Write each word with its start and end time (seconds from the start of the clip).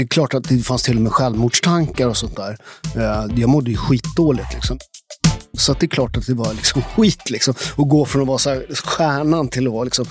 Det 0.00 0.04
är 0.04 0.08
klart 0.08 0.34
att 0.34 0.44
det 0.44 0.58
fanns 0.58 0.82
till 0.82 0.96
och 0.96 1.02
med 1.02 1.12
självmordstankar 1.12 2.06
och 2.06 2.16
sånt 2.16 2.36
där. 2.36 2.56
Eh, 2.96 3.40
jag 3.40 3.48
mådde 3.48 3.70
ju 3.70 3.76
skitdåligt 3.76 4.54
liksom. 4.54 4.78
Så 5.52 5.72
att 5.72 5.80
det 5.80 5.86
är 5.86 5.88
klart 5.88 6.16
att 6.16 6.26
det 6.26 6.34
var 6.34 6.54
liksom 6.54 6.82
skit 6.96 7.30
liksom. 7.30 7.54
Att 7.76 7.88
gå 7.88 8.04
från 8.04 8.22
att 8.22 8.28
vara 8.28 8.38
så 8.38 8.50
här, 8.50 8.66
stjärnan 8.74 9.48
till 9.48 9.66
att 9.66 9.72
vara 9.72 9.84
liksom 9.84 10.06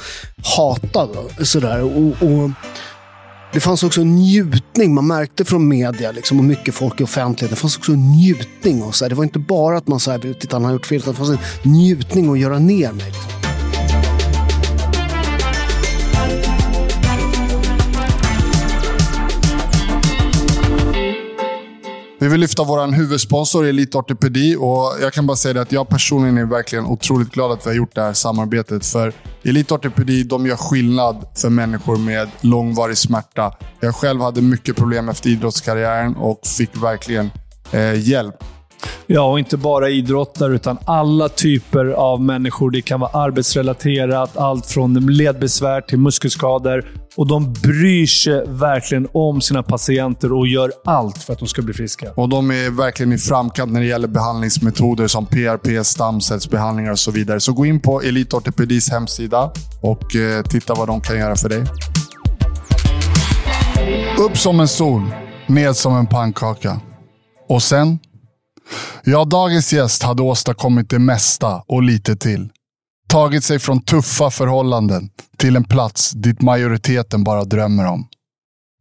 hatad. 0.58 1.10
Sådär. 1.42 1.82
Och, 1.82 2.08
och, 2.08 2.52
det 3.54 3.60
fanns 3.60 3.84
också 3.84 4.02
en 4.02 4.16
njutning. 4.16 4.94
Man 4.94 5.08
märkte 5.08 5.46
från 5.46 5.68
media 5.68 6.12
liksom, 6.12 6.40
och 6.40 6.46
mycket 6.46 6.76
folk 6.76 7.02
i 7.02 7.04
offentligheten. 7.04 7.56
Det 7.56 7.62
fanns 7.62 7.78
också 7.78 7.92
en 7.92 8.12
njutning. 8.12 8.84
Och 8.84 8.96
så 8.96 9.06
här. 9.06 9.10
Det 9.10 9.16
var 9.16 9.24
inte 9.24 9.40
bara 9.40 9.78
att 9.78 9.88
man 9.88 10.00
sa 10.00 10.18
“Titta 10.20 10.56
han 10.56 10.66
har 10.66 10.72
gjort 10.72 10.86
fel. 10.86 10.98
Utan 10.98 11.14
det 11.14 11.18
fanns 11.18 11.30
en 11.30 11.72
njutning 11.72 12.32
att 12.32 12.40
göra 12.40 12.60
ner 12.60 12.92
mig. 12.92 13.06
Liksom. 13.06 13.39
Vi 22.22 22.28
vill 22.28 22.40
lyfta 22.40 22.64
vår 22.64 22.92
huvudsponsor 22.92 23.66
Elite 23.66 23.98
Ortopedi 23.98 24.56
och 24.56 24.96
jag 25.02 25.14
kan 25.14 25.28
bara 25.28 25.38
säga 25.38 25.54
det 25.54 25.62
att 25.62 25.72
jag 25.72 25.90
personligen 25.90 26.38
är 26.38 26.46
verkligen 26.46 26.86
otroligt 26.86 27.32
glad 27.32 27.52
att 27.52 27.66
vi 27.66 27.70
har 27.70 27.76
gjort 27.76 27.96
det 27.96 28.02
här 28.02 28.14
samarbetet. 28.14 28.86
För 28.86 29.14
Elite 29.44 29.74
Ortopedi 29.74 30.24
de 30.24 30.46
gör 30.46 30.56
skillnad 30.56 31.26
för 31.36 31.50
människor 31.50 31.98
med 31.98 32.30
långvarig 32.42 32.98
smärta. 32.98 33.54
Jag 33.80 33.96
själv 33.96 34.22
hade 34.22 34.42
mycket 34.42 34.76
problem 34.76 35.10
efter 35.10 35.30
idrottskarriären 35.30 36.16
och 36.16 36.48
fick 36.58 36.84
verkligen 36.84 37.32
eh, 37.72 38.10
hjälp. 38.10 38.36
Ja, 39.08 39.32
och 39.32 39.40
inte 39.40 39.58
bara 39.58 39.90
idrottare, 39.90 40.56
utan 40.56 40.78
alla 40.86 41.30
typer 41.30 41.86
av 41.86 42.22
människor. 42.22 42.72
Det 42.72 42.82
kan 42.82 43.00
vara 43.00 43.12
arbetsrelaterat, 43.12 44.38
allt 44.38 44.66
från 44.66 44.94
ledbesvär 44.94 45.82
till 45.82 46.00
muskelskador. 46.00 46.86
Och 47.16 47.28
de 47.28 47.54
bryr 47.54 48.06
sig 48.06 48.44
verkligen 48.48 49.08
om 49.12 49.42
sina 49.42 49.64
patienter 49.64 50.34
och 50.34 50.48
gör 50.48 50.72
allt 50.86 51.18
för 51.18 51.34
att 51.34 51.40
de 51.40 51.48
ska 51.48 51.62
bli 51.62 51.74
friska. 51.74 52.12
Och 52.16 52.30
de 52.30 52.52
är 52.52 52.78
verkligen 52.78 53.14
i 53.14 53.18
framkant 53.18 53.72
när 53.72 53.80
det 53.80 53.86
gäller 53.86 54.08
behandlingsmetoder 54.08 55.08
som 55.08 55.26
PRP, 55.26 55.86
stamcellsbehandlingar 55.86 56.92
och 56.92 57.00
så 57.00 57.12
vidare. 57.12 57.40
Så 57.40 57.54
gå 57.54 57.66
in 57.66 57.80
på 57.80 58.02
Elitortopedis 58.02 58.92
hemsida 58.92 59.52
och 59.82 60.16
eh, 60.16 60.44
titta 60.44 60.74
vad 60.74 60.88
de 60.88 61.02
kan 61.02 61.18
göra 61.18 61.36
för 61.36 61.50
dig. 61.50 61.64
Upp 64.20 64.38
som 64.38 64.60
en 64.60 64.68
sol, 64.68 65.02
ned 65.48 65.76
som 65.76 65.96
en 65.96 66.08
pannkaka. 66.08 66.80
Och 67.50 67.64
sen? 67.64 68.00
Ja, 69.04 69.26
dagens 69.26 69.74
gäst 69.74 70.04
hade 70.04 70.22
åstadkommit 70.22 70.90
det 70.90 71.00
mesta 71.00 71.64
och 71.68 71.84
lite 71.84 72.16
till. 72.16 72.50
Tagit 73.08 73.44
sig 73.44 73.60
från 73.60 73.82
tuffa 73.82 74.32
förhållanden 74.32 75.10
till 75.38 75.56
en 75.56 75.64
plats 75.64 76.12
dit 76.12 76.42
majoriteten 76.42 77.24
bara 77.24 77.44
drömmer 77.44 77.86
om. 77.86 78.08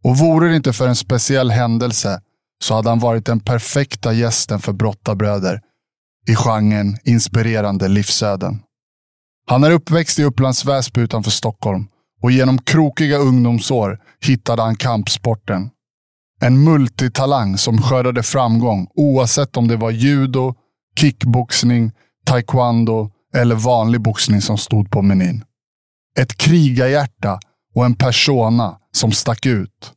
Och 0.04 0.18
vore 0.18 0.48
det 0.48 0.56
inte 0.56 0.72
för 0.72 0.88
en 0.88 0.96
speciell 0.96 1.50
händelse 1.50 2.20
så 2.64 2.74
hade 2.74 2.88
han 2.88 2.98
varit 2.98 3.26
den 3.26 3.40
perfekta 3.40 4.12
gästen 4.12 4.60
för 4.60 4.72
brottarbröder 4.72 5.60
i 6.28 6.36
genren 6.36 6.98
inspirerande 7.04 7.88
livsöden. 7.88 8.62
Han 9.46 9.64
är 9.64 9.70
uppväxt 9.70 10.18
i 10.18 10.24
Upplands 10.24 10.64
Väsby 10.64 11.00
utanför 11.00 11.30
Stockholm 11.30 11.86
och 12.22 12.30
genom 12.30 12.58
krokiga 12.58 13.16
ungdomsår 13.16 13.98
hittade 14.20 14.62
han 14.62 14.76
kampsporten. 14.76 15.70
En 16.40 16.64
multitalang 16.64 17.58
som 17.58 17.82
skördade 17.82 18.22
framgång 18.22 18.88
oavsett 18.94 19.56
om 19.56 19.68
det 19.68 19.76
var 19.76 19.90
judo, 19.90 20.54
kickboxning, 21.00 21.92
taekwondo 22.26 23.10
eller 23.34 23.54
vanlig 23.54 24.00
boxning 24.00 24.40
som 24.40 24.58
stod 24.58 24.90
på 24.90 25.02
menyn. 25.02 25.44
Ett 26.18 26.36
krigarhjärta 26.36 27.40
och 27.74 27.84
en 27.84 27.94
persona 27.94 28.78
som 28.92 29.12
stack 29.12 29.46
ut. 29.46 29.92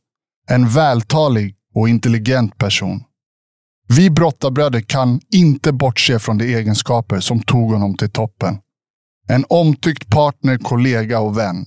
En 0.48 0.68
vältalig 0.68 1.54
och 1.74 1.88
intelligent 1.88 2.58
person. 2.58 3.04
Vi 3.88 4.10
brottarbröder 4.10 4.80
kan 4.80 5.20
inte 5.32 5.72
bortse 5.72 6.18
från 6.18 6.38
de 6.38 6.54
egenskaper 6.54 7.20
som 7.20 7.42
tog 7.42 7.72
honom 7.72 7.96
till 7.96 8.10
toppen. 8.10 8.58
En 9.28 9.44
omtyckt 9.48 10.10
partner, 10.10 10.58
kollega 10.58 11.20
och 11.20 11.38
vän. 11.38 11.66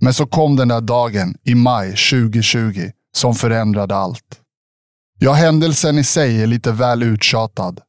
Men 0.00 0.14
så 0.14 0.26
kom 0.26 0.56
den 0.56 0.68
där 0.68 0.80
dagen 0.80 1.36
i 1.44 1.54
maj 1.54 1.88
2020 1.88 2.90
som 3.16 3.34
förändrade 3.34 3.96
allt. 3.96 4.40
Ja, 5.18 5.32
händelsen 5.32 5.98
i 5.98 6.04
sig 6.04 6.42
är 6.42 6.46
lite 6.46 6.72
väl 6.72 7.02
uttjatad. 7.02 7.80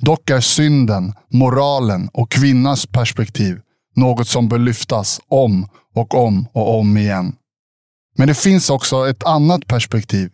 Dock 0.00 0.30
är 0.30 0.40
synden, 0.40 1.14
moralen 1.30 2.08
och 2.12 2.30
kvinnans 2.30 2.86
perspektiv 2.86 3.60
något 3.96 4.28
som 4.28 4.48
bör 4.48 4.58
lyftas 4.58 5.20
om 5.28 5.68
och 5.94 6.14
om 6.14 6.46
och 6.52 6.78
om 6.78 6.96
igen. 6.96 7.36
Men 8.16 8.28
det 8.28 8.34
finns 8.34 8.70
också 8.70 9.08
ett 9.08 9.24
annat 9.24 9.66
perspektiv 9.66 10.30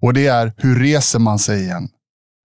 och 0.00 0.14
det 0.14 0.26
är 0.26 0.52
hur 0.56 0.78
reser 0.80 1.18
man 1.18 1.38
sig 1.38 1.62
igen? 1.62 1.88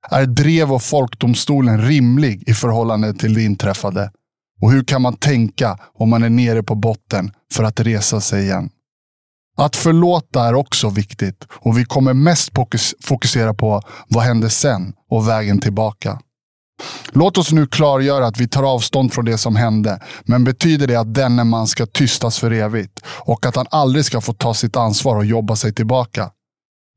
Är 0.10 0.26
drev 0.26 0.74
och 0.74 0.84
folkdomstolen 0.84 1.82
rimlig 1.82 2.50
i 2.50 2.54
förhållande 2.54 3.14
till 3.14 3.34
det 3.34 3.44
inträffade? 3.44 4.12
Och 4.62 4.72
hur 4.72 4.84
kan 4.84 5.02
man 5.02 5.14
tänka 5.14 5.78
om 5.94 6.10
man 6.10 6.24
är 6.24 6.30
nere 6.30 6.64
på 6.64 6.76
botten 6.76 7.32
för 7.54 7.64
att 7.64 7.80
resa 7.80 8.22
sig 8.22 8.44
igen? 8.44 8.70
Att 9.60 9.76
förlåta 9.76 10.48
är 10.48 10.54
också 10.54 10.90
viktigt 10.90 11.48
och 11.52 11.78
vi 11.78 11.86
kommer 11.86 12.14
mest 12.14 12.52
fokusera 13.04 13.54
på 13.54 13.82
vad 14.08 14.24
hände 14.24 14.50
sen 14.50 14.94
och 15.10 15.28
vägen 15.28 15.62
tillbaka. 15.62 16.20
Låt 17.12 17.38
oss 17.38 17.52
nu 17.52 17.68
klargöra 17.68 18.28
att 18.28 18.40
vi 18.40 18.48
tar 18.48 18.64
avstånd 18.64 19.14
från 19.14 19.26
det 19.26 19.38
som 19.38 19.56
hände, 19.56 20.00
men 20.24 20.44
betyder 20.44 20.88
det 20.88 20.96
att 20.96 21.14
denne 21.14 21.44
man 21.44 21.68
ska 21.68 21.86
tystas 21.86 22.40
för 22.40 22.52
evigt 22.52 23.00
och 23.06 23.46
att 23.46 23.56
han 23.56 23.66
aldrig 23.72 24.06
ska 24.06 24.22
få 24.22 24.34
ta 24.34 24.54
sitt 24.54 24.76
ansvar 24.76 25.16
och 25.16 25.26
jobba 25.26 25.56
sig 25.56 25.74
tillbaka? 25.74 26.32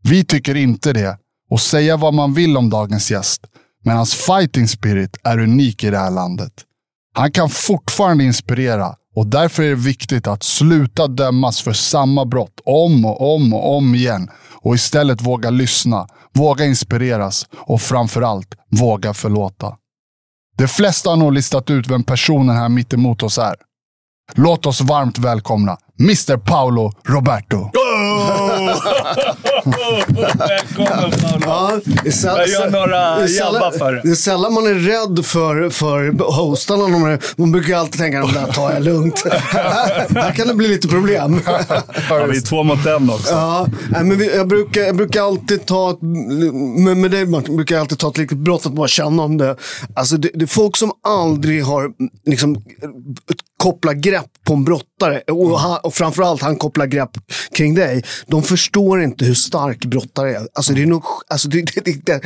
Vi 0.03 0.25
tycker 0.25 0.55
inte 0.55 0.93
det 0.93 1.19
och 1.51 1.61
säga 1.61 1.97
vad 1.97 2.15
man 2.15 2.35
vill 2.35 2.57
om 2.57 2.71
dagens 2.71 3.11
gäst, 3.11 3.41
men 3.85 3.97
hans 3.97 4.15
fighting 4.15 4.69
spirit 4.69 5.17
är 5.25 5.39
unik 5.39 5.85
i 5.85 5.91
det 5.91 5.99
här 5.99 6.11
landet. 6.11 6.53
Han 7.15 7.33
kan 7.33 7.49
fortfarande 7.49 8.25
inspirera 8.25 8.95
och 9.15 9.27
därför 9.27 9.63
är 9.63 9.69
det 9.69 9.75
viktigt 9.75 10.27
att 10.27 10.43
sluta 10.43 11.07
dömas 11.07 11.61
för 11.61 11.73
samma 11.73 12.25
brott 12.25 12.61
om 12.65 13.05
och 13.05 13.35
om 13.35 13.55
och 13.55 13.77
om 13.77 13.95
igen 13.95 14.31
och 14.63 14.75
istället 14.75 15.23
våga 15.23 15.51
lyssna, 15.51 16.07
våga 16.35 16.65
inspireras 16.65 17.47
och 17.53 17.81
framförallt 17.81 18.55
våga 18.71 19.15
förlåta. 19.15 19.77
De 20.59 20.69
flesta 20.69 21.11
har 21.11 21.17
nog 21.17 21.33
listat 21.33 21.71
ut 21.71 21.91
vem 21.91 22.03
personen 22.03 22.57
här 22.57 22.69
mittemot 22.69 23.23
oss 23.23 23.39
är. 23.39 23.55
Låt 24.35 24.67
oss 24.67 24.81
varmt 24.81 25.19
välkomna 25.19 25.77
Mr 26.01 26.37
Paolo 26.37 26.93
Roberto. 27.05 27.71
Oh! 29.65 29.89
Välkommen 30.39 31.11
Paolo. 31.11 31.41
Ja, 31.45 31.81
jag 32.25 32.49
gör 32.49 32.71
några 32.71 33.29
jabbar 33.29 33.79
för 33.79 34.01
Det 34.05 34.11
är 34.11 34.15
sällan 34.15 34.55
man 34.55 34.67
är 34.67 34.75
rädd 34.75 35.27
för, 35.27 35.71
för 35.71 36.33
hostarna. 36.33 37.19
Man 37.37 37.53
brukar 37.53 37.77
alltid 37.77 38.01
tänka 38.01 38.23
att 38.23 38.33
det 38.33 38.41
där 38.41 38.53
tar 38.53 38.73
jag 38.73 38.83
lugnt. 38.83 39.23
här 39.27 40.35
kan 40.35 40.49
det 40.49 40.55
bli 40.55 40.69
lite 40.69 40.89
problem. 40.89 41.41
ja, 41.47 42.27
vi 42.27 42.37
är 42.37 42.41
två 42.41 42.63
mot 42.63 42.87
en 42.87 43.11
också. 43.11 43.33
Ja, 43.33 43.67
men 43.91 44.19
vi, 44.19 44.37
jag, 44.37 44.49
brukar, 44.49 44.81
jag 44.81 44.97
brukar 44.97 45.23
alltid 45.23 45.67
ta 45.67 45.91
ett, 45.91 46.03
med, 46.03 46.97
med 46.97 47.11
dig 47.11 47.27
Martin, 47.27 47.57
brukar 47.57 47.75
jag 47.75 47.81
alltid 47.81 47.99
ta 47.99 48.09
ett 48.09 48.19
litet 48.19 48.39
brott 48.39 48.67
att 48.67 48.73
bara 48.73 48.89
känna 48.89 49.23
om 49.23 49.39
det. 49.39 49.57
Alltså 49.95 50.17
det, 50.17 50.31
det 50.35 50.45
är 50.45 50.47
folk 50.47 50.77
som 50.77 50.93
aldrig 51.07 51.65
har 51.65 51.93
liksom, 52.27 52.65
kopplat 53.63 53.97
grepp 53.97 54.31
på 54.47 54.53
en 54.53 54.65
brottare. 54.65 55.21
Och, 55.21 55.59
och 55.83 55.95
framförallt 55.95 56.43
han 56.43 56.57
kopplar 56.57 56.87
grepp 56.87 57.11
kring 57.57 57.75
dig. 57.75 58.05
De 58.27 58.43
förstår 58.43 59.03
inte 59.03 59.25
hur 59.25 59.35
stark 59.35 59.85
brottare 59.85 60.31
är. 60.31 60.47
Alltså, 60.55 60.73
det 60.73 60.83
är 60.83 60.87
nog, 60.87 61.05
alltså, 61.29 61.49
det, 61.49 61.63
det, 61.85 62.07
det, 62.07 62.21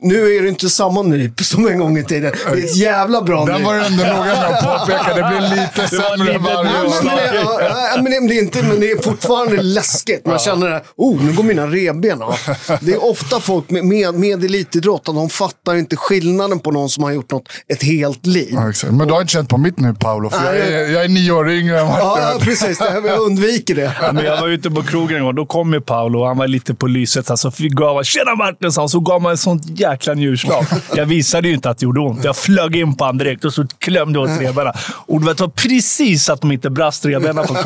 nu 0.00 0.36
är 0.36 0.42
det 0.42 0.48
inte 0.48 0.68
samma 0.70 1.02
nyp 1.02 1.40
som 1.40 1.68
en 1.68 1.78
gång 1.78 1.98
i 1.98 2.04
tiden. 2.04 2.32
Det 2.44 2.60
är 2.60 2.64
ett 2.64 2.76
jävla 2.76 3.22
bra 3.22 3.44
nyp. 3.44 3.54
Den 3.54 3.64
var 3.64 3.74
du 3.74 3.84
ändå 3.84 4.04
noga 4.04 4.24
med 4.24 4.44
att 4.44 4.64
påpeka. 4.64 5.14
Det 5.14 5.28
blir 5.28 5.56
lite 5.56 5.96
sämre 5.96 6.38
varje 6.38 6.84
år. 6.84 8.02
Men, 8.02 8.28
det, 8.28 8.34
är 8.34 8.42
inte, 8.42 8.62
men 8.62 8.80
det 8.80 8.90
är 8.90 9.02
fortfarande 9.02 9.62
läskigt. 9.62 10.26
Man 10.26 10.38
känner 10.38 10.68
det. 10.68 10.82
Oh, 10.96 11.24
nu 11.24 11.32
går 11.32 11.42
mina 11.42 11.66
revben 11.66 12.22
av. 12.22 12.34
Det 12.80 12.92
är 12.92 13.04
ofta 13.04 13.40
folk 13.40 13.70
med, 13.70 13.84
med, 13.84 14.14
med 14.14 14.44
elitidrott, 14.44 15.04
de 15.04 15.30
fattar 15.30 15.74
inte 15.74 15.96
skillnaden 15.96 16.60
på 16.60 16.70
någon 16.70 16.88
som 16.88 17.04
har 17.04 17.10
gjort 17.10 17.30
något 17.30 17.48
ett 17.68 17.82
helt 17.82 18.26
liv. 18.26 18.50
Ja, 18.52 18.72
men 18.90 19.08
du 19.08 19.14
har 19.14 19.20
inte 19.20 19.32
känt 19.32 19.48
på 19.48 19.58
mitt 19.58 19.80
nu 19.80 19.94
Paolo, 19.94 20.30
för 20.30 20.44
jag 20.44 20.56
är, 20.56 20.88
jag 20.92 21.04
är 21.04 21.08
nio 21.08 21.32
år 21.32 21.50
yngre 21.50 21.80
än 21.80 21.86
Martin. 21.86 22.22
Ja, 22.22 22.34
precis. 22.40 22.78
Jag 23.06 23.20
undviker 23.20 23.74
det. 23.74 23.96
Ja, 24.02 24.12
men 24.12 24.24
jag 24.24 24.40
var 24.40 24.48
ute 24.48 24.70
på 24.70 24.82
krogen 24.82 25.16
en 25.16 25.24
gång. 25.24 25.34
Då 25.34 25.46
kom 25.46 25.72
ju 25.72 25.80
Paolo 25.80 26.20
och 26.20 26.26
han 26.26 26.38
var 26.38 26.48
lite 26.48 26.74
på 26.74 26.86
lyset. 26.86 27.26
Så 27.26 27.32
alltså, 27.32 27.50
gav 27.58 28.02
“Tjena 28.02 28.34
Martin!” 28.34 28.72
sa 28.72 28.88
Så 28.88 29.00
gav 29.00 29.22
man 29.22 29.32
ett 29.32 29.40
sånt 29.40 29.80
jäkla 29.80 30.14
njurslag. 30.14 30.64
Jag 30.94 31.06
visade 31.06 31.48
ju 31.48 31.54
inte 31.54 31.70
att 31.70 31.78
det 31.78 31.84
gjorde 31.84 32.00
ont. 32.00 32.24
Jag 32.24 32.36
flög 32.36 32.76
in 32.76 32.96
på 32.96 33.04
honom 33.04 33.18
direkt 33.18 33.44
och 33.44 33.54
så 33.54 33.66
klämde 33.78 34.18
jag 34.18 34.30
åt 34.30 34.40
revbenen. 34.40 34.72
Och 35.06 35.20
det 35.20 35.40
var 35.40 35.48
precis 35.48 36.30
att 36.30 36.40
de 36.40 36.52
inte 36.52 36.70
brast 36.70 37.06
revbenen 37.06 37.46
på 37.46 37.56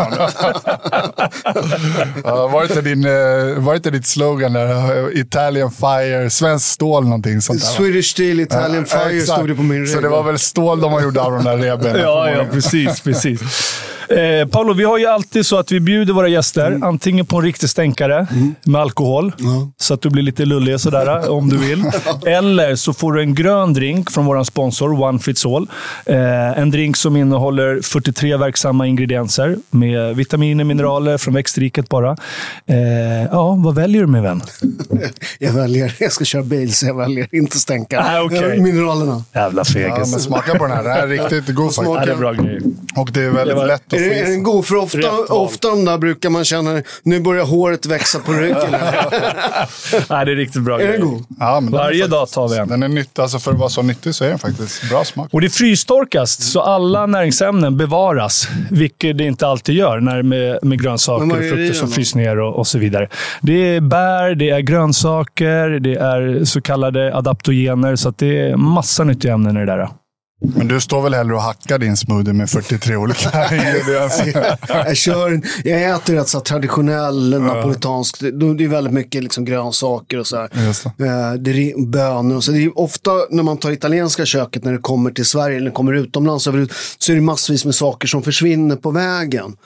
ja, 2.24 2.46
var, 2.46 2.62
inte 2.62 2.80
din, 2.80 3.04
eh, 3.04 3.62
var 3.64 3.74
inte 3.74 3.90
ditt 3.90 4.06
slogan 4.06 4.52
där? 4.52 5.18
Italian 5.18 5.70
Fire, 5.70 6.30
Svenskt 6.30 6.68
stål 6.70 7.04
någonting 7.04 7.40
sånt 7.40 7.60
där? 7.60 7.66
Swedish 7.66 8.10
Steel, 8.10 8.40
Italian 8.40 8.86
Fire 8.86 9.20
stod 9.20 9.48
det 9.48 9.54
på 9.54 9.62
min 9.62 9.80
regel. 9.80 9.94
Så 9.94 10.00
det 10.00 10.08
var 10.08 10.22
väl 10.22 10.38
stål 10.38 10.80
de 10.80 10.92
har 10.92 11.02
gjort 11.02 11.16
av 11.16 11.32
de 11.32 11.44
där 11.44 11.56
revbenen? 11.56 12.00
ja, 12.00 12.30
ja, 12.30 12.44
precis. 12.52 13.00
precis. 13.00 13.40
Eh, 14.08 14.48
Paolo, 14.48 14.72
vi 14.74 14.84
har 14.84 14.98
ju 14.98 15.06
alltid 15.06 15.46
så 15.46 15.56
att 15.58 15.72
vi 15.72 15.80
bjuder 15.80 16.12
våra 16.12 16.28
gäster 16.28 16.66
Mm. 16.66 16.82
antingen 16.82 17.26
på 17.26 17.36
en 17.36 17.42
riktig 17.44 17.68
stänkare 17.70 18.26
med 18.64 18.80
alkohol, 18.80 19.32
så 19.76 19.94
att 19.94 20.02
du 20.02 20.10
blir 20.10 20.22
lite 20.22 20.44
lullig 20.44 20.80
sådär 20.80 21.30
om 21.30 21.48
du 21.48 21.56
vill. 21.58 21.84
Eller 22.26 22.76
så 22.76 22.92
får 22.92 23.12
du 23.12 23.20
en 23.20 23.34
grön 23.34 23.72
drink 23.74 24.10
från 24.10 24.26
vår 24.26 24.44
sponsor 24.44 25.02
One 25.02 25.18
Fits 25.18 25.46
All. 25.46 25.68
Eh, 26.06 26.58
en 26.58 26.70
drink 26.70 26.96
som 26.96 27.16
innehåller 27.16 27.80
43 27.82 28.36
verksamma 28.36 28.86
ingredienser 28.86 29.56
med 29.70 30.16
vitaminer, 30.16 30.64
mineraler 30.64 31.18
från 31.18 31.34
växtriket 31.34 31.88
bara. 31.88 32.16
Eh, 32.66 32.76
ja, 33.32 33.54
vad 33.64 33.74
väljer 33.74 34.00
du 34.00 34.06
min 34.06 34.22
vän? 34.22 34.42
Jag 35.38 35.52
väljer, 35.52 35.94
jag 35.98 36.12
ska 36.12 36.24
köra 36.24 36.42
bil 36.42 36.74
så 36.74 36.86
jag 36.86 36.94
väljer 36.96 37.28
inte 37.32 37.58
stänka. 37.58 38.00
Ah. 38.00 38.34
Eh, 38.36 38.62
Mineralerna. 38.62 39.24
Jävla 39.34 39.60
Ja, 39.60 39.64
fegis. 39.64 40.10
men 40.10 40.20
smaka 40.20 40.54
på 40.58 40.66
den 40.66 40.76
här. 40.76 40.82
Den 40.82 40.92
här 40.92 41.02
är 41.02 41.06
riktigt 41.06 41.54
god 41.54 41.70
Smakar- 41.74 41.86
Ja, 41.88 41.94
faktiskt. 41.94 42.06
det 42.06 42.12
är 42.12 42.32
bra 42.32 42.32
grejer. 42.32 42.62
Och 42.96 43.10
det 43.12 43.20
är 43.22 43.30
väldigt 43.30 43.46
Det 43.56 43.60
var- 43.60 43.66
lätt 43.66 43.92
Är, 43.96 44.08
det, 44.08 44.20
är 44.20 44.24
sig. 44.24 44.32
den 44.32 44.42
god? 44.42 44.66
För 44.66 44.76
ofta, 44.76 45.10
ofta 45.28 45.68
de 45.70 45.84
där 45.84 45.98
brukar 45.98 46.30
man 46.30 46.44
känna, 46.44 46.82
nu 47.02 47.20
börjar 47.20 47.44
håret 47.44 47.86
växa 47.86 48.18
på 48.18 48.32
ryggen. 48.32 48.70
Nej, 50.10 50.26
det 50.26 50.32
är 50.32 50.36
riktigt 50.36 50.62
bra 50.62 50.80
är 50.80 50.92
den 50.92 51.00
god? 51.00 51.24
Ja, 51.40 51.60
men 51.60 51.72
Varje 51.72 51.86
faktiskt- 51.86 52.10
dag 52.10 52.30
tar 52.30 52.48
vi 52.48 52.56
en. 52.58 52.68
Den 52.68 52.82
är 52.82 52.88
nyttig. 52.88 53.22
Alltså 53.22 53.38
för 53.38 53.52
att 53.52 53.58
vara 53.58 53.68
så 53.68 53.82
nyttig 53.82 54.14
så 54.14 54.24
är 54.24 54.28
den 54.28 54.38
faktiskt 54.38 54.90
bra 54.90 55.04
smak. 55.04 55.28
Och 55.32 55.40
det 55.40 55.50
frystorkas, 55.50 56.52
så 56.52 56.60
alla 56.60 57.06
näringsämnen 57.06 57.76
bevaras. 57.76 58.48
Vilket 58.70 59.18
det 59.18 59.24
inte 59.24 59.46
alltid 59.46 59.74
gör 59.74 60.00
när 60.00 60.22
med, 60.22 60.58
med 60.62 60.82
grönsaker 60.82 61.30
och 61.32 61.42
det 61.42 61.50
frukter 61.50 61.74
som 61.74 61.88
fryser 61.90 62.18
ner 62.18 62.38
och, 62.40 62.58
och 62.58 62.66
så 62.66 62.78
vidare. 62.78 63.08
Det 63.42 63.52
är 63.76 63.80
bär, 63.80 64.34
det 64.34 64.50
är 64.50 64.60
grönsaker, 64.60 65.68
det 65.68 65.94
är 65.94 66.44
så 66.44 66.60
kallade 66.60 67.16
adaptogener. 67.16 67.96
Så 67.96 68.08
att 68.08 68.18
det 68.18 68.38
är 68.40 68.56
massa 68.56 69.04
nyttiga 69.04 69.32
ämnen 69.32 69.56
i 69.56 69.60
det 69.60 69.66
där. 69.66 69.88
Men 70.40 70.68
du 70.68 70.80
står 70.80 71.02
väl 71.02 71.14
hellre 71.14 71.34
och 71.34 71.42
hackar 71.42 71.78
din 71.78 71.96
smoothie 71.96 72.32
med 72.32 72.50
43 72.50 72.96
olika 72.96 73.54
ingredienser? 73.54 74.56
Jag, 74.68 74.96
kör, 74.96 75.40
jag 75.64 75.82
äter 75.82 76.14
rätt 76.14 76.28
så 76.28 76.40
traditionell 76.40 77.40
napolitansk. 77.40 78.20
Det 78.20 78.64
är 78.64 78.68
väldigt 78.68 78.92
mycket 78.92 79.22
liksom 79.22 79.44
grönsaker 79.44 80.18
och 80.18 80.26
så 80.26 80.36
här. 80.36 80.50
Det. 80.96 81.06
Eh, 81.06 81.32
det 81.32 81.50
är 81.50 81.86
bönor 81.86 82.36
och 82.36 82.44
så. 82.44 82.52
Det 82.52 82.64
är 82.64 82.78
ofta 82.78 83.10
när 83.30 83.42
man 83.42 83.56
tar 83.56 83.70
italienska 83.70 84.26
köket 84.26 84.64
när 84.64 84.72
det 84.72 84.78
kommer 84.78 85.10
till 85.10 85.26
Sverige 85.26 85.56
eller 85.56 85.70
kommer 85.70 85.92
utomlands 85.92 86.44
så 86.44 87.12
är 87.12 87.14
det 87.14 87.20
massvis 87.20 87.64
med 87.64 87.74
saker 87.74 88.08
som 88.08 88.22
försvinner 88.22 88.76
på 88.76 88.90
vägen. 88.90 89.56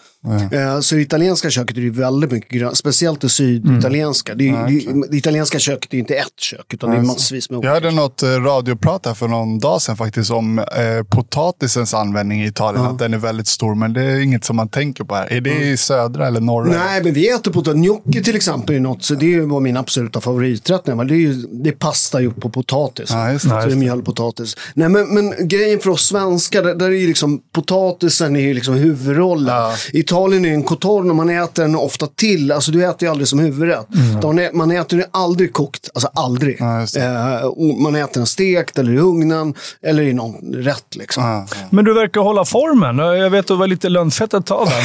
Eh, 0.53 0.81
Så 0.81 0.95
det 0.95 1.01
italienska 1.01 1.51
köket 1.51 1.77
är 1.77 1.81
det 1.81 1.91
väldigt 1.91 2.33
mycket 2.33 2.51
grönt, 2.51 2.77
speciellt 2.77 3.21
det 3.21 3.29
syditalienska. 3.29 4.35
Det, 4.35 4.49
är- 4.49 4.67
det, 4.69 5.07
det 5.11 5.17
italienska 5.17 5.59
köket 5.59 5.95
är 5.95 5.99
inte 5.99 6.15
ett 6.15 6.41
kök 6.41 6.75
utan 6.75 6.91
det 6.91 6.97
är 6.97 7.01
massvis 7.03 7.51
med 7.51 7.65
Jag 7.65 7.71
hörde 7.71 7.91
något 7.91 8.23
eh, 8.23 8.29
radioprat 8.29 9.07
här 9.07 9.15
för 9.15 9.29
någon 9.29 9.59
dag 9.59 9.83
sedan 9.83 9.97
faktiskt 9.97 10.31
om 10.31 10.59
eh, 10.59 10.65
potatisens 11.09 11.95
användning 11.95 12.43
i 12.43 12.47
Italien. 12.47 12.85
Att 12.85 12.99
den 12.99 13.15
är 13.15 13.19
väldigt 13.19 13.47
stor, 13.47 13.75
men 13.75 13.93
det 13.93 14.03
är 14.03 14.21
inget 14.21 14.45
som 14.45 14.57
man 14.57 14.69
tänker 14.69 15.05
på 15.05 15.15
här. 15.15 15.33
Är 15.33 15.41
det 15.41 15.55
i 15.65 15.77
södra 15.77 16.27
eller 16.27 16.41
norra? 16.41 16.65
Nej, 16.71 17.05
men 17.05 17.13
vi 17.15 17.31
äter 17.31 17.53
potatis. 17.53 17.83
Gnocchi 17.83 18.23
till 18.23 18.37
exempel 18.37 18.75
är 18.77 18.81
något, 18.81 19.03
så 19.05 19.15
det 19.15 19.41
var 19.41 19.61
min 19.61 19.77
absoluta 19.77 20.21
favoriträtt. 20.21 20.85
Det 20.85 20.93
är, 20.93 21.05
ju, 21.13 21.33
det 21.35 21.69
är 21.71 21.75
pasta 21.75 22.21
gjort 22.21 22.41
på 22.41 22.51
potatis. 22.51 23.11
Ja, 23.13 23.33
just 23.33 23.45
det. 23.45 23.63
så 23.63 23.67
det 23.69 23.73
är 23.73 23.77
mjölpotatis. 23.77 24.57
Nej, 24.75 24.89
men, 24.89 25.15
men 25.15 25.49
grejen 25.49 25.81
för 25.81 25.91
oss 25.91 26.07
svenskar, 26.07 26.63
där, 26.63 26.75
där 26.75 26.87
är 26.87 26.91
ju 26.95 27.07
liksom 27.07 27.41
potatisen 27.53 28.37
är 28.37 28.41
ju 28.41 28.55
liksom 28.55 28.75
huvudrollen. 28.75 29.55
Ja. 29.57 29.75
Italien 30.11 30.45
är 30.45 30.55
en 30.55 30.63
cotorno, 30.63 31.13
man 31.15 31.31
äter 31.31 31.63
den 31.63 31.77
ofta 31.77 32.07
till. 32.07 32.53
Alltså 32.53 32.71
du 32.73 32.85
äter 32.85 33.03
ju 33.03 33.11
aldrig 33.11 33.29
som 33.29 33.39
huvudrätt. 33.39 33.87
Utan 34.19 34.41
Man, 34.53 34.71
äter 34.71 34.97
den 34.97 35.07
aldrig 35.11 35.53
kokt, 35.53 35.91
alltså 35.95 36.11
aldrig. 36.15 36.57
Ja. 36.61 36.81
Eh, 36.81 37.51
man 37.83 37.97
äter 37.97 38.15
den 38.15 38.27
stekt 38.27 38.79
eller 38.79 38.93
i 38.93 38.99
ugnen 38.99 39.55
eller 39.83 40.03
i 40.03 40.13
någon 40.13 40.55
rätt 40.55 40.97
liksom. 40.97 41.25
Ja, 41.25 41.47
ja. 41.51 41.67
Men 41.71 41.85
du 41.85 41.95
verkar 41.95 42.21
hålla 42.21 42.45
formen. 42.45 42.99
Jag 42.99 43.31
vet 43.31 43.41
att 43.41 43.47
du 43.47 43.57
var 43.57 43.67
lite 43.67 43.89
lönnfett 43.89 44.35
ett 44.35 44.47
tag 44.47 44.69
där, 44.69 44.85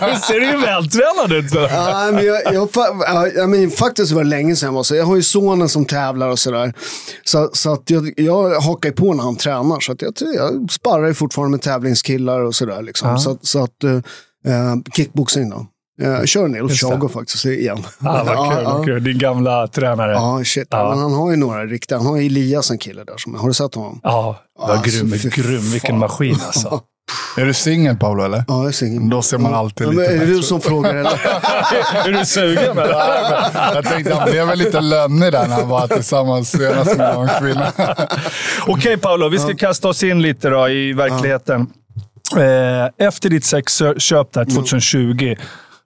men 0.00 0.10
nu 0.10 0.16
ser 0.16 0.40
du 0.40 0.46
ju 0.46 0.56
vältränad 0.56 1.32
ut. 1.32 1.54
Ja, 1.54 2.08
men 2.12 2.26
jag, 2.26 2.54
jag, 2.54 2.68
fa- 2.70 3.02
ja, 3.06 3.26
jag 3.28 3.48
men, 3.48 3.70
faktiskt 3.70 4.12
var 4.12 4.24
det 4.24 4.30
länge 4.30 4.56
sedan. 4.56 4.84
Så 4.84 4.94
jag 4.94 5.04
har 5.04 5.16
ju 5.16 5.22
sonen 5.22 5.68
som 5.68 5.84
tävlar 5.84 6.28
och 6.28 6.38
sådär. 6.38 6.72
Så, 7.24 7.50
så 7.52 7.72
att 7.72 7.90
jag, 7.90 8.12
jag 8.16 8.60
hakar 8.60 8.88
ju 8.88 8.94
på 8.94 9.14
när 9.14 9.24
han 9.24 9.36
tränar. 9.36 9.80
Så 9.80 9.92
att 9.92 10.02
jag, 10.02 10.12
jag 10.34 10.70
sparrar 10.70 11.06
ju 11.06 11.14
fortfarande 11.14 11.50
med 11.50 11.62
tävlingskillar 11.62 12.40
och 12.40 12.54
sådär. 12.54 12.82
Liksom. 12.82 13.18
Så, 13.18 13.38
så 13.42 13.64
att, 13.64 14.03
uh, 14.48 14.82
kickboxing 14.96 15.50
då. 15.50 15.66
Jag 15.96 16.28
kör 16.28 16.44
en 16.44 16.52
del 16.52 16.68
Just 16.68 16.80
det. 16.80 16.86
Chago 16.88 17.08
faktiskt 17.08 17.44
igen. 17.44 17.78
Ah, 18.00 18.24
vad 18.24 18.54
kul, 18.54 18.64
vad 18.64 18.84
kul. 18.84 19.04
Din 19.04 19.18
gamla 19.18 19.66
tränare. 19.68 20.12
Ja, 20.12 20.38
Ja, 20.38 20.44
shit. 20.44 20.68
Ja. 20.70 20.90
Men 20.90 20.98
han 20.98 21.12
har 21.12 21.30
ju 21.30 21.36
några 21.36 21.64
riktiga. 21.66 21.98
Han 21.98 22.06
har 22.06 22.16
ju 22.16 22.26
Elias, 22.26 22.70
en 22.70 22.78
kille 22.78 23.04
där. 23.04 23.14
Som, 23.16 23.34
har 23.34 23.48
du 23.48 23.54
sett 23.54 23.74
honom? 23.74 24.00
ja 24.02 24.36
vad 24.58 24.70
Alltså, 24.70 24.90
grym, 25.02 25.18
fy 25.18 25.28
grym. 25.28 25.60
Vilken 25.60 25.98
maskin 25.98 26.36
alltså. 26.46 26.80
Är 27.36 27.44
du 27.44 27.54
singel 27.54 27.96
Paolo 27.96 28.24
eller? 28.24 28.44
Ja, 28.48 28.64
jag 28.64 28.74
ser 28.74 28.86
ingen. 28.86 29.08
Då 29.08 29.22
ser 29.22 29.38
man 29.38 29.54
alltid 29.54 29.86
Ja, 29.86 29.90
lite 29.90 30.02
men 30.02 30.22
är 30.22 30.26
det 30.26 30.32
du 30.34 30.42
som 30.42 30.60
frågar 30.60 30.94
eller? 30.94 31.10
är 32.08 32.18
du 32.18 32.24
sugen 32.26 32.78
eller? 32.78 32.94
Jag 33.74 33.84
tänkte 33.84 34.14
han 34.14 34.30
blev 34.30 34.46
väl 34.46 34.58
lite 34.58 34.80
lönnig 34.80 35.32
där 35.32 35.48
när 35.48 35.56
han 35.56 35.68
var 35.68 35.86
tillsammans 35.88 36.50
senast 36.50 36.96
med 36.96 37.14
någon 37.14 37.28
kvinna. 37.40 37.72
Okej 38.66 38.96
Paolo, 38.96 39.28
vi 39.28 39.38
ska 39.38 39.54
kasta 39.54 39.88
oss 39.88 40.02
in 40.02 40.22
lite 40.22 40.48
då 40.48 40.68
i 40.68 40.92
verkligheten. 40.92 41.66
Eh, 42.32 43.06
Efter 43.06 43.30
ditt 43.30 43.44
sexköp 43.44 44.32
där 44.32 44.44
2020 44.44 45.36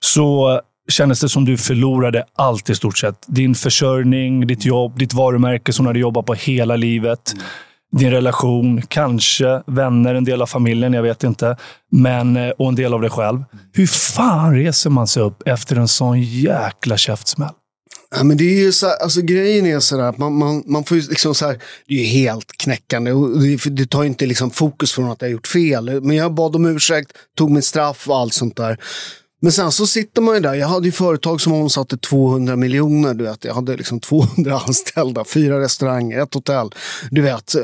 så 0.01 0.61
kändes 0.89 1.21
det 1.21 1.29
som 1.29 1.45
du 1.45 1.57
förlorade 1.57 2.25
allt 2.37 2.71
i 2.71 2.75
stort 2.75 2.99
sett. 2.99 3.15
Din 3.27 3.55
försörjning, 3.55 4.47
ditt 4.47 4.65
jobb, 4.65 4.99
ditt 4.99 5.15
varumärke 5.15 5.73
som 5.73 5.85
du 5.85 5.89
hade 5.89 5.99
jobbat 5.99 6.27
på 6.27 6.35
hela 6.35 6.77
livet. 6.77 7.35
Din 7.93 8.11
relation, 8.11 8.83
kanske 8.89 9.63
vänner, 9.67 10.15
en 10.15 10.25
del 10.25 10.43
av 10.43 10.47
familjen, 10.47 10.93
jag 10.93 11.03
vet 11.03 11.25
inte. 11.25 11.57
Men, 11.93 12.37
eh, 12.37 12.49
och 12.51 12.69
en 12.69 12.75
del 12.75 12.95
av 12.95 13.01
dig 13.01 13.11
själv. 13.11 13.45
Hur 13.73 13.87
fan 13.87 14.55
reser 14.55 14.91
man 14.91 15.07
sig 15.07 15.23
upp 15.23 15.43
efter 15.49 15.77
en 15.77 15.89
sån 15.89 16.23
jäkla 16.23 16.97
käftsmäll? 16.97 17.53
Ja, 18.17 18.25
men 18.25 18.37
det 18.37 18.45
är 18.45 18.65
ju 18.65 18.73
så 18.73 18.87
här, 18.87 18.97
alltså 18.97 19.21
grejen 19.21 19.67
är 19.67 19.81
så 19.81 20.01
att 20.01 20.19
man, 20.19 20.39
man, 20.39 20.63
man 20.67 20.85
får 20.85 20.97
ju 20.97 21.09
liksom 21.09 21.35
så 21.35 21.47
här, 21.47 21.63
det 21.87 21.95
är 21.95 21.99
ju 21.99 22.05
helt 22.05 22.53
knäckande 22.53 23.13
och 23.13 23.41
det, 23.41 23.57
det 23.57 23.87
tar 23.87 24.03
ju 24.03 24.09
inte 24.09 24.27
liksom 24.27 24.51
fokus 24.51 24.93
från 24.93 25.11
att 25.11 25.23
jag 25.23 25.29
har 25.29 25.33
gjort 25.33 25.47
fel. 25.47 26.01
Men 26.01 26.17
jag 26.17 26.35
bad 26.35 26.57
om 26.57 26.67
ursäkt, 26.67 27.13
tog 27.37 27.51
mitt 27.51 27.65
straff 27.65 28.09
och 28.09 28.17
allt 28.17 28.35
sånt 28.35 28.57
där. 28.57 28.79
Men 29.41 29.53
sen 29.53 29.73
så 29.73 29.87
sitter 29.87 30.23
man 30.23 30.35
ju 30.35 30.41
där, 30.41 30.55
jag 30.55 30.69
hade 30.69 30.87
ju 30.87 30.93
företag 30.93 31.41
som 31.41 31.53
omsatte 31.53 31.99
200 31.99 32.57
miljoner, 32.57 33.15
du 33.15 33.25
vet. 33.25 33.45
Jag 33.45 33.55
hade 33.55 33.77
liksom 33.77 34.01
200 34.01 34.61
anställda, 34.67 35.25
fyra 35.25 35.61
restauranger, 35.61 36.23
ett 36.23 36.35
hotell. 36.35 36.71
Du 37.11 37.23
vet, 37.23 37.55
eh, 37.55 37.63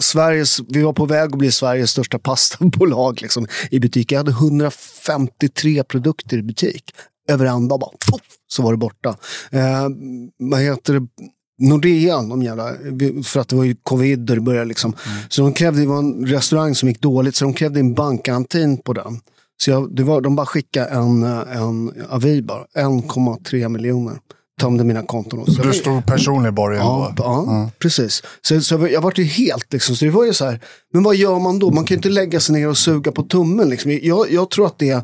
Sveriges, 0.00 0.60
vi 0.68 0.82
var 0.82 0.92
på 0.92 1.06
väg 1.06 1.32
att 1.32 1.38
bli 1.38 1.52
Sveriges 1.52 1.90
största 1.90 2.18
pastabolag 2.22 3.22
liksom, 3.22 3.46
i 3.70 3.80
butik. 3.80 4.12
Jag 4.12 4.18
hade 4.18 4.30
153 4.30 5.84
produkter 5.84 6.36
i 6.36 6.42
butik. 6.42 6.84
Över 7.28 7.46
en 7.46 7.68
dag 7.68 7.80
bara, 7.80 7.90
poff, 8.10 8.20
så 8.46 8.62
var 8.62 8.72
det 8.72 8.76
borta. 8.78 9.16
Eh, 9.50 9.88
vad 10.38 10.60
heter 10.60 10.92
det? 11.00 11.06
Nordea, 11.58 12.22
de 12.22 12.42
jävla, 12.42 12.72
för 13.24 13.40
att 13.40 13.48
det 13.48 13.56
var 13.56 13.64
ju 13.64 13.76
covid 13.82 14.30
och 14.30 14.36
det 14.36 14.42
började 14.42 14.64
liksom. 14.66 14.92
Så 15.28 15.42
de 15.42 15.52
krävde, 15.52 15.80
det 15.80 15.86
var 15.86 15.98
en 15.98 16.26
restaurang 16.26 16.74
som 16.74 16.88
gick 16.88 17.00
dåligt, 17.00 17.36
så 17.36 17.44
de 17.44 17.54
krävde 17.54 17.80
en 17.80 17.94
bankgarantin 17.94 18.78
på 18.78 18.92
den. 18.92 19.20
Så 19.62 19.70
jag, 19.70 19.96
det 19.96 20.02
var, 20.02 20.20
de 20.20 20.36
bara 20.36 20.46
skickade 20.46 20.86
en, 20.86 21.22
eh, 21.22 21.56
en 21.56 21.92
avi 22.08 22.42
bara, 22.42 22.64
1,3 22.76 23.68
miljoner. 23.68 24.18
Tömde 24.60 24.84
mina 24.84 25.02
konton. 25.02 25.38
Och 25.40 25.52
så 25.52 25.62
Du 25.62 25.72
stod 25.72 26.06
personlig 26.06 26.52
borgen 26.54 26.80
Ja, 26.80 27.12
då? 27.16 27.22
ja, 27.22 27.70
precis. 27.78 28.22
Så, 28.42 28.60
så 28.60 28.88
jag 28.92 29.00
var 29.00 29.12
ju 29.16 29.24
helt 29.24 29.72
liksom, 29.72 29.96
så 29.96 30.04
det 30.04 30.10
var 30.10 30.24
ju 30.24 30.32
så 30.32 30.44
här, 30.44 30.60
men 30.92 31.02
vad 31.02 31.16
gör 31.16 31.38
man 31.38 31.58
då? 31.58 31.70
Man 31.70 31.84
kan 31.84 31.94
ju 31.94 31.98
inte 31.98 32.08
lägga 32.08 32.40
sig 32.40 32.54
ner 32.54 32.68
och 32.68 32.78
suga 32.78 33.12
på 33.12 33.22
tummen. 33.22 33.68
Liksom. 33.68 33.98
Jag, 34.02 34.32
jag 34.32 34.50
tror 34.50 34.66
att 34.66 34.78
det 34.78 34.90
är, 34.90 35.02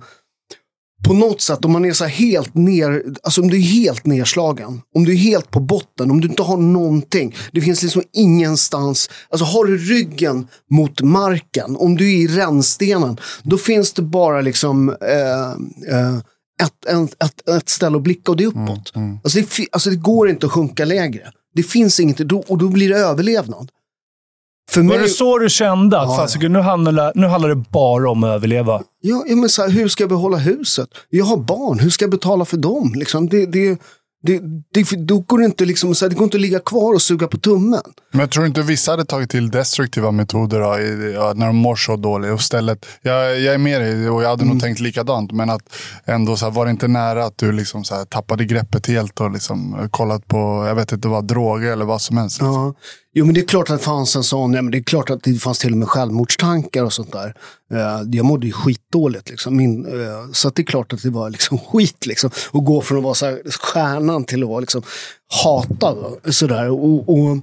på 1.06 1.14
något 1.14 1.40
sätt, 1.40 1.64
om 1.64 1.72
man 1.72 1.84
är 1.84 1.92
så 1.92 2.04
helt 2.04 2.54
ner, 2.54 3.02
alltså 3.22 3.40
om 3.40 3.50
du 3.50 3.56
är 3.56 3.60
helt 3.60 4.06
nedslagen, 4.06 4.80
om 4.94 5.04
du 5.04 5.12
är 5.12 5.16
helt 5.16 5.50
på 5.50 5.60
botten, 5.60 6.10
om 6.10 6.20
du 6.20 6.28
inte 6.28 6.42
har 6.42 6.56
någonting, 6.56 7.34
det 7.52 7.60
finns 7.60 7.82
liksom 7.82 8.02
ingenstans, 8.12 9.10
alltså 9.30 9.44
har 9.44 9.64
du 9.64 9.78
ryggen 9.78 10.46
mot 10.70 11.00
marken, 11.00 11.76
om 11.76 11.96
du 11.96 12.12
är 12.12 12.16
i 12.16 12.28
rännstenen, 12.28 13.16
då 13.42 13.58
finns 13.58 13.92
det 13.92 14.02
bara 14.02 14.40
liksom 14.40 14.88
eh, 14.88 15.50
eh, 15.96 16.16
ett, 16.62 16.84
en, 16.88 17.04
ett, 17.04 17.48
ett 17.48 17.68
ställe 17.68 17.96
att 17.96 18.02
blicka 18.02 18.30
och 18.30 18.36
det 18.36 18.44
är 18.44 18.48
uppåt. 18.48 18.92
Alltså, 19.24 19.38
det, 19.38 19.66
alltså 19.72 19.90
det 19.90 19.96
går 19.96 20.30
inte 20.30 20.46
att 20.46 20.52
sjunka 20.52 20.84
lägre. 20.84 21.22
Det 21.54 21.62
finns 21.62 22.00
inget, 22.00 22.20
och 22.20 22.58
då 22.58 22.68
blir 22.68 22.88
det 22.88 22.98
överlevnad. 22.98 23.70
För 24.70 24.80
Var 24.80 24.88
mig, 24.88 24.98
det 24.98 25.08
så 25.08 25.38
du 25.38 25.48
kände? 25.50 26.00
Att 26.00 26.08
Ja. 26.08 26.16
fasiken, 26.16 26.52
nu, 26.52 26.58
handlar, 26.60 27.12
nu 27.14 27.26
handlar 27.26 27.48
det 27.48 27.54
bara 27.70 28.10
om 28.10 28.24
att 28.24 28.28
överleva? 28.28 28.82
Ja, 29.00 29.24
ja, 29.26 29.36
men 29.36 29.48
så 29.48 29.62
här, 29.62 29.68
hur 29.70 29.88
ska 29.88 30.02
jag 30.02 30.10
behålla 30.10 30.36
huset? 30.36 30.88
Jag 31.10 31.24
har 31.24 31.36
barn, 31.36 31.78
hur 31.78 31.90
ska 31.90 32.04
jag 32.04 32.10
betala 32.10 32.44
för 32.44 32.56
dem? 32.56 32.92
Liksom, 32.96 33.28
det, 33.28 33.46
det, 33.46 33.78
det, 34.22 34.40
det, 34.74 34.90
då 35.06 35.18
går 35.18 35.38
det, 35.38 35.44
inte 35.44 35.64
liksom, 35.64 35.94
så 35.94 36.04
här, 36.04 36.10
det 36.10 36.16
går 36.16 36.24
inte 36.24 36.36
att 36.36 36.40
ligga 36.40 36.58
kvar 36.58 36.94
och 36.94 37.02
suga 37.02 37.28
på 37.28 37.38
tummen. 37.38 37.80
Men 38.12 38.20
jag 38.20 38.30
tror 38.30 38.46
inte 38.46 38.62
vissa 38.62 38.90
hade 38.90 39.04
tagit 39.04 39.30
till 39.30 39.50
destruktiva 39.50 40.10
metoder 40.10 40.60
då, 40.60 40.78
i, 40.78 41.12
ja, 41.14 41.32
när 41.36 41.46
de 41.46 41.56
mår 41.56 41.76
så 41.76 41.96
dåligt. 41.96 42.32
Och 42.32 42.40
stället, 42.40 42.86
jag, 43.02 43.40
jag 43.40 43.54
är 43.54 43.58
med 43.58 43.80
dig 43.80 44.10
och 44.10 44.22
jag 44.22 44.28
hade 44.28 44.42
Mm. 44.42 44.54
nog 44.54 44.62
tänkt 44.62 44.80
likadant. 44.80 45.32
Men 45.32 45.50
att 45.50 45.62
ändå 46.04 46.36
så 46.36 46.44
här, 46.44 46.52
var 46.52 46.64
det 46.64 46.70
inte 46.70 46.88
nära 46.88 47.24
att 47.24 47.38
du 47.38 47.52
liksom 47.52 47.84
så 47.84 47.94
här, 47.94 48.04
tappade 48.04 48.44
greppet 48.44 48.86
helt 48.86 49.20
och 49.20 49.30
liksom, 49.30 49.88
kollat 49.90 50.28
på, 50.28 50.64
jag 50.68 50.74
vet 50.74 50.92
inte 50.92 51.08
vad, 51.08 51.24
droger 51.26 51.72
eller 51.72 51.84
vad 51.84 52.00
som 52.00 52.16
helst. 52.16 52.36
Liksom. 52.40 52.54
Ja. 52.54 52.74
Jo, 53.12 53.24
men 53.24 53.34
det 53.34 53.40
är 53.40 53.46
klart 53.46 53.70
att 53.70 53.78
det 53.78 53.84
fanns 53.84 54.16
en 54.16 54.24
sån, 54.24 54.54
ja, 54.54 54.62
men 54.62 54.70
det 54.70 54.78
är 54.78 54.82
klart 54.82 55.10
att 55.10 55.22
det 55.22 55.34
fanns 55.34 55.58
till 55.58 55.72
och 55.72 55.78
med 55.78 55.88
självmordstankar 55.88 56.84
och 56.84 56.92
sånt 56.92 57.12
där. 57.12 57.34
Eh, 57.72 58.02
jag 58.12 58.24
mådde 58.24 58.46
ju 58.46 58.52
skitdåligt 58.52 59.30
liksom. 59.30 59.56
Min, 59.56 59.86
eh, 59.86 60.32
så 60.32 60.48
att 60.48 60.54
det 60.54 60.62
är 60.62 60.66
klart 60.66 60.92
att 60.92 61.02
det 61.02 61.10
var 61.10 61.30
liksom 61.30 61.58
skit 61.72 62.06
liksom. 62.06 62.30
Att 62.52 62.64
gå 62.64 62.80
från 62.80 62.98
att 62.98 63.04
vara 63.04 63.14
så 63.14 63.26
här, 63.26 63.42
stjärnan 63.50 64.24
till 64.24 64.42
att 64.42 64.48
vara 64.48 64.60
liksom 64.60 64.82
hatad. 65.44 65.96
Sådär. 66.24 66.70
Och, 66.70 67.08
och, 67.08 67.38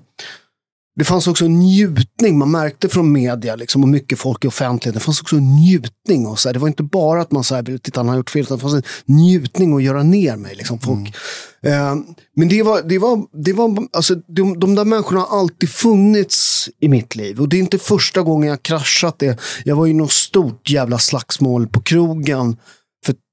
det 0.97 1.03
fanns 1.03 1.27
också 1.27 1.45
en 1.45 1.59
njutning, 1.59 2.37
man 2.37 2.51
märkte 2.51 2.89
från 2.89 3.11
media 3.11 3.55
liksom, 3.55 3.83
och 3.83 3.89
mycket 3.89 4.19
folk 4.19 4.45
i 4.45 4.47
offentligheten. 4.47 4.99
Det 4.99 5.05
fanns 5.05 5.21
också 5.21 5.35
en 5.35 5.55
njutning. 5.55 6.27
Och 6.27 6.39
så 6.39 6.49
här. 6.49 6.53
Det 6.53 6.59
var 6.59 6.67
inte 6.67 6.83
bara 6.83 7.21
att 7.21 7.31
man 7.31 7.43
sa 7.43 7.57
att 7.57 7.95
han 7.95 8.07
har 8.07 8.15
gjort 8.15 8.29
fel, 8.29 8.41
utan 8.41 8.57
det 8.57 8.61
fanns 8.61 8.73
en 8.73 8.83
njutning 9.05 9.75
att 9.75 9.83
göra 9.83 10.03
ner 10.03 10.35
mig. 10.37 10.55
Liksom. 10.55 10.79
Folk, 10.79 11.15
mm. 11.61 11.73
eh, 11.73 11.95
men 12.35 12.47
det 12.47 12.63
var, 12.63 12.81
det 12.81 12.99
var, 12.99 13.43
det 13.43 13.53
var 13.53 13.87
alltså, 13.93 14.15
de, 14.15 14.59
de 14.59 14.75
där 14.75 14.85
människorna 14.85 15.19
har 15.21 15.39
alltid 15.39 15.69
funnits 15.69 16.69
i 16.79 16.89
mitt 16.89 17.15
liv. 17.15 17.41
Och 17.41 17.49
det 17.49 17.57
är 17.57 17.59
inte 17.59 17.77
första 17.77 18.21
gången 18.21 18.49
jag 18.49 18.63
kraschat 18.63 19.19
det. 19.19 19.39
Jag 19.65 19.75
var 19.75 19.87
i 19.87 19.93
något 19.93 20.11
stort 20.11 20.69
jävla 20.69 20.99
slagsmål 20.99 21.67
på 21.67 21.81
krogen 21.81 22.57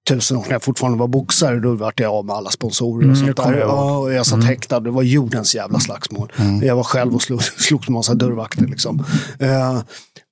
tusen 0.09 0.37
år 0.37 0.43
när 0.43 0.53
jag 0.53 0.63
fortfarande 0.63 0.99
var 0.99 1.09
boxare. 1.09 1.61
Då 1.61 1.75
vart 1.75 2.01
jag 2.01 2.13
av 2.13 2.25
med 2.25 2.37
alla 2.37 2.51
sponsorer 2.51 3.11
och 3.11 3.17
mm, 3.17 3.27
sånt 3.35 3.37
där. 3.37 3.59
Ja, 3.59 3.99
och 3.99 4.13
jag 4.13 4.27
satt 4.27 4.35
mm. 4.35 4.47
häktad. 4.47 4.81
Det 4.81 4.91
var 4.91 5.03
jordens 5.03 5.55
jävla 5.55 5.81
slagsmål. 5.81 6.33
Mm. 6.37 6.63
Jag 6.67 6.77
var 6.77 6.83
själv 6.83 7.15
och 7.15 7.23
slog, 7.23 7.43
slogs 7.59 7.89
med 7.89 7.95
massa 7.95 8.15
dörrvakter. 8.15 8.67
Liksom. 8.67 9.05
Uh, 9.43 9.83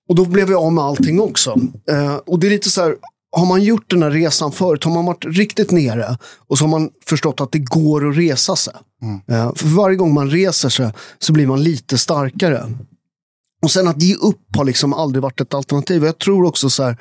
och 0.09 0.15
då 0.15 0.25
blev 0.25 0.51
jag 0.51 0.63
av 0.63 0.73
med 0.73 0.85
allting 0.85 1.21
också. 1.21 1.51
Uh, 1.93 2.15
och 2.27 2.39
det 2.39 2.47
är 2.47 2.51
lite 2.51 2.71
så 2.71 2.83
här, 2.83 2.97
har 3.37 3.47
man 3.47 3.63
gjort 3.63 3.91
den 3.91 4.03
här 4.03 4.11
resan 4.11 4.53
förut, 4.53 4.85
har 4.85 4.93
man 4.93 5.05
varit 5.05 5.25
riktigt 5.25 5.71
nere 5.71 6.19
och 6.49 6.59
så 6.59 6.65
har 6.65 6.71
man 6.71 6.91
förstått 7.07 7.41
att 7.41 7.53
det 7.53 7.59
går 7.59 8.09
att 8.09 8.17
resa 8.17 8.57
sig. 8.57 8.75
Mm. 9.03 9.21
Uh, 9.31 9.55
för 9.55 9.67
varje 9.67 9.97
gång 9.97 10.15
man 10.15 10.31
reser 10.31 10.69
sig 10.69 10.93
så 11.19 11.33
blir 11.33 11.47
man 11.47 11.63
lite 11.63 11.99
starkare. 11.99 12.73
Och 13.63 13.71
sen 13.71 13.89
att 13.89 14.03
ge 14.03 14.15
upp 14.15 14.57
har 14.57 14.65
liksom 14.65 14.93
aldrig 14.93 15.23
varit 15.23 15.41
ett 15.41 15.55
alternativ. 15.55 16.05
Jag 16.05 16.19
tror 16.19 16.45
också 16.45 16.71
så 16.71 16.83
här, 16.83 16.97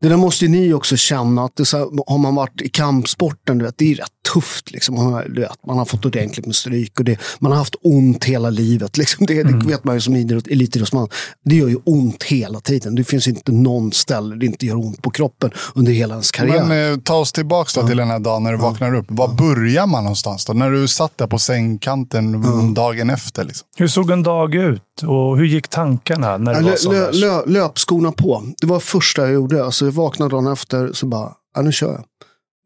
det 0.00 0.08
där 0.08 0.16
måste 0.16 0.48
ni 0.48 0.72
också 0.72 0.96
känna, 0.96 1.44
att 1.44 1.56
det 1.56 1.64
så 1.64 1.78
här, 1.78 1.86
har 2.06 2.18
man 2.18 2.34
varit 2.34 2.62
i 2.62 2.68
kampsporten, 2.68 3.58
du 3.58 3.64
vet, 3.64 3.78
det 3.78 3.92
är 3.92 3.94
rätt 3.94 4.15
tufft. 4.32 4.70
Liksom. 4.70 4.94
Man, 4.94 5.12
har, 5.12 5.24
vet, 5.24 5.66
man 5.66 5.78
har 5.78 5.84
fått 5.84 6.04
ordentligt 6.04 6.46
med 6.46 6.54
stryk 6.54 6.98
och 6.98 7.04
det, 7.04 7.18
man 7.38 7.52
har 7.52 7.58
haft 7.58 7.74
ont 7.82 8.24
hela 8.24 8.50
livet. 8.50 8.96
Liksom. 8.96 9.26
Det, 9.26 9.40
mm. 9.40 9.58
det 9.58 9.66
vet 9.66 9.84
man 9.84 9.94
ju 9.94 10.00
som 10.00 10.14
elitidrottsman. 10.14 11.08
Det 11.44 11.54
gör 11.54 11.68
ju 11.68 11.78
ont 11.84 12.22
hela 12.22 12.60
tiden. 12.60 12.94
Det 12.94 13.04
finns 13.04 13.28
inte 13.28 13.52
någon 13.52 13.92
ställe 13.92 14.36
det 14.36 14.46
inte 14.46 14.66
gör 14.66 14.76
ont 14.76 15.02
på 15.02 15.10
kroppen 15.10 15.50
under 15.74 15.92
hela 15.92 16.14
ens 16.14 16.30
karriär. 16.30 16.64
Men 16.64 16.92
eh, 16.92 16.98
ta 16.98 17.14
oss 17.14 17.32
tillbaka 17.32 17.70
ja. 17.80 17.86
till 17.86 17.96
den 17.96 18.10
här 18.10 18.18
dagen 18.18 18.42
när 18.42 18.52
du 18.52 18.58
ja. 18.58 18.62
vaknar 18.70 18.94
upp. 18.94 19.06
Var 19.08 19.28
ja. 19.28 19.34
börjar 19.34 19.86
man 19.86 20.04
någonstans 20.04 20.44
då? 20.44 20.52
När 20.52 20.70
du 20.70 20.88
satt 20.88 21.18
där 21.18 21.26
på 21.26 21.38
sängkanten 21.38 22.42
ja. 22.44 22.82
dagen 22.82 23.10
efter? 23.10 23.44
Liksom. 23.44 23.66
Hur 23.76 23.88
såg 23.88 24.10
en 24.10 24.22
dag 24.22 24.54
ut 24.54 25.02
och 25.02 25.38
hur 25.38 25.44
gick 25.44 25.68
tankarna 25.68 26.36
när 26.36 26.54
det 26.54 26.60
ja, 26.60 26.68
var 26.70 26.76
som 26.76 26.92
lö, 26.92 27.12
lö, 27.12 27.46
Löpskorna 27.46 28.12
på. 28.12 28.42
Det 28.60 28.66
var 28.66 28.80
första 28.80 29.22
jag 29.22 29.32
gjorde. 29.32 29.64
Alltså, 29.64 29.84
jag 29.84 29.92
vaknade 29.92 30.30
dagen 30.30 30.52
efter 30.52 30.92
så 30.92 31.06
bara, 31.06 31.32
ja, 31.54 31.62
nu 31.62 31.72
kör 31.72 31.92
jag. 31.92 32.04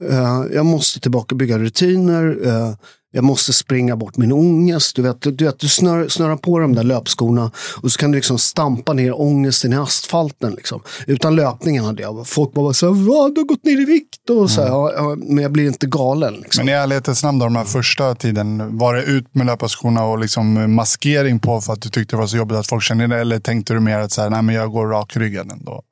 Uh, 0.05 0.55
jag 0.55 0.67
måste 0.67 1.01
tillbaka 1.01 1.35
bygga 1.35 1.59
rutiner. 1.59 2.47
Uh, 2.47 2.75
jag 3.13 3.25
måste 3.25 3.53
springa 3.53 3.97
bort 3.97 4.17
min 4.17 4.33
ångest. 4.33 4.97
Du, 4.97 5.03
vet, 5.03 5.21
du, 5.21 5.45
vet, 5.45 5.59
du 5.59 5.69
snör, 5.69 6.09
snörar 6.09 6.37
på 6.37 6.59
de 6.59 6.75
där 6.75 6.83
löpskorna 6.83 7.51
och 7.83 7.93
så 7.93 7.99
kan 7.99 8.11
du 8.11 8.17
liksom 8.17 8.39
stampa 8.39 8.93
ner 8.93 9.21
ångesten 9.21 9.73
i 9.73 9.77
asfalten. 9.77 10.55
Liksom. 10.55 10.83
Utan 11.07 11.37
löpningen 11.37 11.85
hade 11.85 12.03
jag. 12.03 12.27
Folk 12.27 12.53
bara 12.53 12.73
så 12.73 12.87
här, 12.87 13.07
Vad, 13.09 13.35
du 13.35 13.41
har 13.41 13.47
gått 13.47 13.65
ner 13.65 13.81
i 13.81 13.85
vikt. 13.85 14.31
Och 14.31 14.51
så 14.51 14.63
här, 14.63 14.69
mm. 14.69 14.95
ja, 14.97 15.17
men 15.35 15.43
jag 15.43 15.53
blir 15.53 15.67
inte 15.67 15.87
galen. 15.87 16.35
Liksom. 16.35 16.67
Men 16.67 16.75
i 16.75 16.79
ärlighetens 16.79 17.23
namn, 17.23 17.39
då, 17.39 17.45
de 17.45 17.57
här 17.57 17.65
första 17.65 18.15
tiden, 18.15 18.79
var 18.79 18.95
det 18.95 19.03
ut 19.03 19.35
med 19.35 19.47
löparskorna 19.47 20.05
och 20.05 20.19
liksom 20.19 20.75
maskering 20.75 21.39
på 21.39 21.61
för 21.61 21.73
att 21.73 21.83
du 21.83 21.89
tyckte 21.89 22.17
det 22.17 22.21
var 22.21 22.27
så 22.27 22.37
jobbigt 22.37 22.59
att 22.59 22.67
folk 22.67 22.83
kände 22.83 23.07
det? 23.07 23.19
Eller 23.19 23.41
tänkte 23.41 23.75
du 23.75 23.81
mer 23.81 23.99
att 23.99 24.13
så 24.13 24.23
här, 24.23 24.31
Nej, 24.31 24.43
men 24.43 24.55
jag 24.55 24.73
går 24.73 24.87
rakryggad 24.87 25.53
ändå? 25.53 25.83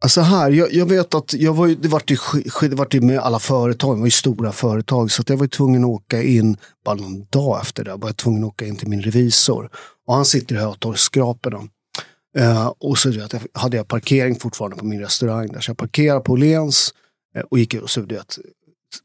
Alltså 0.00 0.20
här, 0.20 0.50
jag, 0.50 0.72
jag, 0.72 0.86
vet 0.86 1.14
att 1.14 1.34
jag 1.34 1.54
var, 1.54 1.68
det 1.68 1.88
var 1.88 2.02
ju, 2.06 2.16
det 2.68 2.74
var 2.74 2.86
ju 2.90 3.00
med 3.00 3.18
alla 3.18 3.38
företag, 3.38 3.96
det 3.96 4.00
var 4.00 4.06
ju 4.06 4.10
stora 4.10 4.52
företag. 4.52 5.10
Så 5.10 5.22
jag 5.26 5.36
var 5.36 5.46
tvungen 5.46 5.84
att 5.84 5.90
åka 5.90 6.22
in, 6.22 6.56
bara 6.84 6.94
någon 6.94 7.24
dag 7.30 7.60
efter 7.60 7.84
det, 7.84 7.96
var 7.96 8.08
jag 8.08 8.16
tvungen 8.16 8.44
att 8.44 8.48
åka 8.48 8.66
in 8.66 8.76
till 8.76 8.88
min 8.88 9.02
revisor. 9.02 9.70
Och 10.06 10.14
han 10.14 10.24
sitter 10.24 10.54
i 10.54 10.58
Hötorgsskraporna. 10.58 11.68
Uh, 12.38 12.66
och 12.66 12.98
så 12.98 13.10
vet, 13.10 13.34
hade 13.52 13.76
jag 13.76 13.88
parkering 13.88 14.40
fortfarande 14.40 14.76
på 14.76 14.84
min 14.84 15.00
restaurang 15.00 15.48
där. 15.48 15.60
Så 15.60 15.70
jag 15.70 15.76
parkerade 15.76 16.20
på 16.20 16.32
Åhléns 16.32 16.94
uh, 17.36 17.42
och 17.50 17.58
gick 17.58 17.74
och 17.74 17.90
så 17.90 18.02
vet, 18.02 18.38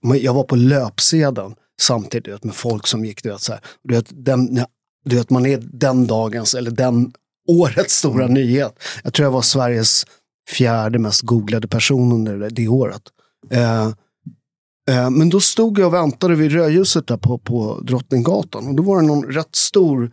jag 0.02 0.34
var 0.34 0.44
på 0.44 0.56
löpsedeln 0.56 1.56
samtidigt 1.82 2.34
vet, 2.34 2.44
med 2.44 2.56
folk 2.56 2.88
som 2.88 3.06
gick, 3.06 3.24
du 3.24 3.30
vet, 3.30 3.42
så 3.42 3.52
här, 3.52 3.62
du 3.84 3.96
vet, 3.96 4.06
den, 4.10 4.66
du 5.06 5.16
vet, 5.16 5.30
man 5.30 5.46
är 5.46 5.60
den 5.64 6.08
dagens 6.08 6.54
eller 6.54 6.72
den 6.72 7.14
årets 7.48 7.98
stora 7.98 8.24
mm. 8.24 8.34
nyhet. 8.34 8.80
Jag 9.04 9.14
tror 9.14 9.24
jag 9.26 9.32
var 9.32 9.42
Sveriges 9.42 10.06
fjärde 10.50 11.00
mest 11.00 11.22
googlade 11.22 11.68
person 11.68 12.12
under 12.12 12.50
det 12.50 12.68
året. 12.68 13.02
Eh, 13.50 13.88
eh, 14.90 15.10
men 15.10 15.30
då 15.30 15.40
stod 15.40 15.80
jag 15.80 15.88
och 15.88 15.94
väntade 15.94 16.36
vid 16.36 16.52
rödljuset 16.52 17.08
där 17.08 17.18
på, 17.18 17.38
på 17.38 17.80
Drottninggatan. 17.80 18.68
Och 18.68 18.76
då 18.76 18.84
var 18.84 19.02
det 19.02 19.08
någon 19.08 19.24
rätt 19.24 19.56
stor 19.56 20.12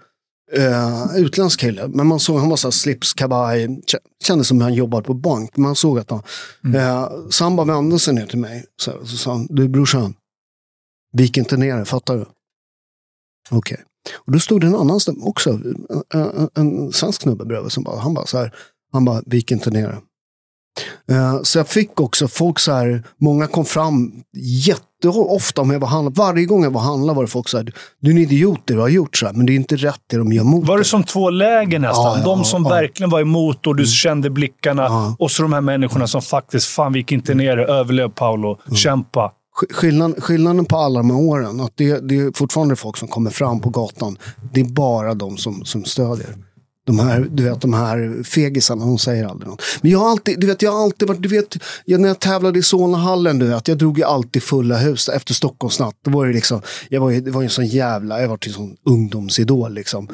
eh, 0.53 1.17
utländsk 1.17 1.61
kille. 1.61 1.89
Men 1.89 2.07
man 2.07 2.21
såg, 2.21 2.39
han 2.39 2.49
var 2.49 2.57
så 2.57 2.73
slips, 2.73 3.13
kavaj, 3.13 3.81
kändes 4.25 4.49
som 4.49 4.61
han 4.61 4.75
jobbade 4.75 5.03
på 5.03 5.15
bank. 5.15 5.57
Man 5.57 5.77
såg 5.77 5.99
att 5.99 6.11
han, 6.11 6.23
mm. 6.65 6.77
eh, 6.77 7.09
så 7.31 7.45
han 7.45 7.57
bara 7.57 7.67
vände 7.67 7.99
sig 7.99 8.15
ner 8.15 8.27
till 8.27 8.39
mig. 8.39 8.65
Så, 8.83 9.07
så 9.07 9.17
sa 9.17 9.33
han, 9.33 9.47
du 9.51 9.69
brorsan, 9.69 10.15
vik 11.13 11.37
inte 11.37 11.57
ner 11.57 11.77
dig, 11.77 11.85
fattar 11.85 12.17
du? 12.17 12.23
Okej. 13.51 13.59
Okay. 13.59 13.85
Och 14.15 14.33
då 14.33 14.41
stod 14.41 14.61
det 14.61 14.67
en 14.67 14.75
annan 14.75 15.01
snubbe 15.01 15.21
också, 15.21 15.51
en, 15.51 15.87
en, 16.15 16.49
en 16.55 16.93
svensk 16.93 17.23
snubbe 17.23 17.45
bredvid. 17.45 17.73
Som 17.73 17.83
bara, 17.85 18.01
han 18.01 18.15
bara 18.15 18.27
så 18.27 18.39
här, 18.39 18.55
han 18.93 19.05
bara, 19.05 19.23
vik 19.27 19.51
inte 19.51 19.71
ner 19.71 19.89
dig. 19.89 19.97
Eh, 19.97 20.03
så 21.43 21.59
jag 21.59 21.69
fick 21.69 22.01
också 22.01 22.29
folk 22.29 22.59
så 22.59 22.73
här, 22.73 23.03
många 23.21 23.47
kom 23.47 23.65
fram 23.65 24.13
jätteofta 24.37 25.61
om 25.63 25.71
jag 25.71 25.81
var 25.81 25.89
handlare. 25.89 26.15
Varje 26.17 26.47
gång 26.47 26.65
jag 26.65 26.71
var 26.71 26.81
handlare 26.81 27.17
var 27.17 27.23
det 27.23 27.31
folk 27.31 27.49
så 27.49 27.57
här, 27.57 27.73
du 28.01 28.11
är 28.11 28.15
en 28.15 28.19
idiot 28.19 28.61
det 28.65 28.75
du 28.75 28.81
har 28.81 28.89
gjort, 28.89 29.17
så 29.17 29.27
här, 29.27 29.33
men 29.33 29.47
det 29.47 29.53
är 29.53 29.55
inte 29.55 29.77
rätt 29.77 30.01
det 30.07 30.17
de 30.17 30.33
gör 30.33 30.45
mot 30.45 30.67
Var 30.67 30.79
det 30.79 30.85
som 30.85 31.05
två 31.05 31.31
läger 31.31 31.79
nästan? 31.79 32.05
Ja, 32.05 32.19
ja, 32.19 32.25
de 32.25 32.45
som 32.45 32.63
ja. 32.65 32.69
verkligen 32.71 33.11
var 33.11 33.21
emot 33.21 33.67
och 33.67 33.77
du 33.77 33.83
mm. 33.83 33.91
kände 33.91 34.31
blickarna. 34.31 35.15
Och 35.19 35.31
så 35.31 35.43
de 35.43 35.53
här 35.53 35.61
människorna 35.61 36.07
som 36.07 36.23
faktiskt, 36.23 36.67
fan 36.67 36.93
vi 36.93 36.99
gick 36.99 37.13
inte 37.13 37.35
ner 37.35 37.57
det. 37.57 37.65
Överlev 37.65 38.09
Paolo, 38.09 38.59
mm. 38.67 38.77
kämpa. 38.77 39.33
Skillnaden, 39.71 40.21
skillnaden 40.21 40.65
på 40.65 40.77
alla 40.77 41.01
de 41.01 41.11
här 41.11 41.19
åren, 41.19 41.61
att 41.61 41.73
det, 41.75 42.09
det 42.09 42.17
är 42.17 42.37
fortfarande 42.37 42.77
folk 42.77 42.97
som 42.97 43.09
kommer 43.09 43.31
fram 43.31 43.61
på 43.61 43.71
gatan. 43.71 44.19
Det 44.53 44.61
är 44.61 44.65
bara 44.65 45.15
de 45.15 45.37
som, 45.37 45.65
som 45.65 45.85
stödjer. 45.85 46.35
De 46.87 46.99
här, 46.99 47.29
du 47.31 47.43
vet, 47.43 47.61
de 47.61 47.75
här 47.75 48.23
fegisarna, 48.23 48.85
hon 48.85 48.99
säger 48.99 49.27
aldrig 49.27 49.49
något. 49.49 49.63
Men 49.83 49.91
jag 49.91 49.99
har 49.99 50.11
alltid, 50.11 50.41
du 50.41 50.47
vet, 50.47 50.63
jag 50.63 50.73
har 50.73 50.83
alltid 50.83 51.09
varit, 51.09 51.23
du 51.23 51.29
vet, 51.29 51.57
jag, 51.85 52.01
när 52.01 52.09
jag 52.09 52.21
tävlade 52.21 52.59
i 52.59 52.63
Solnahallen, 52.63 53.39
du 53.39 53.47
vet, 53.47 53.69
jag 53.69 53.79
drog 53.79 53.99
ju 53.99 54.05
alltid 54.05 54.43
fulla 54.43 54.77
hus 54.77 55.09
efter 55.09 55.35
Stockholmsnatt. 55.35 55.95
Det 56.05 56.11
var 56.11 56.27
det 56.27 56.33
liksom, 56.33 56.63
jag 56.89 57.01
var 57.01 57.11
ju, 57.11 57.21
det 57.21 57.31
var 57.31 57.41
ju 57.41 57.45
en 57.45 57.51
sån 57.51 57.67
jävla, 57.67 58.21
jag 58.21 58.29
var 58.29 58.39
en 58.47 58.53
sån 58.53 58.77
ungdomsidol 58.87 59.75
liksom. 59.75 60.09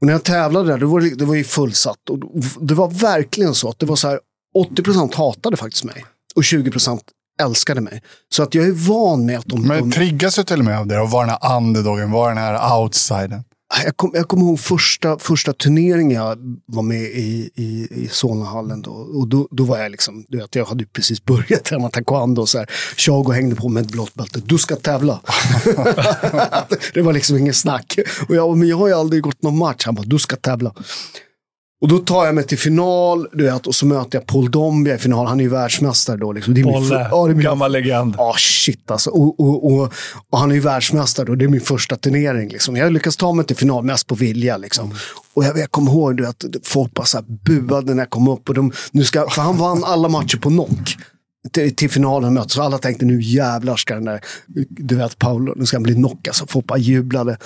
Och 0.00 0.06
när 0.06 0.12
jag 0.12 0.22
tävlade 0.22 0.70
där, 0.70 0.78
det 0.78 0.86
var 0.86 1.00
det, 1.00 1.14
det 1.14 1.24
var 1.24 1.34
ju 1.34 1.44
fullsatt. 1.44 2.10
Och 2.10 2.18
det 2.60 2.74
var 2.74 2.90
verkligen 2.90 3.54
så 3.54 3.68
att 3.68 3.78
det 3.78 3.86
var 3.86 3.96
så 3.96 4.08
här, 4.08 4.20
80% 4.56 5.14
hatade 5.14 5.56
faktiskt 5.56 5.84
mig. 5.84 6.04
Och 6.34 6.42
20% 6.42 7.00
älskade 7.42 7.80
mig. 7.80 8.02
Så 8.34 8.42
att 8.42 8.54
jag 8.54 8.66
är 8.66 8.72
van 8.72 9.26
med 9.26 9.38
att 9.38 9.46
de... 9.46 9.62
Men 9.62 9.90
triggas 9.90 10.36
du 10.36 10.42
till 10.42 10.58
och 10.58 10.64
med 10.64 10.78
av 10.78 10.86
det? 10.86 11.00
Och 11.00 11.10
var 11.10 11.26
den 11.26 11.36
här 11.40 11.56
underdogen, 11.56 12.10
var 12.10 12.28
den 12.28 12.38
här 12.38 12.80
outsidern? 12.80 13.42
Jag 13.84 13.96
kommer 13.96 14.22
kom 14.22 14.40
ihåg 14.40 14.60
första, 14.60 15.18
första 15.18 15.52
turneringen 15.52 16.16
jag 16.16 16.38
var 16.66 16.82
med 16.82 17.02
i, 17.02 17.50
i, 17.54 17.88
i 17.90 18.08
Solnahallen. 18.10 18.82
Då, 18.82 18.90
och 18.90 19.28
då, 19.28 19.48
då 19.50 19.64
var 19.64 19.78
jag 19.78 19.90
liksom, 19.90 20.24
du 20.28 20.38
vet, 20.38 20.54
jag 20.54 20.64
hade 20.64 20.86
precis 20.86 21.24
börjat 21.24 21.64
träna 21.64 21.88
taekwondo. 21.88 22.42
Och 22.42 22.48
så 22.48 22.58
här, 22.58 22.70
Chago 22.96 23.32
hängde 23.32 23.56
på 23.56 23.68
med 23.68 23.82
ett 23.82 23.92
blått 23.92 24.14
bälte. 24.14 24.40
Du 24.44 24.58
ska 24.58 24.76
tävla. 24.76 25.20
det 26.94 27.02
var 27.02 27.12
liksom 27.12 27.36
inget 27.36 27.56
snack. 27.56 27.98
Och 28.28 28.34
jag, 28.34 28.56
men 28.56 28.68
jag 28.68 28.76
har 28.76 28.88
ju 28.88 28.94
aldrig 28.94 29.22
gått 29.22 29.42
någon 29.42 29.58
match. 29.58 29.82
Han 29.86 29.94
bara, 29.94 30.06
du 30.06 30.18
ska 30.18 30.36
tävla. 30.36 30.74
Och 31.80 31.88
då 31.88 31.98
tar 31.98 32.26
jag 32.26 32.34
mig 32.34 32.44
till 32.44 32.58
final, 32.58 33.28
du 33.32 33.44
vet, 33.44 33.66
och 33.66 33.74
så 33.74 33.86
möter 33.86 34.18
jag 34.18 34.26
Paul 34.26 34.50
Dombia 34.50 34.94
i 34.94 34.98
final. 34.98 35.26
Han 35.26 35.40
är 35.40 35.44
ju 35.44 35.50
världsmästare 35.50 36.16
då. 36.16 36.32
Liksom. 36.32 36.54
Det 36.54 36.60
är 36.60 36.64
Polle, 36.64 37.08
ja, 37.10 37.26
min, 37.26 37.40
gammal 37.40 37.72
legend. 37.72 38.14
Ja, 38.18 38.30
oh, 38.30 38.36
shit 38.36 38.90
alltså. 38.90 39.10
Och, 39.10 39.40
och, 39.40 39.72
och, 39.72 39.92
och, 40.30 40.38
han 40.38 40.50
är 40.50 40.54
ju 40.54 40.60
världsmästare 40.60 41.30
och 41.30 41.38
det 41.38 41.44
är 41.44 41.48
min 41.48 41.60
första 41.60 41.96
turnering. 41.96 42.48
Liksom. 42.48 42.76
Jag 42.76 42.92
lyckas 42.92 43.16
ta 43.16 43.32
mig 43.32 43.44
till 43.44 43.56
final 43.56 43.84
mest 43.84 44.06
på 44.06 44.14
vilja. 44.14 44.56
Liksom. 44.56 44.84
Mm. 44.84 44.96
Och 45.34 45.44
jag, 45.44 45.58
jag 45.58 45.70
kommer 45.70 45.92
ihåg 45.92 46.16
du, 46.16 46.26
att 46.26 46.44
folk 46.64 46.94
bara 46.94 47.06
så 47.06 47.16
här 47.16 47.24
buade 47.44 47.94
när 47.94 48.02
jag 48.02 48.10
kom 48.10 48.28
upp. 48.28 48.48
Och 48.48 48.54
de, 48.54 48.72
nu 48.90 49.04
ska, 49.04 49.28
för 49.30 49.42
han 49.42 49.56
vann 49.56 49.84
alla 49.84 50.08
matcher 50.08 50.36
på 50.36 50.48
knock. 50.48 50.96
Till, 51.52 51.76
till, 51.76 51.90
finalen 51.90 52.34
möts. 52.34 52.54
Så 52.54 52.62
alla 52.62 52.78
tänkte 52.78 53.04
nu 53.04 53.22
jävlar 53.22 53.76
ska 53.76 53.94
den 53.94 54.04
där, 54.04 54.20
du 54.68 54.96
vet 54.96 55.18
Paolo, 55.18 55.54
nu 55.56 55.66
ska 55.66 55.76
han 55.76 55.82
bli 55.82 55.94
knock. 55.94 56.28
Alltså, 56.28 56.46
folk 56.46 56.66
bara 56.66 56.78
jublade. 56.78 57.38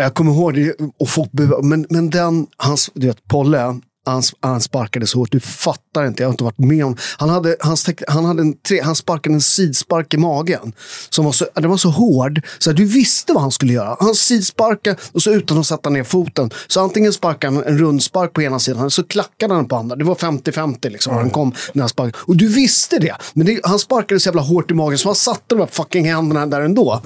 Jag 0.00 0.14
kommer 0.14 0.32
ihåg 0.32 0.54
det, 0.54 0.74
och 0.98 1.08
folk 1.08 1.30
men, 1.62 1.86
men 1.90 2.10
den, 2.10 2.46
hans, 2.56 2.90
du 2.94 3.06
vet, 3.06 3.28
Polle, 3.28 3.80
han, 4.06 4.22
han 4.40 4.60
sparkade 4.60 5.06
så 5.06 5.18
hårt. 5.18 5.32
Du 5.32 5.40
fattar 5.40 6.06
inte, 6.06 6.22
jag 6.22 6.28
har 6.28 6.32
inte 6.32 6.44
varit 6.44 6.58
med 6.58 6.84
om. 6.84 6.96
Han, 7.18 7.28
hade, 7.28 7.56
han, 7.60 7.76
han, 8.08 8.24
hade 8.24 8.42
en 8.42 8.54
tre, 8.68 8.80
han 8.80 8.96
sparkade 8.96 9.34
en 9.34 9.40
sidspark 9.40 10.14
i 10.14 10.16
magen. 10.16 10.72
Som 11.10 11.24
var 11.24 11.32
så, 11.32 11.46
den 11.54 11.70
var 11.70 11.76
så 11.76 11.88
hård, 11.88 12.40
så 12.58 12.72
du 12.72 12.84
visste 12.84 13.32
vad 13.32 13.42
han 13.42 13.52
skulle 13.52 13.72
göra. 13.72 13.96
Han 14.00 14.14
sidsparkade 14.14 14.96
och 15.12 15.22
så 15.22 15.30
utan 15.30 15.58
att 15.58 15.66
sätta 15.66 15.90
ner 15.90 16.04
foten. 16.04 16.50
Så 16.66 16.80
antingen 16.80 17.12
sparkade 17.12 17.54
han 17.54 17.64
en 17.64 17.78
rundspark 17.78 18.32
på 18.32 18.42
ena 18.42 18.58
sidan, 18.58 18.90
så 18.90 19.04
klackade 19.04 19.54
han 19.54 19.68
på 19.68 19.76
andra. 19.76 19.96
Det 19.96 20.04
var 20.04 20.14
50-50 20.14 20.90
liksom. 20.90 21.12
Mm. 21.12 21.22
Han 21.22 21.30
kom 21.30 21.54
när 21.72 21.82
han 21.82 21.88
sparkade. 21.88 22.18
Och 22.18 22.36
du 22.36 22.48
visste 22.48 22.98
det. 22.98 23.16
Men 23.34 23.46
det, 23.46 23.60
han 23.64 23.78
sparkade 23.78 24.20
så 24.20 24.28
jävla 24.28 24.42
hårt 24.42 24.70
i 24.70 24.74
magen 24.74 24.98
så 24.98 25.08
han 25.08 25.16
satte 25.16 25.42
de 25.48 25.58
här 25.58 25.66
fucking 25.66 26.12
händerna 26.12 26.46
där 26.46 26.60
ändå. 26.60 27.02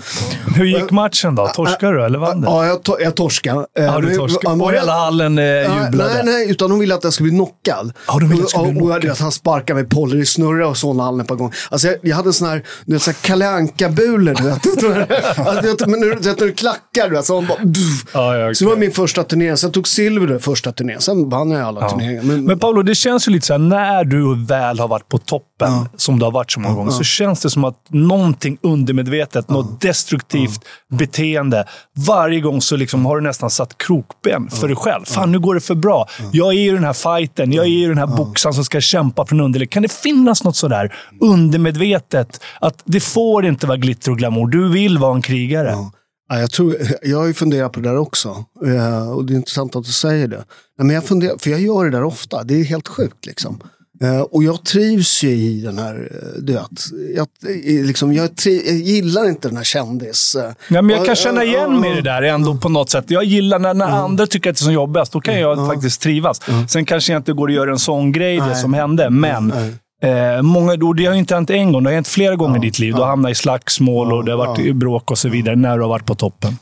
Hur 0.56 0.64
gick 0.64 0.90
matchen 0.90 1.34
då? 1.34 1.46
Torskade 1.48 1.92
du 1.92 2.04
eller 2.04 2.18
vann 2.18 2.40
du? 2.40 2.46
Ja, 2.46 2.66
jag, 2.66 2.82
to 2.82 3.00
jag 3.00 3.14
torskade. 3.14 3.66
Ja, 3.74 4.00
du 4.00 4.16
torskade. 4.16 4.64
Och 4.64 4.72
hela 4.72 4.92
hallen 4.92 5.38
eh, 5.38 5.44
jublade? 5.44 6.14
Nej, 6.14 6.22
nej, 6.24 6.50
utan 6.50 6.70
de 6.70 6.78
ville 6.78 6.89
att 6.94 7.04
jag 7.04 7.12
skulle 7.12 7.28
bli 7.28 7.38
knockad. 7.38 7.92
Ja, 8.06 8.18
de 8.18 8.28
ville 8.28 8.34
att 8.34 8.40
jag 8.40 8.50
skulle 8.50 8.72
bli 8.72 8.80
knockad. 8.80 9.04
Och, 9.04 9.10
och, 9.10 9.16
han 9.18 9.32
sparkade 9.32 9.80
mig 9.80 9.90
poller 9.90 10.16
i 10.16 10.26
snurra 10.26 10.68
och 10.68 10.76
så 10.76 11.00
hallen 11.00 11.20
ett 11.20 11.28
par 11.28 11.36
gånger. 11.36 11.56
Alltså, 11.70 11.88
jag, 11.88 11.96
jag 12.02 12.16
hade 12.16 12.28
en 12.28 12.32
sån 12.32 12.48
här, 12.48 12.62
du 12.86 12.92
vet, 12.92 13.22
Kalle 13.22 13.48
Anka-bulor, 13.48 14.34
du 14.34 14.44
vet. 14.44 14.66
alltså, 15.38 15.88
men 15.88 16.00
när, 16.00 16.06
när 16.06 16.34
du 16.46 16.52
klackar, 16.52 17.08
du 17.08 17.16
vet, 17.16 17.24
så, 17.24 17.40
bara, 17.40 17.58
ja, 18.12 18.36
ja, 18.36 18.44
okay. 18.44 18.54
så 18.54 18.64
det 18.64 18.70
var 18.70 18.76
min 18.76 18.92
första 18.92 19.24
turnering. 19.24 19.56
Sen 19.56 19.72
tog 19.72 19.88
silver 19.88 20.26
det 20.26 20.40
första 20.40 20.72
turneringen. 20.72 21.00
Sen 21.00 21.28
vann 21.28 21.50
jag 21.50 21.62
alla 21.62 21.80
ja. 21.80 21.90
turneringar. 21.90 22.22
Men, 22.22 22.44
men 22.44 22.58
Paolo, 22.58 22.82
det 22.82 22.94
känns 22.94 23.28
ju 23.28 23.32
lite 23.32 23.46
så 23.46 23.52
här, 23.52 23.58
när 23.58 24.04
du 24.04 24.44
väl 24.44 24.80
har 24.80 24.88
varit 24.88 25.08
på 25.08 25.18
toppen, 25.18 25.88
som 25.96 26.18
du 26.18 26.24
har 26.24 26.32
varit 26.32 26.52
så 26.52 26.60
många 26.60 26.74
gånger, 26.74 26.90
så 26.90 27.04
känns 27.04 27.40
det 27.40 27.50
som 27.50 27.64
att 27.64 27.76
någonting 27.88 28.58
undermedvetet, 28.62 29.48
något 29.48 29.80
destruktivt 29.80 30.64
beteende, 30.90 31.64
varje 32.06 32.40
gång 32.40 32.60
så 32.60 32.76
liksom 32.76 33.06
har 33.06 33.16
du 33.16 33.22
nästan 33.22 33.50
satt 33.50 33.78
krokben 33.78 34.50
för 34.50 34.68
dig 34.68 34.76
själv. 34.76 35.04
Fan, 35.04 35.32
nu 35.32 35.38
går 35.38 35.54
det 35.54 35.60
för 35.60 35.74
bra. 35.74 36.08
Jag 36.32 36.48
är 36.48 36.58
i 36.58 36.60
den 36.80 36.86
här 36.86 37.18
fighten. 37.18 37.52
Jag 37.52 37.64
är 37.64 37.70
i 37.70 37.86
den 37.86 37.98
här 37.98 38.06
boxaren 38.06 38.54
som 38.54 38.64
ska 38.64 38.80
kämpa 38.80 39.26
från 39.26 39.40
underläge. 39.40 39.68
Kan 39.68 39.82
det 39.82 39.92
finnas 39.92 40.44
något 40.44 40.56
sådär 40.56 40.94
undermedvetet? 41.20 42.40
Att 42.60 42.82
det 42.84 43.00
får 43.00 43.46
inte 43.46 43.66
vara 43.66 43.76
glitter 43.76 44.10
och 44.10 44.18
glamour. 44.18 44.46
Du 44.46 44.68
vill 44.68 44.98
vara 44.98 45.14
en 45.14 45.22
krigare. 45.22 45.70
Ja, 46.28 46.38
jag, 46.38 46.50
tror, 46.50 46.76
jag 47.02 47.18
har 47.18 47.26
ju 47.26 47.34
funderat 47.34 47.72
på 47.72 47.80
det 47.80 47.88
där 47.88 47.96
också. 47.96 48.44
Uh, 48.66 49.10
och 49.10 49.24
det 49.24 49.32
är 49.32 49.36
intressant 49.36 49.76
att 49.76 49.84
du 49.84 49.92
säger 49.92 50.28
det. 50.28 50.44
Men 50.78 50.90
jag 50.90 51.04
funderar, 51.04 51.38
för 51.38 51.50
jag 51.50 51.60
gör 51.60 51.84
det 51.84 51.90
där 51.90 52.04
ofta. 52.04 52.44
Det 52.44 52.60
är 52.60 52.64
helt 52.64 52.88
sjukt. 52.88 53.26
liksom. 53.26 53.60
Uh, 54.04 54.20
och 54.20 54.44
jag 54.44 54.64
trivs 54.64 55.22
ju 55.22 55.30
i 55.30 55.60
den 55.60 55.78
här, 55.78 55.94
uh, 55.94 56.42
du 56.42 56.52
vet, 56.52 56.70
jag, 57.16 57.26
liksom, 57.86 58.12
jag, 58.12 58.36
triv, 58.36 58.62
jag 58.66 58.76
gillar 58.76 59.28
inte 59.28 59.48
den 59.48 59.56
här 59.56 59.64
kändis... 59.64 60.36
Uh, 60.38 60.42
ja, 60.68 60.82
men 60.82 60.96
jag 60.96 61.06
kan 61.06 61.16
känna 61.16 61.44
igen 61.44 61.80
mig 61.80 61.92
i 61.92 61.94
det 61.94 62.02
där 62.02 62.22
ändå 62.22 62.56
på 62.56 62.68
något 62.68 62.90
sätt. 62.90 63.04
Jag 63.08 63.24
gillar 63.24 63.58
när, 63.58 63.74
när 63.74 63.86
andra 63.86 64.26
tycker 64.26 64.50
att 64.50 64.56
det 64.56 64.62
är 64.62 64.64
som 64.64 64.72
jobbigast. 64.72 65.12
Då 65.12 65.20
kan 65.20 65.40
jag 65.40 65.66
faktiskt 65.66 66.02
trivas. 66.02 66.40
Sen 66.68 66.84
kanske 66.84 67.12
jag 67.12 67.20
inte 67.20 67.32
går 67.32 67.48
att 67.48 67.54
göra 67.54 67.70
en 67.70 67.78
sån 67.78 68.12
grej, 68.12 68.40
det 68.48 68.56
som 68.56 68.74
hände. 68.74 69.10
Men 69.10 69.52
Eh, 70.02 70.42
många, 70.42 70.72
och 70.72 70.96
det 70.96 71.06
har 71.06 71.14
inte 71.14 71.34
hänt 71.34 71.50
en 71.50 71.72
gång, 71.72 71.82
det 71.82 71.90
har 71.90 71.94
hänt 71.94 72.08
flera 72.08 72.36
gånger 72.36 72.54
ja, 72.54 72.62
i 72.62 72.66
ditt 72.66 72.78
liv. 72.78 72.94
Du 72.94 73.00
har 73.00 73.08
hamnat 73.08 73.30
i 73.30 73.34
slagsmål 73.34 74.12
och 74.12 74.24
det 74.24 74.32
har 74.32 74.38
varit 74.38 74.76
bråk 74.76 75.10
och 75.10 75.18
så 75.18 75.28
vidare 75.28 75.56
när 75.56 75.76
du 75.76 75.82
har 75.82 75.88
varit 75.88 76.06
på 76.06 76.14
toppen. 76.14 76.56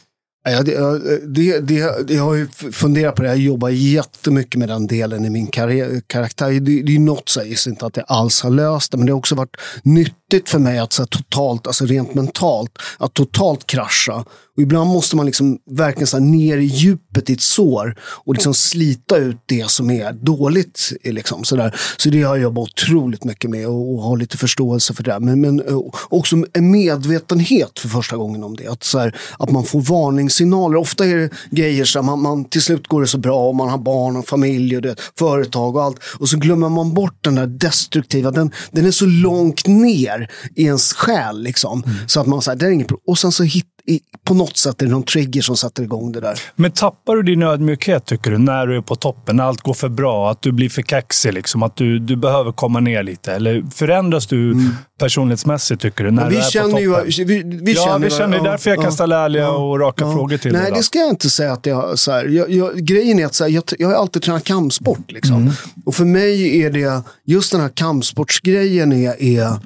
Ja, 0.50 0.62
det, 0.62 1.00
det, 1.26 1.60
det, 1.60 1.74
jag 2.14 2.22
har 2.22 2.34
ju 2.34 2.48
funderat 2.72 3.14
på 3.14 3.22
det. 3.22 3.28
Jag 3.28 3.38
jobbar 3.38 3.68
jättemycket 3.68 4.58
med 4.58 4.68
den 4.68 4.86
delen 4.86 5.24
i 5.24 5.30
min 5.30 5.46
karriär, 5.46 6.02
karaktär. 6.06 6.50
Det, 6.50 6.82
det 6.82 6.96
är 6.96 6.98
något 6.98 7.28
så 7.28 7.40
jag 7.40 7.48
gissar 7.48 7.70
inte 7.70 7.86
att 7.86 7.96
jag 7.96 8.06
alls 8.08 8.42
har 8.42 8.50
löst 8.50 8.92
det, 8.92 8.98
men 8.98 9.06
det 9.06 9.12
har 9.12 9.18
också 9.18 9.34
varit 9.34 9.56
nytt 9.82 10.14
nyttigt 10.32 10.48
för 10.48 10.58
mig 10.58 10.78
att 10.78 10.92
så 10.92 11.06
totalt, 11.06 11.66
alltså 11.66 11.86
rent 11.86 12.14
mentalt, 12.14 12.78
att 12.98 13.14
totalt 13.14 13.66
krascha 13.66 14.24
och 14.58 14.62
ibland 14.62 14.90
måste 14.90 15.16
man 15.16 15.26
liksom 15.26 15.58
verkligen 15.70 16.06
så 16.06 16.18
ner 16.18 16.58
i 16.58 16.64
djupet 16.64 17.30
i 17.30 17.32
ett 17.32 17.40
sår 17.40 17.96
och 18.00 18.34
liksom 18.34 18.54
slita 18.54 19.16
ut 19.16 19.36
det 19.46 19.70
som 19.70 19.90
är 19.90 20.12
dåligt. 20.12 20.92
Eh, 21.04 21.12
liksom, 21.12 21.44
så, 21.44 21.56
där. 21.56 21.80
så 21.96 22.10
det 22.10 22.22
har 22.22 22.36
jag 22.36 22.42
jobbat 22.42 22.68
otroligt 22.68 23.24
mycket 23.24 23.50
med 23.50 23.66
och, 23.66 23.94
och 23.94 24.02
har 24.02 24.16
lite 24.16 24.36
förståelse 24.36 24.94
för 24.94 25.02
det. 25.02 25.20
Men, 25.20 25.40
men 25.40 25.68
eh, 25.68 25.80
också 26.08 26.36
en 26.52 26.70
medvetenhet 26.70 27.78
för 27.78 27.88
första 27.88 28.16
gången 28.16 28.44
om 28.44 28.56
det. 28.56 28.66
Att, 28.66 28.84
så 28.84 28.98
här, 28.98 29.16
att 29.38 29.50
man 29.50 29.64
får 29.64 29.80
varningssignaler. 29.80 30.76
Ofta 30.76 31.06
är 31.06 31.16
det 31.16 31.30
grejer 31.50 31.84
som 31.84 32.06
man, 32.06 32.22
man, 32.22 32.44
till 32.44 32.62
slut 32.62 32.86
går 32.86 33.00
det 33.00 33.06
så 33.06 33.18
bra 33.18 33.48
och 33.48 33.56
man 33.56 33.68
har 33.68 33.78
barn 33.78 34.16
och 34.16 34.28
familj 34.28 34.76
och 34.76 34.82
det, 34.82 34.96
företag 35.18 35.76
och 35.76 35.84
allt. 35.84 35.98
Och 36.18 36.28
så 36.28 36.36
glömmer 36.36 36.68
man 36.68 36.94
bort 36.94 37.18
den 37.20 37.34
där 37.34 37.46
destruktiva. 37.46 38.30
Den, 38.30 38.50
den 38.70 38.86
är 38.86 38.90
så 38.90 39.06
långt 39.06 39.66
ner 39.66 40.17
i 40.54 40.64
ens 40.64 40.92
själ. 40.92 41.42
Liksom, 41.42 41.82
mm. 41.86 41.96
Så 42.06 42.20
att 42.20 42.26
man 42.26 42.42
säger, 42.42 42.58
det 42.58 42.66
är 42.66 42.70
inget 42.70 42.92
Och 43.06 43.18
sen 43.18 43.32
så 43.32 43.42
hittar 43.42 43.78
i, 43.88 44.00
på 44.24 44.34
något 44.34 44.56
sätt 44.56 44.82
är 44.82 44.86
det 44.86 44.92
någon 44.92 45.02
trigger 45.02 45.42
som 45.42 45.56
sätter 45.56 45.82
igång 45.82 46.12
det 46.12 46.20
där. 46.20 46.40
Men 46.56 46.70
tappar 46.70 47.16
du 47.16 47.22
din 47.22 47.42
ödmjukhet, 47.42 48.06
tycker 48.06 48.30
du, 48.30 48.38
när 48.38 48.66
du 48.66 48.76
är 48.76 48.80
på 48.80 48.96
toppen? 48.96 49.36
När 49.36 49.44
allt 49.44 49.60
går 49.60 49.74
för 49.74 49.88
bra? 49.88 50.30
Att 50.30 50.42
du 50.42 50.52
blir 50.52 50.68
för 50.68 50.82
kaxig? 50.82 51.32
Liksom, 51.32 51.62
att 51.62 51.76
du, 51.76 51.98
du 51.98 52.16
behöver 52.16 52.52
komma 52.52 52.80
ner 52.80 53.02
lite? 53.02 53.32
Eller 53.32 53.64
förändras 53.74 54.26
du 54.26 54.52
mm. 54.52 54.70
personlighetsmässigt, 54.98 55.82
tycker 55.82 56.04
du, 56.04 56.10
när 56.10 56.28
vi 56.30 56.36
du 56.36 56.42
är 56.42 56.50
känner 56.50 56.70
på 56.70 56.94
toppen? 56.94 57.10
Ju, 57.10 57.24
vi, 57.24 57.42
vi 57.42 57.72
ja, 57.72 57.84
känner, 57.84 57.98
vi 57.98 58.10
känner. 58.10 58.38
Det 58.38 58.48
är 58.48 58.50
därför 58.50 58.70
jag 58.70 58.82
kan 58.82 58.92
ställa 58.92 59.24
ärliga 59.24 59.42
ja, 59.42 59.56
och 59.56 59.80
raka 59.80 60.04
ja. 60.04 60.12
frågor 60.12 60.36
till 60.36 60.52
Nej, 60.52 60.62
dig. 60.62 60.70
Nej, 60.70 60.80
det 60.80 60.84
ska 60.84 60.98
jag 60.98 61.10
inte 61.10 61.30
säga 61.30 61.52
att 61.52 61.66
jag... 61.66 61.98
Så 61.98 62.12
här, 62.12 62.24
jag, 62.24 62.50
jag 62.50 62.76
grejen 62.76 63.18
är 63.18 63.26
att 63.26 63.34
så 63.34 63.44
här, 63.44 63.50
jag, 63.50 63.64
jag 63.78 63.88
har 63.88 63.94
alltid 63.94 64.22
tränat 64.22 64.44
kampsport. 64.44 65.12
Liksom. 65.12 65.36
Mm. 65.36 65.52
Och 65.84 65.94
för 65.94 66.04
mig 66.04 66.62
är 66.62 66.70
det, 66.70 67.02
just 67.24 67.52
den 67.52 67.60
här 67.60 67.68
kampsportsgrejen 67.68 68.92
är, 68.92 69.22
är 69.22 69.58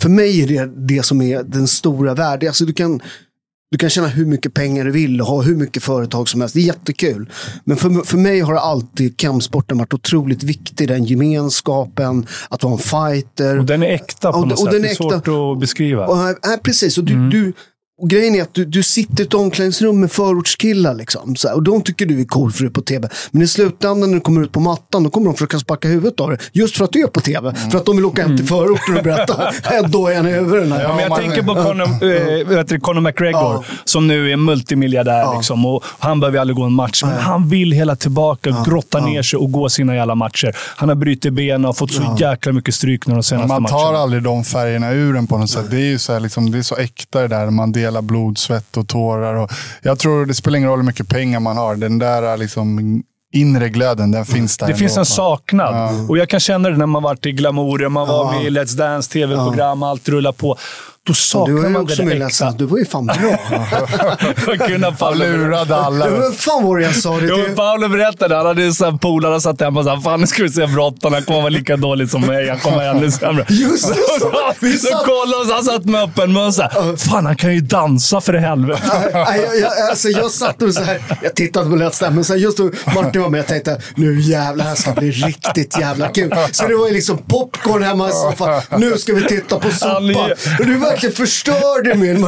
för 0.00 0.08
mig 0.08 0.42
är 0.42 0.46
det 0.46 0.66
det 0.86 1.02
som 1.02 1.22
är 1.22 1.42
den 1.42 1.68
stora 1.68 2.14
värdet. 2.14 2.48
Alltså, 2.48 2.64
du 2.64 2.72
kan 2.72 3.00
du 3.70 3.78
kan 3.78 3.90
tjäna 3.90 4.08
hur 4.08 4.26
mycket 4.26 4.54
pengar 4.54 4.84
du 4.84 4.90
vill 4.90 5.20
och 5.20 5.26
ha 5.26 5.42
hur 5.42 5.56
mycket 5.56 5.82
företag 5.82 6.28
som 6.28 6.40
helst. 6.40 6.54
Det 6.54 6.60
är 6.60 6.64
jättekul. 6.64 7.30
Men 7.64 7.76
för, 7.76 8.06
för 8.06 8.18
mig 8.18 8.40
har 8.40 8.54
alltid 8.54 9.16
kampsporten 9.16 9.78
varit 9.78 9.94
otroligt 9.94 10.42
viktig. 10.42 10.88
Den 10.88 11.04
gemenskapen, 11.04 12.26
att 12.48 12.62
vara 12.62 12.72
en 12.72 12.78
fighter. 12.78 13.58
Och 13.58 13.64
den 13.64 13.82
är 13.82 13.86
äkta 13.86 14.32
på 14.32 14.40
något 14.40 14.52
och 14.52 14.58
sätt. 14.58 14.70
Den 14.70 14.80
är 14.80 14.82
det 14.82 14.90
är 14.90 14.94
svårt 14.94 15.54
att 15.54 15.60
beskriva. 15.60 16.06
Och, 16.06 16.28
äh, 16.28 16.56
precis. 16.62 16.98
Och 16.98 17.04
du, 17.04 17.12
mm. 17.12 17.30
du, 17.30 17.52
och 18.00 18.10
grejen 18.10 18.34
är 18.34 18.42
att 18.42 18.54
du, 18.54 18.64
du 18.64 18.82
sitter 18.82 19.22
i 19.22 19.26
ett 19.26 19.34
omklädningsrum 19.34 20.00
med 20.00 20.12
förortskillar. 20.12 20.94
Liksom, 20.94 21.36
så 21.36 21.48
här, 21.48 21.54
och 21.54 21.62
de 21.62 21.82
tycker 21.82 22.06
du 22.06 22.20
är 22.20 22.24
cool 22.24 22.52
för 22.52 22.60
du 22.60 22.66
är 22.66 22.70
på 22.70 22.82
tv. 22.82 23.08
Men 23.30 23.42
i 23.42 23.46
slutändan 23.46 24.10
när 24.10 24.14
du 24.14 24.20
kommer 24.20 24.42
ut 24.42 24.52
på 24.52 24.60
mattan, 24.60 25.02
då 25.04 25.10
kommer 25.10 25.26
de 25.26 25.34
försöka 25.34 25.58
sparka 25.58 25.88
huvudet 25.88 26.20
av 26.20 26.28
dig. 26.28 26.38
Just 26.52 26.76
för 26.76 26.84
att 26.84 26.92
du 26.92 27.02
är 27.02 27.06
på 27.06 27.20
tv. 27.20 27.48
Mm. 27.48 27.70
För 27.70 27.78
att 27.78 27.86
de 27.86 27.96
vill 27.96 28.04
åka 28.04 28.22
hem 28.22 28.36
till 28.36 28.46
förorten 28.46 28.96
och 28.96 29.04
berätta. 29.04 29.52
Då 29.88 30.08
är 30.08 30.16
han 30.16 30.28
i 30.28 30.32
huvudet. 30.32 30.68
Ja, 30.82 30.94
men 30.96 30.98
jag 30.98 31.16
tänker 31.16 31.42
på 31.42 31.54
Conor, 31.54 32.74
äh, 32.74 32.80
Conor 32.80 33.00
McGregor, 33.00 33.40
ja. 33.42 33.64
som 33.84 34.06
nu 34.06 34.32
är 34.32 34.36
multimiljardär. 34.36 35.18
Ja. 35.18 35.34
Liksom, 35.34 35.66
och 35.66 35.84
han 35.98 36.20
behöver 36.20 36.38
aldrig 36.38 36.56
gå 36.56 36.62
en 36.62 36.72
match, 36.72 37.02
men 37.02 37.18
han 37.18 37.48
vill 37.48 37.72
hela 37.72 37.96
tillbaka, 37.96 38.50
ja. 38.50 38.64
grotta 38.66 39.00
ner 39.00 39.22
sig 39.22 39.36
och 39.36 39.52
gå 39.52 39.68
sina 39.68 39.94
jävla 39.94 40.14
matcher. 40.14 40.56
Han 40.76 40.88
har 40.88 40.96
brutit 40.96 41.32
benen 41.32 41.64
och 41.64 41.76
fått 41.76 41.92
så 41.92 42.16
jäkla 42.20 42.52
mycket 42.52 42.74
stryk 42.74 43.06
de 43.06 43.22
senaste 43.22 43.36
matcherna. 43.36 43.60
Man 43.60 43.70
tar 43.70 43.78
matcherna. 43.78 43.98
aldrig 43.98 44.22
de 44.22 44.44
färgerna 44.44 44.92
ur 44.92 45.16
en 45.16 45.26
på 45.26 45.38
något 45.38 45.50
sätt. 45.50 45.70
Det 45.70 45.76
är 45.76 45.90
ju 45.90 45.98
så, 45.98 46.12
här, 46.12 46.20
liksom, 46.20 46.50
det 46.50 46.58
är 46.58 46.62
så 46.62 46.76
äkta 46.76 47.20
det 47.20 47.28
där. 47.28 47.50
Man 47.50 47.72
delar 47.72 47.89
hela 47.90 48.02
blod, 48.02 48.38
svett 48.38 48.76
och 48.76 48.88
tårar. 48.88 49.34
Och 49.34 49.50
jag 49.82 49.98
tror 49.98 50.26
det 50.26 50.34
spelar 50.34 50.56
ingen 50.56 50.70
roll 50.70 50.78
hur 50.78 50.86
mycket 50.86 51.08
pengar 51.08 51.40
man 51.40 51.56
har. 51.56 51.76
Den 51.76 51.98
där 51.98 52.36
liksom, 52.36 53.02
inre 53.32 53.68
glöden, 53.68 54.10
den 54.10 54.24
finns 54.24 54.56
där. 54.56 54.66
Det 54.66 54.72
ändå. 54.72 54.78
finns 54.78 54.96
en 54.96 55.06
saknad. 55.06 55.74
Ja. 55.74 56.06
Och 56.08 56.18
jag 56.18 56.28
kan 56.28 56.40
känna 56.40 56.70
det 56.70 56.76
när 56.76 56.86
man 56.86 57.02
varit 57.02 57.26
i 57.26 57.32
glamour, 57.32 57.88
man 57.88 58.08
var 58.08 58.32
med 58.32 58.44
i 58.44 58.50
Let's 58.50 58.76
Dance, 58.76 59.10
tv-program, 59.12 59.82
ja. 59.82 59.90
allt 59.90 60.08
rullar 60.08 60.32
på. 60.32 60.56
Då 61.06 61.14
saknar 61.14 61.54
du 61.62 61.68
man 61.68 61.86
det 61.86 61.94
där 61.94 62.26
äkta. 62.26 62.50
Du 62.50 62.64
var 62.64 62.78
ju 62.78 62.84
fan 62.84 63.06
bra. 63.06 63.14
Han 65.00 65.18
lurade 65.18 65.76
alla. 65.76 66.10
Vem 66.10 66.32
fan 66.32 66.64
var 66.64 66.78
det 66.78 66.84
jag 66.84 66.94
sa 66.94 67.20
det? 67.20 67.26
Jo, 67.26 67.36
Paolo 67.56 67.88
berättade. 67.88 68.36
Han 68.36 68.46
hade 68.46 68.72
en 68.86 68.98
polare 68.98 69.40
som 69.40 69.52
satt 69.52 69.60
hemma 69.60 69.80
och 69.80 69.86
sa 69.86 70.00
fan 70.00 70.20
nu 70.20 70.26
ska 70.26 70.42
vi 70.42 70.48
se 70.48 70.66
brottarna. 70.66 71.16
Han 71.16 71.24
kommer 71.24 71.40
vara 71.40 71.48
lika 71.48 71.76
dålig 71.76 72.10
som 72.10 72.20
mig. 72.20 72.48
Han 72.48 72.58
kommer 72.58 72.76
vara 72.76 72.90
ännu 72.90 73.10
sämre. 73.10 73.46
Just 73.48 73.88
det! 73.88 73.94
Så, 74.20 74.32
vi 74.60 74.78
så 74.78 74.96
kollade 74.96 75.36
oss. 75.42 75.52
Han 75.52 75.64
satt 75.64 75.84
med 75.84 76.02
öppen 76.02 76.32
mun 76.32 76.52
såhär. 76.52 76.96
Fan, 76.96 77.26
han 77.26 77.36
kan 77.36 77.54
ju 77.54 77.60
dansa 77.60 78.20
för 78.20 78.36
i 78.36 78.38
helvete. 78.38 78.82
jag, 79.12 79.36
jag, 79.36 79.88
alltså, 79.90 80.08
jag 80.08 80.30
satt 80.30 80.62
och 80.62 80.74
så 80.74 80.82
här. 80.82 81.00
Jag 81.22 81.34
tittade 81.34 81.70
på 81.70 81.76
Let's 81.76 81.80
Dance, 81.80 82.10
men 82.10 82.24
så 82.24 82.32
här, 82.32 82.40
just 82.40 82.58
då 82.58 82.70
Martin 82.94 83.22
var 83.22 83.28
med. 83.28 83.38
Jag 83.38 83.46
tänkte 83.46 83.80
nu 83.94 84.20
jävlar, 84.20 84.64
det 84.64 84.68
här 84.68 84.76
ska 84.76 84.92
bli 84.92 85.10
riktigt 85.10 85.78
jävla 85.80 86.08
kul. 86.08 86.34
Så 86.52 86.66
det 86.66 86.76
var 86.76 86.88
ju 86.88 86.94
liksom 86.94 87.18
popcorn 87.18 87.82
hemma 87.82 88.08
i 88.08 88.12
soffan. 88.12 88.62
Nu 88.78 88.98
ska 88.98 89.14
vi 89.14 89.22
titta 89.24 89.58
på 89.58 89.70
sopan. 89.70 90.30
Och 90.58 90.66
du 90.90 90.94
verkligen 90.94 91.16
förstörde 91.16 91.94
min... 91.94 92.24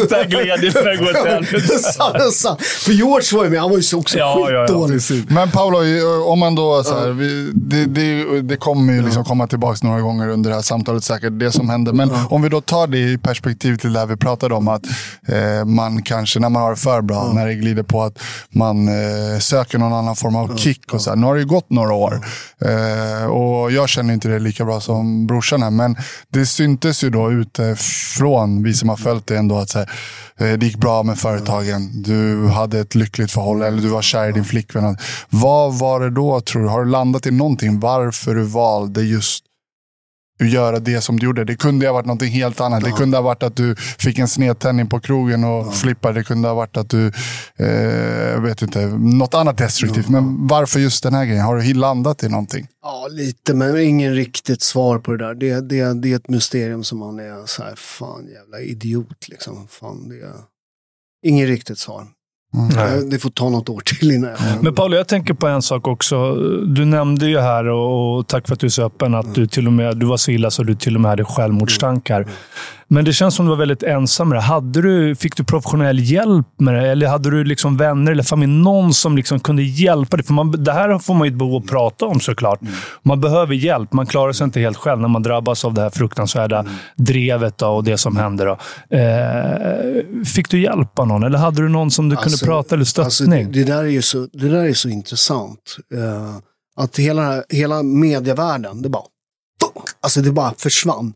Äkta 0.00 0.24
glädje 0.24 0.72
för 0.72 0.88
att 0.92 0.98
gå 0.98 1.06
till 1.06 1.58
För 2.84 2.92
George 2.92 3.36
var 3.36 3.44
ju 3.44 3.50
med, 3.50 3.60
han 3.60 3.70
var 3.70 3.78
ju 3.78 3.96
också 3.96 4.18
ja, 4.18 4.34
skitdålig. 4.34 5.00
Ja, 5.10 5.14
ja, 5.16 5.22
Men 5.28 5.50
Paolo, 5.50 5.78
om 6.24 6.38
man 6.38 6.54
då... 6.54 6.82
Så 6.84 6.98
här, 6.98 7.08
vi, 7.10 7.50
det, 7.54 7.86
det, 7.86 8.42
det, 8.42 8.56
kommer 8.56 8.92
ju 8.92 9.02
liksom 9.02 9.24
komma 9.24 9.46
tillbaka 9.46 9.86
några 9.86 10.00
gånger 10.00 10.28
under 10.28 10.50
det 10.50 10.56
här 10.56 10.62
samtalet 10.62 11.04
säkert, 11.04 11.38
det 11.38 11.52
som 11.52 11.70
hände. 11.70 11.92
Men 11.92 12.10
om 12.30 12.42
vi 12.42 12.48
då 12.48 12.60
tar 12.60 12.86
det 12.86 12.98
i 12.98 13.18
perspektiv 13.18 13.76
till 13.76 13.92
det 13.92 14.06
vi 14.06 14.16
pratade 14.16 14.54
om, 14.54 14.68
att 14.68 14.82
eh, 15.28 15.64
man 15.64 16.02
kanske, 16.02 16.40
när 16.40 16.48
man 16.48 16.62
har 16.62 16.70
det 16.70 16.76
för 16.76 17.02
bra, 17.02 17.32
när 17.32 17.46
det 17.46 17.54
glider 17.54 17.82
på 17.82 18.02
att 18.02 18.18
man 18.50 18.88
eh, 18.88 19.38
söker 19.38 19.78
någon 19.78 19.92
annan 19.92 20.16
form 20.16 20.36
av 20.36 20.56
kick 20.56 20.94
och 20.94 21.00
så 21.00 21.10
här. 21.10 21.16
Nu 21.16 21.26
har 21.26 21.34
det 21.34 21.40
ju 21.40 21.46
gått 21.46 21.70
några 21.70 21.92
år 21.92 22.20
eh, 22.64 23.30
och 23.30 23.72
jag 23.72 23.88
känner 23.88 24.14
inte 24.14 24.28
det 24.28 24.38
lika 24.38 24.64
bra 24.64 24.80
som 24.80 25.26
brorsan 25.26 25.62
här, 25.62 25.70
men 25.70 25.96
det 26.28 26.46
syntes 26.46 27.04
ju 27.04 27.10
då 27.10 27.32
ute 27.32 27.76
från 28.00 28.62
vi 28.62 28.74
som 28.74 28.88
har 28.88 28.96
följt 28.96 29.26
det 29.26 29.36
ändå, 29.36 29.58
att 29.58 29.70
så 29.70 29.78
här, 29.78 29.90
eh, 30.38 30.58
det 30.58 30.66
gick 30.66 30.76
bra 30.76 31.02
med 31.02 31.18
företagen. 31.18 32.02
Du 32.02 32.48
hade 32.48 32.80
ett 32.80 32.94
lyckligt 32.94 33.32
förhållande, 33.32 33.66
eller 33.66 33.82
du 33.82 33.88
var 33.88 34.02
kär 34.02 34.28
i 34.28 34.32
din 34.32 34.44
flickvän. 34.44 34.96
Vad 35.28 35.78
var 35.78 36.00
det 36.00 36.10
då, 36.10 36.40
tror 36.40 36.62
du? 36.62 36.68
Har 36.68 36.84
du 36.84 36.90
landat 36.90 37.26
i 37.26 37.30
någonting? 37.30 37.80
Varför 37.80 38.34
du 38.34 38.42
valde 38.42 39.02
just 39.02 39.44
göra 40.40 40.78
det 40.78 41.00
som 41.00 41.18
du 41.18 41.26
gjorde. 41.26 41.44
Det 41.44 41.56
kunde 41.56 41.86
ha 41.86 41.92
varit 41.92 42.06
något 42.06 42.22
helt 42.22 42.60
annat. 42.60 42.84
Det 42.84 42.90
kunde 42.90 43.16
ha 43.16 43.22
varit 43.22 43.42
att 43.42 43.56
du 43.56 43.76
fick 43.76 44.18
en 44.18 44.28
snedtändning 44.28 44.86
på 44.86 45.00
krogen 45.00 45.44
och 45.44 45.66
ja. 45.66 45.70
flippade. 45.70 46.20
Det 46.20 46.24
kunde 46.24 46.48
ha 46.48 46.54
varit 46.54 46.76
att 46.76 46.90
du, 46.90 47.06
eh, 47.56 48.40
vet 48.40 48.62
inte, 48.62 48.86
något 48.86 49.34
annat 49.34 49.58
destruktivt. 49.58 50.06
Ja. 50.06 50.12
Men 50.12 50.46
varför 50.46 50.80
just 50.80 51.02
den 51.02 51.14
här 51.14 51.24
grejen? 51.24 51.44
Har 51.44 51.56
du 51.56 51.74
landat 51.74 52.22
i 52.22 52.28
någonting? 52.28 52.66
Ja, 52.82 53.08
lite, 53.10 53.54
men 53.54 53.80
ingen 53.80 54.14
riktigt 54.14 54.62
svar 54.62 54.98
på 54.98 55.10
det 55.16 55.26
där. 55.26 55.34
Det, 55.34 55.60
det, 55.60 56.00
det 56.00 56.12
är 56.12 56.16
ett 56.16 56.28
mysterium 56.28 56.84
som 56.84 56.98
man 56.98 57.18
är 57.18 57.46
så 57.46 57.62
här, 57.62 57.74
fan 57.76 58.26
jävla 58.34 58.60
idiot 58.60 59.28
liksom. 59.28 59.66
Fan, 59.70 60.08
det 60.08 60.14
är... 60.14 60.34
Ingen 61.22 61.46
riktigt 61.46 61.78
svar. 61.78 62.06
Mm. 62.54 63.10
Det 63.10 63.18
får 63.18 63.30
ta 63.30 63.48
något 63.48 63.68
år 63.68 63.80
till 63.80 64.10
innan 64.10 64.30
jag 64.30 64.62
Men 64.62 64.74
Paolo, 64.74 64.96
jag 64.96 65.08
tänker 65.08 65.34
på 65.34 65.46
en 65.46 65.62
sak 65.62 65.88
också. 65.88 66.34
Du 66.66 66.84
nämnde 66.84 67.26
ju 67.26 67.38
här, 67.38 67.64
och 67.66 68.26
tack 68.26 68.46
för 68.46 68.54
att 68.54 68.60
du 68.60 68.66
är 68.66 68.70
så 68.70 68.82
öppen, 68.82 69.14
att 69.14 69.34
du 69.34 69.46
till 69.46 69.66
och 69.66 69.72
med 69.72 69.96
du 69.96 70.06
var 70.06 70.16
så 70.16 70.30
illa 70.30 70.50
så 70.50 70.62
du 70.62 70.74
till 70.74 70.94
och 70.94 71.00
med 71.00 71.10
hade 71.10 71.24
självmordstankar. 71.24 72.20
Mm. 72.20 72.34
Men 72.92 73.04
det 73.04 73.12
känns 73.12 73.34
som 73.34 73.46
du 73.46 73.50
var 73.50 73.56
väldigt 73.56 73.82
ensam 73.82 74.28
med 74.28 74.38
det. 74.38 74.42
Hade 74.42 74.82
du, 74.82 75.14
fick 75.14 75.36
du 75.36 75.44
professionell 75.44 75.98
hjälp 75.98 76.46
med 76.58 76.74
det? 76.74 76.88
Eller 76.90 77.06
hade 77.06 77.30
du 77.30 77.44
liksom 77.44 77.76
vänner 77.76 78.12
eller 78.12 78.22
familj? 78.22 78.52
Någon 78.52 78.94
som 78.94 79.16
liksom 79.16 79.40
kunde 79.40 79.62
hjälpa 79.62 80.16
dig? 80.16 80.26
För 80.26 80.32
man, 80.32 80.64
det 80.64 80.72
här 80.72 80.98
får 80.98 81.14
man 81.14 81.28
ju 81.28 81.32
ett 81.32 81.38
behov 81.38 81.62
att 81.62 81.70
prata 81.70 82.06
om 82.06 82.20
såklart. 82.20 82.62
Mm. 82.62 82.74
Man 83.02 83.20
behöver 83.20 83.54
hjälp. 83.54 83.92
Man 83.92 84.06
klarar 84.06 84.32
sig 84.32 84.44
inte 84.44 84.60
helt 84.60 84.76
själv 84.76 85.00
när 85.00 85.08
man 85.08 85.22
drabbas 85.22 85.64
av 85.64 85.74
det 85.74 85.80
här 85.80 85.90
fruktansvärda 85.90 86.58
mm. 86.58 86.72
drevet 86.96 87.58
då, 87.58 87.66
och 87.66 87.84
det 87.84 87.98
som 87.98 88.16
händer. 88.16 88.46
Då. 88.46 88.58
Eh, 88.96 90.24
fick 90.24 90.50
du 90.50 90.62
hjälp 90.62 90.98
av 90.98 91.06
någon? 91.06 91.22
Eller 91.22 91.38
hade 91.38 91.62
du 91.62 91.68
någon 91.68 91.90
som 91.90 92.08
du 92.08 92.16
alltså, 92.16 92.28
kunde 92.28 92.52
prata 92.52 92.74
eller 92.74 92.84
stöttning? 92.84 93.04
Alltså 93.04 93.24
det, 93.24 93.64
det, 93.64 93.72
där 93.72 93.84
är 93.84 93.88
ju 93.88 94.02
så, 94.02 94.28
det 94.32 94.48
där 94.48 94.64
är 94.64 94.72
så 94.72 94.88
intressant. 94.88 95.76
Uh, 95.94 96.36
att 96.76 96.98
hela, 96.98 97.42
hela 97.48 97.82
medievärlden, 97.82 98.82
det 98.82 98.88
bara, 98.88 99.02
alltså 100.00 100.20
det 100.20 100.32
bara 100.32 100.54
försvann. 100.58 101.14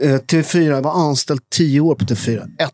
Eh, 0.00 0.20
TV4, 0.20 0.60
jag 0.60 0.82
var 0.82 0.92
anställd 0.92 1.40
tio 1.50 1.80
år 1.80 1.94
på 1.94 2.04
TV4. 2.04 2.50
Ett, 2.58 2.72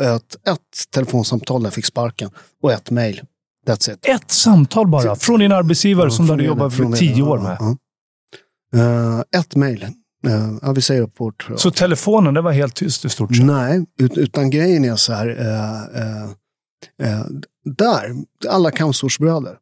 ett, 0.00 0.48
ett 0.48 0.90
telefonsamtal 0.90 1.62
där 1.62 1.66
jag 1.66 1.74
fick 1.74 1.86
sparken 1.86 2.30
och 2.62 2.72
ett 2.72 2.90
mejl. 2.90 3.22
That's 3.66 3.92
it. 3.92 3.98
Ett 4.02 4.30
samtal 4.30 4.88
bara? 4.88 5.16
Från 5.16 5.40
din 5.40 5.52
arbetsgivare 5.52 6.06
ja, 6.06 6.10
som 6.10 6.26
du 6.26 6.32
hade 6.32 6.44
jobbat 6.44 6.74
för 6.74 6.92
tio 6.92 7.22
år 7.22 7.38
med? 7.38 7.56
Ja, 7.60 7.76
ja. 8.70 8.78
Uh, 8.78 9.22
ett 9.40 9.56
mejl. 9.56 9.86
Uh, 10.26 10.58
ja, 10.62 10.72
vi 10.72 10.82
säger 10.82 11.00
rapport. 11.00 11.48
Så 11.56 11.70
telefonen, 11.70 12.34
det 12.34 12.40
var 12.40 12.52
helt 12.52 12.74
tyst 12.74 13.04
i 13.04 13.08
stort 13.08 13.36
sett? 13.36 13.46
Nej, 13.46 13.84
ut, 13.98 14.18
utan 14.18 14.50
grejen 14.50 14.84
är 14.84 14.96
så 14.96 15.12
här. 15.12 15.28
Uh, 15.28 16.30
där, 17.64 18.14
alla 18.48 18.70
kampsportsbröder. 18.70 19.56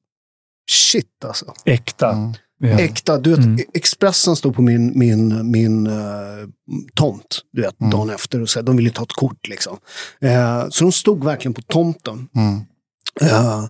Shit 0.71 1.25
alltså. 1.25 1.55
Äkta. 1.65 2.11
Mm. 2.11 2.35
Ja. 2.59 2.79
Äkta. 2.81 3.19
Du 3.19 3.31
vet, 3.31 3.39
mm. 3.39 3.59
Expressen 3.75 4.37
stod 4.37 4.55
på 4.55 4.63
min, 4.63 4.99
min, 4.99 5.51
min 5.51 5.87
uh, 5.87 6.49
tomt 6.95 7.41
du 7.53 7.63
vet, 7.63 7.81
mm. 7.81 7.91
dagen 7.91 8.11
efter 8.11 8.43
och 8.43 8.49
så, 8.49 8.63
de 8.63 8.77
ville 8.77 8.91
ta 8.91 9.03
ett 9.03 9.13
kort. 9.13 9.49
Liksom. 9.49 9.79
Uh, 10.25 10.69
så 10.71 10.85
de 10.85 10.93
stod 10.93 11.25
verkligen 11.25 11.55
på 11.55 11.63
tomten. 11.63 12.29
Mm. 12.37 12.61
Uh, 13.23 13.69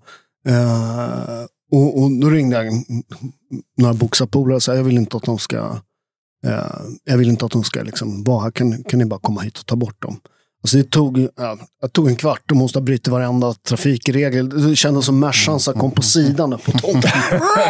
och, 1.73 2.03
och 2.03 2.11
då 2.21 2.31
ringde 2.31 2.65
jag 2.65 2.85
några 3.79 3.95
boxarpolare 3.95 4.57
och 4.57 4.63
sa 4.63 4.75
jag 4.75 4.85
vill 4.85 4.99
inte 4.99 5.17
att 5.17 5.23
de 5.23 5.39
ska 5.39 5.81
jag 7.05 7.19
vill 7.19 7.29
inte 7.29 7.45
att 7.45 7.53
de 7.53 7.65
ska 7.65 7.83
liksom 7.83 8.25
vara 8.25 8.43
här. 8.43 8.51
Kan, 8.51 8.85
kan 8.85 8.99
ni 8.99 9.05
bara 9.05 9.21
komma 9.21 9.41
hit 9.41 9.59
och 9.59 9.67
ta 9.67 9.77
bort 9.77 10.03
dem? 10.03 10.21
Alltså 10.65 10.77
det 10.77 10.91
tog, 10.91 11.29
ja, 11.37 11.57
det 11.83 11.89
tog 11.89 12.09
en 12.09 12.17
kvart 12.17 12.51
och 12.51 12.57
måste 12.57 12.79
ha 12.79 12.85
brutit 12.85 13.09
varenda 13.09 13.55
trafikregel. 13.69 14.69
Det 14.69 14.77
kändes 14.77 15.07
som 15.07 15.21
Mercan 15.21 15.59
kom 15.59 15.91
på 15.91 16.03
sidan 16.03 16.59
på 16.65 16.79
tomten. 16.79 17.11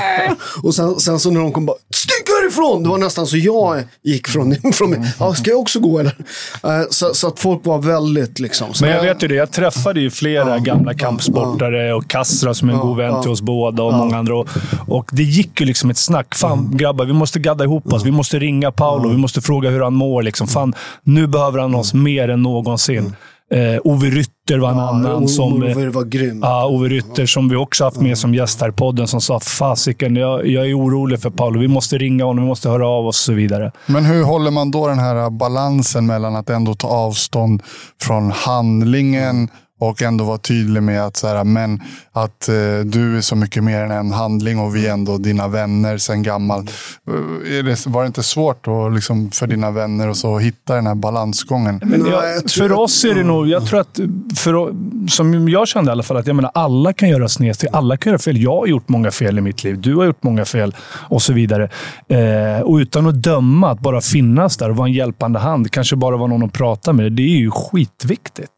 och 0.62 0.74
sen, 0.74 1.00
sen, 1.00 1.20
så 1.20 1.30
när 1.30 1.40
de 1.40 1.52
kom 1.52 1.66
bara, 1.66 1.76
stick 1.94 2.28
härifrån! 2.42 2.82
Det 2.82 2.88
var 2.88 2.98
nästan 2.98 3.26
så 3.26 3.36
jag 3.36 3.82
gick 4.02 4.28
från, 4.28 4.56
från 4.72 4.90
mig. 4.90 5.14
Ja, 5.18 5.34
ska 5.34 5.50
jag 5.50 5.60
också 5.60 5.80
gå 5.80 5.98
eller? 5.98 6.16
Uh, 6.64 6.86
så, 6.90 7.14
så, 7.14 7.28
att 7.28 7.40
folk 7.40 7.66
var 7.66 7.78
väldigt 7.78 8.40
liksom. 8.40 8.68
Men 8.80 8.90
jag 8.90 9.02
vet 9.02 9.22
ju 9.22 9.28
det, 9.28 9.34
jag 9.34 9.50
träffade 9.50 10.00
ju 10.00 10.10
flera 10.10 10.48
ja, 10.48 10.58
gamla 10.58 10.94
kampsportare 10.94 11.94
och 11.94 12.08
Kassra 12.08 12.54
som 12.54 12.68
är 12.68 12.72
en 12.72 12.80
god 12.80 12.96
vän 12.96 13.22
till 13.22 13.30
oss 13.30 13.42
båda 13.42 13.82
och 13.82 13.94
många 13.94 14.18
andra. 14.18 14.36
Och, 14.36 14.48
och, 14.88 15.10
det 15.12 15.22
gick 15.22 15.60
ju 15.60 15.66
liksom 15.66 15.90
ett 15.90 15.98
snack. 15.98 16.34
Fan 16.34 16.76
grabbar, 16.76 17.04
vi 17.04 17.12
måste 17.12 17.38
gadda 17.38 17.64
ihop 17.64 17.92
oss. 17.92 18.04
Vi 18.04 18.10
måste 18.10 18.38
ringa 18.38 18.72
Paolo. 18.72 19.08
Vi 19.08 19.16
måste 19.16 19.40
fråga 19.40 19.70
hur 19.70 19.80
han 19.80 19.94
mår. 19.94 20.22
Liksom. 20.22 20.46
Fan, 20.46 20.74
nu 21.02 21.26
behöver 21.26 21.58
han 21.58 21.74
oss 21.74 21.94
mer 21.94 22.28
än 22.28 22.42
någonsin 22.42 22.83
någonsin. 22.88 23.16
Eh, 23.50 23.80
Ove 23.84 24.06
Rytter 24.06 24.58
var 24.58 24.70
en 24.70 24.76
ja, 24.76 24.88
annan. 24.88 25.28
som, 25.28 25.62
Ove 25.62 25.88
var 25.90 26.04
grym. 26.04 26.40
Ja, 26.42 26.66
Ove 26.66 26.88
Rytter 26.88 27.26
som 27.26 27.48
vi 27.48 27.56
också 27.56 27.84
haft 27.84 28.00
med 28.00 28.18
som 28.18 28.34
gäst 28.34 28.60
här 28.60 28.68
i 28.68 28.72
podden. 28.72 29.08
Som 29.08 29.20
sa, 29.20 29.40
fasiken, 29.40 30.16
jag, 30.16 30.46
jag 30.46 30.70
är 30.70 30.78
orolig 30.78 31.20
för 31.20 31.30
Paolo. 31.30 31.60
Vi 31.60 31.68
måste 31.68 31.98
ringa 31.98 32.24
honom, 32.24 32.44
vi 32.44 32.48
måste 32.48 32.68
höra 32.68 32.88
av 32.88 33.06
oss 33.06 33.20
och 33.20 33.24
så 33.24 33.32
vidare. 33.32 33.72
Men 33.86 34.04
hur 34.04 34.22
håller 34.22 34.50
man 34.50 34.70
då 34.70 34.88
den 34.88 34.98
här 34.98 35.30
balansen 35.30 36.06
mellan 36.06 36.36
att 36.36 36.50
ändå 36.50 36.74
ta 36.74 36.88
avstånd 36.88 37.62
från 38.02 38.30
handlingen 38.30 39.48
och 39.88 40.02
ändå 40.02 40.24
vara 40.24 40.38
tydlig 40.38 40.82
med 40.82 41.02
att, 41.02 41.16
så 41.16 41.28
här, 41.28 41.44
men, 41.44 41.82
att 42.12 42.48
eh, 42.48 42.54
du 42.84 43.16
är 43.16 43.20
så 43.20 43.36
mycket 43.36 43.64
mer 43.64 43.80
än 43.80 43.90
en 43.90 44.12
handling 44.12 44.58
och 44.58 44.76
vi 44.76 44.86
är 44.86 44.92
ändå 44.92 45.18
dina 45.18 45.48
vänner 45.48 45.98
sen 45.98 46.22
gammalt. 46.22 46.70
Eh, 47.08 47.64
det, 47.64 47.86
var 47.86 48.02
det 48.02 48.06
inte 48.06 48.22
svårt 48.22 48.64
då, 48.64 48.88
liksom, 48.88 49.30
för 49.30 49.46
dina 49.46 49.70
vänner 49.70 50.08
och 50.08 50.16
så, 50.16 50.36
att 50.36 50.42
hitta 50.42 50.74
den 50.74 50.86
här 50.86 50.94
balansgången? 50.94 51.80
Men 51.82 52.06
jag, 52.06 52.50
för 52.50 52.72
oss 52.72 53.04
är 53.04 53.14
det 53.14 53.22
nog, 53.22 53.48
jag 53.48 53.66
tror 53.66 53.80
att, 53.80 54.00
för, 54.36 54.74
som 55.08 55.48
jag 55.48 55.68
kände 55.68 55.90
i 55.90 55.92
alla 55.92 56.02
fall, 56.02 56.16
att 56.16 56.26
jag 56.26 56.36
menar, 56.36 56.50
alla 56.54 56.92
kan 56.92 57.08
göra 57.08 57.28
snedsteg. 57.28 57.70
Alla 57.72 57.96
kan 57.96 58.10
göra 58.10 58.18
fel. 58.18 58.42
Jag 58.42 58.56
har 58.60 58.66
gjort 58.66 58.88
många 58.88 59.10
fel 59.10 59.38
i 59.38 59.40
mitt 59.40 59.64
liv. 59.64 59.80
Du 59.80 59.96
har 59.96 60.04
gjort 60.04 60.22
många 60.22 60.44
fel 60.44 60.74
och 61.08 61.22
så 61.22 61.32
vidare. 61.32 61.68
Eh, 62.08 62.60
och 62.62 62.76
utan 62.76 63.06
att 63.06 63.22
döma, 63.22 63.70
att 63.70 63.80
bara 63.80 64.00
finnas 64.00 64.56
där 64.56 64.70
och 64.70 64.76
vara 64.76 64.88
en 64.88 64.94
hjälpande 64.94 65.38
hand. 65.38 65.70
Kanske 65.70 65.96
bara 65.96 66.16
vara 66.16 66.28
någon 66.28 66.42
att 66.42 66.52
prata 66.52 66.92
med. 66.92 67.12
Det 67.12 67.22
är 67.22 67.38
ju 67.38 67.50
skitviktigt. 67.50 68.50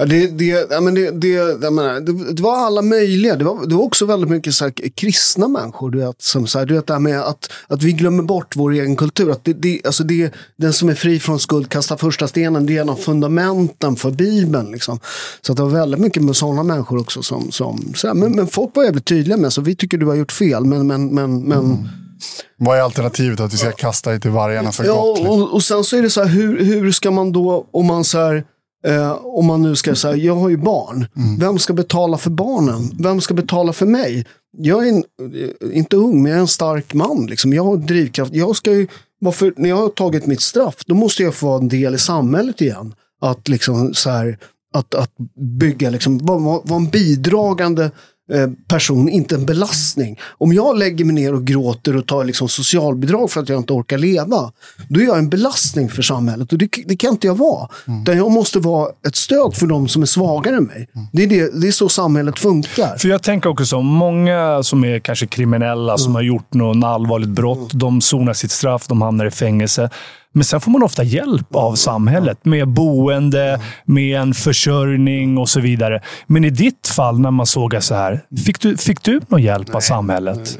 Ja, 0.00 0.04
det, 0.04 0.26
det, 0.26 0.66
ja, 0.70 0.80
men 0.80 0.94
det, 0.94 1.10
det, 1.10 1.28
jag 1.28 1.72
menar, 1.72 2.00
det, 2.00 2.32
det, 2.32 2.42
var 2.42 2.56
alla 2.56 2.82
möjliga. 2.82 3.36
Det 3.36 3.44
var, 3.44 3.66
det 3.66 3.74
var 3.74 3.82
också 3.82 4.06
väldigt 4.06 4.30
mycket 4.30 4.54
så 4.54 4.64
här, 4.64 4.72
kristna 4.94 5.48
människor. 5.48 5.90
Du 5.90 5.98
vet, 5.98 6.22
som 6.22 6.46
så 6.46 6.58
här, 6.58 6.66
du 6.66 6.74
vet 6.74 6.86
det 6.86 6.92
här 6.92 7.00
med 7.00 7.20
att, 7.20 7.52
att 7.66 7.82
vi 7.82 7.92
glömmer 7.92 8.22
bort 8.22 8.56
vår 8.56 8.72
egen 8.72 8.96
kultur. 8.96 9.30
Att 9.30 9.44
det, 9.44 9.52
det, 9.52 9.80
alltså 9.84 10.04
det, 10.04 10.34
den 10.56 10.72
som 10.72 10.88
är 10.88 10.94
fri 10.94 11.20
från 11.20 11.40
skuld 11.40 11.68
kastar 11.68 11.96
första 11.96 12.28
stenen. 12.28 12.66
Det 12.66 12.76
är 12.76 12.80
en 12.80 12.88
av 12.88 12.96
fundamenten 12.96 13.96
för 13.96 14.10
Bibeln. 14.10 14.72
Liksom. 14.72 15.00
Så 15.40 15.52
att 15.52 15.56
det 15.56 15.62
var 15.62 15.70
väldigt 15.70 16.00
mycket 16.00 16.22
med 16.22 16.36
sådana 16.36 16.62
människor 16.62 17.00
också. 17.00 17.22
Som, 17.22 17.50
som, 17.50 17.92
så 17.94 18.06
här, 18.06 18.14
men, 18.14 18.32
men 18.36 18.46
folk 18.46 18.76
var 18.76 18.84
jävligt 18.84 19.04
tydliga 19.04 19.36
med 19.36 19.52
så 19.52 19.60
vi 19.60 19.76
tycker 19.76 19.98
du 19.98 20.06
har 20.06 20.14
gjort 20.14 20.32
fel. 20.32 20.64
Men, 20.64 20.86
men, 20.86 21.14
men, 21.14 21.42
men 21.42 21.58
mm. 21.58 21.88
Vad 22.56 22.78
är 22.78 22.82
alternativet? 22.82 23.40
Att 23.40 23.52
vi 23.52 23.56
ska 23.56 23.72
kasta 23.72 24.10
dig 24.10 24.20
till 24.20 24.30
vargarna 24.30 24.72
för 24.72 24.84
ja, 24.84 24.94
gott? 24.94 25.18
Liksom? 25.18 25.42
Och, 25.42 25.54
och 25.54 25.62
sen 25.62 25.84
så 25.84 25.96
är 25.96 26.02
det 26.02 26.10
så 26.10 26.22
här, 26.22 26.28
hur, 26.28 26.64
hur 26.64 26.92
ska 26.92 27.10
man 27.10 27.32
då, 27.32 27.68
om 27.72 27.86
man 27.86 28.04
så 28.04 28.18
här, 28.18 28.44
Eh, 28.86 29.18
om 29.24 29.46
man 29.46 29.62
nu 29.62 29.76
ska 29.76 29.94
säga, 29.94 30.16
jag 30.16 30.34
har 30.34 30.48
ju 30.48 30.56
barn. 30.56 31.06
Mm. 31.16 31.38
Vem 31.38 31.58
ska 31.58 31.72
betala 31.72 32.18
för 32.18 32.30
barnen? 32.30 32.90
Vem 32.98 33.20
ska 33.20 33.34
betala 33.34 33.72
för 33.72 33.86
mig? 33.86 34.26
Jag 34.58 34.88
är 34.88 34.92
en, 34.92 35.04
eh, 35.34 35.78
inte 35.78 35.96
ung, 35.96 36.22
men 36.22 36.30
jag 36.30 36.36
är 36.36 36.40
en 36.40 36.48
stark 36.48 36.94
man. 36.94 37.26
Liksom. 37.26 37.52
Jag 37.52 37.64
har 37.64 37.76
drivkraft. 37.76 38.34
Jag 38.34 38.56
ska 38.56 38.72
ju, 38.72 38.86
varför, 39.20 39.54
när 39.56 39.68
jag 39.68 39.76
har 39.76 39.88
tagit 39.88 40.26
mitt 40.26 40.40
straff, 40.40 40.76
då 40.86 40.94
måste 40.94 41.22
jag 41.22 41.34
få 41.34 41.46
vara 41.46 41.58
en 41.58 41.68
del 41.68 41.94
i 41.94 41.98
samhället 41.98 42.60
igen. 42.60 42.94
Att, 43.20 43.48
liksom, 43.48 43.94
så 43.94 44.10
här, 44.10 44.38
att, 44.74 44.94
att 44.94 45.12
bygga, 45.60 45.90
liksom, 45.90 46.18
vara 46.18 46.60
var 46.64 46.76
en 46.76 46.88
bidragande 46.90 47.90
person, 48.68 49.08
inte 49.08 49.34
en 49.34 49.46
belastning. 49.46 50.18
Om 50.38 50.52
jag 50.52 50.78
lägger 50.78 51.04
mig 51.04 51.14
ner 51.14 51.34
och 51.34 51.44
gråter 51.44 51.96
och 51.96 52.06
tar 52.06 52.24
liksom 52.24 52.48
socialbidrag 52.48 53.30
för 53.30 53.40
att 53.40 53.48
jag 53.48 53.58
inte 53.58 53.72
orkar 53.72 53.98
leva, 53.98 54.52
då 54.88 55.00
är 55.00 55.04
jag 55.04 55.18
en 55.18 55.28
belastning 55.28 55.88
för 55.88 56.02
samhället 56.02 56.52
och 56.52 56.58
det, 56.58 56.68
det 56.86 56.96
kan 56.96 57.10
inte 57.10 57.26
jag 57.26 57.34
vara. 57.34 57.68
Mm. 57.86 58.18
jag 58.18 58.30
måste 58.30 58.58
vara 58.58 58.88
ett 59.06 59.16
stöd 59.16 59.54
för 59.54 59.66
de 59.66 59.88
som 59.88 60.02
är 60.02 60.06
svagare 60.06 60.56
än 60.56 60.64
mig. 60.64 60.88
Mm. 60.94 61.06
Det, 61.12 61.22
är 61.22 61.26
det, 61.26 61.60
det 61.60 61.68
är 61.68 61.72
så 61.72 61.88
samhället 61.88 62.38
funkar. 62.38 62.98
För 62.98 63.08
Jag 63.08 63.22
tänker 63.22 63.50
också 63.50 63.64
så, 63.64 63.82
många 63.82 64.62
som 64.62 64.84
är 64.84 64.98
kanske 64.98 65.26
kriminella, 65.26 65.92
mm. 65.92 65.98
som 65.98 66.14
har 66.14 66.22
gjort 66.22 66.54
något 66.54 66.84
allvarligt 66.84 67.28
brott, 67.28 67.72
mm. 67.72 67.78
de 67.78 68.00
sonar 68.00 68.32
sitt 68.32 68.50
straff, 68.50 68.86
de 68.88 69.02
hamnar 69.02 69.26
i 69.26 69.30
fängelse. 69.30 69.90
Men 70.38 70.44
sen 70.44 70.60
får 70.60 70.70
man 70.70 70.82
ofta 70.82 71.02
hjälp 71.02 71.54
av 71.54 71.74
samhället 71.74 72.44
med 72.44 72.68
boende, 72.68 73.60
med 73.84 74.20
en 74.20 74.34
försörjning 74.34 75.38
och 75.38 75.48
så 75.48 75.60
vidare. 75.60 76.02
Men 76.26 76.44
i 76.44 76.50
ditt 76.50 76.88
fall, 76.88 77.20
när 77.20 77.30
man 77.30 77.46
såg 77.46 77.76
så 77.80 77.94
här, 77.94 78.20
fick 78.46 78.60
du, 78.60 78.76
fick 78.76 79.02
du 79.02 79.20
någon 79.28 79.42
hjälp 79.42 79.74
av 79.74 79.80
samhället? 79.80 80.58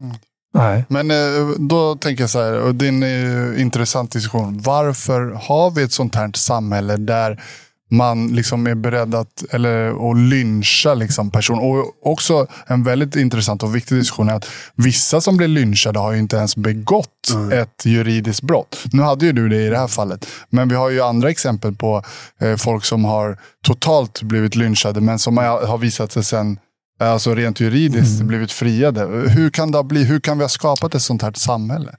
Nej. 0.00 0.20
Nej. 0.54 0.84
Men 0.88 1.10
eh, 1.10 1.48
då 1.58 1.96
tänker 1.96 2.22
jag 2.22 2.30
så 2.30 2.38
här, 2.38 2.60
och 2.60 2.74
det 2.74 2.86
är 2.86 2.88
en 2.88 3.58
intressant 3.58 4.12
diskussion. 4.12 4.60
Varför 4.62 5.20
har 5.30 5.70
vi 5.70 5.82
ett 5.82 5.92
sånt 5.92 6.14
här 6.14 6.30
samhälle 6.34 6.96
där 6.96 7.42
man 7.90 8.28
liksom 8.28 8.66
är 8.66 8.74
beredd 8.74 9.14
att, 9.14 9.44
eller, 9.50 10.10
att 10.10 10.18
lyncha 10.18 10.94
liksom 10.94 11.30
person. 11.30 11.58
Och 11.58 12.10
också 12.12 12.46
en 12.66 12.84
väldigt 12.84 13.16
intressant 13.16 13.62
och 13.62 13.76
viktig 13.76 13.98
diskussion 13.98 14.28
är 14.28 14.34
att 14.34 14.48
vissa 14.74 15.20
som 15.20 15.36
blir 15.36 15.48
lynchade 15.48 15.98
har 15.98 16.12
ju 16.12 16.18
inte 16.18 16.36
ens 16.36 16.56
begått 16.56 17.30
mm. 17.34 17.52
ett 17.52 17.86
juridiskt 17.86 18.42
brott. 18.42 18.84
Nu 18.92 19.02
hade 19.02 19.26
ju 19.26 19.32
du 19.32 19.48
det 19.48 19.66
i 19.66 19.68
det 19.68 19.78
här 19.78 19.88
fallet, 19.88 20.26
men 20.50 20.68
vi 20.68 20.74
har 20.74 20.90
ju 20.90 21.00
andra 21.00 21.30
exempel 21.30 21.74
på 21.74 22.02
eh, 22.40 22.56
folk 22.56 22.84
som 22.84 23.04
har 23.04 23.38
totalt 23.62 24.22
blivit 24.22 24.56
lynchade, 24.56 25.00
men 25.00 25.18
som 25.18 25.36
har, 25.36 25.66
har 25.66 25.78
visat 25.78 26.12
sig 26.12 26.24
sen 26.24 26.58
alltså 27.00 27.34
rent 27.34 27.60
juridiskt 27.60 28.14
mm. 28.14 28.26
blivit 28.26 28.52
friade. 28.52 29.00
Hur 29.30 29.50
kan, 29.50 29.70
det 29.70 29.84
bli, 29.84 30.04
hur 30.04 30.20
kan 30.20 30.38
vi 30.38 30.44
ha 30.44 30.48
skapat 30.48 30.94
ett 30.94 31.02
sånt 31.02 31.22
här 31.22 31.32
samhälle? 31.32 31.94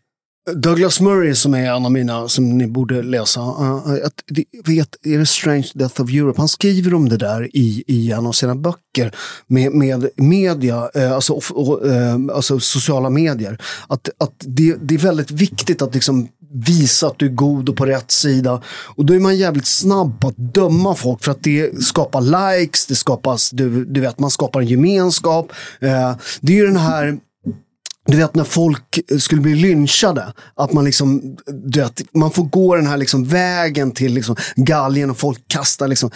Douglas 0.49 1.01
Murray 1.01 1.35
som 1.35 1.53
är 1.53 1.71
en 1.71 1.85
av 1.85 1.91
mina, 1.91 2.27
som 2.27 2.57
ni 2.57 2.67
borde 2.67 3.03
läsa, 3.03 3.39
uh, 3.41 4.05
att, 4.05 4.23
vet, 4.65 5.05
är 5.05 5.17
det 5.17 5.25
Strange 5.25 5.67
Death 5.73 6.01
of 6.01 6.09
Europe? 6.09 6.41
Han 6.41 6.47
skriver 6.47 6.93
om 6.93 7.09
det 7.09 7.17
där 7.17 7.55
i, 7.55 7.83
i 7.87 8.11
en 8.11 8.25
av 8.25 8.31
sina 8.31 8.55
böcker 8.55 9.15
med, 9.47 9.71
med 9.71 10.09
media, 10.15 10.89
uh, 10.97 11.11
alltså, 11.11 11.33
uh, 11.33 12.15
alltså 12.33 12.59
sociala 12.59 13.09
medier. 13.09 13.61
Att, 13.87 14.09
att 14.17 14.33
det, 14.39 14.75
det 14.81 14.95
är 14.95 14.99
väldigt 14.99 15.31
viktigt 15.31 15.81
att 15.81 15.93
liksom 15.93 16.27
visa 16.53 17.07
att 17.07 17.19
du 17.19 17.25
är 17.25 17.29
god 17.29 17.69
och 17.69 17.75
på 17.75 17.85
rätt 17.85 18.11
sida. 18.11 18.61
Och 18.95 19.05
då 19.05 19.13
är 19.13 19.19
man 19.19 19.37
jävligt 19.37 19.67
snabb 19.67 20.19
på 20.19 20.27
att 20.27 20.37
döma 20.37 20.95
folk 20.95 21.23
för 21.23 21.31
att 21.31 21.43
det 21.43 21.83
skapar 21.83 22.21
likes, 22.21 22.85
det 22.85 22.95
skapas, 22.95 23.49
du, 23.49 23.85
du 23.85 24.01
vet, 24.01 24.19
man 24.19 24.31
skapar 24.31 24.61
en 24.61 24.67
gemenskap. 24.67 25.51
det 26.41 26.53
är 26.53 26.57
ju 26.57 26.65
den 26.67 26.77
här 26.77 27.19
du 28.11 28.17
vet 28.17 28.35
när 28.35 28.43
folk 28.43 28.99
skulle 29.19 29.41
bli 29.41 29.55
lynchade, 29.55 30.33
att 30.55 30.73
man 30.73 30.85
liksom, 30.85 31.37
du 31.63 31.79
vet, 31.79 32.01
man 32.13 32.31
får 32.31 32.43
gå 32.43 32.75
den 32.75 32.87
här 32.87 32.97
liksom 32.97 33.25
vägen 33.25 33.91
till 33.91 34.13
liksom 34.13 34.35
galgen 34.55 35.09
och 35.09 35.17
folk 35.17 35.47
kastar 35.47 35.87
liksom. 35.87 36.11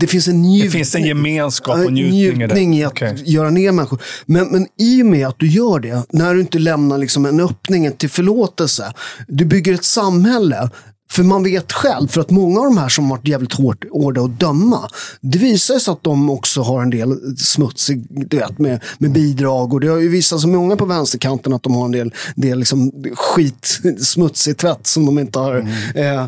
Det 0.00 0.06
finns 0.06 0.28
en 0.28 0.42
njutning. 0.42 0.70
Det 0.70 0.70
finns 0.70 0.94
en 0.94 1.04
gemenskap 1.04 1.78
och 1.86 1.92
njutning, 1.92 2.38
njutning 2.38 2.78
i 2.78 2.84
att 2.84 2.92
okay. 2.92 3.16
göra 3.24 3.50
ner 3.50 3.72
människor. 3.72 4.02
Men, 4.26 4.48
men 4.48 4.66
i 4.78 5.02
och 5.02 5.06
med 5.06 5.26
att 5.26 5.38
du 5.38 5.48
gör 5.48 5.80
det, 5.80 6.02
när 6.10 6.34
du 6.34 6.40
inte 6.40 6.58
lämnar 6.58 6.98
liksom 6.98 7.26
en 7.26 7.40
öppning 7.40 7.92
till 7.92 8.10
förlåtelse, 8.10 8.92
du 9.28 9.44
bygger 9.44 9.74
ett 9.74 9.84
samhälle 9.84 10.70
för 11.12 11.22
man 11.22 11.42
vet 11.42 11.72
själv, 11.72 12.08
för 12.08 12.20
att 12.20 12.30
många 12.30 12.60
av 12.60 12.64
de 12.64 12.78
här 12.78 12.88
som 12.88 13.08
varit 13.08 13.28
jävligt 13.28 13.52
hårt, 13.52 13.84
hårda 13.92 14.20
att 14.20 14.40
döma, 14.40 14.90
det 15.20 15.38
visar 15.38 15.78
sig 15.78 15.92
att 15.92 16.02
de 16.02 16.30
också 16.30 16.62
har 16.62 16.82
en 16.82 16.90
del 16.90 17.36
smutsig, 17.38 18.06
du 18.10 18.36
vet, 18.36 18.58
med, 18.58 18.84
med 18.98 19.12
bidrag. 19.12 19.72
Och 19.72 19.80
det 19.80 19.88
har 19.88 19.98
ju 19.98 20.08
visat 20.08 20.40
sig 20.40 20.50
många 20.50 20.76
på 20.76 20.84
vänsterkanten 20.84 21.52
att 21.52 21.62
de 21.62 21.74
har 21.74 21.84
en 21.84 21.92
del, 21.92 22.14
del 22.36 22.58
liksom 22.58 22.92
skit, 23.14 23.80
smutsig 24.00 24.56
tvätt 24.56 24.86
som 24.86 25.06
de 25.06 25.18
inte 25.18 25.38
har. 25.38 25.54
Mm. 25.54 25.72
Eh, 25.94 26.22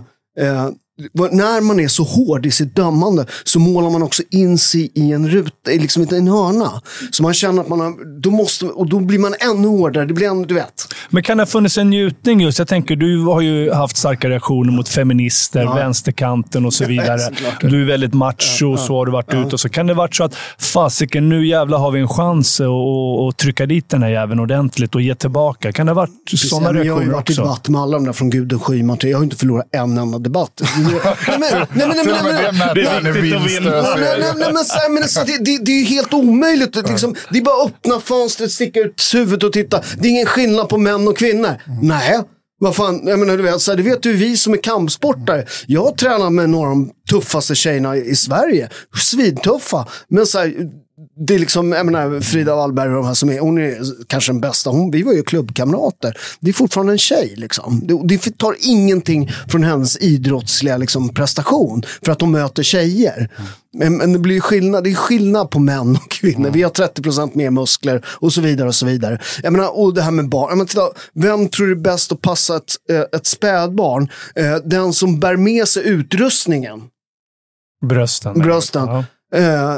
eh, 0.46 0.68
när 1.30 1.60
man 1.60 1.80
är 1.80 1.88
så 1.88 2.02
hård 2.02 2.46
i 2.46 2.50
sitt 2.50 2.76
dömande 2.76 3.26
så 3.44 3.58
målar 3.58 3.90
man 3.90 4.02
också 4.02 4.22
in 4.30 4.58
sig 4.58 4.92
i 4.94 5.12
en 5.12 5.28
ruta, 5.28 5.70
liksom 5.70 6.06
en 6.10 6.28
hörna. 6.28 6.82
Så 7.10 7.22
man 7.22 7.34
känner 7.34 7.62
att 7.62 7.68
man 7.68 7.80
har, 7.80 8.20
då 8.20 8.30
måste, 8.30 8.66
och 8.66 8.88
då 8.88 9.00
blir 9.00 9.18
man 9.18 9.34
ännu 9.40 9.68
hårdare. 9.68 10.04
Det 10.04 10.14
blir 10.14 10.26
ännu, 10.26 10.44
du 10.44 10.54
vet. 10.54 10.94
Men 11.10 11.22
kan 11.22 11.36
det 11.36 11.42
ha 11.42 11.46
funnits 11.46 11.78
en 11.78 11.90
njutning 11.90 12.40
just? 12.40 12.58
Jag 12.58 12.68
tänker, 12.68 12.96
du 12.96 13.24
har 13.24 13.40
ju 13.40 13.72
haft 13.72 13.96
starka 13.96 14.28
reaktioner 14.28 14.72
mot 14.72 14.88
feminister, 14.88 15.62
ja. 15.62 15.74
vänsterkanten 15.74 16.66
och 16.66 16.74
så 16.74 16.84
vidare. 16.86 17.20
du 17.60 17.82
är 17.82 17.86
väldigt 17.86 18.14
macho, 18.14 18.70
ja, 18.70 18.76
så 18.76 18.96
har 18.96 19.06
du 19.06 19.12
varit 19.12 19.32
ja. 19.32 19.46
ute. 19.46 19.54
Och 19.56 19.60
så 19.60 19.68
kan 19.68 19.86
det 19.86 19.94
varit 19.94 20.14
så 20.14 20.24
att, 20.24 20.34
fasiken, 20.58 21.28
nu 21.28 21.46
jävlar 21.46 21.78
har 21.78 21.90
vi 21.90 22.00
en 22.00 22.08
chans 22.08 22.60
att 22.60 23.36
trycka 23.36 23.66
dit 23.66 23.88
den 23.88 24.02
här 24.02 24.10
jäveln 24.10 24.40
ordentligt 24.40 24.94
och 24.94 25.02
ge 25.02 25.14
tillbaka. 25.14 25.72
Kan 25.72 25.86
det 25.86 25.92
ha 25.92 25.94
varit 25.94 26.10
sådana 26.26 26.72
reaktioner 26.72 26.80
också? 26.80 26.86
Jag 26.86 26.94
har 26.94 27.02
ju 27.02 27.10
varit 27.10 27.30
i 27.30 27.34
debatt 27.34 27.68
med 27.68 27.80
alla 27.80 27.92
de 27.92 28.04
där 28.04 28.12
från 28.12 28.30
Gudrun 28.30 28.60
Schyman. 28.60 28.96
Jag 29.00 29.18
har 29.18 29.24
inte 29.24 29.36
förlorat 29.36 29.68
en 29.72 29.98
enda 29.98 30.18
debatt 30.18 30.60
det 35.64 35.72
är 35.72 35.84
helt 35.84 36.14
omöjligt. 36.14 36.76
Liksom, 36.76 37.14
det 37.30 37.38
är 37.38 37.42
bara 37.42 37.62
att 37.64 37.68
öppna 37.70 38.00
fönstret, 38.00 38.52
sticka 38.52 38.80
ut 38.80 39.10
huvudet 39.14 39.44
och 39.44 39.52
titta. 39.52 39.82
Det 39.98 40.08
är 40.08 40.10
ingen 40.10 40.26
skillnad 40.26 40.68
på 40.68 40.78
män 40.78 41.08
och 41.08 41.18
kvinnor. 41.18 41.48
Mm. 41.66 41.78
Nej. 41.82 42.20
Vad 42.62 42.76
fan, 42.76 43.02
jag 43.06 43.18
menar, 43.18 43.36
du 43.36 43.42
vet, 43.42 43.60
så 43.60 43.70
här, 43.70 43.76
det 43.76 43.82
vet 43.82 44.06
ju 44.06 44.12
vi 44.12 44.36
som 44.36 44.52
är 44.52 44.56
kampsportare. 44.56 45.46
Jag 45.66 45.96
tränar 45.96 46.30
med 46.30 46.50
några 46.50 46.70
av 46.70 46.76
de 46.76 46.90
tuffaste 47.10 47.54
tjejerna 47.54 47.96
i 47.96 48.16
Sverige. 48.16 48.68
Svintuffa. 48.96 49.86
Men 50.08 50.26
så 50.26 50.38
här, 50.38 50.54
det 51.26 51.34
är 51.34 51.38
liksom, 51.38 51.72
jag 51.72 51.86
menar, 51.86 52.20
Frida 52.20 52.56
Wallberg 52.56 52.88
och 52.88 52.94
de 52.94 53.06
här 53.06 53.14
som 53.14 53.30
är, 53.30 53.38
hon 53.38 53.58
är 53.58 54.06
kanske 54.06 54.32
den 54.32 54.40
bästa. 54.40 54.70
Hon, 54.70 54.90
vi 54.90 55.02
var 55.02 55.12
ju 55.12 55.22
klubbkamrater. 55.22 56.16
Det 56.40 56.50
är 56.50 56.52
fortfarande 56.52 56.92
en 56.92 56.98
tjej. 56.98 57.34
Liksom. 57.36 57.80
Det, 57.84 58.16
det 58.16 58.38
tar 58.38 58.56
ingenting 58.60 59.30
från 59.48 59.62
hennes 59.62 59.96
idrottsliga 59.96 60.76
liksom, 60.76 61.08
prestation 61.08 61.82
för 62.04 62.12
att 62.12 62.20
hon 62.20 62.30
möter 62.30 62.62
tjejer. 62.62 63.30
Men, 63.72 63.96
men, 63.96 64.12
det 64.12 64.18
blir 64.18 64.40
skillnad, 64.40 64.84
det 64.84 64.90
är 64.90 64.94
skillnad 64.94 65.50
på 65.50 65.58
män 65.58 65.96
och 65.96 66.10
kvinnor. 66.10 66.40
Mm. 66.40 66.52
Vi 66.52 66.62
har 66.62 66.70
30% 66.70 67.30
mer 67.34 67.50
muskler 67.50 68.04
och 68.06 68.32
så 68.32 68.40
vidare. 68.40 68.68
Och 68.68 68.74
så 68.74 68.86
vidare. 68.86 69.18
Jag 69.42 69.52
menar, 69.52 69.78
och 69.78 69.94
det 69.94 70.02
här 70.02 70.10
med 70.10 70.28
barn. 70.28 70.50
menar, 70.50 70.64
titta, 70.66 70.88
vem 71.14 71.48
tror 71.48 71.66
du 71.66 71.72
är 71.72 71.76
bäst 71.76 72.12
att 72.12 72.20
passa 72.20 72.56
ett, 72.56 72.72
eh, 72.90 73.18
ett 73.18 73.26
spädbarn? 73.26 74.08
Eh, 74.34 74.56
den 74.64 74.92
som 74.92 75.20
bär 75.20 75.36
med 75.36 75.68
sig 75.68 75.88
utrustningen. 75.88 76.82
Brösten. 77.86 78.38
Brösten. 78.38 78.86
Ja. 78.86 79.04
Eh, 79.34 79.74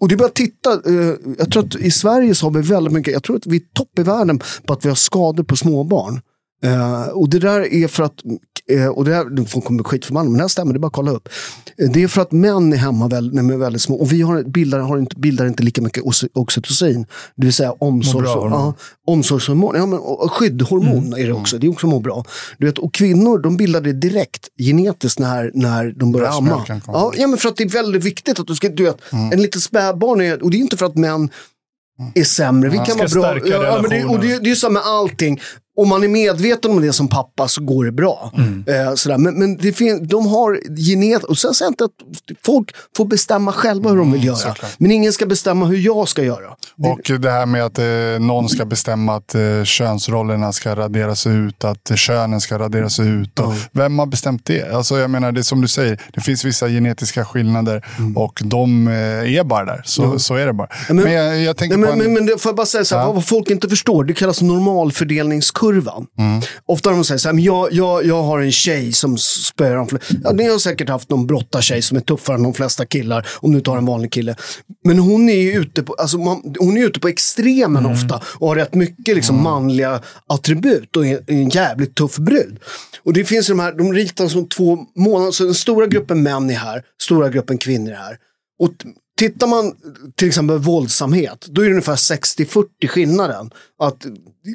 och 0.00 0.08
det 0.08 0.14
är 0.14 0.16
bara 0.16 0.28
att 0.28 0.34
titta. 0.34 0.72
Eh, 0.72 1.14
jag 1.38 1.52
tror 1.52 1.64
att 1.64 1.76
i 1.76 1.90
Sverige 1.90 2.34
så 2.34 2.46
har 2.46 2.50
vi 2.50 2.60
väldigt 2.60 2.92
mycket, 2.92 3.12
jag 3.12 3.22
tror 3.22 3.36
att 3.36 3.46
vi 3.46 3.56
är 3.56 3.62
topp 3.74 3.98
i 3.98 4.02
världen 4.02 4.40
på 4.64 4.72
att 4.72 4.84
vi 4.84 4.88
har 4.88 4.96
skador 4.96 5.44
på 5.44 5.56
småbarn. 5.56 6.20
Uh, 6.64 7.08
och 7.08 7.28
det 7.28 7.38
där 7.38 7.72
är 7.74 7.88
för 7.88 8.02
att, 8.02 8.14
uh, 8.72 8.88
och 8.88 9.04
det 9.04 9.14
här, 9.14 9.24
de 9.24 9.46
får 9.46 9.60
komma 9.60 9.84
skitförbannade, 9.84 10.30
men 10.30 10.38
det 10.38 10.44
här 10.44 10.48
stämmer, 10.48 10.72
det 10.72 10.76
är 10.76 10.80
bara 10.80 10.86
att 10.86 10.92
kolla 10.92 11.10
upp. 11.10 11.28
Uh, 11.82 11.90
det 11.90 12.02
är 12.02 12.08
för 12.08 12.22
att 12.22 12.32
män 12.32 12.72
är 12.72 12.76
hemma 12.76 13.08
väl, 13.08 13.34
när 13.34 13.42
de 13.42 13.50
är 13.50 13.56
väldigt 13.56 13.82
små 13.82 13.96
och 13.96 14.12
vi 14.12 14.22
har, 14.22 14.42
bildar, 14.42 14.78
har 14.78 14.98
inte, 14.98 15.16
bildar 15.16 15.46
inte 15.46 15.62
lika 15.62 15.82
mycket 15.82 16.04
oxytocin. 16.34 17.06
Det 17.36 17.46
vill 17.46 17.52
säga 17.52 17.72
omsorgshormon. 17.72 18.50
Ja, 18.50 18.74
omsorgshormon, 19.06 19.74
ja, 19.76 19.86
men, 19.86 19.98
och 19.98 20.32
skyddhormon 20.32 21.06
mm. 21.06 21.20
är 21.20 21.26
det 21.26 21.32
också, 21.32 21.58
det 21.58 21.66
är 21.66 21.70
också 21.70 21.86
må 21.86 22.00
bra. 22.00 22.24
Du 22.58 22.66
vet, 22.66 22.78
och 22.78 22.94
kvinnor 22.94 23.38
de 23.38 23.56
bildar 23.56 23.80
det 23.80 23.92
direkt 23.92 24.48
genetiskt 24.58 25.18
när, 25.18 25.50
när 25.54 25.92
de 25.96 26.12
börjar 26.12 26.30
amma. 26.30 26.64
Ja, 26.86 27.12
ja, 27.16 27.26
men 27.26 27.38
för 27.38 27.48
att 27.48 27.56
det 27.56 27.64
är 27.64 27.68
väldigt 27.68 28.04
viktigt 28.04 28.40
att 28.40 28.46
du 28.46 28.54
ska, 28.54 28.68
du 28.68 28.84
vet, 28.84 29.12
mm. 29.12 29.32
en 29.32 29.42
liten 29.42 29.60
spädbarn, 29.60 30.20
är, 30.20 30.42
och 30.42 30.50
det 30.50 30.56
är 30.56 30.58
inte 30.58 30.76
för 30.76 30.86
att 30.86 30.96
män 30.96 31.30
är 32.14 32.24
sämre. 32.24 32.68
Vi 32.68 32.76
kan 32.76 32.98
vara 32.98 33.08
bra. 33.08 33.48
Ja, 33.48 33.78
men 33.82 33.90
det, 33.90 34.04
och 34.04 34.20
det, 34.20 34.38
det 34.38 34.50
är 34.50 34.54
så 34.54 34.70
med 34.70 34.82
allting 34.82 35.40
om 35.76 35.88
man 35.88 36.04
är 36.04 36.08
medveten 36.08 36.70
om 36.70 36.80
det 36.80 36.92
som 36.92 37.08
pappa 37.08 37.48
så 37.48 37.64
går 37.64 37.84
det 37.84 37.92
bra. 37.92 38.32
Mm. 38.36 38.64
Eh, 38.66 38.94
sådär. 38.94 39.18
Men, 39.18 39.38
men 39.38 39.56
det 39.56 39.72
fin- 39.72 40.06
de 40.06 40.26
har 40.26 40.60
genet... 40.76 41.24
Och 41.24 41.38
sen 41.38 41.54
säger 41.54 41.66
jag 41.66 41.72
inte 41.72 41.84
att 41.84 42.36
folk 42.44 42.70
får 42.96 43.04
bestämma 43.04 43.52
själva 43.52 43.90
hur 43.90 43.96
de 43.96 44.12
vill 44.12 44.20
mm, 44.20 44.26
göra. 44.26 44.36
Såklart. 44.36 44.70
Men 44.78 44.90
ingen 44.90 45.12
ska 45.12 45.26
bestämma 45.26 45.66
hur 45.66 45.78
jag 45.78 46.08
ska 46.08 46.24
göra. 46.24 46.50
Och 46.78 47.20
det 47.20 47.30
här 47.30 47.46
med 47.46 47.64
att 47.64 47.78
eh, 47.78 48.26
någon 48.26 48.48
ska 48.48 48.64
bestämma 48.64 49.16
att 49.16 49.34
eh, 49.34 49.64
könsrollerna 49.64 50.52
ska 50.52 50.76
raderas 50.76 51.26
ut, 51.26 51.64
att 51.64 51.90
eh, 51.90 51.96
könen 51.96 52.40
ska 52.40 52.58
raderas 52.58 53.00
ut. 53.00 53.38
Och 53.38 53.46
mm. 53.46 53.58
Vem 53.72 53.98
har 53.98 54.06
bestämt 54.06 54.44
det? 54.44 54.74
Alltså, 54.74 54.98
jag 54.98 55.10
menar, 55.10 55.32
det 55.32 55.40
är 55.40 55.42
som 55.42 55.60
du 55.60 55.68
säger, 55.68 56.00
det 56.14 56.20
finns 56.20 56.44
vissa 56.44 56.68
genetiska 56.68 57.24
skillnader 57.24 57.86
mm. 57.98 58.16
och 58.16 58.42
de 58.44 58.88
eh, 58.88 58.94
är 59.36 59.44
bara 59.44 59.64
där. 59.64 59.82
Så, 59.84 60.18
så 60.18 60.34
är 60.34 60.46
det 60.46 60.52
bara. 60.52 60.68
Men, 60.88 60.96
men 60.96 61.12
jag, 61.12 61.40
jag 61.40 61.56
tänker 61.56 61.76
men, 61.76 61.86
på 61.86 61.92
en... 61.92 62.12
men, 62.12 62.24
men, 62.24 62.38
får 62.38 62.50
jag 62.50 62.56
bara 62.56 62.66
säga 62.66 62.84
så 62.84 62.96
här, 62.96 63.02
ja. 63.02 63.12
vad 63.12 63.26
folk 63.26 63.50
inte 63.50 63.68
förstår, 63.68 64.04
det 64.04 64.12
kallas 64.14 64.42
normalfördelningskurva 64.42 65.63
kurvan. 65.64 66.06
Mm. 66.18 66.40
Ofta 66.66 66.90
har 66.90 66.96
de 66.96 67.04
säger 67.04 67.18
så 67.18 67.28
här, 67.28 67.38
jag, 67.38 67.72
jag, 67.72 68.06
jag 68.06 68.22
har 68.22 68.40
en 68.40 68.52
tjej 68.52 68.92
som 68.92 69.18
spöar 69.18 69.76
de 69.76 69.88
flesta. 69.88 70.14
Ja, 70.24 70.32
ni 70.32 70.48
har 70.48 70.58
säkert 70.58 70.88
haft 70.88 71.10
någon 71.10 71.26
brottartjej 71.26 71.82
som 71.82 71.96
är 71.96 72.00
tuffare 72.00 72.36
än 72.36 72.42
de 72.42 72.54
flesta 72.54 72.86
killar, 72.86 73.26
om 73.40 73.52
du 73.52 73.60
tar 73.60 73.76
en 73.76 73.86
vanlig 73.86 74.12
kille. 74.12 74.36
Men 74.84 74.98
hon 74.98 75.28
är 75.28 75.40
ju 75.40 75.52
ute 75.52 75.82
på, 75.82 75.94
alltså 75.94 76.18
man, 76.18 76.54
hon 76.58 76.76
är 76.76 76.86
ute 76.86 77.00
på 77.00 77.08
extremen 77.08 77.84
mm. 77.84 77.92
ofta 77.92 78.22
och 78.26 78.48
har 78.48 78.56
rätt 78.56 78.74
mycket 78.74 79.16
liksom, 79.16 79.36
mm. 79.36 79.44
manliga 79.44 80.00
attribut 80.26 80.96
och 80.96 81.06
är 81.06 81.20
en 81.26 81.48
jävligt 81.48 81.94
tuff 81.94 82.16
brud. 82.16 82.58
Och 83.02 83.12
det 83.12 83.24
finns 83.24 83.46
de 83.46 83.60
här, 83.60 83.72
de 83.72 83.92
ritar 83.92 84.28
som 84.28 84.48
två 84.48 84.78
månader, 84.96 85.32
så 85.32 85.44
den 85.44 85.54
stora 85.54 85.86
gruppen 85.86 86.22
män 86.22 86.50
är 86.50 86.54
här, 86.54 86.82
stora 87.02 87.28
gruppen 87.28 87.58
kvinnor 87.58 87.92
är 87.92 87.96
här. 87.96 88.16
Och 88.58 88.70
Tittar 89.16 89.46
man 89.46 89.72
till 90.14 90.28
exempel 90.28 90.58
våldsamhet, 90.58 91.46
då 91.48 91.60
är 91.60 91.64
det 91.64 91.70
ungefär 91.70 91.96
60-40 91.96 92.86
skillnaden. 92.88 93.50
Att 93.78 94.06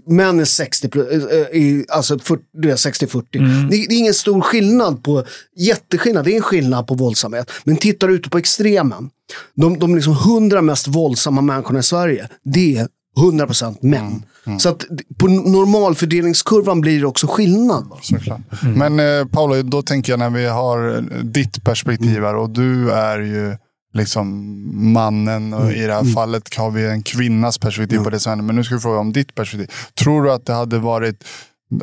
män 0.06 0.40
är 0.40 0.46
60, 0.46 0.90
eh, 0.98 1.96
alltså 1.96 2.16
60-40. 2.16 3.38
Mm. 3.38 3.70
Det, 3.70 3.76
det, 3.90 3.96
är 3.96 4.00
ingen 4.00 4.14
stor 4.14 4.42
skillnad 4.42 5.04
på, 5.04 5.24
jätteskillnad, 5.56 6.26
det 6.26 6.32
är 6.32 6.36
en 6.36 6.42
skillnad 6.42 6.88
på 6.88 6.96
våldsamhet. 6.96 7.52
Men 7.64 7.78
tittar 7.78 8.08
du 8.08 8.14
ute 8.14 8.30
på 8.30 8.38
extremen, 8.38 9.10
de, 9.56 9.80
de 9.80 9.96
liksom 9.96 10.14
100 10.14 10.62
mest 10.62 10.88
våldsamma 10.88 11.42
människorna 11.42 11.80
i 11.80 11.84
Sverige, 11.84 12.30
det 12.44 12.78
är 12.78 12.88
100% 13.18 13.78
män. 13.82 14.02
Mm. 14.02 14.24
Mm. 14.46 14.60
Så 14.60 14.70
att 14.70 14.86
på 15.18 15.28
normalfördelningskurvan 15.28 16.82
blir 16.82 17.00
det 17.00 17.06
också 17.06 17.28
skillnad. 17.28 17.92
Såklart. 18.02 18.42
Mm. 18.64 18.96
Men 18.96 19.20
eh, 19.20 19.26
Paolo, 19.26 19.62
då 19.62 19.82
tänker 19.82 20.14
jag 20.14 20.20
när 20.20 20.30
vi 20.30 20.46
har 20.46 21.06
ditt 21.24 21.64
perspektiv 21.64 22.22
här 22.22 22.36
och 22.36 22.50
du 22.50 22.92
är 22.92 23.20
ju 23.20 23.58
liksom 23.94 24.94
mannen 24.94 25.54
och 25.54 25.62
mm. 25.62 25.76
i 25.76 25.88
det 25.88 25.94
här 25.94 26.02
mm. 26.02 26.14
fallet 26.14 26.56
har 26.56 26.72
vi 26.72 26.90
en 26.90 27.04
kvinnas 27.04 27.58
perspektiv 27.58 27.98
på 27.98 28.10
det 28.10 28.20
som 28.20 28.30
händer. 28.30 28.46
Men 28.46 28.56
nu 28.56 28.64
ska 28.64 28.76
vi 28.76 28.82
fråga 28.82 29.00
om 29.00 29.14
ditt 29.14 29.36
perspektiv. 29.36 29.72
Tror 29.94 30.24
du 30.24 30.32
att 30.32 30.46
det 30.46 30.54
hade 30.54 30.80
varit 30.80 31.24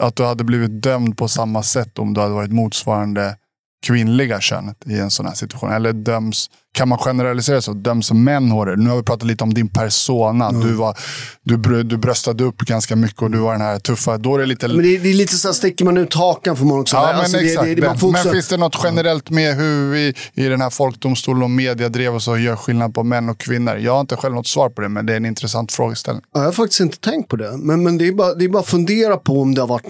att 0.00 0.16
du 0.16 0.24
hade 0.24 0.44
blivit 0.44 0.82
dömd 0.82 1.16
på 1.16 1.28
samma 1.28 1.62
sätt 1.62 1.98
om 1.98 2.14
du 2.14 2.20
hade 2.20 2.34
varit 2.34 2.52
motsvarande 2.52 3.36
kvinnliga 3.86 4.40
könet 4.40 4.76
i 4.86 4.98
en 4.98 5.10
sån 5.10 5.26
här 5.26 5.34
situation? 5.34 5.72
Eller 5.72 5.92
döms, 5.92 6.50
kan 6.74 6.88
man 6.88 6.98
generalisera 6.98 7.60
så? 7.60 7.72
Döms 7.72 8.12
män 8.12 8.50
hårdare? 8.50 8.76
Nu 8.76 8.90
har 8.90 8.96
vi 8.96 9.02
pratat 9.02 9.26
lite 9.26 9.44
om 9.44 9.54
din 9.54 9.68
persona. 9.68 10.48
Mm. 10.48 10.60
Du, 10.60 10.72
var, 10.72 10.98
du, 11.42 11.82
du 11.82 11.96
bröstade 11.96 12.44
upp 12.44 12.56
ganska 12.58 12.96
mycket 12.96 13.22
och 13.22 13.30
du 13.30 13.38
var 13.38 13.52
den 13.52 13.60
här 13.60 13.78
tuffa. 13.78 14.18
Då 14.18 14.34
är 14.34 14.38
det 14.38 14.46
lite... 14.46 14.68
Men 14.68 14.76
det, 14.82 14.96
är- 14.96 15.00
det 15.00 15.08
är 15.08 15.14
lite 15.14 15.36
så 15.36 15.48
här, 15.48 15.52
sticker 15.52 15.84
man 15.84 15.96
ut 15.96 16.14
hakan 16.14 16.56
får 16.56 16.64
man 16.66 16.80
också. 16.80 16.96
Ja, 16.96 17.06
men 17.12 17.20
Alltså, 17.20 17.36
exakt. 17.38 17.64
det- 17.66 17.74
det- 17.74 17.80
men 17.80 17.90
också- 18.14 18.30
finns 18.32 18.48
det 18.48 18.56
något 18.56 18.76
generellt 18.84 19.30
med 19.30 19.56
hur 19.56 19.90
vi 19.92 20.14
i 20.34 20.48
den 20.48 20.60
här 20.60 20.70
folkdomstolen 20.70 21.42
och 21.42 21.50
mediadrev 21.50 22.14
och 22.14 22.22
så 22.22 22.36
gör 22.38 22.56
skillnad 22.56 22.94
på 22.94 23.02
män 23.02 23.28
och 23.28 23.38
kvinnor? 23.38 23.76
Jag 23.76 23.92
har 23.92 24.00
inte 24.00 24.16
själv 24.16 24.34
något 24.34 24.46
svar 24.46 24.68
på 24.70 24.80
det, 24.82 24.88
men 24.88 25.06
det 25.06 25.12
är 25.12 25.16
en 25.16 25.26
intressant 25.26 25.72
frågeställning. 25.72 26.22
Ja, 26.34 26.40
jag 26.40 26.46
har 26.46 26.52
faktiskt 26.52 26.80
inte 26.80 26.98
tänkt 27.00 27.28
på 27.28 27.36
det. 27.36 27.56
Men, 27.56 27.82
men 27.82 27.98
det, 27.98 28.08
är 28.08 28.12
bara, 28.12 28.34
det 28.34 28.44
är 28.44 28.48
bara 28.48 28.60
att 28.62 28.68
fundera 28.68 29.16
på 29.16 29.42
om 29.42 29.54
det 29.54 29.60
har 29.60 29.68
varit 29.68 29.86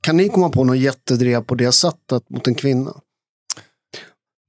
Kan 0.00 0.16
ni 0.16 0.28
komma 0.28 0.48
på 0.50 0.64
något 0.64 0.78
jättedrev 0.78 1.40
på 1.42 1.54
det 1.54 1.72
sättet 1.72 2.22
mot 2.30 2.46
en 2.46 2.54
kvinna? 2.54 2.92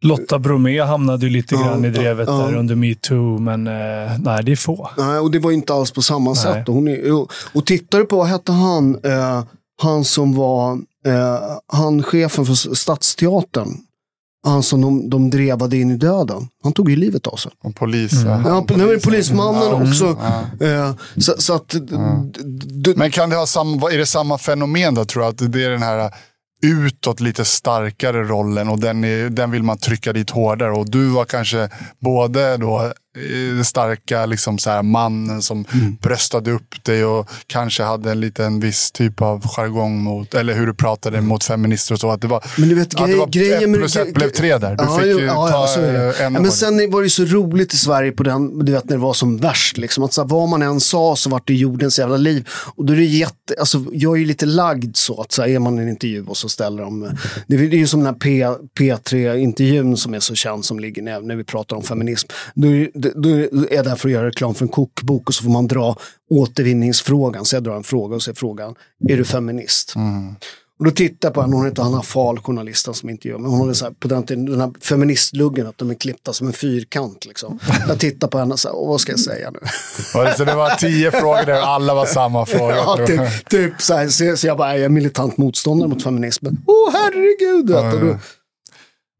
Lotta 0.01 0.39
Bromé 0.39 0.81
hamnade 0.81 1.25
ju 1.25 1.31
lite 1.31 1.55
Ja, 1.55 1.61
grann 1.63 1.85
i 1.85 1.89
drevet 1.89 2.27
ja, 2.27 2.41
ja. 2.41 2.47
där 2.47 2.55
under 2.57 2.75
metoo, 2.75 3.39
men 3.39 3.67
eh, 3.67 3.73
nej, 4.19 4.43
det 4.43 4.51
är 4.51 4.55
få. 4.55 4.89
Nej, 4.97 5.19
och 5.19 5.31
det 5.31 5.39
var 5.39 5.51
inte 5.51 5.73
alls 5.73 5.91
på 5.91 6.01
samma 6.01 6.29
Nej. 6.29 6.39
sätt. 6.39 6.69
Och, 6.69 6.75
hon 6.75 6.87
är, 6.87 7.11
och, 7.13 7.31
och 7.53 7.65
tittar 7.65 7.97
du 7.99 8.05
på, 8.05 8.17
vad 8.17 8.27
hette 8.27 8.51
han, 8.51 8.95
eh, 9.03 9.43
han 9.81 10.05
som 10.05 10.35
var 10.35 10.71
eh, 11.05 11.39
han 11.73 12.03
chefen 12.03 12.45
för 12.45 12.75
Stadsteatern. 12.75 13.77
Han 14.45 14.63
som 14.63 14.81
de, 14.81 15.09
de 15.09 15.29
drevade 15.29 15.77
in 15.77 15.91
i 15.91 15.95
döden. 15.95 16.47
Han 16.63 16.73
tog 16.73 16.89
ju 16.89 16.95
livet 16.95 17.27
av 17.27 17.35
sig. 17.35 17.51
Och 17.63 17.75
polis. 17.75 18.13
Mm. 18.13 18.27
Ja, 18.45 18.65
nu 18.75 18.89
är 18.89 18.93
det 18.93 18.99
polismannen 19.03 19.61
Ja, 19.63 19.81
också. 19.89 20.17
ja. 20.59 20.65
Eh, 20.67 20.93
så, 21.17 21.33
så 21.37 21.53
att... 21.53 21.69
d- 22.83 22.93
Men 22.95 23.11
kan 23.11 23.29
det 23.29 23.35
ha 23.35 23.45
samma, 23.45 23.91
är 23.91 23.97
det 23.97 24.05
samma 24.05 24.37
fenomen 24.37 24.93
då, 24.95 25.05
tror 25.05 25.23
jag? 25.25 25.29
Att 25.31 25.51
det 25.51 25.63
är 25.65 25.69
den 25.69 25.81
här 25.83 26.11
utåt 26.61 27.19
lite 27.19 27.45
starkare 27.45 28.23
rollen 28.23 28.69
och 28.69 28.79
den, 28.79 29.03
är, 29.03 29.29
den 29.29 29.51
vill 29.51 29.63
man 29.63 29.77
trycka 29.77 30.13
dit 30.13 30.29
hårdare. 30.29 30.71
Och 30.71 30.91
du 30.91 31.09
var 31.09 31.25
kanske 31.25 31.69
både 31.99 32.57
då 32.57 32.93
starka 33.63 34.25
liksom 34.25 34.57
så 34.57 34.69
här, 34.69 34.83
mannen 34.83 35.41
som 35.41 35.65
Mm. 35.73 35.95
bröstade 36.01 36.51
upp 36.51 36.83
dig 36.83 37.05
och 37.05 37.29
kanske 37.47 37.83
hade 37.83 38.11
en 38.11 38.19
liten 38.19 38.59
viss 38.59 38.91
typ 38.91 39.21
av 39.21 39.47
jargong 39.47 40.01
mot, 40.01 40.33
eller 40.33 40.53
hur 40.53 40.67
du 40.67 40.73
pratade 40.73 41.21
mot 41.21 41.43
feminister 41.43 41.93
och 41.93 41.99
så. 41.99 42.11
Att 42.11 42.21
det 42.21 42.27
var, 42.27 42.45
Men 42.57 42.69
du 42.69 42.75
vet, 42.75 42.93
grej, 42.93 43.15
var 43.15 43.27
grejen 43.27 43.71
med... 43.71 43.79
plus 43.79 43.95
ett 43.95 44.13
blev 44.13 44.29
tre 44.29 44.57
där. 44.57 44.75
Du 44.75 44.83
Ja, 44.83 44.97
fick 44.97 45.05
ju 45.07 45.19
ja, 45.25 45.47
ta 45.49 45.81
ja, 45.81 45.87
eh, 45.87 46.21
en 46.25 46.33
Ja, 46.33 46.39
men 46.39 46.51
sen 46.51 46.91
var 46.91 47.03
det 47.03 47.09
så 47.09 47.25
roligt 47.25 47.73
i 47.73 47.77
Sverige 47.77 48.11
på 48.11 48.23
den, 48.23 48.65
du 48.65 48.71
vet 48.71 48.83
när 48.89 48.95
det 48.95 49.01
var 49.01 49.13
som 49.13 49.37
värst. 49.37 49.77
Liksom, 49.77 50.03
att 50.03 50.13
så 50.13 50.21
här, 50.21 50.27
vad 50.29 50.49
man 50.49 50.61
än 50.61 50.79
sa 50.79 51.15
så 51.15 51.29
var 51.29 51.41
det 51.45 51.53
jordens 51.53 51.99
jävla 51.99 52.17
liv. 52.17 52.47
Och 52.75 52.85
då 52.85 52.93
är 52.93 52.97
det 52.97 53.03
jätte, 53.05 53.55
alltså, 53.59 53.85
jag 53.93 54.15
är 54.15 54.19
ju 54.19 54.25
lite 54.25 54.45
lagd 54.45 54.95
så 54.95 55.21
att 55.21 55.31
så 55.31 55.41
här, 55.41 55.49
är 55.49 55.59
man 55.59 55.79
i 55.79 55.81
en 55.81 55.89
intervju 55.89 56.25
och 56.25 56.37
så 56.37 56.49
ställer 56.49 56.83
de, 56.83 57.09
det 57.47 57.55
är 57.55 57.59
det 57.59 57.75
är 57.75 57.79
ju 57.79 57.87
som 57.87 57.99
den 58.03 58.13
här 58.13 58.19
P, 58.19 58.45
P3-intervjun 58.79 59.97
som 59.97 60.13
är 60.13 60.19
så 60.19 60.35
känd 60.35 60.65
som 60.65 60.79
ligger 60.79 61.01
när, 61.01 61.21
när 61.21 61.35
vi 61.35 61.43
pratar 61.43 61.75
om 61.75 61.83
feminism. 61.83 62.27
Då 62.53 62.67
är, 62.67 62.89
då 63.15 63.29
är 63.29 63.73
jag 63.75 63.85
där 63.85 63.95
för 63.95 64.09
att 64.09 64.13
göra 64.13 64.27
reklam 64.27 64.55
för 64.55 64.65
en 64.65 64.69
kokbok 64.69 65.27
och 65.27 65.33
så 65.35 65.43
får 65.43 65.51
man 65.51 65.67
dra 65.67 65.95
återvinningsfrågan. 66.29 67.45
Så 67.45 67.55
jag 67.55 67.63
drar 67.63 67.75
en 67.75 67.83
fråga 67.83 68.15
och 68.15 68.23
så 68.23 68.31
är 68.31 68.35
frågan, 68.35 68.75
är 69.09 69.17
du 69.17 69.25
feminist? 69.25 69.95
Och 70.79 70.85
då 70.85 70.91
tittar 70.91 71.27
jag 71.27 71.33
på 71.33 71.41
henne, 71.41 71.55
hon 71.55 71.65
heter 71.65 71.83
Anna 71.83 72.01
Fahl, 72.01 72.39
journalisten 72.39 72.93
som 72.93 73.09
intervjuar 73.09 73.39
mig. 73.39 73.51
Hon 73.51 73.61
hade 73.61 73.75
så 73.75 73.85
här, 73.85 73.91
på 73.91 74.07
den 74.07 74.23
tiden, 74.23 74.45
den 74.45 74.61
här 74.61 74.71
feministluggen, 74.81 75.67
att 75.67 75.77
de 75.77 75.89
är 75.89 75.93
klippta 75.93 76.33
som 76.33 76.47
en 76.47 76.53
fyrkant. 76.53 77.25
Liksom. 77.25 77.59
Jag 77.87 77.99
tittar 77.99 78.27
på 78.27 78.37
henne 78.37 78.53
och 78.53 78.59
så 78.59 78.67
här, 78.67 78.75
vad 78.75 79.01
ska 79.01 79.11
jag 79.11 79.19
säga 79.19 79.51
nu? 79.51 79.59
Så 80.37 80.45
det 80.45 80.55
var 80.55 80.75
tio 80.75 81.11
frågor 81.11 81.45
där 81.45 81.61
och 81.61 81.67
alla 81.67 81.93
var 81.93 82.05
samma 82.05 82.45
fråga. 82.45 82.75
ja, 82.75 82.97
typ, 83.07 83.49
typ 83.49 83.81
så, 83.81 83.93
här, 83.93 84.35
så, 84.35 84.47
jag 84.47 84.57
bara, 84.57 84.75
jag 84.75 84.85
är 84.85 84.89
militant 84.89 85.37
motståndare 85.37 85.89
mot 85.89 86.03
feminismen. 86.03 86.57
Åh, 86.67 86.89
herregud! 86.93 87.65
du 87.65 87.73
Vet, 87.73 87.93
och 87.93 87.99
då, 87.99 88.17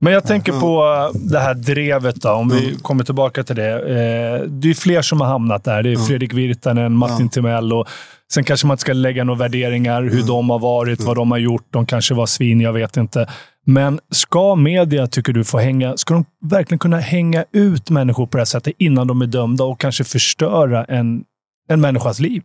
Men 0.02 0.14
jag 0.14 0.28
tänker 0.28 0.52
på 0.60 0.84
eh, 1.14 1.20
det 1.30 1.40
här 1.40 1.54
drevet 1.54 2.16
då, 2.16 2.30
om 2.32 2.50
vi 2.50 2.76
kommer 2.82 3.04
tillbaka 3.04 3.44
till 3.44 3.56
det. 3.56 3.74
Eh, 3.74 4.42
Det 4.48 4.70
är 4.70 4.74
fler 4.74 5.02
som 5.02 5.22
har 5.22 5.28
hamnat 5.28 5.64
där. 5.64 5.84
Det 5.84 5.92
är 5.92 5.96
Fredrik 5.98 6.34
Virtanen, 6.34 6.94
Martin 6.94 7.30
Timell 7.30 7.74
och 7.74 7.88
sen 8.34 8.44
kanske 8.44 8.68
man 8.68 8.74
inte 8.74 8.82
ska 8.82 8.94
lägga 8.94 9.24
några 9.24 9.40
värderingar, 9.40 10.04
hur 10.04 10.24
de 10.28 10.50
har 10.50 10.60
varit, 10.60 11.02
vad 11.04 11.16
de 11.16 11.32
har 11.32 11.38
gjort. 11.38 11.68
De 11.70 11.86
kanske 11.86 12.14
var 12.14 12.26
svin, 12.26 12.62
jag 12.62 12.74
vet 12.74 12.98
inte. 12.98 13.30
Men 13.66 14.00
ska 14.12 14.56
media, 14.56 15.08
tycker 15.08 15.34
du, 15.34 15.44
få 15.44 15.58
hänga... 15.60 15.98
Ska 15.98 16.14
de 16.14 16.26
verkligen 16.42 16.80
kunna 16.80 16.98
hänga 17.00 17.46
ut 17.52 17.90
människor 17.90 18.26
på 18.26 18.38
det 18.38 18.42
här 18.42 18.46
sättet 18.46 18.74
innan 18.78 19.08
de 19.08 19.22
är 19.22 19.28
dömda 19.28 19.64
och 19.64 19.80
kanske 19.80 20.04
förstöra 20.04 20.86
en, 20.86 21.24
en 21.70 21.82
människas 21.82 22.20
liv? 22.20 22.44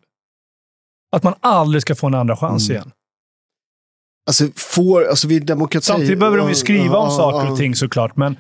Att 1.17 1.23
man 1.23 1.35
aldrig 1.41 1.83
ska 1.83 1.95
få 1.95 2.07
en 2.07 2.15
andra 2.15 2.37
chans 2.37 2.71
igen. 2.71 2.91
Alltså, 4.27 4.45
får, 4.57 5.05
alltså, 5.05 5.29
vi 5.29 5.37
är 5.37 5.41
demokrati. 5.41 5.87
Samtidigt 5.87 6.19
behöver 6.19 6.39
de 6.39 6.49
ju 6.49 6.55
skriva 6.55 6.97
om 6.97 7.11
saker 7.11 7.51
och 7.51 7.59
ting 7.59 7.75
såklart, 7.75 8.17
men 8.17 8.37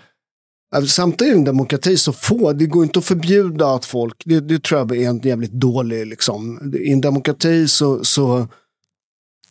Samtidigt 0.86 1.34
i 1.34 1.38
en 1.38 1.44
demokrati 1.44 1.96
så 1.96 2.12
får, 2.12 2.54
det 2.54 2.66
går 2.66 2.84
inte 2.84 2.98
att 2.98 3.04
förbjuda 3.04 3.66
att 3.74 3.84
folk, 3.84 4.22
det, 4.24 4.40
det 4.40 4.62
tror 4.62 4.80
jag 4.80 4.96
är 4.96 5.08
en 5.08 5.18
jävligt 5.18 5.52
dålig, 5.52 6.06
liksom. 6.06 6.72
I 6.74 6.92
en 6.92 7.00
demokrati 7.00 7.68
så, 7.68 8.04
så, 8.04 8.38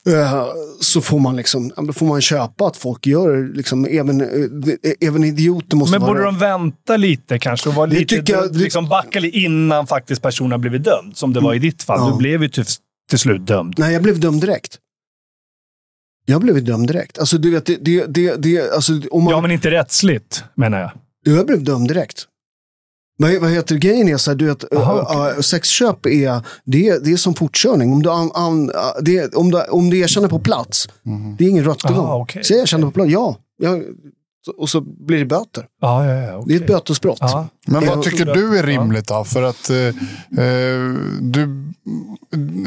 eh, 0.07 0.45
så 0.81 1.01
får 1.01 1.19
man 1.19 1.35
liksom, 1.35 1.71
får 1.93 2.05
man 2.05 2.21
köpa 2.21 2.67
att 2.67 2.77
folk 2.77 3.07
gör, 3.07 3.55
liksom, 3.55 3.85
även, 3.85 4.21
eh, 4.21 5.07
även 5.07 5.23
idioter 5.23 5.77
måste 5.77 5.91
Men 5.91 6.01
vara... 6.01 6.13
borde 6.13 6.25
de 6.25 6.37
vänta 6.39 6.97
lite 6.97 7.39
kanske 7.39 7.69
och 7.69 7.75
vara 7.75 7.87
Det 7.87 7.99
lite, 7.99 8.31
jag- 8.31 8.55
liksom 8.55 8.89
backa 8.89 9.19
lite 9.19 9.37
innan 9.39 9.87
faktiskt 9.87 10.21
personen 10.21 10.51
har 10.51 10.59
blivit 10.59 10.83
dömd? 10.83 11.17
Som 11.17 11.33
det 11.33 11.39
var 11.39 11.53
i 11.53 11.59
ditt 11.59 11.83
fall. 11.83 11.99
Ja. 11.99 12.11
Du 12.11 12.17
blev 12.17 12.43
ju 12.43 12.49
till, 12.49 12.65
till 13.09 13.19
slut 13.19 13.47
dömd. 13.47 13.73
Nej, 13.77 13.93
jag 13.93 14.03
blev 14.03 14.19
dömd 14.19 14.41
direkt. 14.41 14.79
Jag 16.25 16.41
blev 16.41 16.63
dömd 16.63 16.87
direkt. 16.87 17.19
Alltså, 17.19 17.37
du 17.37 17.51
vet, 17.51 17.65
det, 17.65 17.77
det, 17.77 18.05
det, 18.05 18.35
det, 18.35 18.71
alltså, 18.71 18.93
om 19.11 19.23
man, 19.23 19.33
Ja, 19.33 19.41
men 19.41 19.51
inte 19.51 19.71
rättsligt, 19.71 20.43
menar 20.55 20.79
jag. 20.79 20.91
Jag 21.35 21.45
blev 21.45 21.63
dömd 21.63 21.87
direkt. 21.87 22.27
Vad, 23.17 23.41
vad 23.41 23.51
heter 23.51 23.75
grejen 23.75 24.09
är 24.09 24.17
så 24.17 24.31
här, 24.31 24.35
du 24.35 24.45
vet, 24.45 24.73
Aha, 24.73 25.29
äh, 25.29 25.39
sexköp 25.39 26.05
är, 26.05 26.41
det 26.65 26.89
är, 26.89 26.99
det 26.99 27.11
är 27.11 27.17
som 27.17 27.33
fortkörning. 27.33 27.93
Om 27.93 28.03
du, 28.03 28.09
an, 28.09 28.31
an, 28.33 28.71
det, 29.01 29.35
om 29.35 29.51
du, 29.51 29.61
om 29.61 29.89
du 29.89 29.99
erkänner 29.99 30.27
på 30.27 30.39
plats, 30.39 30.89
det 31.37 31.45
är 31.45 31.49
ingen 31.49 31.65
rättegång. 31.65 32.21
Okej. 32.21 32.43
Så 32.43 32.53
jag 32.53 32.61
erkänner 32.61 32.85
på 32.85 32.91
plats, 32.91 33.11
ja. 33.11 33.37
Jag, 33.57 33.83
och 34.57 34.69
så 34.69 34.81
blir 34.81 35.19
det 35.19 35.25
böter. 35.25 35.65
Ja, 35.81 36.05
ja, 36.05 36.13
ja. 36.13 36.31
Det 36.31 36.37
okej. 36.37 36.55
är 36.55 36.61
ett 36.61 36.67
bötesbrott. 36.67 37.17
Ja. 37.21 37.47
Men 37.67 37.85
vad 37.85 38.01
tycker 38.03 38.25
du 38.25 38.57
är 38.59 38.63
det. 38.63 38.69
rimligt 38.69 39.07
då? 39.07 39.23
För 39.23 39.43
att 39.43 39.69
eh, 39.69 39.77
eh, 39.77 40.93
du, 41.21 41.73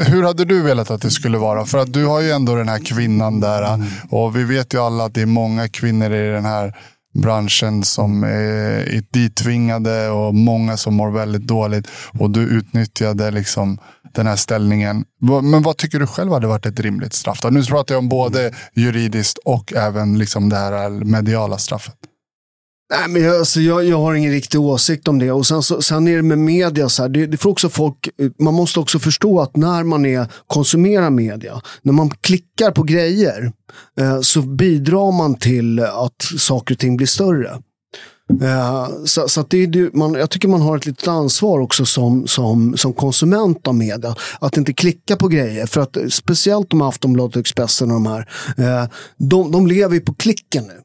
hur 0.07 0.23
hade 0.23 0.45
du 0.45 0.61
velat 0.61 0.91
att 0.91 1.01
det 1.01 1.11
skulle 1.11 1.37
vara? 1.37 1.65
För 1.65 1.77
att 1.77 1.93
du 1.93 2.05
har 2.05 2.21
ju 2.21 2.31
ändå 2.31 2.55
den 2.55 2.69
här 2.69 2.79
kvinnan 2.79 3.39
där 3.39 3.73
Mm. 3.73 3.87
och 4.09 4.37
vi 4.37 4.43
vet 4.43 4.73
ju 4.73 4.77
alla 4.81 5.03
att 5.05 5.13
det 5.13 5.21
är 5.21 5.25
många 5.25 5.67
kvinnor 5.69 6.13
i 6.13 6.29
den 6.31 6.45
här 6.45 6.77
branschen 7.21 7.83
som 7.83 8.23
är 8.23 9.01
dittvingade 9.13 10.09
och 10.09 10.35
många 10.35 10.77
som 10.77 10.95
mår 10.95 11.11
väldigt 11.11 11.47
dåligt 11.47 11.87
och 12.19 12.29
du 12.29 12.41
utnyttjade 12.41 13.31
liksom 13.31 13.79
den 14.13 14.27
här 14.27 14.35
ställningen. 14.35 15.05
Men 15.43 15.61
vad 15.61 15.77
tycker 15.77 15.99
du 15.99 16.07
själv 16.07 16.31
hade 16.31 16.47
varit 16.47 16.65
ett 16.65 16.79
rimligt 16.79 17.13
straff? 17.13 17.41
Då? 17.41 17.49
Nu 17.49 17.63
pratar 17.63 17.95
jag 17.95 17.99
om 17.99 18.09
både 18.09 18.51
juridiskt 18.73 19.37
och 19.37 19.73
även 19.73 20.17
liksom 20.17 20.49
det 20.49 20.55
här 20.55 20.89
mediala 20.89 21.57
straffet. 21.57 21.95
Nej, 22.93 23.07
men 23.09 23.21
jag, 23.23 23.35
alltså, 23.37 23.59
jag, 23.61 23.85
jag 23.85 23.97
har 23.97 24.13
ingen 24.13 24.31
riktig 24.31 24.59
åsikt 24.61 25.07
om 25.07 25.19
det. 25.19 25.31
Och 25.31 25.45
sen, 25.47 25.63
så, 25.63 25.81
sen 25.81 26.07
är 26.07 26.15
det 26.15 26.21
med 26.21 26.37
media, 26.37 26.89
så 26.89 27.01
här, 27.01 27.09
det, 27.09 27.25
det 27.25 27.37
får 27.37 27.49
också 27.49 27.69
folk, 27.69 28.09
man 28.39 28.53
måste 28.53 28.79
också 28.79 28.99
förstå 28.99 29.39
att 29.41 29.55
när 29.55 29.83
man 29.83 30.05
är, 30.05 30.27
konsumerar 30.47 31.09
media, 31.09 31.61
när 31.81 31.93
man 31.93 32.09
klickar 32.09 32.71
på 32.71 32.83
grejer, 32.83 33.51
eh, 33.99 34.19
så 34.21 34.41
bidrar 34.41 35.11
man 35.11 35.35
till 35.35 35.79
att 35.79 36.21
saker 36.37 36.75
och 36.75 36.79
ting 36.79 36.97
blir 36.97 37.07
större. 37.07 37.61
Eh, 38.41 38.87
så 39.05 39.27
så 39.27 39.41
att 39.41 39.49
det 39.49 39.57
är, 39.63 39.67
det- 39.67 39.93
man, 39.93 40.13
jag 40.13 40.29
tycker 40.29 40.47
man 40.47 40.61
har 40.61 40.77
ett 40.77 40.85
litet 40.85 41.07
ansvar 41.07 41.59
också 41.59 41.85
som, 41.85 42.27
som, 42.27 42.77
som 42.77 42.93
konsument 42.93 43.67
av 43.67 43.75
media. 43.75 44.15
Att 44.39 44.57
inte 44.57 44.73
klicka 44.73 45.15
på 45.15 45.27
grejer. 45.27 45.65
För 45.65 45.81
att 45.81 45.97
speciellt 46.09 46.69
de 46.69 46.81
här 46.81 46.87
Aftonbladet 46.87 47.35
och 47.35 47.39
Expressen 47.39 47.91
och 47.91 47.93
de 47.93 48.05
här, 48.05 48.29
eh, 48.57 48.89
de, 49.17 49.51
de 49.51 49.67
lever 49.67 49.93
ju 49.95 50.01
på 50.01 50.13
klicken 50.13 50.63
nu. 50.63 50.81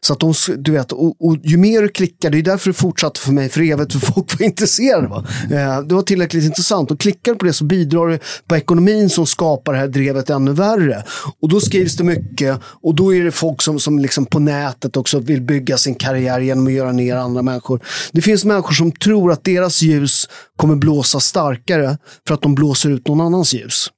Så 0.00 0.12
att 0.12 0.20
de, 0.20 0.34
du 0.58 0.72
vet, 0.72 0.92
och, 0.92 1.26
och 1.26 1.36
ju 1.42 1.56
mer 1.56 1.82
du 1.82 1.88
klickar, 1.88 2.30
det 2.30 2.38
är 2.38 2.42
därför 2.42 2.70
det 2.70 2.74
fortsatte 2.74 3.20
för 3.20 3.32
mig 3.32 3.48
för 3.48 3.60
evigt, 3.60 3.92
för 3.92 4.00
folk 4.00 4.38
var 4.38 4.46
intresserade. 4.46 5.08
Va? 5.08 5.24
Eh, 5.44 5.80
det 5.80 5.94
var 5.94 6.02
tillräckligt 6.02 6.44
intressant. 6.44 6.90
Och 6.90 7.00
klickar 7.00 7.32
du 7.32 7.38
på 7.38 7.46
det 7.46 7.52
så 7.52 7.64
bidrar 7.64 8.08
du 8.08 8.18
på 8.48 8.56
ekonomin 8.56 9.10
som 9.10 9.26
skapar 9.26 9.72
det 9.72 9.78
här 9.78 9.88
drevet 9.88 10.30
ännu 10.30 10.52
värre. 10.52 11.04
Och 11.40 11.48
då 11.48 11.60
skrivs 11.60 11.96
det 11.96 12.04
mycket 12.04 12.60
och 12.64 12.94
då 12.94 13.14
är 13.14 13.24
det 13.24 13.32
folk 13.32 13.62
som, 13.62 13.80
som 13.80 13.98
liksom 13.98 14.26
på 14.26 14.38
nätet 14.38 14.96
också 14.96 15.18
vill 15.18 15.42
bygga 15.42 15.78
sin 15.78 15.94
karriär 15.94 16.40
genom 16.40 16.66
att 16.66 16.72
göra 16.72 16.92
ner 16.92 17.16
andra 17.16 17.42
människor. 17.42 17.80
Det 18.12 18.22
finns 18.22 18.44
människor 18.44 18.72
som 18.72 18.92
tror 18.92 19.32
att 19.32 19.44
deras 19.44 19.82
ljus 19.82 20.28
kommer 20.56 20.76
blåsa 20.76 21.20
starkare 21.20 21.98
för 22.26 22.34
att 22.34 22.42
de 22.42 22.54
blåser 22.54 22.90
ut 22.90 23.08
någon 23.08 23.20
annans 23.20 23.54
ljus. 23.54 23.90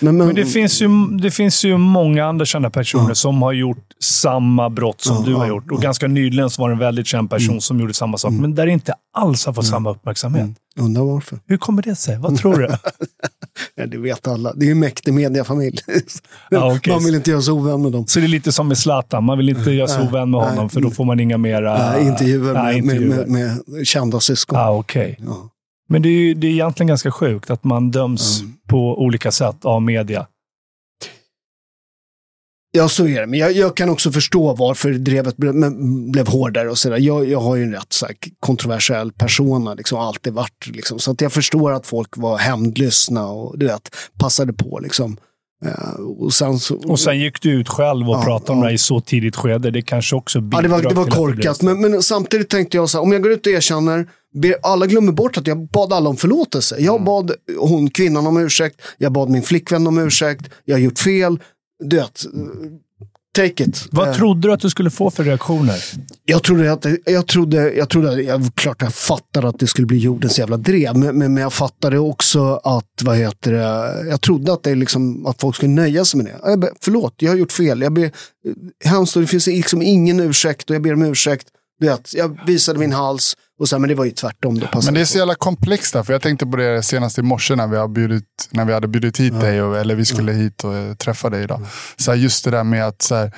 Men, 0.00 0.16
Men 0.16 0.34
det 0.34 0.46
finns, 0.46 0.82
ju, 0.82 0.88
det 1.20 1.30
finns 1.30 1.64
ju 1.64 1.76
många 1.76 2.24
andra 2.26 2.44
kända 2.44 2.70
personer 2.70 3.08
Ja. 3.08 3.14
som 3.14 3.42
har 3.42 3.52
gjort 3.52 3.84
samma 4.02 4.70
brott 4.70 5.00
som 5.00 5.16
Ja, 5.16 5.22
du 5.26 5.34
har 5.34 5.42
ja, 5.44 5.48
gjort. 5.48 5.70
Och 5.70 5.82
ganska 5.82 6.06
nyligen 6.06 6.50
var 6.58 6.68
det 6.68 6.72
en 6.74 6.78
väldigt 6.78 7.06
känd 7.06 7.30
person 7.30 7.48
Mm. 7.50 7.60
som 7.60 7.80
gjorde 7.80 7.94
samma 7.94 8.18
sak, 8.18 8.30
Mm. 8.30 8.42
men 8.42 8.54
där 8.54 8.66
inte 8.66 8.94
alls 9.18 9.46
har 9.46 9.52
fått 9.52 9.64
Mm. 9.64 9.70
samma 9.72 9.90
uppmärksamhet. 9.90 10.42
Mm. 10.42 10.54
Undrar 10.80 11.02
varför. 11.02 11.38
Hur 11.46 11.56
kommer 11.56 11.82
det 11.82 11.94
sig? 11.94 12.18
Vad 12.18 12.36
tror 12.36 12.56
du? 12.58 12.68
Ja, 13.74 13.86
det 13.86 13.98
vet 13.98 14.28
alla. 14.28 14.52
Det 14.52 14.64
är 14.64 14.66
ju 14.66 14.72
en 14.72 14.78
mäktig 14.78 15.14
mediafamilj. 15.14 15.78
Ja, 16.50 16.76
okej. 16.76 16.92
Man 16.92 17.04
vill 17.04 17.14
inte 17.14 17.30
göra 17.30 17.42
sig 17.42 17.52
ovän 17.52 17.82
med 17.82 17.92
dem. 17.92 18.06
Så 18.06 18.20
det 18.20 18.26
är 18.26 18.28
lite 18.28 18.52
som 18.52 18.68
med 18.68 18.78
Zlatan. 18.78 19.24
Man 19.24 19.38
vill 19.38 19.48
inte 19.48 19.70
göra 19.70 19.88
sig 19.88 20.02
ovän 20.08 20.30
med 20.30 20.40
honom, 20.40 20.70
för 20.70 20.80
då 20.80 20.90
får 20.90 21.04
man 21.04 21.20
inga 21.20 21.38
mera... 21.38 21.90
Nej, 21.92 22.06
intervjuer, 22.06 22.54
Nej, 22.54 22.64
med, 22.82 22.94
intervjuer. 22.96 23.16
Med, 23.16 23.28
med, 23.28 23.60
med 23.66 23.86
kända 23.86 24.20
syskon. 24.20 24.58
Ah, 24.58 24.70
okej. 24.70 25.18
Ja. 25.26 25.50
Men 25.88 26.02
det 26.02 26.08
är, 26.08 26.12
ju, 26.12 26.34
det 26.34 26.46
är 26.46 26.50
egentligen 26.50 26.88
ganska 26.88 27.10
sjukt 27.10 27.50
att 27.50 27.64
man 27.64 27.90
döms 27.90 28.40
Mm. 28.40 28.52
på 28.68 29.02
olika 29.02 29.32
sätt 29.32 29.64
av 29.64 29.82
media. 29.82 30.26
Ja, 32.70 32.88
så 32.88 33.06
är 33.08 33.20
det. 33.20 33.26
Men 33.26 33.38
jag, 33.38 33.52
jag 33.52 33.76
kan 33.76 33.90
också 33.90 34.12
förstå 34.12 34.54
varför 34.54 34.90
drevet 34.92 35.36
blev, 35.36 35.54
men- 35.54 36.10
blev 36.12 36.26
hårdare 36.28 36.70
och 36.70 36.78
sådär. 36.78 36.98
Jag, 36.98 37.28
jag 37.28 37.40
har 37.40 37.56
ju 37.56 37.62
en 37.62 37.72
rätt 37.72 37.92
så 37.92 38.06
här, 38.06 38.14
kontroversiell 38.40 39.12
persona, 39.12 39.74
liksom, 39.74 39.98
alltid 39.98 40.32
varit. 40.32 40.66
Liksom. 40.66 40.98
Så 40.98 41.10
att 41.10 41.20
jag 41.20 41.32
förstår 41.32 41.72
att 41.72 41.86
folk 41.86 42.16
var 42.16 42.38
hämndlystna 42.38 43.26
och 43.26 43.58
du 43.58 43.66
vet, 43.66 43.96
passade 44.18 44.52
på. 44.52 44.78
Liksom. 44.82 45.16
Eh, 45.64 46.00
och 46.00 46.32
sen 46.32 46.58
så, 46.58 46.76
Och 46.76 47.00
sen 47.00 47.18
gick 47.20 47.42
du 47.42 47.50
ut 47.50 47.68
själv 47.68 48.08
och 48.10 48.16
Ja, 48.16 48.22
pratade 48.22 48.52
om 48.52 48.62
ja. 48.62 48.68
det 48.68 48.74
i 48.74 48.78
så 48.78 49.00
tidigt 49.00 49.36
skede. 49.36 49.70
Det 49.70 49.82
kanske 49.82 50.16
också 50.16 50.38
Ja, 50.52 50.60
det 50.62 50.68
var, 50.68 50.82
det 50.82 50.94
var 50.94 51.04
bidrar 51.04 51.16
korkat. 51.16 51.56
så. 51.56 51.64
Men, 51.64 51.80
men 51.80 52.02
samtidigt 52.02 52.48
tänkte 52.48 52.76
jag 52.76 52.90
så 52.90 52.98
här, 52.98 53.02
om 53.02 53.12
jag 53.12 53.22
går 53.22 53.32
ut 53.32 53.46
och 53.46 53.52
erkänner, 53.52 54.08
ber, 54.40 54.54
alla 54.62 54.86
glömmer 54.86 55.12
bort 55.12 55.38
att 55.38 55.46
jag 55.46 55.70
bad 55.70 55.92
alla 55.92 56.08
om 56.10 56.16
förlåtelse. 56.16 56.76
Jag 56.78 56.94
Mm. 56.94 57.04
bad 57.04 57.32
hon 57.58 57.90
kvinnan 57.90 58.26
om 58.26 58.36
ursäkt, 58.36 58.80
jag 58.98 59.12
bad 59.12 59.30
min 59.30 59.42
flickvän 59.42 59.86
om 59.86 59.98
ursäkt, 59.98 60.50
jag 60.64 60.74
har 60.74 60.80
gjort 60.80 60.98
fel. 60.98 61.38
Du 61.84 61.96
vet, 61.96 62.24
eh, 62.24 62.30
take 63.36 63.64
it. 63.64 63.86
Vad 63.90 64.08
Eh, 64.08 64.14
trodde 64.14 64.48
du 64.48 64.52
att 64.52 64.60
du 64.60 64.70
skulle 64.70 64.90
få 64.90 65.10
för 65.10 65.24
reaktioner? 65.24 65.84
Jag 66.24 66.42
trodde 66.42 66.72
att, 66.72 66.86
jag 67.06 67.26
trodde, 67.26 67.72
jag 67.72 67.88
trodde, 67.88 68.22
jag, 68.22 68.50
klart 68.54 68.82
jag 68.82 68.94
fattade 68.94 69.48
att 69.48 69.58
det 69.58 69.66
skulle 69.66 69.86
bli 69.86 69.98
jordens 69.98 70.38
jävla 70.38 70.56
drev, 70.56 70.96
men, 70.96 71.18
men, 71.18 71.34
men 71.34 71.42
jag 71.42 71.52
fattade 71.52 71.98
också 71.98 72.60
att, 72.64 73.02
vad 73.02 73.16
heter 73.16 73.52
det, 73.52 74.08
jag 74.08 74.20
trodde 74.20 74.52
att, 74.52 74.62
det 74.62 74.74
liksom, 74.74 75.26
att 75.26 75.40
folk 75.40 75.56
skulle 75.56 75.72
nöja 75.72 76.04
sig 76.04 76.18
med 76.22 76.26
det. 76.26 76.50
Jag 76.50 76.60
ber, 76.60 76.70
förlåt, 76.80 77.14
jag 77.18 77.30
har 77.30 77.36
gjort 77.36 77.52
fel. 77.52 77.82
Jag 77.82 77.92
ber, 77.92 78.04
eh, 78.04 78.10
hemskt, 78.84 79.14
det 79.14 79.26
finns 79.26 79.46
liksom 79.46 79.82
ingen 79.82 80.20
ursäkt 80.20 80.70
och 80.70 80.76
jag 80.76 80.82
ber 80.82 80.92
om 80.92 81.02
ursäkt. 81.02 81.46
Vet, 81.80 82.14
jag 82.14 82.46
visade 82.46 82.78
min 82.78 82.92
hals 82.92 83.36
och 83.60 83.68
sen, 83.68 83.80
men 83.80 83.88
det 83.88 83.94
var 83.94 84.04
ju 84.04 84.10
tvärtom. 84.10 84.58
Det 84.58 84.66
passade 84.66 84.86
Men 84.86 84.94
det 84.94 85.00
är 85.00 85.04
så 85.04 85.18
jävla 85.18 85.34
komplext 85.34 85.92
där, 85.92 86.02
för 86.02 86.12
jag 86.12 86.22
tänkte 86.22 86.46
på 86.46 86.56
det 86.56 86.82
senast 86.82 87.18
i 87.18 87.22
morse 87.22 87.56
när 87.56 87.66
vi, 87.66 87.76
har 87.76 87.88
bjudit, 87.88 88.24
när 88.50 88.64
vi 88.64 88.72
hade 88.72 88.88
bjudit 88.88 89.20
hit 89.20 89.40
dig, 89.40 89.62
och, 89.62 89.78
eller 89.78 89.94
vi 89.94 90.04
skulle 90.04 90.32
hit 90.32 90.64
och 90.64 90.74
eh, 90.74 90.94
träffa 90.94 91.30
dig 91.30 91.42
idag. 91.42 91.66
Så 91.96 92.10
här, 92.10 92.18
just 92.18 92.44
det 92.44 92.50
där 92.50 92.64
med 92.64 92.86
att, 92.86 93.02
så 93.02 93.14
här, 93.14 93.32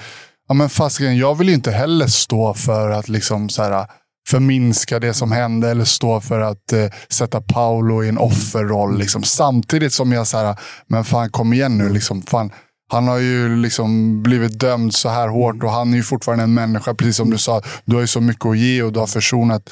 ja 0.48 0.54
men 0.54 0.68
fasiken, 0.68 1.16
jag 1.16 1.38
vill 1.38 1.48
ju 1.48 1.54
inte 1.54 1.70
heller 1.70 2.06
stå 2.06 2.54
för 2.54 2.90
att 2.90 3.08
liksom 3.08 3.48
så 3.48 3.62
här, 3.62 3.86
förminska 4.28 4.98
det 4.98 5.14
som 5.14 5.32
hände 5.32 5.70
eller 5.70 5.84
stå 5.84 6.20
för 6.20 6.40
att 6.40 6.72
eh, 6.72 6.86
sätta 7.08 7.40
Paolo 7.40 8.04
i 8.04 8.08
en 8.08 8.18
offerroll. 8.18 8.98
Liksom. 8.98 9.22
Samtidigt 9.22 9.92
som 9.92 10.12
jag 10.12 10.26
så 10.26 10.38
här, 10.38 10.56
men 10.86 11.04
fan 11.04 11.30
kom 11.30 11.52
igen 11.52 11.78
nu. 11.78 11.88
Liksom, 11.88 12.22
fan, 12.22 12.50
han 12.90 13.08
har 13.08 13.18
ju 13.18 13.56
liksom 13.56 14.22
blivit 14.22 14.58
dömd 14.60 14.94
så 14.94 15.08
här 15.08 15.28
hårt 15.28 15.62
och 15.62 15.70
han 15.70 15.92
är 15.92 15.96
ju 15.96 16.02
fortfarande 16.02 16.44
en 16.44 16.54
människa. 16.54 16.94
Precis 16.94 17.16
som 17.16 17.30
du 17.30 17.38
sa, 17.38 17.62
du 17.84 17.94
har 17.94 18.00
ju 18.00 18.06
så 18.06 18.20
mycket 18.20 18.46
att 18.46 18.58
ge 18.58 18.82
och 18.82 18.92
du 18.92 18.98
har 18.98 19.06
försonat, 19.06 19.70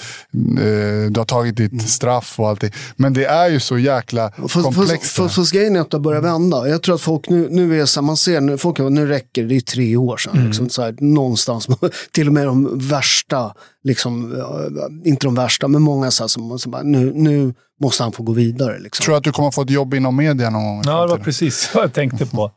eh, 0.58 1.10
du 1.10 1.20
har 1.20 1.24
tagit 1.24 1.56
ditt 1.56 1.88
straff 1.88 2.40
och 2.40 2.48
allting. 2.48 2.70
Men 2.96 3.12
det 3.12 3.24
är 3.24 3.48
ju 3.48 3.60
så 3.60 3.78
jäkla 3.78 4.30
komplext. 4.30 5.16
fast, 5.16 5.34
fast 5.34 5.52
grejen 5.52 5.76
är 5.76 5.80
att 5.80 5.90
det 5.90 5.96
har 5.96 6.02
börjat 6.02 6.24
vända. 6.24 6.68
Jag 6.68 6.82
tror 6.82 6.94
att 6.94 7.00
folk 7.00 7.28
nu, 7.28 7.48
nu 7.50 7.80
är 7.80 7.86
så 7.86 8.00
här, 8.00 8.06
man 8.06 8.16
ser, 8.16 8.40
nu, 8.40 8.58
folk, 8.58 8.78
nu 8.78 9.06
räcker 9.06 9.42
det, 9.42 9.48
det 9.48 9.56
är 9.56 9.60
tre 9.60 9.96
år 9.96 10.16
sedan. 10.16 10.46
Liksom, 10.46 10.68
så 10.68 10.82
här, 10.82 10.94
någonstans, 10.98 11.68
till 12.12 12.26
och 12.26 12.32
med 12.32 12.46
de 12.46 12.78
värsta, 12.78 13.54
liksom, 13.84 14.32
eh, 14.36 15.10
inte 15.10 15.26
de 15.26 15.34
värsta, 15.34 15.68
men 15.68 15.82
många 15.82 16.10
så 16.10 16.22
här, 16.22 16.28
som, 16.28 16.58
som 16.58 16.72
bara, 16.72 16.82
nu, 16.82 17.12
nu 17.14 17.54
måste 17.80 18.02
han 18.02 18.12
få 18.12 18.22
gå 18.22 18.32
vidare. 18.32 18.78
Liksom. 18.78 19.04
Tror 19.04 19.12
du 19.12 19.18
att 19.18 19.24
du 19.24 19.32
kommer 19.32 19.50
få 19.50 19.62
ett 19.62 19.70
jobb 19.70 19.94
inom 19.94 20.16
media 20.16 20.50
någon 20.50 20.64
gång? 20.64 20.82
Ja, 20.86 21.02
det 21.02 21.10
var 21.10 21.18
precis 21.18 21.70
vad 21.74 21.84
jag 21.84 21.92
tänkte 21.92 22.26
på. 22.26 22.52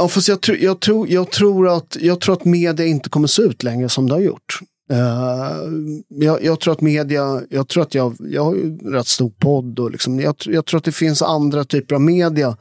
Ja, 0.00 0.08
fast 0.08 0.28
jag, 0.28 0.40
tror- 0.40 0.58
jag, 0.58 0.80
tror, 0.80 1.08
jag, 1.08 1.30
tror 1.30 1.68
att, 1.68 1.96
jag 2.00 2.20
tror 2.20 2.34
att 2.34 2.44
media 2.44 2.86
inte 2.86 3.08
kommer 3.10 3.28
se 3.28 3.42
ut 3.42 3.62
längre 3.62 3.88
som 3.88 4.08
det 4.08 4.14
har 4.14 4.20
gjort. 4.20 4.58
Uh, 4.92 5.70
jag, 6.08 6.44
jag 6.44 6.60
tror 6.60 6.72
att 6.72 6.80
media, 6.80 7.42
jag 7.50 7.68
tror 7.68 7.82
att 7.82 7.94
jag, 7.94 8.16
jag 8.18 8.44
har 8.44 8.54
ju 8.54 8.78
rätt 8.78 9.06
stor 9.06 9.30
podd 9.38 9.78
och 9.78 9.90
liksom, 9.90 10.20
jag, 10.20 10.34
jag 10.44 10.66
tror 10.66 10.78
att 10.78 10.84
det 10.84 10.92
finns 10.92 11.22
andra 11.22 11.64
typer 11.64 11.94
av 11.94 12.00
media. 12.00 12.56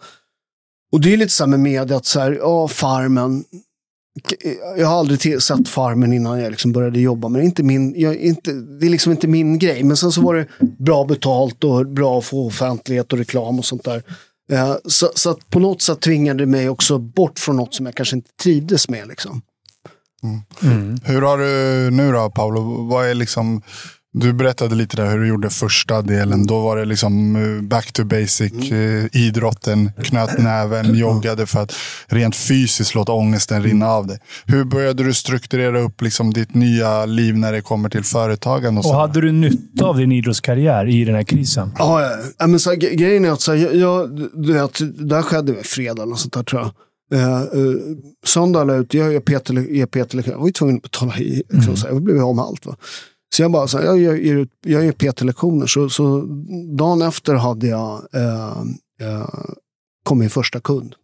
Och 0.92 1.02
det 1.02 1.14
är 1.14 1.18
lite 1.18 1.32
så 1.32 1.44
här 1.44 1.50
med 1.50 1.60
media 1.60 1.98
att 1.98 2.06
så 2.06 2.20
här, 2.20 2.32
ja, 2.32 2.68
Farmen. 2.68 3.44
Jag 4.78 4.88
har 4.88 5.00
aldrig 5.00 5.42
sett 5.42 5.68
Farmen 5.68 6.14
innan 6.14 6.40
jag 6.40 6.52
liksom 6.52 6.72
började 6.72 7.00
jobba, 7.00 7.28
men 7.28 7.40
det 7.40 7.44
är, 7.44 7.46
inte 7.46 7.64
min, 7.64 7.94
jag, 7.98 8.16
inte, 8.16 8.52
det 8.52 8.86
är 8.86 8.90
liksom 8.90 9.12
inte 9.12 9.28
min 9.28 9.60
grej. 9.60 9.84
Men 9.84 9.98
sen 9.98 10.12
så 10.12 10.22
var 10.22 10.36
det 10.36 10.48
bra 10.80 11.06
betalt 11.06 11.64
och 11.64 11.88
bra 11.88 12.20
att 12.20 12.26
få 12.26 12.48
offentlighet 12.48 13.14
och 13.14 13.20
reklam 13.20 13.60
och 13.60 13.66
sånt 13.66 13.84
där. 13.84 14.04
Eh, 14.52 14.76
Så, 14.86 15.12
så 15.16 15.30
att 15.30 15.50
på 15.50 15.60
något 15.60 15.82
sätt 15.82 16.02
tvingade 16.02 16.39
det 16.39 16.45
mig 16.45 16.70
också 16.70 16.97
bort 16.97 17.39
från 17.39 17.56
något 17.56 17.74
som 17.74 17.86
jag 17.86 17.95
kanske 17.95 18.16
inte 18.16 18.30
trivdes 18.43 18.89
med. 18.89 19.08
Liksom. 19.08 19.41
Hur 21.04 21.22
har 21.22 21.38
du 21.38 21.91
nu 21.91 22.12
då, 22.12 22.30
Paolo? 22.30 22.88
Vad 22.88 23.10
är 23.10 23.14
liksom, 23.14 23.62
du 24.14 24.34
berättade 24.34 24.76
lite 24.76 24.97
där 24.97 25.12
hur 25.12 25.20
du 25.20 25.28
gjorde 25.28 25.49
första 25.49 26.01
delen. 26.01 26.45
Då 26.45 26.60
var 26.60 26.78
det 26.78 26.86
liksom 26.86 27.36
eh, 27.36 27.62
back 27.62 27.91
to 27.91 28.03
basic. 28.03 28.51
Mm. 28.51 29.05
eh, 29.05 29.05
Idrotten, 29.14 29.91
knöt 30.03 30.38
näven, 30.38 30.95
joggade 30.95 31.45
för 31.45 31.60
att 31.60 31.76
rent 32.07 32.36
fysiskt 32.36 32.95
låta 32.95 33.12
ångesten 33.12 33.64
rinna 33.64 33.88
av 33.88 34.07
dig. 34.07 34.20
Hur 34.45 34.64
började 34.64 35.03
du 35.03 35.14
strukturera 35.14 35.80
upp 35.80 36.01
liksom 36.01 36.34
ditt 36.34 36.55
nya 36.55 37.05
liv 37.05 37.38
när 37.38 37.51
det 37.51 37.62
kommer 37.62 37.89
till 37.89 38.03
företagande? 38.03 38.80
Och 38.80 38.86
Och 38.86 38.95
hade 38.95 39.22
du 39.22 39.32
nytta 39.32 39.86
av 39.86 39.97
din 39.97 40.12
idrottskarriär 40.12 40.89
i 40.89 41.05
den 41.05 41.16
här 41.16 41.24
krisen? 41.24 41.72
Ja, 41.78 42.12
ja, 42.38 42.47
men 42.47 42.60
så, 42.60 42.70
här, 42.70 42.78
gre- 42.78 42.95
grejen 42.95 43.26
är 43.26 43.32
att 43.32 43.41
så 43.41 43.51
här, 43.51 43.60
jag, 43.60 43.76
jag, 43.76 44.30
du 44.34 44.53
vet, 44.53 44.80
det 45.10 45.16
här 45.16 45.22
skedde 45.22 45.51
med 45.51 45.66
fredag 45.66 46.03
eller 46.03 46.16
sånt 46.16 46.34
där 46.34 46.43
tror 46.43 46.62
jag. 46.62 46.72
Eh, 47.14 47.41
uh, 47.57 47.76
söndag 48.26 48.64
la 48.64 48.74
jag 48.74 48.82
ut, 48.82 48.93
jag 48.93 49.16
är 49.16 49.20
PT, 49.20 49.49
är 49.49 49.86
PT 49.86 50.14
jag 50.28 50.38
var 50.38 50.45
ju 50.45 50.51
tvungen 50.51 50.76
att 50.76 50.82
betala 50.82 51.18
i, 51.18 51.43
liksom, 51.49 51.78
så 51.78 51.88
här, 51.88 51.93
jag 51.93 52.03
blev 52.03 52.24
av 52.24 52.36
med 52.36 52.45
allt. 52.45 52.66
Va? 52.66 52.76
Så 53.36 53.42
jag 53.42 53.52
bara, 53.52 53.68
så 53.68 53.78
här, 53.78 53.86
jag, 53.86 53.98
jag, 54.00 54.18
ut- 54.18 54.50
jag 54.66 54.84
ger 54.84 54.92
PT-lektioner. 54.92 55.68
Så, 55.68 55.90
så 55.90 56.22
dagen 56.78 57.02
efter 57.02 57.34
hade 57.34 57.68
jag 57.68 58.02
eh, 58.14 58.58
eh, 59.02 59.30
kom 60.04 60.20
min 60.20 60.30
första 60.30 60.60
kund 60.60 60.96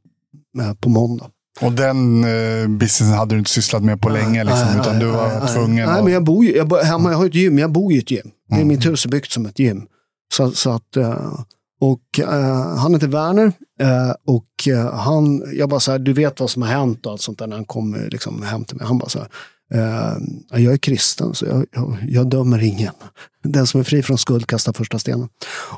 eh, 0.61 0.73
på 0.73 0.89
måndag. 0.89 1.29
Och 1.61 1.71
den 1.71 2.23
eh, 2.23 2.67
businessen 2.67 3.17
hade 3.17 3.35
du 3.35 3.39
inte 3.39 3.51
sysslat 3.51 3.83
med 3.83 4.01
på 4.01 4.09
länge, 4.09 4.43
liksom, 4.43 4.67
Nej, 4.71 4.79
utan 4.79 4.91
nej, 4.93 5.01
du 5.05 5.11
var 5.11 5.53
tvungen 5.53 5.75
Nej, 5.89 5.97
att... 5.97 6.03
men 6.03 6.13
jag 6.13 6.23
bor 6.23 6.45
ju, 6.45 6.55
jag 6.55 6.67
bor, 6.67 6.77
hemma, 6.83 7.11
jag 7.11 7.17
har 7.17 7.25
ett 7.25 7.35
gym, 7.35 7.59
jag 7.59 7.71
bor 7.71 7.93
i 7.93 7.97
ett 7.97 8.11
gym. 8.11 8.31
Det 8.49 8.55
är 8.55 8.57
Mm. 8.57 8.67
Mitt 8.67 8.85
hus 8.85 9.05
är 9.05 9.09
byggt 9.09 9.31
som 9.31 9.45
ett 9.45 9.59
gym. 9.59 9.81
Så, 10.33 10.51
så 10.51 10.69
att, 10.71 10.97
eh, 10.97 11.33
och 11.81 12.19
eh, 12.19 12.75
han 12.77 12.93
heter 12.93 13.07
Werner 13.07 13.51
eh, 13.81 14.11
och 14.27 14.67
eh, 14.67 14.93
han, 14.95 15.43
jag 15.53 15.69
bara 15.69 15.79
så 15.79 15.91
här, 15.91 15.99
du 15.99 16.13
vet 16.13 16.39
vad 16.39 16.49
som 16.49 16.61
har 16.61 16.69
hänt 16.69 17.05
och 17.05 17.11
allt 17.11 17.21
sånt 17.21 17.39
där 17.39 17.47
när 17.47 17.55
han 17.55 17.65
kommer 17.65 18.09
liksom 18.09 18.41
hem 18.43 18.65
till 18.65 18.77
mig. 18.77 18.87
Han 18.87 18.97
bara 18.97 19.09
så 19.09 19.19
här, 19.19 19.27
eh, 19.73 20.61
jag 20.63 20.73
är 20.73 20.77
kristen 20.77 21.33
så 21.33 21.45
jag, 21.45 21.65
jag, 21.75 21.97
jag 22.07 22.29
dömer 22.29 22.63
ingen. 22.63 22.93
Den 23.43 23.67
som 23.67 23.79
är 23.79 23.83
fri 23.83 24.03
från 24.03 24.17
skuld 24.17 24.47
kastar 24.47 24.73
första 24.73 24.99
stenen. 24.99 25.27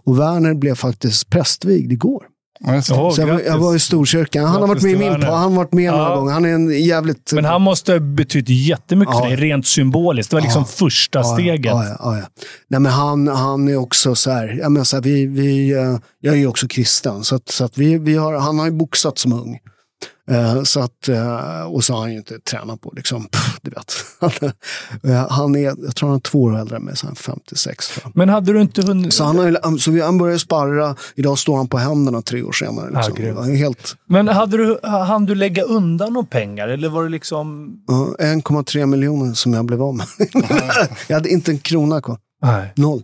Och 0.04 0.20
Werner 0.20 0.54
blev 0.54 0.76
faktiskt 0.76 1.30
prästvigd 1.30 1.92
igår. 1.92 2.24
Ja, 2.60 2.82
Så 2.82 3.14
jag, 3.18 3.28
var- 3.28 3.40
jag 3.42 3.58
var 3.58 3.76
i 3.76 3.80
Storkyrkan. 3.80 4.46
Han 4.46 4.62
har 4.62 4.68
varit 4.68 4.84
med 4.84 5.00
min 5.00 5.12
han 5.24 5.24
har 5.24 5.50
varit 5.50 5.74
med 5.74 5.92
några 5.92 6.04
Ja. 6.10 6.16
gånger. 6.16 6.34
Han 6.34 6.46
är 6.46 6.50
en 6.54 6.84
jävligt... 6.84 7.32
Men 7.34 7.46
han 7.46 7.62
måste 7.62 7.92
ha 7.92 8.00
betytt 8.00 8.50
jättemycket 8.50 9.14
Ja. 9.16 9.22
för 9.22 9.28
dig, 9.28 9.36
rent 9.38 9.68
symboliskt. 9.68 10.30
Det 10.30 10.36
var 10.36 10.42
liksom 10.42 10.62
Ja. 10.62 10.66
första 10.68 11.24
steget. 11.24 11.66
Ja, 11.66 11.86
ja, 11.86 11.96
ja, 12.00 12.18
ja. 12.18 12.26
Nej, 12.68 12.80
men 12.80 12.92
han, 12.92 13.28
han 13.28 13.68
är 13.68 13.76
också 13.78 14.16
så 14.16 14.32
här, 14.32 14.58
jag, 14.62 14.72
menar 14.72 14.84
så 14.84 14.96
här 14.96 15.04
vi, 15.04 15.26
vi, 15.26 15.72
eh, 15.72 15.98
jag 16.22 16.34
är 16.34 16.38
ju 16.38 16.48
också 16.48 16.68
kristen, 16.68 17.24
så 17.24 17.36
att, 17.36 17.50
så 17.50 17.66
att 17.66 17.78
vi, 17.78 17.98
vi 17.98 18.16
har, 18.16 18.34
han 18.40 18.60
har 18.60 18.66
ju 18.66 18.72
boxat 18.72 19.18
som 19.18 19.34
ung. 19.34 19.58
Eh, 20.32 20.64
så 20.64 20.80
att, 20.80 21.08
eh, 21.10 21.62
och 21.64 21.84
så 21.84 21.94
har 21.94 22.00
han 22.02 22.12
ju 22.12 22.18
inte 22.18 22.40
tränat 22.40 22.82
på, 22.82 22.94
liksom, 22.96 23.28
du 23.62 23.72
vet. 23.72 23.94
Eh, 25.04 25.28
han 25.30 25.56
är, 25.56 25.60
jag 25.62 25.96
tror 25.96 26.10
han 26.10 26.16
är 26.18 26.22
två 26.22 26.42
år 26.42 26.60
äldre 26.60 26.76
än 26.76 26.84
mig, 26.84 26.98
så 26.98 27.06
han 27.06 27.12
är 27.12 27.16
56 27.16 27.88
tror 27.90 28.02
jag. 28.04 28.12
Men 28.18 28.30
hade 28.30 28.54
du 28.54 28.62
inte 28.62 28.82
hunnit... 28.82 29.14
Så 29.14 29.24
han, 29.24 29.40
har, 29.40 29.48
ju- 29.72 29.78
så 29.80 29.92
vi, 29.92 30.02
han 30.02 30.18
började 30.18 30.40
sparra, 30.40 30.96
idag 31.16 31.40
står 31.40 31.58
han 31.58 31.68
på 31.68 31.78
händerna 31.78 32.22
tre 32.22 32.44
år 32.44 32.52
senare. 32.52 32.90
Liksom. 32.96 33.38
Ah, 33.38 33.42
helt, 33.44 33.96
Men 34.10 34.28
hade 34.28 34.58
du, 34.58 34.80
hann 34.84 35.26
du 35.26 35.36
lägga 35.36 35.64
undan 35.64 36.14
några 36.14 36.28
pengar? 36.28 36.68
Eller 36.68 36.90
var 36.90 37.04
det 37.04 37.10
liksom... 37.10 37.70
ja, 37.88 38.16
1,3 38.20 38.86
miljoner 38.86 39.34
som 39.34 39.54
jag 39.54 39.66
blev 39.66 39.82
av 39.84 39.96
med. 39.96 40.06
jag 41.08 41.16
hade 41.16 41.30
inte 41.30 41.52
en 41.52 41.60
krona 41.60 42.02
kvar. 42.02 42.18
Nej. 42.42 42.74
Noll. 42.76 43.02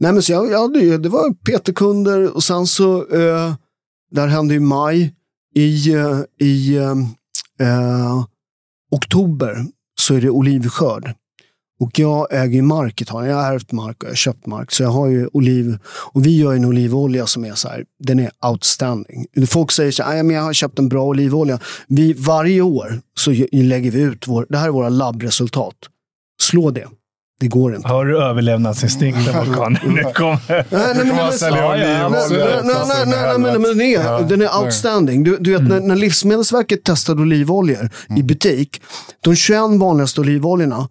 Nej, 0.00 0.12
men 0.12 0.22
så 0.22 0.32
jag, 0.32 0.50
jag 0.50 0.60
hade 0.60 0.78
ju, 0.78 0.98
det 0.98 1.08
var 1.08 1.30
PT-kunder 1.30 2.36
och 2.36 2.42
sen 2.42 2.66
så, 2.66 2.96
eh, 3.16 3.52
där 4.10 4.26
hände 4.26 4.54
i 4.54 4.60
maj, 4.60 5.14
i, 5.54 5.92
eh, 5.94 6.20
i 6.40 6.76
eh, 6.76 6.94
eh, 7.60 8.24
oktober 8.90 9.66
så 10.00 10.14
är 10.14 10.20
det 10.20 10.30
olivskörd. 10.30 11.14
Och 11.80 11.98
jag 11.98 12.26
äger 12.30 12.62
mark 12.62 13.00
i 13.00 13.04
Italien. 13.04 13.36
Jag 13.36 13.42
har 13.42 13.52
ärvt 13.52 13.72
mark 13.72 14.02
och 14.02 14.04
jag 14.04 14.10
har 14.10 14.16
köpt 14.16 14.46
mark. 14.46 14.72
Så 14.72 14.82
jag 14.82 14.90
har 14.90 15.06
ju 15.06 15.28
oliv. 15.32 15.78
Och 15.86 16.26
vi 16.26 16.38
gör 16.38 16.54
en 16.54 16.64
olivolja 16.64 17.26
som 17.26 17.44
är 17.44 17.54
så 17.54 17.68
här, 17.68 17.84
den 18.04 18.18
är 18.18 18.30
outstanding. 18.46 19.26
Folk 19.46 19.72
säger 19.72 19.90
så 19.90 20.02
här, 20.02 20.22
men 20.22 20.36
jag 20.36 20.42
har 20.42 20.52
köpt 20.52 20.78
en 20.78 20.88
bra 20.88 21.04
olivolja. 21.04 21.60
Vi, 21.88 22.12
varje 22.12 22.60
år 22.60 23.00
så 23.18 23.30
lägger 23.52 23.90
vi 23.90 24.00
ut, 24.00 24.28
vår, 24.28 24.46
det 24.48 24.58
här 24.58 24.66
är 24.66 24.72
våra 24.72 24.88
labbresultat. 24.88 25.76
Slå 26.42 26.70
det. 26.70 26.86
Det 27.40 27.48
går 27.48 27.74
inte. 27.74 27.88
Har 27.88 28.04
du 28.04 28.22
överlevnadsinstinkten 28.22 29.34
bakom? 29.34 29.72
Nu 29.94 30.02
kommer... 30.02 30.64
Den 34.28 34.42
är 34.42 34.58
outstanding. 34.62 35.24
Du, 35.24 35.36
du 35.40 35.50
vet, 35.50 35.60
mm. 35.60 35.72
när, 35.72 35.80
när 35.80 35.96
Livsmedelsverket 35.96 36.84
testade 36.84 37.22
olivoljor 37.22 37.90
mm. 38.08 38.20
i 38.20 38.22
butik, 38.22 38.82
de 39.20 39.36
21 39.36 39.60
vanligaste 39.80 40.20
olivoljorna, 40.20 40.88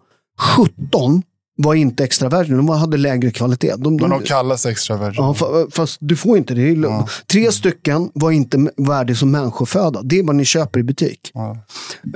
17 0.56 1.22
var 1.62 1.74
inte 1.74 2.04
extra 2.04 2.28
virgin, 2.28 2.56
de 2.56 2.68
hade 2.68 2.96
lägre 2.96 3.30
kvalitet. 3.30 3.74
De, 3.76 3.96
de, 3.96 3.96
Men 3.96 4.10
de 4.10 4.22
kallas 4.22 4.66
extra 4.66 4.96
virgin. 4.96 5.14
Ja, 5.40 5.66
fast 5.70 5.98
du 6.00 6.16
får 6.16 6.38
inte 6.38 6.54
det. 6.54 6.68
Ja. 6.68 7.08
Tre 7.26 7.52
stycken 7.52 8.10
var 8.14 8.30
inte 8.30 8.70
värdig 8.76 9.16
som 9.16 9.30
människoföda. 9.30 10.02
Det 10.02 10.18
är 10.18 10.22
vad 10.22 10.36
ni 10.36 10.44
köper 10.44 10.80
i 10.80 10.82
butik. 10.82 11.30
Ja. 11.34 11.56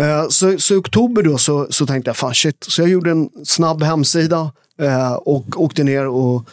Uh, 0.01 0.28
så, 0.28 0.59
så 0.59 0.74
i 0.74 0.76
oktober 0.76 1.22
då 1.22 1.38
så, 1.38 1.66
så 1.70 1.86
tänkte 1.86 2.09
jag, 2.09 2.16
fan 2.16 2.34
shit. 2.34 2.64
Så 2.68 2.82
jag 2.82 2.88
gjorde 2.88 3.11
en 3.11 3.28
snabb 3.45 3.82
hemsida 3.82 4.53
uh, 4.82 5.12
och 5.12 5.62
åkte 5.62 5.84
ner 5.84 6.09
och, 6.09 6.49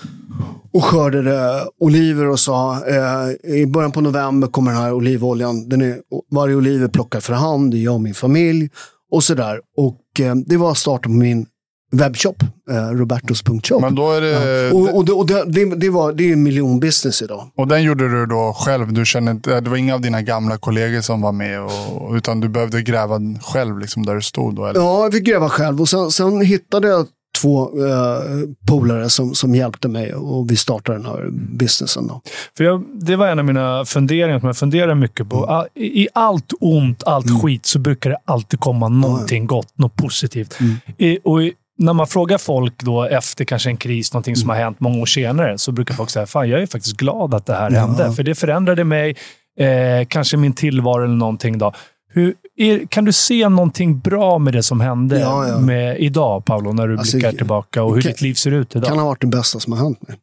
och 0.74 0.84
skördade 0.84 1.66
oliver 1.80 2.28
och 2.30 2.40
sa 2.40 2.78
uh, 2.90 3.54
i 3.56 3.66
början 3.66 3.92
på 3.92 4.02
november 4.02 4.48
kommer 4.48 4.72
den 4.72 4.82
här 4.82 4.94
olivoljan. 4.94 5.70
Den 5.70 5.82
är, 5.82 5.98
varje 6.32 6.56
oliv 6.56 6.84
är 6.84 6.88
plockad 6.88 7.24
för 7.24 7.34
hand, 7.34 7.72
det 7.72 7.78
är 7.78 7.84
jag 7.84 7.94
och 7.94 8.02
min 8.02 8.14
familj 8.14 8.70
och 9.12 9.24
sådär. 9.24 9.60
Och 9.78 10.00
det 10.46 10.58
var 10.58 10.74
starten 10.74 11.12
på 11.12 11.18
min 11.18 11.46
webbshop, 11.92 12.44
eh, 12.72 12.90
robertos.shop. 12.90 13.80
Men 13.80 13.96
då 13.96 14.12
är 14.12 14.22
det... 14.22 14.30
Ja. 14.68 14.74
Och, 14.74 14.98
och, 14.98 15.06
det, 15.06 15.12
och 15.12 15.28
det, 15.28 15.44
det, 15.46 15.76
det, 15.76 15.90
var, 15.90 16.14
det 16.14 16.30
är 16.30 16.34
en 16.34 16.44
miljonbusiness 16.44 17.22
idag. 17.22 17.52
Och 17.56 17.68
den 17.68 17.84
gjorde 17.84 18.10
du 18.10 18.26
då 18.26 18.54
själv? 18.58 18.94
Du 18.94 19.06
kände 19.06 19.32
inte, 19.32 19.62
det 19.62 19.70
var 19.70 19.78
inga 19.78 19.94
av 19.94 20.02
dina 20.02 20.22
gamla 20.22 20.58
kollegor 20.58 21.02
som 21.02 21.22
var 21.22 21.32
med? 21.32 21.62
Och, 21.62 22.14
utan 22.14 22.40
du 22.40 22.50
behövde 22.50 22.82
gräva 22.82 23.20
själv 23.42 23.80
liksom 23.80 24.06
där 24.06 24.16
du 24.16 24.22
stod? 24.22 24.56
Då, 24.56 24.66
eller? 24.66 24.80
Ja, 24.80 25.04
jag 25.04 25.14
fick 25.14 25.24
gräva 25.24 25.50
själv. 25.50 25.82
Och 25.82 25.90
sen, 25.90 26.12
sen 26.12 26.42
hittade 26.42 26.88
jag 26.88 27.08
två 27.42 27.86
eh, 27.86 28.24
polare 28.68 29.10
som, 29.10 29.36
som 29.36 29.56
hjälpte 29.56 29.88
mig 29.88 30.14
och 30.14 30.52
vi 30.52 30.56
startade 30.56 30.98
den 30.98 31.06
här 31.06 31.30
businessen. 31.32 32.08
Då. 32.08 32.22
För 32.58 32.64
jag, 32.64 32.84
det 32.94 33.16
var 33.16 33.28
en 33.28 33.40
av 33.40 33.46
mina 33.46 33.86
funderingar 33.86 34.40
som 34.40 34.48
jag 34.48 34.58
funderar 34.58 34.96
mycket 34.96 35.30
på. 35.30 35.46
Mm. 35.46 35.66
I 35.76 36.08
allt 36.14 36.54
ont, 36.60 37.04
allt 37.04 37.30
mm. 37.30 37.40
skit, 37.40 37.66
så 37.66 37.80
brukar 37.80 38.10
det 38.10 38.18
alltid 38.26 38.60
komma 38.60 38.88
någonting 38.88 39.48
gott, 39.48 39.78
något 39.78 39.96
positivt. 39.96 40.60
Mm. 40.60 40.76
I, 40.98 41.20
och 41.24 41.44
i, 41.44 41.54
när 41.80 41.94
man 41.94 42.08
frågar 42.08 42.38
folk 42.38 42.84
då 42.84 43.04
efter 43.04 43.46
kanske 43.46 43.70
en 43.70 43.78
kris, 43.78 44.14
någonting 44.14 44.36
som 44.36 44.50
har 44.50 44.56
mm. 44.56 44.66
hänt 44.66 44.80
många 44.80 45.02
år 45.02 45.06
senare, 45.06 45.58
så 45.58 45.72
brukar 45.72 45.96
folk 45.96 46.10
säga 46.10 46.26
Fan, 46.26 46.50
jag 46.50 46.62
är 46.62 46.66
faktiskt 46.66 46.98
glad 46.98 47.34
att 47.34 47.46
det 47.46 47.54
här 47.54 47.72
ja. 47.72 47.80
hände. 47.80 48.14
För 48.14 48.24
det 48.24 48.36
förändrade 48.36 48.84
mig, 48.84 49.18
eh, 49.60 50.08
kanske 50.08 50.38
min 50.38 50.54
tillvaro 50.54 51.04
eller 51.04 51.16
någonting. 51.16 51.58
Då. 51.58 51.74
Hur, 52.14 52.36
är, 52.58 52.86
kan 52.86 53.06
du 53.06 53.12
se 53.12 53.50
någonting 53.50 54.00
bra 54.00 54.40
med 54.40 54.54
det 54.54 54.64
som 54.64 54.82
hände 54.82 55.20
ja, 55.20 55.48
ja. 55.48 55.60
Med 55.60 56.00
idag, 56.00 56.46
Paolo, 56.46 56.74
när 56.74 56.88
du 56.88 56.98
alltså, 56.98 57.18
blickar 57.18 57.32
tillbaka 57.32 57.84
och 57.84 57.96
hur 57.96 58.02
kan, 58.02 58.12
ditt 58.12 58.22
liv 58.22 58.34
ser 58.34 58.52
ut 58.52 58.76
idag? 58.76 58.84
Det 58.84 58.88
kan 58.88 59.00
ha 59.00 59.06
varit 59.06 59.22
det 59.22 59.28
bästa 59.28 59.60
som 59.60 59.74
har 59.74 59.80
hänt 59.80 60.08
mig. 60.08 60.18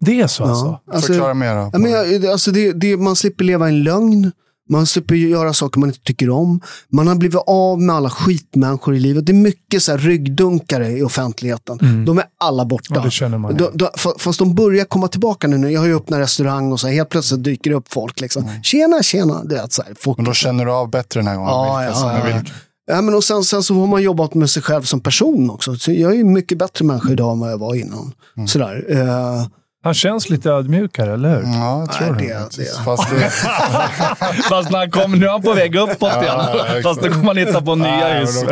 Det 0.00 0.20
är 0.20 0.26
så 0.26 0.44
alltså? 0.44 0.80
alltså 0.92 1.12
Förklara 1.12 1.34
mer. 1.34 1.54
Då. 1.54 1.70
Ja, 1.72 1.78
men, 1.78 2.30
alltså 2.30 2.50
det, 2.50 2.72
det, 2.72 2.96
man 2.96 3.16
slipper 3.16 3.44
leva 3.44 3.66
i 3.66 3.72
en 3.72 3.82
lögn. 3.82 4.32
Man 4.68 4.86
slipper 4.86 5.14
göra 5.14 5.52
saker 5.52 5.80
man 5.80 5.88
inte 5.88 6.00
tycker 6.00 6.30
om. 6.30 6.60
Man 6.88 7.08
har 7.08 7.14
blivit 7.14 7.40
av 7.46 7.80
med 7.80 7.96
alla 7.96 8.10
skitmänniskor 8.10 8.94
i 8.94 9.00
livet. 9.00 9.26
Det 9.26 9.32
är 9.32 9.34
mycket 9.34 9.82
så 9.82 9.90
här 9.90 9.98
ryggdunkare 9.98 10.88
i 10.88 11.02
offentligheten. 11.02 11.78
Mm. 11.82 12.04
De 12.04 12.18
är 12.18 12.24
alla 12.40 12.64
borta. 12.64 12.94
Ja, 12.94 13.00
det 13.00 13.10
känner 13.10 13.38
man, 13.38 13.56
de, 13.56 13.70
de, 13.74 13.88
fast 14.18 14.38
de 14.38 14.54
börjar 14.54 14.84
komma 14.84 15.08
tillbaka 15.08 15.46
nu. 15.46 15.70
Jag 15.70 15.80
har 15.80 15.86
ju 15.86 15.96
öppnat 15.96 16.20
restaurang 16.20 16.72
och 16.72 16.80
så 16.80 16.86
här, 16.86 16.94
helt 16.94 17.08
plötsligt 17.08 17.44
dyker 17.44 17.70
det 17.70 17.76
upp 17.76 17.92
folk. 17.92 18.20
Liksom. 18.20 18.42
Mm. 18.42 18.62
Tjena, 18.62 19.02
tjena. 19.02 19.44
Det 19.44 19.58
är 19.58 19.66
så 19.70 19.82
här, 19.82 19.94
folk, 19.98 20.18
men 20.18 20.24
då 20.24 20.32
känner 20.32 20.64
du 20.64 20.72
av 20.72 20.90
bättre 20.90 21.20
den 21.20 21.26
här 21.26 21.34
gången? 21.34 21.50
Ja, 21.50 21.84
ja, 21.84 22.28
ja, 22.28 22.42
ja. 22.86 23.02
men 23.02 23.14
och 23.14 23.24
sen, 23.24 23.44
sen 23.44 23.62
så 23.62 23.74
har 23.74 23.86
man 23.86 24.02
jobbat 24.02 24.34
med 24.34 24.50
sig 24.50 24.62
själv 24.62 24.82
som 24.82 25.00
person 25.00 25.50
också. 25.50 25.76
Så 25.76 25.92
jag 25.92 26.16
är 26.16 26.20
en 26.20 26.32
mycket 26.32 26.58
bättre 26.58 26.84
människa 26.84 27.12
idag 27.12 27.32
än 27.32 27.40
vad 27.40 27.52
jag 27.52 27.58
var 27.58 27.74
innan. 27.74 28.12
Mm. 28.36 28.48
Sådär. 28.48 28.84
Uh, 28.90 29.46
han 29.86 29.94
känns 29.94 30.30
lite 30.30 30.50
ödmjukare, 30.50 31.14
eller 31.14 31.28
hur? 31.28 31.42
Ja, 31.42 31.80
jag 31.80 31.92
tror 31.92 32.14
Nej, 32.14 32.28
det. 32.28 32.62
det. 32.62 32.84
Fast, 32.84 33.10
det... 33.10 33.30
Fast 34.48 34.70
när 34.70 34.78
han 34.78 34.90
kom, 34.90 35.12
nu 35.12 35.26
är 35.26 35.30
han 35.30 35.42
på 35.42 35.52
väg 35.52 35.76
uppåt 35.76 36.22
igen. 36.22 36.24
Ja, 36.26 36.66
Fast 36.82 37.02
då 37.02 37.08
kommer 37.08 37.26
han 37.26 37.36
hitta 37.36 37.62
på 37.62 37.74
nya 37.74 38.18
hus. 38.18 38.44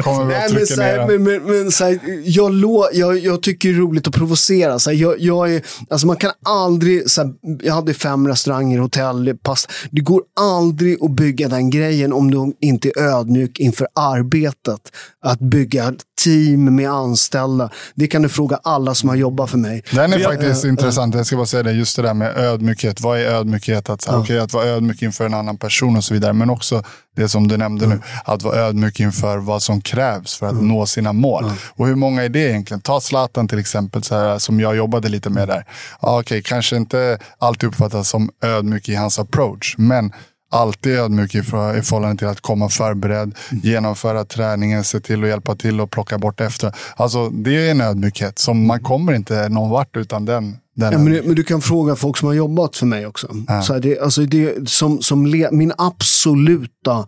jag, 2.93 3.19
jag, 3.19 3.43
tycker 3.43 3.69
det 3.69 3.75
är 3.75 3.79
roligt 3.79 4.09
att 4.09 4.15
provocera. 4.15 4.79
Så 4.79 4.91
här, 4.91 4.97
jag, 4.97 5.21
jag, 5.21 5.55
är, 5.55 5.63
alltså 5.91 6.07
man 6.07 6.17
kan 6.17 6.31
aldrig, 6.45 7.11
så 7.11 7.23
här, 7.23 7.31
jag 7.63 7.75
hade 7.75 7.95
fem 7.95 8.29
restauranger, 8.29 8.79
hotell, 8.79 9.37
pass. 9.43 9.69
Det 9.91 10.01
går 10.01 10.23
aldrig 10.41 11.05
att 11.05 11.11
bygga 11.11 11.49
den 11.49 11.71
grejen 11.71 12.13
om 12.13 12.31
du 12.31 12.53
inte 12.61 12.89
är 12.89 13.03
ödmjuk 13.03 13.61
inför 13.61 13.87
arbetet. 13.95 14.81
Att 15.23 15.39
bygga 15.39 15.95
team 16.25 16.75
med 16.75 16.91
anställda. 16.91 17.71
Det 17.95 18.07
kan 18.07 18.23
du 18.23 18.29
fråga 18.29 18.59
alla 18.63 18.95
som 18.95 19.09
har 19.09 19.17
jobbat 19.17 19.51
för 19.51 19.59
mig. 19.59 19.83
Den 19.91 20.13
är 20.13 20.19
faktiskt 20.19 20.65
äh, 20.65 20.71
intressant. 20.71 21.15
Jag 21.15 21.27
ska 21.27 21.37
bara 21.37 21.47
säga 21.47 21.63
det, 21.63 21.73
just 21.73 21.97
det 21.97 22.03
där 22.03 22.15
med 22.15 22.37
ödmjukhet. 22.37 23.01
Vad 23.01 23.19
är 23.19 23.25
ödmjukhet? 23.25 23.91
Att, 23.91 24.07
ja. 24.07 24.19
okay, 24.19 24.39
att 24.39 24.53
vara 24.53 24.65
ödmjuk 24.65 25.03
inför 25.03 25.27
en 25.27 25.35
annan 25.35 25.57
person 25.57 25.97
och 25.97 26.05
så 26.05 26.15
vidare. 26.15 26.33
Men 26.33 26.51
också 26.51 26.83
det 27.17 27.29
som 27.29 27.49
du 27.49 27.57
nämnde 27.57 27.85
mm. 27.85 27.99
nu, 27.99 28.05
att 28.25 28.43
vara 28.43 28.57
ödmjuk 28.57 29.01
inför 29.01 29.39
vad 29.39 29.63
som 29.63 29.81
krävs 29.81 30.39
för 30.39 30.47
att 30.47 30.53
mm. 30.53 30.69
nå 30.69 30.87
sina 30.87 31.13
mål. 31.13 31.45
Mm. 31.45 31.57
Och 31.77 31.87
hur 31.87 31.95
många 31.95 32.23
är 32.23 32.29
det 32.29 32.51
egentligen? 32.51 32.81
Ta 32.81 33.01
Zlatan 33.01 33.49
till 33.49 33.59
exempel, 33.59 34.03
så 34.03 34.15
här, 34.15 34.39
som 34.39 34.61
jag 34.61 34.77
jobbade 34.77 35.09
lite 35.09 35.31
med 35.31 35.49
där. 35.49 35.65
Ja, 36.03 36.21
okay, 36.21 36.43
kanske 36.43 36.77
inte 36.77 37.19
alltid 37.39 37.69
uppfattas 37.69 38.09
som 38.09 38.31
ödmjuk 38.43 38.89
i 38.89 38.95
hans 38.95 39.19
approach, 39.19 39.75
men 39.79 40.13
alltid 40.55 40.99
ödmjuk 40.99 41.35
i, 41.35 41.43
förhållande 41.43 42.17
till 42.17 42.29
att 42.29 42.41
komma 42.41 42.69
förberedd, 42.69 43.35
genomföra 43.63 44.25
träningen, 44.25 44.85
se 44.85 45.01
till 45.01 45.23
att 45.23 45.29
hjälpa 45.29 45.55
till 45.55 45.81
och 45.81 45.91
plocka 45.91 46.19
bort 46.19 46.41
efter. 46.41 46.75
Alltså, 46.97 47.31
det 47.31 47.67
är 47.67 47.71
en 47.71 47.81
ödmjukhet 47.81 48.39
som 48.39 48.67
man 48.67 48.81
kommer 48.81 49.13
inte 49.13 49.49
någon 49.49 49.71
vart 49.71 49.97
utan 49.97 50.25
den. 50.25 50.57
den 50.75 50.93
ja, 50.93 50.99
men, 50.99 51.13
men, 51.13 51.35
du 51.35 51.45
kan 51.45 51.61
fråga 51.61 51.97
folk 51.97 52.17
som 52.17 52.29
har 52.29 52.35
jobbat 52.35 52.77
för 52.77 52.87
mig 52.87 53.07
också. 53.07 53.29
Ja. 53.49 53.63
Så 53.63 53.79
det, 53.79 53.99
alltså 53.99 54.23
det, 54.23 54.69
som, 54.69 55.03
som 55.03 55.27
le, 55.27 55.49
min 55.53 55.73
absoluta 55.79 57.07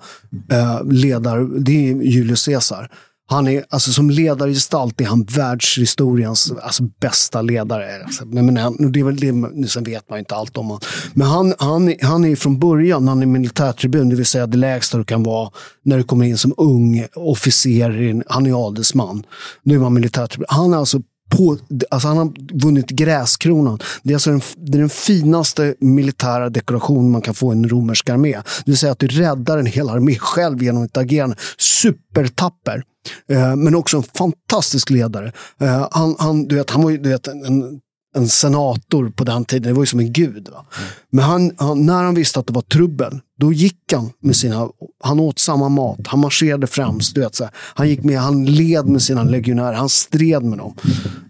eh, 0.53 0.85
ledare, 0.85 1.49
det 1.59 1.91
är 1.91 1.95
Julius 2.03 2.45
Caesar. 2.45 2.91
Han 3.29 3.49
är, 3.49 3.65
alltså 3.69 3.93
som 3.93 4.11
ledargestalt 4.11 5.01
är 5.01 5.05
han 5.05 5.25
världshistoriens 5.25 6.53
alltså, 6.63 6.83
bästa 7.01 7.43
ledare. 7.43 8.05
Alltså, 8.05 8.27
men, 8.27 8.47
men, 8.55 8.93
det 8.93 9.01
är 9.01 9.05
väl 9.05 9.17
det, 9.17 9.69
sen 9.69 9.85
vet 9.85 10.11
man 10.11 10.19
inte 10.19 10.35
allt 10.35 10.57
om 10.57 10.67
honom. 10.67 10.81
Men 11.15 11.27
han, 11.27 11.55
han, 11.59 11.95
han 12.03 12.25
är 12.25 12.37
från 12.37 12.59
början, 12.59 13.09
han 13.09 13.23
är 13.23 13.27
militärtribun, 13.27 14.09
det 14.09 14.17
vill 14.17 14.27
säga 14.27 14.47
det 14.47 14.59
lägsta 14.59 14.99
du 14.99 15.05
kan 15.05 15.23
vara 15.23 15.51
när 15.83 15.97
du 15.97 16.05
kommer 16.05 16.25
in 16.25 16.39
som 16.39 16.55
ung 16.57 17.07
officer, 17.15 18.23
han 18.33 18.47
är 18.47 18.67
adelsman. 18.69 19.27
Nu 19.63 19.75
är 19.75 19.79
man 19.79 19.95
militärtribun. 19.95 20.47
Han 20.49 20.73
är 20.73 20.77
alltså 20.77 21.01
på, 21.29 21.59
alltså 21.91 22.09
han 22.09 22.17
har 22.17 22.33
vunnit 22.63 22.91
gräskronan. 22.91 23.79
Det 24.03 24.13
är, 24.13 24.15
alltså 24.15 24.31
den, 24.31 24.41
det 24.57 24.79
är 24.79 24.81
den 24.81 24.89
finaste 24.89 25.75
militära 25.81 26.51
dekoration 26.51 27.11
man 27.11 27.23
kan 27.23 27.35
få 27.35 27.53
i 27.53 27.57
en 27.57 27.69
romersk 27.69 28.11
armé. 28.11 28.33
Det 28.33 28.71
vill 28.71 28.79
säga 28.79 28.93
att 28.93 28.99
du 28.99 29.07
räddar 29.07 29.59
en 29.59 29.67
hel 29.67 29.89
armé 29.89 30.15
själv 30.15 30.63
genom 30.63 30.83
ett 30.83 30.97
agerande. 30.97 31.37
Supertapper. 31.59 32.83
Eh, 33.29 33.57
men 33.57 33.75
också 33.75 33.97
en 33.97 34.03
fantastisk 34.03 34.91
ledare. 34.91 35.33
Eh, 35.61 35.89
han, 35.91 36.17
han, 36.19 36.45
du 36.45 36.55
vet, 36.55 36.71
han 36.71 36.83
var 36.83 36.91
ju 36.91 36.99
du 36.99 37.09
vet, 37.09 37.29
en, 37.29 37.81
en 38.17 38.29
senator 38.29 39.11
på 39.11 39.25
den 39.25 39.45
tiden. 39.45 39.69
Det 39.69 39.73
var 39.73 39.83
ju 39.83 39.87
som 39.87 40.01
en 40.01 40.13
gud. 40.13 40.49
Mm. 40.49 40.65
Men 41.11 41.25
han, 41.25 41.53
han, 41.57 41.87
när 41.87 42.05
han 42.05 42.15
visste 42.15 42.41
att 42.41 42.47
det 42.47 42.53
var 42.53 42.63
trubbel, 42.63 43.21
då 43.41 43.53
gick 43.53 43.93
han 43.93 44.11
med 44.21 44.37
sina... 44.37 44.69
Han 45.05 45.21
åt 45.21 45.39
samma 45.39 45.69
mat, 45.69 45.99
han 46.07 46.21
marscherade 46.21 46.67
främst. 46.67 47.15
Du 47.15 47.21
vet, 47.21 47.35
så 47.35 47.45
här. 47.45 47.53
Han 47.75 47.89
gick 47.89 48.05
med, 48.05 48.19
han 48.19 48.45
led 48.45 48.87
med 48.87 49.03
sina 49.03 49.23
legionärer, 49.23 49.73
han 49.73 49.89
stred 49.89 50.43
med 50.43 50.59
dem. 50.59 50.75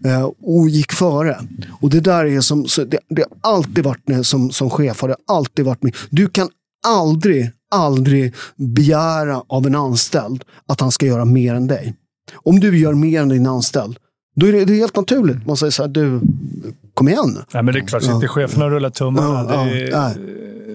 Eh, 0.05 0.29
och 0.41 0.69
gick 0.69 0.91
före. 0.91 1.37
Och 1.81 1.89
det 1.89 1.99
där 1.99 2.25
är 2.25 2.41
som... 2.41 2.65
Det, 2.87 2.99
det 3.09 3.25
har 3.41 3.53
alltid 3.53 3.83
varit 3.83 4.27
som, 4.27 4.51
som 4.51 4.69
chef, 4.69 5.01
har 5.01 5.07
det 5.07 5.15
alltid 5.27 5.65
varit 5.65 5.83
med. 5.83 5.95
Du 6.09 6.29
kan 6.29 6.49
aldrig 6.87 7.51
aldrig 7.71 8.33
begära 8.55 9.43
av 9.47 9.67
en 9.67 9.75
anställd 9.75 10.43
att 10.67 10.79
han 10.79 10.91
ska 10.91 11.05
göra 11.05 11.25
mer 11.25 11.53
än 11.53 11.67
dig. 11.67 11.95
Om 12.35 12.59
du 12.59 12.77
gör 12.77 12.93
mer 12.93 13.21
än 13.21 13.29
din 13.29 13.47
anställd, 13.47 13.97
då 14.35 14.45
är 14.45 14.51
det, 14.51 14.65
det 14.65 14.73
är 14.73 14.77
helt 14.77 14.95
naturligt. 14.95 15.45
Man 15.47 15.57
säger 15.57 15.71
så 15.71 15.83
här, 15.83 15.89
du, 15.89 16.21
kom 16.93 17.07
igen. 17.07 17.37
Nej, 17.53 17.63
men 17.63 17.73
det 17.73 17.79
är 17.79 17.87
klart, 17.87 18.01
sitter 18.03 18.21
ja. 18.21 18.27
cheferna 18.27 18.65
och 18.65 18.71
rullar 18.71 18.89
tummarna. 18.89 19.45
Ja, 19.49 19.67
ja, 19.69 20.11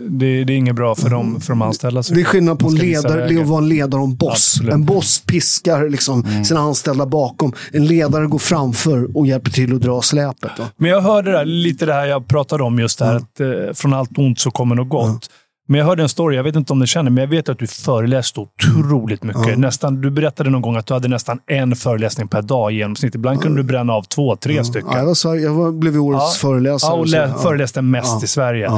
det, 0.08 0.44
det, 0.44 0.52
är 0.52 0.56
inget 0.56 0.74
bra 0.74 0.94
för 0.94 1.10
dem, 1.10 1.40
för 1.40 1.48
de 1.48 1.62
anställda. 1.62 2.02
Det 2.10 2.20
är 2.20 2.24
skillnad 2.24 2.58
på 2.58 2.68
ledare, 2.68 3.28
det 3.28 3.40
att 3.40 3.46
vara 3.46 3.62
en 3.62 3.68
ledare 3.68 4.00
och 4.00 4.06
en 4.06 4.16
boss. 4.16 4.30
Absolut. 4.30 4.74
En 4.74 4.84
boss 4.84 5.22
piskar 5.26 5.88
liksom 5.88 6.24
mm. 6.24 6.44
sina 6.44 6.60
anställda 6.60 7.06
bakom. 7.06 7.52
En 7.72 7.86
ledare 7.86 8.26
går 8.26 8.38
framför 8.38 9.16
och 9.16 9.26
hjälper 9.26 9.50
till 9.50 9.74
att 9.74 9.80
dra 9.80 10.02
släpet. 10.02 10.50
Då. 10.56 10.62
Men 10.76 10.90
jag 10.90 11.00
hörde 11.00 11.32
där, 11.32 11.44
lite 11.44 11.86
det 11.86 11.92
här 11.92 12.06
jag 12.06 12.26
pratade 12.26 12.62
om, 12.62 12.78
just 12.78 12.98
det 12.98 13.04
här 13.04 13.16
att 13.16 13.40
eh, 13.40 13.48
från 13.74 13.94
allt 13.94 14.18
ont 14.18 14.40
så 14.40 14.50
kommer 14.50 14.74
något 14.74 14.88
gott. 14.88 15.28
Men 15.68 15.78
jag 15.78 15.86
hörde 15.86 16.02
en 16.02 16.08
story, 16.08 16.36
jag 16.36 16.44
vet 16.44 16.56
inte 16.56 16.72
om 16.72 16.78
ni 16.78 16.86
känner, 16.86 17.10
men 17.10 17.22
jag 17.22 17.28
vet 17.28 17.48
att 17.48 17.58
du 17.58 17.66
föreläste 17.66 18.40
otroligt 18.40 19.22
mycket. 19.22 19.48
Ja. 19.48 19.56
Nästan, 19.56 20.00
du 20.00 20.10
berättade 20.10 20.50
någon 20.50 20.62
gång 20.62 20.76
att 20.76 20.86
du 20.86 20.94
hade 20.94 21.08
nästan 21.08 21.38
en 21.46 21.76
föreläsning 21.76 22.28
per 22.28 22.42
dag 22.42 22.72
i 22.72 22.74
genomsnitt. 22.76 23.14
Ibland 23.14 23.42
kunde 23.42 23.58
du 23.58 23.62
bränna 23.62 23.92
av 23.92 24.02
två, 24.02 24.36
tre 24.36 24.64
stycken. 24.64 24.90
Ja, 24.92 24.98
jag, 24.98 25.06
var, 25.24 25.34
jag 25.34 25.54
var, 25.54 25.72
blev 25.72 25.96
årets 25.96 26.38
föreläsare. 26.38 26.90
Ja, 26.90 26.94
och 26.94 27.06
lä- 27.06 27.34
föreläste 27.42 27.82
mest 27.82 28.12
Ja. 28.12 28.24
i 28.24 28.26
Sverige. 28.26 28.70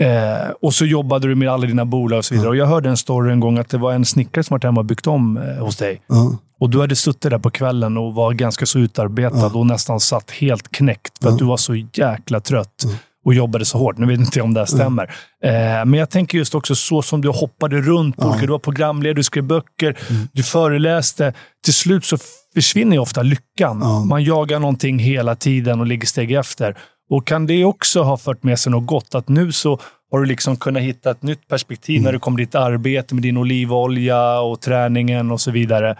Eh, 0.00 0.50
och 0.62 0.74
så 0.74 0.86
jobbade 0.86 1.28
du 1.28 1.34
med 1.34 1.48
alla 1.48 1.66
dina 1.66 1.84
bolag 1.84 2.18
och 2.18 2.24
så 2.24 2.34
vidare. 2.34 2.48
Och 2.48 2.56
jag 2.56 2.66
hörde 2.66 2.88
en 2.88 2.96
story 2.96 3.32
en 3.32 3.40
gång 3.40 3.58
att 3.58 3.68
det 3.68 3.78
var 3.78 3.92
en 3.92 4.04
snickare 4.04 4.44
som 4.44 4.54
varit 4.54 4.64
hemma 4.64 4.80
och 4.80 4.84
byggt 4.84 5.06
om 5.06 5.36
eh, 5.36 5.64
hos 5.64 5.76
dig. 5.76 6.02
Ja. 6.06 6.36
Och 6.60 6.70
du 6.70 6.80
hade 6.80 6.96
suttit 6.96 7.30
där 7.30 7.38
på 7.38 7.50
kvällen 7.50 7.96
och 7.96 8.14
var 8.14 8.32
ganska 8.32 8.66
så 8.66 8.78
utarbetad 8.78 9.46
och 9.46 9.66
nästan 9.66 10.00
satt 10.00 10.30
helt 10.30 10.68
knäckt 10.70 11.22
för 11.22 11.28
att 11.28 11.38
du 11.38 11.44
var 11.44 11.56
så 11.56 11.74
jäkla 11.74 12.40
trött 12.40 12.86
och 13.24 13.34
jobbade 13.34 13.64
så 13.64 13.78
hårt. 13.78 13.98
Nu 13.98 14.06
vet 14.06 14.20
inte 14.20 14.38
jag 14.38 14.44
om 14.44 14.54
det 14.54 14.60
här 14.60 14.66
stämmer. 14.66 15.04
Eh, 15.42 15.50
men 15.84 15.94
jag 15.94 16.10
tänker 16.10 16.38
just 16.38 16.54
också 16.54 16.74
så 16.74 17.02
som 17.02 17.20
du 17.20 17.28
hoppade 17.28 17.80
runt 17.80 18.16
på 18.16 18.22
olika. 18.28 18.40
Du 18.40 18.52
var 18.52 18.58
programledare, 18.58 19.14
du 19.14 19.22
skrev 19.22 19.44
böcker, 19.44 19.98
du 20.32 20.42
föreläste. 20.42 21.32
Till 21.64 21.74
slut 21.74 22.04
så 22.04 22.18
försvinner 22.54 22.92
ju 22.96 22.98
ofta 22.98 23.22
lyckan. 23.22 24.06
Man 24.08 24.24
jagar 24.24 24.60
någonting 24.60 24.98
hela 24.98 25.34
tiden 25.34 25.80
och 25.80 25.86
ligger 25.86 26.06
steg 26.06 26.32
efter. 26.32 26.76
Och 27.10 27.26
kan 27.26 27.46
det 27.46 27.64
också 27.64 28.02
ha 28.02 28.16
fört 28.16 28.42
med 28.42 28.58
sig 28.58 28.72
något 28.72 28.86
gott? 28.86 29.14
Att 29.14 29.28
nu 29.28 29.52
så 29.52 29.80
har 30.10 30.18
du 30.18 30.26
liksom 30.26 30.56
kunnat 30.56 30.82
hitta 30.82 31.10
ett 31.10 31.22
nytt 31.22 31.48
perspektiv 31.48 32.02
när 32.02 32.12
det 32.12 32.18
kommer 32.18 32.38
ditt 32.38 32.54
arbete 32.54 33.14
med 33.14 33.22
din 33.22 33.36
olivolja 33.36 34.40
och 34.40 34.60
träningen 34.60 35.30
och 35.30 35.40
så 35.40 35.50
vidare. 35.50 35.96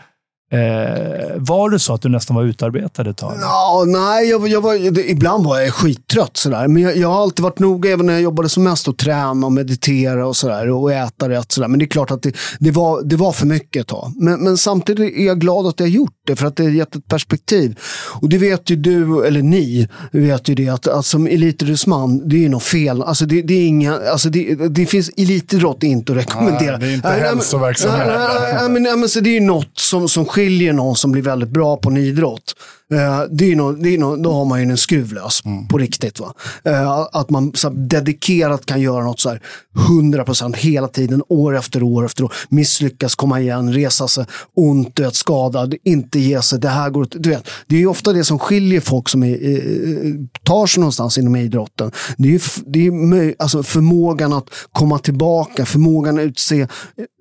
Eh, 0.53 0.59
var 1.36 1.70
det 1.70 1.78
så 1.78 1.94
att 1.94 2.03
du 2.03 2.09
nästan 2.09 2.36
var 2.36 2.42
utarbetad 2.44 3.11
ett 3.11 3.16
tag? 3.16 3.32
Ja, 3.40 3.84
nej, 3.86 4.28
jag, 4.30 4.38
var- 4.38 4.49
jag 4.49 4.61
var, 4.61 4.90
det, 4.90 5.11
ibland 5.11 5.44
var 5.47 5.61
jag 5.61 5.72
skittrött 5.74 6.36
sådär. 6.36 6.68
Men 6.68 6.82
jag, 6.82 6.97
jag 6.97 7.09
har 7.09 7.22
alltid 7.22 7.42
varit 7.42 7.59
noga, 7.59 7.90
även 7.92 8.07
när 8.07 8.12
jag 8.12 8.22
jobbade 8.22 8.49
som 8.49 8.64
mest, 8.64 8.88
att 8.88 8.99
träna 8.99 9.47
och 9.47 9.53
meditera 9.53 10.26
och 10.26 10.36
sådär. 10.36 10.70
Och 10.70 10.92
äta 10.92 11.28
rätt 11.28 11.53
sådär. 11.53 11.68
Men 11.68 11.78
det 11.78 11.84
är 11.84 11.86
klart 11.88 12.11
att 12.11 12.22
det, 12.22 12.32
det, 12.59 12.70
var, 12.70 13.03
det 13.03 13.16
var 13.16 13.32
för 13.32 13.47
mycket 13.47 13.80
ett 13.80 13.86
tag. 13.88 14.12
Men, 14.16 14.40
men 14.44 14.57
samtidigt 14.57 15.16
är 15.18 15.26
jag 15.26 15.40
glad 15.40 15.66
att 15.66 15.80
jag 15.80 15.86
har 15.86 15.90
gjort 15.90 16.12
det, 16.26 16.36
för 16.36 16.47
att 16.47 16.57
det 16.57 16.62
har 16.62 16.70
gett 16.70 16.97
ett 16.97 17.09
perspektiv. 17.09 17.78
Och 18.20 18.28
det 18.28 18.38
vet 18.38 18.70
ju 18.70 18.76
du, 18.76 19.26
eller 19.26 19.42
ni, 19.42 19.88
vet 20.12 20.49
ju 20.49 20.55
det, 20.55 20.68
att, 20.68 20.86
att 20.86 21.07
som 21.07 21.26
elitidrottsman, 21.26 22.28
det 22.28 22.36
är 22.36 22.40
ju 22.40 22.49
något 22.49 22.62
fel. 22.62 23.03
Alltså 23.03 23.26
det, 23.26 23.42
det, 23.42 23.55
är 23.55 23.66
inga, 23.66 23.99
alltså 24.12 24.28
det, 24.28 24.55
det 24.68 24.86
finns 24.86 25.11
elitidrott 25.16 25.82
inte 25.82 26.12
att 26.12 26.18
rekommendera. 26.18 26.76
Nej, 26.78 26.80
det 26.80 26.86
är 26.86 26.94
inte 26.94 27.09
men- 27.09 27.20
hälsoverksamhet. 27.20 28.07
Nej, 28.07 28.18
nej, 28.40 28.55
nej, 28.61 28.68
men, 28.70 28.82
nej, 28.82 28.97
men 28.97 29.09
så 29.09 29.20
det 29.20 29.30
är 29.30 29.34
ju 29.34 29.40
något 29.40 29.78
som, 29.78 30.09
som 30.09 30.24
skiljer 30.37 30.72
någon 30.72 30.97
som 30.97 31.12
blir 31.12 31.22
väldigt 31.22 31.49
bra 31.51 31.76
på 31.76 31.89
en 31.91 31.97
idrott. 31.97 32.55
Eh, 32.93 33.22
det 33.30 33.53
är 33.53 33.57
nå- 33.57 33.72
det 33.72 33.95
är 33.95 33.99
nå- 33.99 34.16
då 34.16 34.32
har 34.32 34.45
man 34.45 34.62
ju 34.62 34.70
en 34.70 34.76
skruv 34.76 35.12
lös 35.12 35.43
på 35.70 35.78
riktigt. 35.78 36.20
Va? 36.20 36.34
Eh, 36.64 36.99
att 37.12 37.30
man 37.30 37.53
så 37.55 37.68
dedikerat 37.70 38.66
kan 38.66 38.80
göra 38.80 39.05
något 39.05 39.20
så 39.20 39.28
här 39.28 39.43
100% 39.89 40.57
hela 40.57 40.89
tiden, 40.89 41.22
år 41.28 41.57
efter 41.57 41.82
år 41.82 42.05
efter 42.05 42.24
år. 42.24 42.32
Misslyckas, 42.49 43.14
komma 43.14 43.41
igen, 43.41 43.72
resa 43.72 44.09
sig, 44.09 44.24
ont, 44.57 45.01
vet, 45.01 45.14
skadad, 45.14 45.74
inte 45.84 46.18
ge 46.18 46.43
sig. 46.43 46.59
Det 46.61 46.68
här 46.68 46.91
går 46.91 47.07
du 47.11 47.30
vet, 47.30 47.49
Det 47.66 47.76
är 47.76 47.80
ju 47.80 47.87
ofta 47.87 48.12
det 48.12 48.24
som 48.24 48.39
skiljer 48.39 48.80
folk 48.80 49.09
som 49.09 49.22
är, 49.22 49.34
eh, 49.34 50.12
tar 50.45 50.66
sig 50.66 50.80
någonstans 50.80 51.18
inom 51.18 51.37
idrotten. 51.37 51.91
Det 52.18 52.34
är 52.34 52.43
det 52.66 52.87
är 52.87 53.34
alltså 53.39 53.62
förmågan 53.62 54.32
att 54.32 54.47
komma 54.72 54.99
tillbaka, 54.99 55.66
förmågan 55.66 56.18
att 56.18 56.24
utse, 56.24 56.68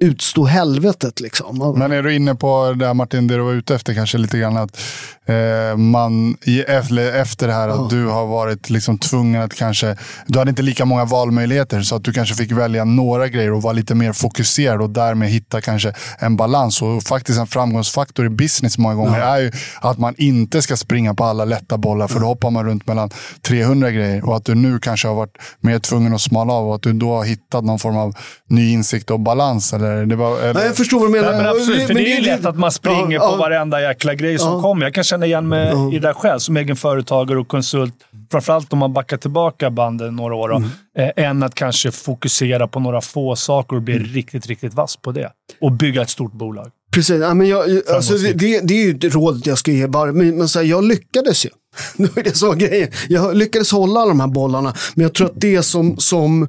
utstå 0.02 0.46
helvetet. 0.46 1.20
Liksom. 1.20 1.76
Men 1.78 1.92
är 1.92 2.04
du 2.04 2.16
inne 2.16 2.36
på 2.36 2.76
det 2.80 2.86
här 2.88 2.94
Martin, 3.06 3.28
det 3.28 3.36
du 3.36 3.42
var 3.42 3.54
ute 3.54 3.76
efter 3.76 3.94
kanske 3.94 4.18
lite 4.18 4.38
grann 4.38 4.58
att 4.58 4.82
eh, 5.26 5.78
man 5.78 6.38
efter, 6.68 7.14
efter 7.14 7.48
det 7.48 7.54
här 7.54 7.70
att 7.70 7.90
du 7.90 8.06
har 8.06 8.26
varit 8.26 8.70
liksom 8.70 8.98
tvungen 8.98 9.42
att 9.42 9.54
kanske, 9.54 9.98
du 10.28 10.40
hade 10.40 10.50
inte 10.50 10.62
lika 10.62 10.86
många 10.86 11.06
valmöjligheter 11.06 11.82
så 11.82 11.96
att 11.96 12.04
du 12.04 12.14
kanske 12.14 12.36
fick 12.36 12.52
välja 12.52 12.86
några 12.86 13.28
grejer 13.28 13.52
och 13.52 13.62
vara 13.62 13.74
lite 13.74 13.96
mer 13.96 14.14
fokuserad 14.14 14.82
och 14.82 14.90
därmed 14.90 15.30
hitta 15.30 15.62
kanske 15.62 15.94
en 16.20 16.36
balans. 16.36 16.82
Och 16.82 17.04
faktiskt 17.04 17.40
en 17.40 17.48
framgångsfaktor 17.48 18.26
i 18.26 18.30
business 18.30 18.78
många 18.78 18.96
gånger 18.96 19.20
är 19.20 19.38
ju 19.38 19.52
att 19.82 19.98
man 19.98 20.16
inte 20.18 20.62
ska 20.62 20.78
springa 20.78 21.14
på 21.14 21.24
alla 21.24 21.46
lätta 21.46 21.78
bollar 21.78 22.08
för 22.08 22.20
då 22.20 22.26
hoppar 22.26 22.52
man 22.52 22.66
runt 22.66 22.88
mellan 22.88 23.10
300 23.42 23.92
grejer 23.92 24.26
och 24.26 24.36
att 24.36 24.46
du 24.46 24.56
nu 24.56 24.80
kanske 24.80 25.08
har 25.08 25.16
varit 25.16 25.38
mer 25.60 25.80
tvungen 25.80 26.14
att 26.14 26.22
smala 26.22 26.54
av 26.54 26.68
och 26.68 26.76
att 26.76 26.82
du 26.82 26.94
då 26.94 27.16
har 27.16 27.24
hittat 27.24 27.64
någon 27.64 27.80
form 27.80 27.98
av 27.98 28.14
ny 28.50 28.72
insikt 28.72 29.12
och 29.12 29.20
balans. 29.20 29.74
Eller, 29.74 30.06
det 30.06 30.16
var, 30.16 30.40
eller, 30.40 30.54
Nej, 30.54 30.66
jag 30.66 30.76
förstår 30.76 31.00
vad 31.00 31.08
du 31.08 31.12
menar. 31.12 31.32
Nej, 31.32 31.38
men 31.38 31.52
absolut, 31.52 31.88
för 31.88 31.94
Men 31.94 32.04
det 32.04 32.12
är 32.12 32.16
ju 32.16 32.26
lätt 32.26 32.46
att 32.46 32.58
man 32.58 32.72
springer 32.72 32.95
Ja, 33.12 33.32
på 33.32 33.36
varenda 33.38 33.82
jäkla 33.82 34.14
grej 34.16 34.40
som 34.40 34.62
kommer. 34.62 34.86
Jag 34.86 34.94
kan 34.94 35.04
känna 35.04 35.26
igen 35.26 35.48
mig 35.48 35.96
i 35.96 36.00
det 36.00 36.14
själv 36.14 36.40
som 36.40 36.58
egen 36.58 36.76
företagare 36.76 37.40
och 37.40 37.48
konsult. 37.48 37.94
Framförallt 38.32 38.74
om 38.74 38.80
man 38.80 38.94
backar 38.94 39.18
tillbaka 39.18 39.70
banden 39.70 40.16
några 40.16 40.36
år. 40.36 40.50
Då, 40.50 40.56
Mm. 40.56 40.70
eh, 40.98 41.26
än 41.26 41.44
att 41.44 41.56
kanske 41.56 41.92
fokusera 41.92 42.68
på 42.68 42.80
några 42.80 43.02
få 43.02 43.36
saker 43.36 43.76
och 43.76 43.82
bli 43.82 43.96
Mm. 43.96 44.08
riktigt, 44.08 44.48
riktigt 44.48 44.74
vass 44.74 44.96
på 44.98 45.12
det. 45.12 45.32
Och 45.62 45.72
bygga 45.72 46.02
ett 46.02 46.10
stort 46.10 46.32
bolag. 46.34 46.68
Precis, 46.94 47.22
ja, 47.22 47.34
men 47.34 47.48
jag, 47.48 47.66
alltså, 47.96 48.14
det, 48.18 48.60
det, 48.68 48.74
är 48.74 48.86
ju 48.86 48.94
det 48.94 49.10
rådet 49.10 49.46
jag 49.46 49.58
ska 49.58 49.72
ge 49.72 49.88
bara. 49.88 50.12
Men, 50.12 50.38
men 50.38 50.48
så 50.48 50.60
här, 50.60 50.66
jag 50.66 50.84
lyckades 50.84 51.46
ju. 51.46 51.50
Det 51.98 52.16
var 52.16 52.24
det 52.24 52.38
som 52.38 52.48
var 52.48 52.56
grejen. 52.56 52.90
Jag 53.10 53.36
lyckades 53.36 53.72
hålla 53.72 54.00
alla 54.00 54.10
de 54.10 54.20
här 54.20 54.28
bollarna. 54.28 54.74
Men 54.96 55.04
jag 55.04 55.14
tror 55.14 55.28
att 55.28 55.34
det 55.36 55.64
som, 55.64 55.98
som 55.98 56.48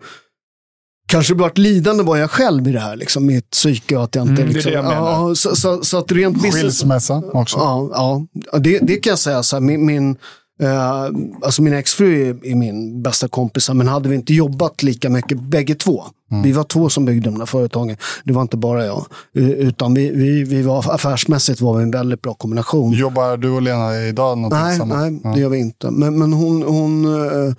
kanske 1.07 1.35
varit 1.35 1.59
lidande 1.59 2.03
var 2.03 2.17
jag 2.17 2.31
själv 2.31 2.69
i 2.69 2.73
det 2.73 2.81
här. 2.81 2.97
Liksom, 2.97 3.27
mitt 3.27 3.51
psyke 3.51 3.97
och 3.97 4.05
att 4.05 4.15
jag 4.15 4.23
inte... 4.23 4.43
Mm, 4.43 4.47
det 4.47 4.53
är 4.53 4.55
liksom, 4.55 4.73
det 4.73 4.77
jag 4.77 4.85
menar. 4.85 5.29
Ja, 5.29 5.35
så, 5.35 5.57
så, 5.57 5.83
så 5.83 5.99
att 5.99 6.13
rent 6.13 6.35
business... 6.35 6.55
Skilsmässa 6.55 7.23
också. 7.33 7.57
Ja, 7.57 7.89
ja 7.93 8.59
det, 8.59 8.79
det 8.79 8.97
kan 8.97 9.11
jag 9.11 9.19
säga. 9.19 9.43
Så 9.43 9.57
här, 9.57 9.61
min, 9.61 9.87
min, 9.87 10.17
eh, 10.63 11.05
alltså 11.43 11.63
min 11.63 11.75
exfru 11.75 12.29
är, 12.29 12.47
är 12.47 12.55
min 12.55 13.03
bästa 13.03 13.29
kompis, 13.29 13.71
men 13.71 13.89
hade 13.89 14.09
vi 14.09 14.15
inte 14.15 14.35
jobbat 14.35 14.83
lika 14.83 15.11
mycket 15.11 15.41
bägge 15.41 15.75
två. 15.75 16.05
Vi 16.43 16.53
var 16.53 16.65
två 16.65 16.89
som 16.89 17.05
byggde 17.05 17.31
de 17.31 17.39
där 17.39 17.47
företagen. 17.47 17.97
Det 18.25 18.33
var 18.33 18.43
inte 18.43 18.57
bara 18.57 18.87
jag. 18.87 19.07
Utan 19.35 19.95
vi, 19.95 20.11
vi, 20.11 20.45
vi 20.45 20.63
var, 20.63 20.95
affärsmässigt 20.95 21.61
var 21.61 21.77
vi 21.77 21.83
en 21.83 21.91
väldigt 21.91 22.23
bra 22.23 22.35
kombination. 22.35 22.93
Jobbar 22.93 23.37
du 23.37 23.51
och 23.51 23.63
Lena 23.63 24.03
idag 24.03 24.39
någonting 24.39 24.61
Nej, 24.61 24.73
tillsammans? 24.73 25.21
nej 25.25 25.35
det 25.35 25.41
gör 25.41 25.49
vi 25.49 25.59
inte. 25.59 25.91
Men, 25.91 26.19
men 26.19 26.33
hon, 26.33 26.63
hon 26.63 27.05
eh, 27.05 27.55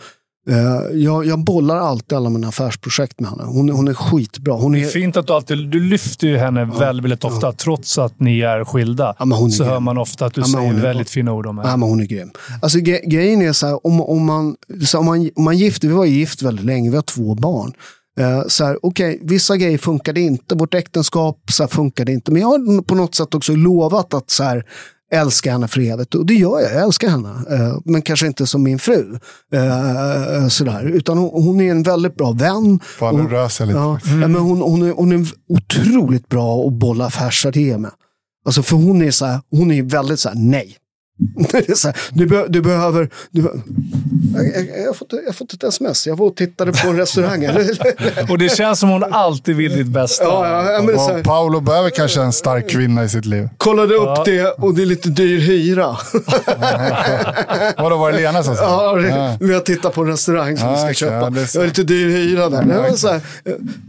jag, 0.93 1.25
jag 1.25 1.39
bollar 1.39 1.77
alltid 1.77 2.17
alla 2.17 2.29
mina 2.29 2.47
affärsprojekt 2.47 3.19
med 3.19 3.29
henne. 3.29 3.43
Hon, 3.43 3.69
hon 3.69 3.87
är 3.87 3.93
skitbra. 3.93 4.53
Hon 4.53 4.71
Det 4.71 4.79
är 4.79 4.85
är, 4.85 4.89
fint 4.89 5.17
att 5.17 5.27
du 5.27 5.33
alltid 5.33 5.69
du 5.69 5.79
lyfter 5.79 6.27
ju 6.27 6.37
henne 6.37 6.65
väldigt, 6.65 7.03
väldigt 7.03 7.23
ofta, 7.23 7.51
trots 7.51 7.97
att 7.97 8.19
ni 8.19 8.39
är 8.41 8.63
skilda. 8.63 9.15
Ja, 9.19 9.25
men 9.25 9.37
hon 9.37 9.47
är 9.47 9.51
så 9.51 9.63
grym. 9.63 9.73
hör 9.73 9.79
man 9.79 9.97
ofta 9.97 10.25
att 10.25 10.33
du 10.33 10.41
Ja, 10.41 10.47
säger 10.47 10.65
hon 10.67 10.75
är 10.75 10.81
väldigt 10.81 11.09
fina 11.09 11.33
ord 11.33 11.45
om 11.45 11.57
henne. 11.57 11.69
Ja, 11.69 11.77
men 11.77 11.89
hon 11.89 11.99
är 12.01 12.05
grym. 12.05 12.31
Alltså, 12.61 12.79
gre 12.79 12.99
grejen 13.05 13.41
är 13.41 13.53
så 13.53 13.67
här, 13.67 13.87
om, 13.87 14.01
om, 14.01 14.25
man, 14.25 14.55
så 14.85 14.99
om, 14.99 15.05
man, 15.05 15.29
om 15.35 15.43
man 15.43 15.57
gifter, 15.57 15.87
vi 15.87 15.93
var 15.93 16.05
gift 16.05 16.41
väldigt 16.41 16.65
länge, 16.65 16.89
vi 16.89 16.95
har 16.95 17.03
två 17.03 17.35
barn. 17.35 17.73
Eh, 18.19 18.43
så 18.47 18.65
här, 18.65 18.77
okej, 18.81 19.19
vissa 19.21 19.57
grejer 19.57 19.77
funkade 19.77 20.21
inte, 20.21 20.55
vårt 20.55 20.73
äktenskap 20.73 21.39
så 21.51 21.63
här, 21.63 21.67
funkade 21.67 22.11
inte. 22.11 22.31
Men 22.31 22.41
jag 22.41 22.47
har 22.47 22.81
på 22.81 22.95
något 22.95 23.15
sätt 23.15 23.35
också 23.35 23.55
lovat 23.55 24.13
att 24.13 24.29
så 24.29 24.43
här, 24.43 24.65
älska 25.11 25.51
henne 25.51 25.67
för 25.67 25.81
evigt. 25.81 26.15
Och 26.15 26.25
det 26.25 26.33
gör 26.33 26.59
jag, 26.59 26.71
jag 26.71 26.83
älskar 26.83 27.09
henne. 27.09 27.29
Eh, 27.29 27.77
men 27.85 28.01
kanske 28.01 28.27
inte 28.27 28.47
som 28.47 28.63
min 28.63 28.79
fru. 28.79 29.19
Eh, 29.53 30.47
sådär. 30.47 30.83
Utan 30.83 31.17
hon, 31.17 31.43
hon 31.43 31.61
är 31.61 31.71
en 31.71 31.83
väldigt 31.83 32.15
bra 32.15 32.31
vän. 32.31 32.79
Sig 33.49 33.67
lite. 33.67 33.79
Ja, 33.79 33.99
ja, 34.03 34.09
men 34.15 34.35
hon, 34.35 34.61
hon, 34.61 34.81
är, 34.81 34.93
hon 34.93 35.11
är 35.11 35.27
otroligt 35.49 36.29
bra 36.29 36.67
att 36.67 36.73
bolla 36.73 37.05
affärsidéer 37.05 37.77
med. 37.77 37.91
Alltså 38.45 38.63
för 38.63 38.75
hon 38.75 39.01
är 39.01 39.11
så 39.11 39.25
här, 39.25 39.39
hon 39.51 39.71
är 39.71 39.83
väldigt 39.83 40.19
så 40.19 40.29
här, 40.29 40.35
nej. 40.35 40.75
Det 41.51 41.69
är 41.69 41.75
så 41.75 41.87
här, 41.87 41.97
du, 42.13 42.25
be, 42.25 42.45
du 42.49 42.61
behöver... 42.61 43.09
Du, 43.31 43.41
be- 43.41 43.49
jag, 44.35 44.45
jag, 44.45 44.79
jag, 44.81 44.87
har 44.87 44.93
fått, 44.93 45.07
jag 45.11 45.23
har 45.25 45.33
fått 45.33 45.53
ett 45.53 45.63
sms. 45.63 46.07
Jag 46.07 46.15
var 46.15 46.25
och 46.27 46.35
tittade 46.35 46.71
på 46.71 46.87
en 46.89 46.97
restaurang. 46.97 47.47
Och 48.29 48.37
det 48.37 48.49
känns 48.55 48.79
som 48.79 48.89
hon 48.89 49.03
alltid 49.03 49.55
vill 49.55 49.71
ditt 49.77 49.87
bästa. 49.87 50.23
ja, 50.23 50.47
ja, 50.47 50.71
ja, 50.71 50.77
men 50.77 50.87
det 50.87 50.93
är 50.93 50.97
så 50.97 51.03
Och 51.09 51.15
här, 51.15 51.23
Paolo 51.23 51.59
behöver 51.59 51.89
kanske 51.89 52.21
en 52.21 52.33
stark 52.33 52.69
kvinna 52.69 53.03
i 53.03 53.09
sitt 53.09 53.25
liv. 53.25 53.49
kollade 53.57 53.95
upp 53.95 54.25
det 54.25 54.45
och 54.47 54.73
det 54.73 54.81
är 54.81 54.85
lite 54.85 55.09
dyr 55.09 55.39
hyra. 55.39 55.97
Vadå, 57.77 57.97
var 57.97 58.11
det 58.11 58.17
Lena 58.17 58.43
som 58.43 58.55
sa? 58.55 58.63
Ja, 58.63 58.95
det- 59.01 59.07
Ja. 59.09 59.37
Vi 59.39 59.53
har 59.53 59.61
tittat 59.61 59.93
på 59.93 60.01
en 60.01 60.07
restaurang 60.07 60.57
som 60.57 60.67
Ja, 60.69 60.73
vi 60.87 60.93
ska 60.93 61.05
köpa. 61.05 61.15
ja, 61.15 61.29
det 61.29 61.55
är 61.55 61.65
lite 61.65 61.83
dyr 61.83 62.09
hyra 62.09 62.49
där. 62.49 62.95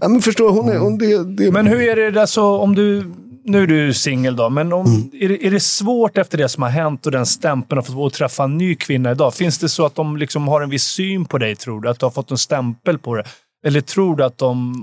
Ja, 0.01 0.09
men 0.09 0.23
förstår, 0.23 0.51
hon 0.51 0.69
är, 0.69 0.79
hon, 0.79 0.99
det, 0.99 1.25
det, 1.25 1.51
Men 1.53 1.67
hur 1.67 1.81
är 1.81 1.97
det 1.97 2.11
där 2.11 2.27
så 2.27 2.59
om 2.59 2.75
du... 2.75 3.13
Nu 3.49 3.63
är 3.63 3.67
du 3.67 3.95
singel 3.95 4.37
då, 4.37 4.51
men 4.51 4.73
om, 4.73 4.87
Mm. 4.87 5.11
är, 5.13 5.29
det, 5.29 5.47
är 5.47 5.51
det 5.51 5.61
svårt 5.61 6.19
efter 6.19 6.39
det 6.39 6.49
som 6.49 6.63
har 6.63 6.71
hänt 6.71 7.07
och 7.07 7.13
den 7.13 7.27
stämpeln 7.27 7.79
att 7.79 7.87
få 7.87 8.11
träffa 8.11 8.45
en 8.45 8.59
ny 8.59 8.75
kvinna 8.75 9.11
idag? 9.11 9.35
Finns 9.35 9.59
det 9.59 9.69
så 9.69 9.87
att 9.87 9.95
de 9.95 10.17
liksom 10.17 10.49
har 10.49 10.61
en 10.61 10.71
viss 10.71 10.85
syn 10.85 11.25
på 11.25 11.39
dig, 11.39 11.57
tror 11.57 11.81
du? 11.81 11.89
Att 11.89 11.99
du 12.01 12.07
har 12.07 12.11
fått 12.11 12.31
en 12.31 12.39
stämpel 12.39 12.99
på 12.99 13.15
det? 13.15 13.25
Eller 13.67 13.81
tror 13.81 14.17
du 14.17 14.25
att 14.25 14.39
de, 14.39 14.75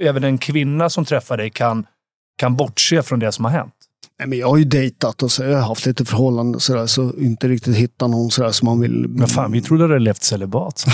även 0.00 0.24
en 0.24 0.38
kvinna 0.38 0.90
som 0.90 1.04
träffar 1.04 1.36
dig 1.36 1.50
kan, 1.50 1.86
kan 2.38 2.56
bortse 2.56 3.02
från 3.02 3.18
det 3.18 3.32
som 3.32 3.44
har 3.44 3.52
hänt? 3.52 3.74
Nej, 4.22 4.28
men 4.28 4.38
jag 4.38 4.48
har 4.48 4.56
ju 4.56 4.64
dejtat 4.64 5.22
och 5.22 5.32
så, 5.32 5.42
jag 5.44 5.56
har 5.58 5.68
haft 5.68 5.86
lite 5.86 6.04
förhållanden 6.04 6.54
och 6.54 6.62
sådär, 6.62 6.86
så 6.86 7.12
inte 7.18 7.48
riktigt 7.48 7.76
hittat 7.76 8.10
någon 8.10 8.30
sådär 8.30 8.50
som 8.50 8.66
man 8.66 8.80
vill... 8.80 9.06
Men 9.08 9.28
fan, 9.28 9.52
vi 9.52 9.62
trodde 9.62 9.84
du 9.84 9.88
hade 9.88 9.98
levt 10.04 10.22
celibat. 10.22 10.84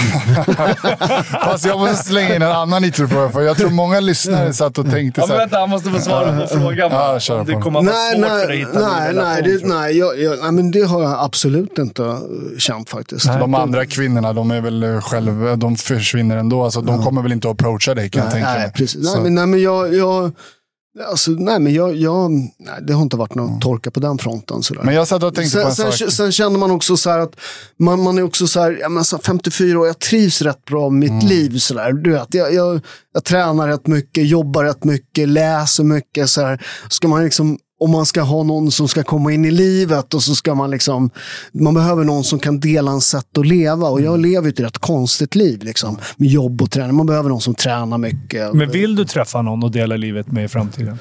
Fast 1.44 1.66
jag 1.66 1.78
måste 1.78 1.96
slänga 2.04 2.34
in 2.36 2.42
en 2.42 2.52
annan 2.52 2.82
nitrofråga, 2.82 3.28
för 3.28 3.40
jag 3.42 3.56
tror 3.56 3.70
många 3.70 4.00
lyssnare 4.00 4.52
satt 4.52 4.78
och 4.78 4.90
tänkte 4.90 5.20
Ja, 5.20 5.26
så 5.26 5.32
men 5.32 5.38
här, 5.38 5.46
vänta, 5.46 5.58
han 5.58 5.70
måste 5.70 5.90
få 5.90 5.98
svara 5.98 6.40
på 6.40 6.46
frågan. 6.46 6.88
Ja, 6.92 7.20
kör 7.20 7.44
det 7.44 7.52
på. 7.52 7.60
kommer 7.60 7.80
att 7.80 7.86
vara 7.86 7.94
Nej, 7.96 8.14
svårt 8.20 8.40
för 8.40 8.48
dig 8.48 8.62
att 8.62 8.74
nej, 8.74 8.82
hitta 8.82 9.12
nej, 9.12 9.14
nej, 9.14 9.42
det, 9.42 9.50
jag. 9.50 9.68
nej, 9.68 9.98
jag, 9.98 10.20
jag, 10.20 10.38
nej, 10.42 10.52
men 10.52 10.70
det 10.70 10.82
har 10.82 11.02
jag 11.02 11.16
absolut 11.24 11.78
inte 11.78 12.18
känt 12.58 12.90
faktiskt. 12.90 13.26
Nej. 13.26 13.38
de 13.38 13.54
andra 13.54 13.86
kvinnorna, 13.86 14.32
de 14.32 14.50
är 14.50 14.60
väl 14.60 15.00
själva, 15.00 15.56
de 15.56 15.76
försvinner 15.76 16.36
ändå. 16.36 16.64
Alltså, 16.64 16.80
de 16.80 17.02
kommer 17.02 17.22
väl 17.22 17.32
inte 17.32 17.48
att 17.50 17.54
approacha 17.54 17.94
dig 17.94 18.10
kan 18.10 18.18
jag 18.22 18.26
Nej, 18.26 18.32
tänka 18.34 18.50
nej, 18.50 18.60
mig. 18.62 18.72
precis. 18.72 19.06
Så- 19.08 19.14
Nej, 19.14 19.22
men, 19.22 19.34
nej, 19.34 19.46
men 19.46 19.62
jag... 19.62 19.94
jag 19.94 20.32
Alltså, 21.10 21.30
nej, 21.30 21.60
men 21.60 21.74
jag, 21.74 21.96
jag, 21.96 22.30
nej, 22.30 22.78
det 22.82 22.92
har 22.92 23.02
inte 23.02 23.16
varit 23.16 23.34
någon 23.34 23.60
torka 23.60 23.90
på 23.90 24.00
den 24.00 24.18
fronten. 24.18 24.62
Sådär. 24.62 24.82
Men 24.82 24.94
jag 24.94 25.08
satt 25.08 25.22
och 25.22 25.34
tänkte 25.34 25.62
på 25.62 25.70
sen, 25.70 25.86
en 25.86 25.92
sen, 25.92 26.08
sak. 26.08 26.12
sen 26.12 26.32
känner 26.32 26.58
man 26.58 26.70
också 26.70 26.96
så 26.96 27.10
att 27.10 27.36
man, 27.78 28.02
man 28.02 28.18
är 28.18 28.22
också 28.22 28.46
så 28.46 28.60
här, 28.60 28.78
ja, 28.80 28.88
men 28.88 29.04
så 29.04 29.18
54 29.18 29.80
år, 29.80 29.86
jag 29.86 29.98
trivs 29.98 30.42
rätt 30.42 30.64
bra 30.64 30.90
med 30.90 31.10
mitt 31.10 31.22
liv. 31.22 31.58
Så 31.58 31.74
där. 31.74 31.92
Du 31.92 32.12
vet, 32.12 32.34
jag, 32.34 32.54
jag, 32.54 32.80
jag 33.14 33.24
tränar 33.24 33.68
rätt 33.68 33.86
mycket, 33.86 34.28
jobbar 34.28 34.64
rätt 34.64 34.84
mycket, 34.84 35.28
läser 35.28 35.84
mycket. 35.84 36.30
Så 36.30 36.40
här. 36.40 36.66
Ska 36.90 37.08
man 37.08 37.24
liksom, 37.24 37.58
om 37.80 37.90
man 37.90 38.06
ska 38.06 38.22
ha 38.22 38.42
någon 38.42 38.70
som 38.70 38.88
ska 38.88 39.02
komma 39.02 39.32
in 39.32 39.44
i 39.44 39.50
livet 39.50 40.14
och 40.14 40.22
så 40.22 40.34
ska 40.34 40.54
man 40.54 40.70
liksom, 40.70 41.10
man 41.52 41.74
behöver 41.74 42.04
någon 42.04 42.24
som 42.24 42.38
kan 42.38 42.60
dela 42.60 42.90
en 42.90 43.00
sätt 43.00 43.38
att 43.38 43.46
leva. 43.46 43.88
Och 43.88 44.00
jag 44.00 44.20
lever 44.20 44.46
ju 44.46 44.50
ett 44.50 44.60
rätt 44.60 44.78
konstigt 44.78 45.34
liv 45.34 45.62
liksom, 45.62 45.98
med 46.16 46.28
jobb 46.28 46.62
och 46.62 46.70
träning. 46.70 46.96
Man 46.96 47.06
behöver 47.06 47.28
någon 47.28 47.40
som 47.40 47.54
tränar 47.54 47.98
mycket. 47.98 48.54
Men 48.54 48.70
vill 48.70 48.96
du 48.96 49.04
träffa 49.04 49.42
någon 49.42 49.62
och 49.62 49.70
dela 49.70 49.96
livet 49.96 50.32
med 50.32 50.44
i 50.44 50.48
framtiden? 50.48 50.98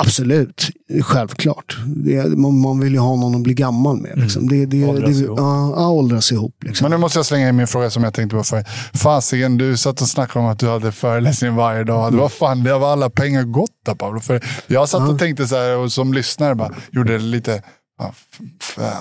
Absolut, 0.00 0.70
självklart. 1.02 1.76
Det, 1.86 2.38
man, 2.38 2.60
man 2.60 2.80
vill 2.80 2.92
ju 2.92 2.98
ha 2.98 3.16
någon 3.16 3.34
att 3.34 3.42
bli 3.42 3.54
gammal 3.54 3.96
med. 3.96 4.18
Liksom. 4.18 4.48
Det, 4.48 4.66
det, 4.66 4.84
Åldras 4.84 5.18
det, 5.18 5.24
ihop. 5.24 5.38
Ja, 5.38 5.74
ja, 5.76 5.88
åldras 5.88 6.32
ihop. 6.32 6.54
Liksom. 6.64 6.84
Men 6.84 6.90
nu 6.90 6.96
måste 6.96 7.18
jag 7.18 7.26
slänga 7.26 7.48
in 7.48 7.56
min 7.56 7.66
fråga 7.66 7.90
som 7.90 8.04
jag 8.04 8.14
tänkte 8.14 8.36
på 8.36 8.44
förr. 8.44 8.64
Fasiken, 8.94 9.58
du 9.58 9.76
satt 9.76 10.00
och 10.00 10.08
snackade 10.08 10.44
om 10.44 10.50
att 10.50 10.58
du 10.58 10.68
hade 10.68 10.92
föreläsning 10.92 11.54
varje 11.54 11.84
dag. 11.84 12.12
Det 12.12 12.18
var 12.18 12.28
fan, 12.28 12.64
det 12.64 12.78
var 12.78 12.92
alla 12.92 13.10
pengar 13.10 13.42
gått 13.42 13.70
där 13.86 13.94
Pablo. 13.94 14.20
För 14.20 14.44
jag 14.66 14.88
satt 14.88 15.10
och 15.10 15.18
tänkte 15.18 15.46
så 15.46 15.56
här, 15.56 15.76
och 15.76 15.92
som 15.92 16.12
lyssnare 16.12 16.54
bara, 16.54 16.74
gjorde 16.92 17.18
lite, 17.18 17.62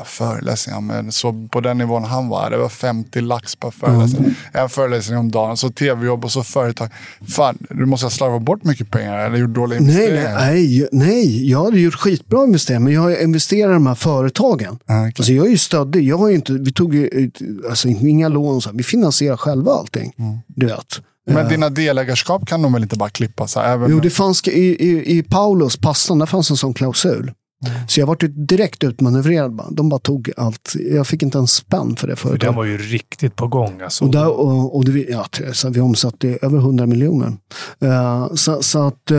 föreläsningar, 0.06 0.82
men 0.82 1.12
så 1.12 1.48
på 1.52 1.62
den 1.62 1.78
nivån 1.78 2.04
han 2.04 2.28
var, 2.28 2.50
det 2.50 2.58
var 2.58 2.70
50 2.70 3.22
lax 3.22 3.56
per 3.56 3.72
föreläsning. 3.72 4.36
En 4.52 4.70
föreläsning 4.70 5.18
om 5.18 5.32
dagen, 5.32 5.58
så 5.58 5.70
tv-jobb 5.70 6.26
och 6.26 6.32
så 6.32 6.44
företag. 6.44 6.90
Fan, 7.28 7.58
du 7.70 7.86
måste 7.86 8.06
ha 8.06 8.12
slarvat 8.12 8.42
bort 8.42 8.64
mycket 8.64 8.92
pengar 8.92 9.18
eller 9.20 9.38
gjort 9.38 9.54
dåliga 9.54 9.80
Nej, 9.80 9.90
investeringar. 9.90 10.36
nej, 10.36 10.88
nej, 10.92 11.08
nej, 11.08 11.50
jag 11.52 11.64
hade 11.64 11.80
gjort 11.80 11.96
skitbra 11.96 12.44
investeringar, 12.44 12.80
men 12.80 12.94
jag 12.94 13.02
har 13.02 13.24
investerat 13.24 13.70
i 13.70 13.74
de 13.74 13.88
här 13.88 13.96
företagen. 13.96 14.80
Okej. 14.84 15.14
Alltså 15.18 15.34
jag 15.34 15.46
är 15.46 15.50
ju 15.50 15.58
stöddig. 15.58 16.08
Jag 16.08 16.18
har 16.18 16.30
inte, 16.30 16.54
vi 16.54 16.72
tog 16.72 16.96
ju 16.96 17.32
alltså 17.70 17.88
inga 17.88 18.28
lån, 18.28 18.62
så 18.62 18.70
här. 18.70 18.78
vi 18.78 18.84
finansierar 18.84 19.38
själva 19.38 19.72
allting. 19.72 20.14
Mm. 20.18 20.38
Du 20.48 20.66
vet. 20.66 21.02
Men 21.26 21.48
dina 21.48 21.70
delägarskap 21.70 22.48
kan 22.48 22.62
de 22.62 22.74
väl 22.74 22.84
inte 22.84 22.96
bara 22.96 23.10
klippa? 23.10 23.48
Så 23.48 23.60
här, 23.60 23.74
även 23.74 23.92
Jo, 23.92 24.00
det 24.00 24.10
fanns 24.10 24.48
i, 24.48 24.52
i, 24.52 25.18
i 25.18 25.24
Paulos 25.24 25.78
pastan, 25.78 26.20
där 26.20 26.26
fanns 26.26 26.52
en 26.52 26.58
sån 26.58 26.74
klausul. 26.74 27.32
Mm. 27.68 27.88
Så 27.88 28.00
jag 28.00 28.08
var 28.08 28.18
direkt 28.48 28.84
utmanövrerad. 28.84 29.62
De 29.72 29.90
bara 29.90 30.00
tog 30.00 30.32
allt. 30.38 30.74
Jag 30.92 31.08
fick 31.08 31.24
inte 31.24 31.38
en 31.38 31.48
spänn 31.48 31.96
för 31.96 32.08
det 32.08 32.16
För 32.16 32.30
företaget. 32.30 32.42
den 32.42 32.56
var 32.56 32.66
ju 32.66 32.78
riktigt 32.78 33.36
på 33.36 33.48
gång. 33.48 33.82
Alltså. 33.82 34.06
Och, 34.06 34.12
där, 34.12 34.28
och, 34.28 34.76
och 34.76 34.86
det, 34.86 35.06
ja, 35.10 35.26
så 35.54 35.70
vi 35.70 35.80
omsatte 35.80 36.38
över 36.42 36.58
100 36.58 36.86
miljoner. 36.86 37.34
Eh, 37.80 38.34
så, 38.34 38.64
så 38.64 38.88
att 38.88 39.12
uh, 39.12 39.18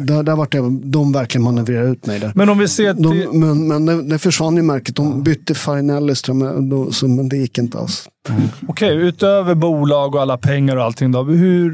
där, 0.00 0.22
där 0.22 0.36
vart 0.36 0.52
det, 0.52 0.78
de 0.82 1.12
verkligen 1.12 1.44
manövrerade 1.44 1.88
ut 1.88 2.06
mig 2.06 2.20
där. 2.20 2.32
Men 2.34 2.48
om 2.48 2.58
vi 2.58 2.68
ser 2.68 2.94
till... 2.94 3.02
De, 3.02 3.40
men 3.40 3.66
men 3.68 3.86
det, 3.86 4.02
det 4.02 4.18
försvann 4.18 4.56
ju 4.56 4.62
märket. 4.62 4.96
De 4.96 5.22
bytte 5.22 5.54
så, 6.90 7.08
men 7.08 7.28
det 7.28 7.36
gick 7.36 7.58
inte 7.58 7.78
alls. 7.78 8.08
Okej, 8.68 8.96
utöver 8.96 9.54
bolag 9.54 10.14
och 10.14 10.22
alla 10.22 10.38
pengar 10.38 10.76
och 10.76 10.84
allting 10.84 11.12
då. 11.12 11.22
Hur, 11.22 11.70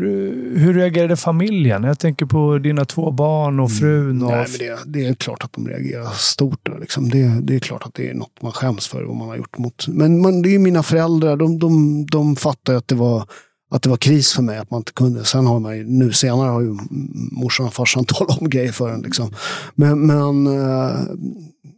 hur 0.58 0.74
reagerade 0.74 1.16
familjen? 1.16 1.84
Jag 1.84 1.98
tänker 1.98 2.26
på 2.26 2.58
dina 2.58 2.84
två 2.84 3.10
barn 3.10 3.60
och 3.60 3.72
frun. 3.72 4.22
Och... 4.22 4.30
Nej, 4.30 4.46
men 4.48 4.58
det, 4.58 4.78
det 5.00 5.06
är 5.06 5.14
klart 5.14 5.44
att 5.44 5.52
de 5.52 5.68
reagerar 5.68 6.10
stort. 6.10 6.68
Liksom. 6.80 7.10
det, 7.10 7.40
det 7.42 7.54
är 7.54 7.60
klart 7.60 7.82
att 7.82 7.94
det 7.94 8.10
är 8.10 8.14
något 8.14 8.42
man 8.42 8.52
skäms 8.52 8.88
för 8.88 9.02
vad 9.02 9.16
man 9.16 9.28
har 9.28 9.36
gjort 9.36 9.58
mot. 9.58 9.88
Men, 9.88 10.22
men 10.22 10.42
det 10.42 10.48
är 10.48 10.52
ju 10.52 10.58
mina 10.58 10.82
föräldrar. 10.82 11.36
De, 11.36 11.58
de, 11.58 12.06
de 12.06 12.36
fattar 12.36 12.74
att 12.74 12.88
det 12.88 12.94
var 12.94 13.24
att 13.70 13.82
det 13.82 13.88
var 13.88 13.96
kris 13.96 14.32
för 14.32 14.42
mig 14.42 14.58
att 14.58 14.70
man 14.70 14.80
inte 14.80 14.92
kunde. 14.92 15.24
Sen 15.24 15.46
har 15.46 15.60
man 15.60 15.76
ju, 15.76 15.84
nu 15.84 16.12
senare 16.12 16.50
har 16.50 16.60
ju 16.60 16.76
morsan 17.32 17.66
och 17.66 17.74
farsan 17.74 18.04
talat 18.08 18.40
om 18.40 18.50
grejer 18.50 18.72
för 18.72 18.90
en. 18.90 19.02
Liksom. 19.02 19.34
Men, 19.74 20.06
men 20.06 20.46
eh, 20.46 21.00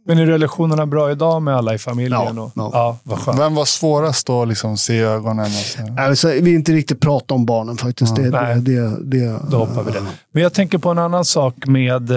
Men 0.07 0.17
är 0.17 0.25
relationerna 0.25 0.85
bra 0.85 1.11
idag 1.11 1.41
med 1.41 1.55
alla 1.55 1.73
i 1.73 1.77
familjen? 1.77 2.35
Ja, 2.35 2.43
och... 2.43 2.51
ja. 2.55 2.69
ja 2.73 2.97
vad 3.03 3.19
skönt. 3.19 3.39
Vem 3.39 3.55
var 3.55 3.65
svårast 3.65 4.29
att 4.29 4.47
liksom 4.47 4.77
se 4.77 4.93
i 4.93 5.01
ögonen? 5.01 5.45
Och 5.45 5.51
så? 5.51 6.01
alltså, 6.01 6.27
vi 6.27 6.41
vill 6.41 6.53
inte 6.53 6.71
riktigt 6.71 6.99
prata 6.99 7.33
om 7.33 7.45
barnen 7.45 7.77
faktiskt. 7.77 8.15
Det, 8.15 8.29
Nej. 8.29 8.55
det, 8.55 8.81
det, 8.81 8.99
det, 8.99 9.39
Då 9.49 9.57
hoppar 9.57 9.83
vi 9.83 9.91
det. 9.91 10.01
Men 10.31 10.43
jag 10.43 10.53
tänker 10.53 10.77
på 10.77 10.89
en 10.89 10.97
annan 10.97 11.25
sak 11.25 11.55
med... 11.65 12.11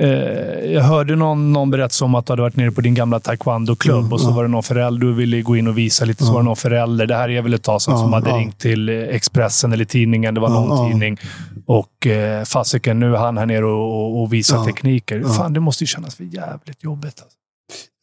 Eh, 0.00 0.72
jag 0.72 0.82
hörde 0.82 1.16
någon, 1.16 1.52
någon 1.52 1.70
berätta 1.70 2.04
om 2.04 2.14
att 2.14 2.26
du 2.26 2.32
hade 2.32 2.42
varit 2.42 2.56
nere 2.56 2.70
på 2.72 2.80
din 2.80 2.94
gamla 2.94 3.20
taekwondo-klubb 3.20 3.98
Mm, 3.98 4.12
och 4.12 4.20
så 4.20 4.28
ja. 4.28 4.34
var 4.34 4.42
det 4.42 4.48
någon 4.48 4.62
förälder, 4.62 5.06
du 5.06 5.12
ville 5.14 5.42
gå 5.42 5.56
in 5.56 5.68
och 5.68 5.78
visa 5.78 6.04
lite, 6.04 6.24
så 6.24 6.32
var 6.32 6.40
det 6.40 6.44
någon 6.44 6.56
förälder, 6.56 7.06
det 7.06 7.14
här 7.14 7.28
är 7.28 7.42
väl 7.42 7.54
ett 7.54 7.62
tag 7.62 7.82
sedan, 7.82 7.94
Ja, 7.94 8.00
som 8.00 8.12
hade 8.12 8.30
ja. 8.30 8.36
ringt 8.36 8.58
till 8.58 8.88
Expressen 8.88 9.72
eller 9.72 9.84
tidningen, 9.84 10.34
det 10.34 10.40
var 10.40 10.48
Ja, 10.50 10.54
någon 10.60 10.78
ja. 10.78 10.88
tidning. 10.88 11.18
Och 11.66 12.06
eh, 12.06 12.44
fasiken, 12.44 13.00
nu 13.00 13.14
är 13.14 13.18
han 13.18 13.38
här 13.38 13.46
nere 13.46 13.64
och, 13.64 14.22
och, 14.22 14.32
visar 14.32 14.56
Ja, 14.56 14.64
tekniker. 14.64 15.18
ja. 15.18 15.28
Fan, 15.28 15.52
det 15.52 15.60
måste 15.60 15.84
ju 15.84 15.88
kännas 15.88 16.14
för 16.14 16.24
jävligt 16.24 16.84
jobbigt. 16.84 17.20
Alltså. 17.22 17.36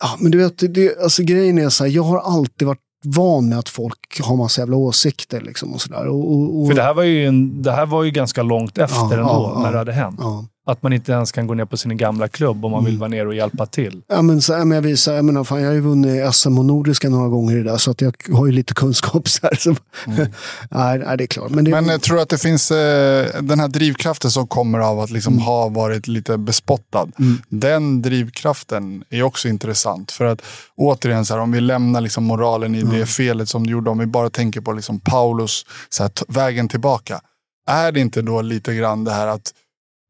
Ja, 0.03 0.09
men 0.19 0.31
du 0.31 0.37
vet, 0.37 0.73
det, 0.75 0.97
alltså, 1.03 1.23
grejen 1.23 1.57
är 1.57 1.69
så 1.69 1.83
här, 1.83 1.91
jag 1.91 2.03
har 2.03 2.19
alltid 2.19 2.67
varit 2.67 2.79
van 3.05 3.49
med 3.49 3.59
att 3.59 3.69
folk 3.69 4.21
har 4.23 4.35
massa 4.35 4.61
jävla 4.61 4.75
åsikter. 4.77 5.41
Liksom, 5.41 5.73
och 5.73 5.81
så. 5.81 5.95
Och, 6.09 6.61
och, 6.61 6.67
För 6.67 6.75
det 6.75 6.81
här, 6.83 6.93
var 6.93 7.03
ju 7.03 7.25
en, 7.25 7.61
det 7.61 7.71
här 7.71 7.85
var 7.85 8.03
ju 8.03 8.11
ganska 8.11 8.43
långt 8.43 8.77
efter 8.77 8.95
Ja, 8.97 9.13
ändå, 9.13 9.51
ja, 9.55 9.59
när 9.59 9.65
ja. 9.65 9.71
det 9.71 9.77
hade 9.77 9.93
hänt. 9.93 10.15
ja. 10.19 10.45
Att 10.67 10.83
man 10.83 10.93
inte 10.93 11.11
ens 11.11 11.31
kan 11.31 11.47
gå 11.47 11.53
ner 11.53 11.65
på 11.65 11.77
sin 11.77 11.97
gamla 11.97 12.27
klubb 12.27 12.65
om 12.65 12.71
man 12.71 12.79
Mm. 12.79 12.91
vill 12.91 12.99
vara 12.99 13.09
ner 13.09 13.27
och 13.27 13.35
hjälpa 13.35 13.65
till. 13.65 14.01
Ja, 14.07 14.21
men, 14.21 14.41
så, 14.41 14.53
jag, 14.53 14.81
visar, 14.81 15.13
jag, 15.13 15.25
menar, 15.25 15.43
fan, 15.43 15.61
jag 15.61 15.67
har 15.67 15.73
ju 15.73 15.79
vunnit 15.81 16.33
SM 16.35 16.59
och 16.59 16.65
Nordiska 16.65 17.09
några 17.09 17.27
gånger 17.27 17.53
i 17.53 17.57
det 17.57 17.63
där, 17.71 17.77
så 17.77 17.91
att 17.91 18.01
jag 18.01 18.15
har 18.33 18.45
ju 18.45 18.51
lite 18.51 18.73
kunskap. 18.73 19.27
Så 19.29 19.39
här, 19.43 19.55
så, 19.55 19.69
nej, 20.07 20.99
nej, 20.99 21.17
det 21.17 21.23
är 21.23 21.27
klart. 21.27 21.49
Men, 21.49 21.65
det, 21.65 21.71
Men 21.71 21.87
jag 21.87 22.01
tror 22.01 22.19
att 22.19 22.29
det 22.29 22.37
finns 22.37 22.71
eh, 22.71 23.41
den 23.41 23.59
här 23.59 23.67
drivkraften 23.67 24.31
som 24.31 24.47
kommer 24.47 24.79
av 24.79 24.99
att 24.99 25.09
liksom 25.09 25.39
ha 25.39 25.69
varit 25.69 26.07
lite 26.07 26.37
bespottad. 26.37 27.07
Mm. 27.19 27.37
Den 27.49 28.01
drivkraften 28.01 29.03
är 29.09 29.23
också 29.23 29.47
intressant. 29.47 30.11
För 30.11 30.25
att 30.25 30.41
återigen, 30.75 31.25
så 31.25 31.33
här, 31.33 31.41
om 31.41 31.51
vi 31.51 31.61
lämnar 31.61 32.01
liksom 32.01 32.23
moralen 32.23 32.75
i 32.75 32.81
det 32.83 33.05
felet 33.05 33.49
som 33.49 33.65
du 33.65 33.71
gjorde, 33.71 33.89
om 33.89 33.97
vi 33.97 34.05
bara 34.05 34.29
tänker 34.29 34.61
på 34.61 34.71
liksom 34.71 34.99
Paulus 34.99 35.65
så 35.89 36.03
här, 36.03 36.11
vägen 36.27 36.67
tillbaka. 36.67 37.21
Är 37.67 37.91
det 37.91 37.99
inte 37.99 38.21
då 38.21 38.41
lite 38.41 38.75
grann 38.75 39.03
det 39.03 39.11
här 39.11 39.27
att 39.27 39.51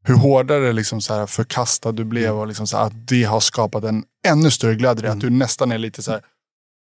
hur 0.06 0.14
hårdare 0.14 0.72
liksom 0.72 1.00
så 1.00 1.14
här 1.14 1.26
förkastad 1.26 1.92
du 1.92 2.04
blev 2.04 2.38
och 2.38 2.46
liksom 2.46 2.66
så 2.66 2.76
här, 2.76 2.84
att 2.84 3.08
det 3.08 3.24
har 3.24 3.40
skapat 3.40 3.84
en 3.84 4.04
ännu 4.26 4.50
större 4.50 4.74
glädje. 4.74 5.12
Att 5.12 5.20
du 5.20 5.30
nästan 5.30 5.72
är 5.72 5.78
lite 5.78 6.02
så 6.02 6.10
här 6.10 6.20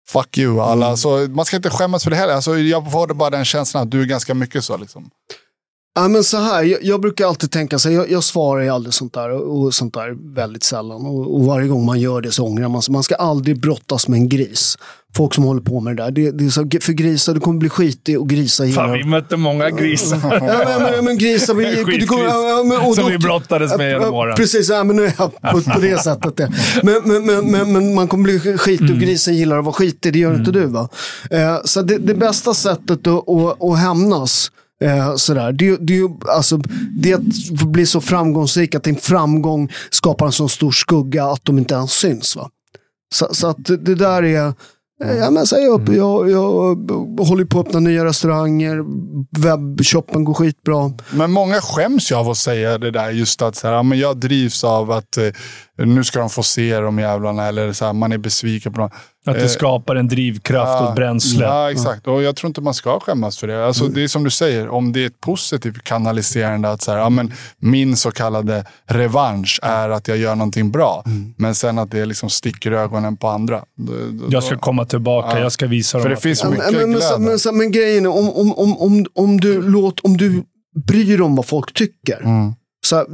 Fuck 0.10 0.38
you 0.38 0.62
alla. 0.62 0.98
Så 0.98 1.28
man 1.30 1.46
ska 1.46 1.56
inte 1.56 1.70
skämmas 1.70 2.04
för 2.04 2.12
det 2.12 2.18
heller. 2.18 2.34
Alltså, 2.34 2.58
jag 2.58 2.92
får 2.92 3.14
bara 3.14 3.30
den 3.30 3.46
känslan 3.46 3.84
att 3.84 3.92
du 3.92 4.02
är 4.02 4.06
ganska 4.06 4.34
mycket 4.34 4.64
så. 4.64 4.78
Liksom. 4.78 5.10
Ja, 5.96 6.08
men 6.08 6.24
så 6.24 6.38
här, 6.38 6.64
jag, 6.64 6.84
jag 6.84 7.02
brukar 7.02 7.26
alltid 7.26 7.52
tänka 7.52 7.80
så 7.80 7.90
här, 7.90 7.96
jag, 7.96 8.12
jag 8.12 8.24
svarar 8.24 8.62
ju 8.62 8.70
aldrig 8.70 8.94
sånt 8.94 9.14
där 9.14 9.30
och, 9.30 9.62
och 9.62 9.74
sånt 9.74 9.94
där 9.94 10.34
väldigt 10.36 10.64
sällan. 10.64 11.06
Och, 11.06 11.36
och 11.36 11.46
varje 11.46 11.68
gång 11.68 11.86
man 11.86 12.00
gör 12.00 12.22
det 12.22 12.32
så 12.32 12.46
ångrar 12.46 12.68
man 12.68 12.82
sig. 12.82 12.94
Man 12.94 13.04
ska 13.04 13.16
aldrig 13.16 13.60
brottas 13.60 14.08
med 14.08 14.18
en 14.18 14.30
gris. 14.30 14.78
Folk 15.18 15.34
som 15.34 15.44
håller 15.44 15.62
på 15.62 15.80
med 15.80 15.98
det 15.98 16.04
där. 16.04 16.12
Det, 16.12 16.32
det 16.32 16.46
är 16.46 16.50
så, 16.50 16.68
för 16.82 16.94
grisar, 16.94 17.34
du 17.34 17.40
kommer 17.40 17.60
bli 17.60 17.70
skitig 17.70 18.20
och 18.20 18.30
grisar 18.30 18.68
Fan, 18.68 18.92
vi 18.92 19.04
mötte 19.04 19.38
många 19.38 19.70
grisar. 19.70 20.20
Ja, 20.24 20.64
men, 20.80 20.82
men, 20.92 21.06
men 21.06 21.18
grisar... 21.18 21.54
vi- 21.54 21.66
Skitgris. 21.76 22.00
du 22.00 22.08
kommer- 22.08 22.24
ja, 22.26 22.64
men- 22.64 22.78
och 22.88 22.96
Som 22.96 23.04
då- 23.04 23.10
vi 23.10 23.18
brottades 23.18 23.78
med 23.78 23.90
genom 23.90 24.04
Ja, 24.04 24.12
åren. 24.12 24.36
Precis, 24.36 24.70
ja, 24.70 24.84
men 24.84 24.96
nu 24.96 25.06
är 25.06 25.14
jag 25.18 25.32
på, 25.52 25.62
på 25.72 25.80
det 25.80 26.04
sättet. 26.04 26.38
Det. 26.38 26.52
Men, 26.84 27.26
men, 27.52 27.72
men, 27.74 27.96
man 27.96 28.08
kommer 28.08 28.24
bli 28.24 28.40
skitig 28.40 28.82
Mm. 28.86 28.94
och 28.96 29.00
grisen 29.02 29.36
gillar 29.36 29.58
att 29.60 29.66
vara 29.66 29.74
skitig, 29.74 30.14
det 30.14 30.20
gör 30.20 30.36
inte 30.36 30.52
du 30.52 30.66
va? 30.66 30.90
Eh, 31.32 31.58
så 31.66 31.82
det, 31.82 31.98
det 31.98 32.14
bästa 32.14 32.54
sättet 32.54 33.08
att, 33.08 33.30
att, 33.30 33.64
att 33.64 33.80
hämnas 33.80 34.52
Eh, 34.82 35.16
sådär. 35.16 35.52
Det, 35.52 35.78
det, 35.78 36.10
alltså, 36.30 36.58
det 36.98 37.14
att 37.14 37.22
bli 37.72 37.86
så 37.86 38.02
framgångsrik 38.02 38.76
att 38.76 38.84
din 38.84 38.96
framgång 38.96 39.70
skapar 39.90 40.26
en 40.26 40.32
så 40.32 40.48
stor 40.48 40.72
skugga 40.72 41.26
att 41.26 41.46
de 41.46 41.58
inte 41.58 41.74
ens 41.76 41.92
syns. 41.92 42.36
Va? 42.36 42.50
Så, 43.14 43.28
så 43.32 43.48
att 43.48 43.58
det 43.66 43.96
där 43.96 44.24
är, 44.24 44.54
ja, 45.00 45.32
men 45.32 45.48
säg 45.48 45.68
upp, 45.68 45.90
jag, 45.90 46.30
jag 46.30 46.76
håller 47.26 47.46
på 47.46 47.60
att 47.60 47.68
öppna 47.68 47.80
nya 47.80 48.06
restauranger, 48.06 48.84
webbshoppen 49.42 50.24
går 50.24 50.34
skitbra. 50.34 50.92
Men 51.12 51.32
många 51.32 51.62
skäms 51.62 52.12
ju 52.12 52.16
av 52.16 52.30
att 52.30 52.38
säga 52.38 52.78
det 52.78 52.92
där. 52.92 53.12
Just 53.12 53.42
att 53.42 53.56
så 53.56 53.68
här, 53.68 53.84
men 53.84 54.00
jag 54.00 54.18
drivs 54.18 54.64
av 54.64 54.92
att 54.92 55.18
eh, 55.18 55.24
nu 55.78 56.04
ska 56.04 56.20
de 56.20 56.30
få 56.30 56.44
se 56.44 56.80
de 56.80 57.00
jävlarna, 57.00 57.46
eller 57.48 57.74
så 57.74 57.86
här, 57.86 57.94
man 57.94 58.12
är 58.12 58.18
besviken 58.18 58.74
på 58.74 58.80
dem. 58.80 58.90
Att 59.26 59.36
det 59.36 59.42
Eh, 59.42 59.48
skapar 59.48 59.96
en 59.96 60.08
drivkraft 60.08 60.82
och 60.82 60.90
ett 60.90 60.96
bränsle. 60.96 61.46
Ja, 61.46 61.72
exakt. 61.72 62.08
Och 62.08 62.24
jag 62.24 62.36
tror 62.36 62.48
inte 62.48 62.62
man 62.62 62.74
ska 62.74 63.00
skämmas 63.00 63.38
för 63.38 63.48
det. 63.48 63.66
Alltså, 63.68 63.84
Mm. 63.84 63.94
Det 63.96 64.04
är 64.04 64.08
som 64.08 64.24
du 64.24 64.30
säger, 64.30 64.68
om 64.70 64.94
det 64.94 65.04
är 65.04 65.08
ett 65.08 65.22
positivt 65.22 65.84
kanaliserande, 65.84 66.72
att 66.72 66.82
så 66.82 66.92
här, 66.92 67.00
ja, 67.00 67.10
men 67.10 67.34
min 67.60 67.96
så 67.96 68.12
kallade 68.12 68.66
revansch 68.86 69.60
är 69.64 69.90
att 69.90 70.08
jag 70.08 70.18
gör 70.18 70.36
någonting 70.36 70.72
bra. 70.72 71.04
Mm. 71.06 71.34
Men 71.38 71.56
sen 71.56 71.80
att 71.80 71.92
det 71.92 72.06
liksom 72.06 72.30
sticker 72.30 72.72
ögonen 72.72 73.18
på 73.18 73.28
andra. 73.28 73.64
Då, 73.78 73.94
då, 74.12 74.26
Jag 74.30 74.44
ska 74.44 74.58
komma 74.58 74.86
tillbaka. 74.86 75.30
Ja. 75.38 75.40
Jag 75.44 75.52
ska 75.52 75.68
visa 75.68 75.98
dem 75.98 76.04
För 76.04 76.10
det 76.10 76.18
finns 76.18 76.44
Ja, 76.44 76.50
mycket 76.50 76.66
men, 76.72 76.74
men, 76.82 76.92
glädje. 76.92 77.18
men, 77.20 77.40
så- 77.40 77.52
men 77.52 77.72
grejen 77.72 78.06
är, 78.06 78.10
om, 78.10 78.30
om, 78.30 78.54
om, 78.54 78.78
om, 78.78 79.06
om, 79.16 79.40
du 79.40 79.62
låt, 79.62 80.00
om 80.00 80.18
du 80.18 80.44
bryr 80.88 81.06
dig 81.18 81.22
om 81.22 81.36
vad 81.36 81.46
folk 81.46 81.74
tycker. 81.74 82.22
Mm. 82.24 82.54
Så 82.88 83.06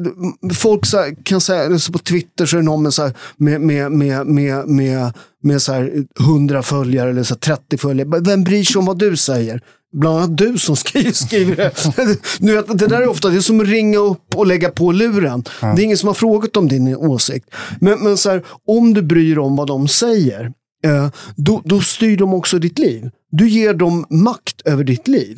folk 0.54 0.86
så 0.86 0.98
kan 1.24 1.42
säga, 1.42 1.80
så 1.80 1.92
på 1.92 2.00
Twitter 2.00 2.46
så 2.46 2.56
är 2.56 2.60
det 2.60 2.66
någon 2.66 2.84
med, 2.84 2.94
så 2.94 3.12
med, 3.38 3.62
med, 3.62 3.92
med, 3.92 4.28
med, 4.28 4.68
med, 4.68 5.14
med 5.44 5.62
så 5.62 5.74
här 5.74 6.06
100 6.20 6.64
följare 6.64 7.10
eller 7.10 7.24
så 7.24 7.34
här 7.34 7.40
30 7.40 7.78
följare. 7.78 8.22
Vem 8.22 8.44
bryr 8.44 8.64
sig 8.64 8.80
om 8.80 8.86
vad 8.86 8.98
du 8.98 9.18
säger? 9.18 9.62
Bland 9.94 10.18
annat 10.18 10.38
du 10.38 10.58
som 10.58 10.76
skriver, 10.76 11.12
skriver 11.12 11.56
det. 11.56 11.72
Vet, 12.54 12.80
det 12.80 12.88
där 12.88 13.02
är 13.02 13.08
ofta 13.08 13.30
det 13.30 13.38
är 13.38 13.42
som 13.42 13.60
att 13.60 13.68
ringa 13.68 13.98
upp 13.98 14.36
och 14.36 14.48
lägga 14.48 14.70
på 14.70 14.92
luren. 14.92 15.44
Det 15.62 15.68
är 15.68 15.80
ingen 15.80 15.98
som 15.98 16.08
har 16.08 16.14
frågat 16.14 16.58
om 16.58 16.68
din 16.68 16.96
åsikt. 16.96 17.50
Men, 17.80 18.04
men 18.04 18.18
så 18.18 18.30
här, 18.30 18.44
om 18.68 18.94
du 18.94 19.02
bryr 19.02 19.36
dig 19.36 19.44
om 19.44 19.56
vad 19.56 19.68
de 19.68 19.88
säger, 19.88 20.52
eh, 20.86 21.10
då, 21.36 21.62
då 21.66 21.82
styr 21.82 22.18
de 22.18 22.34
också 22.34 22.60
ditt 22.60 22.80
liv. 22.80 23.10
Du 23.32 23.50
ger 23.50 23.74
dem 23.74 24.06
makt 24.10 24.62
över 24.66 24.84
ditt 24.84 25.08
liv. 25.08 25.38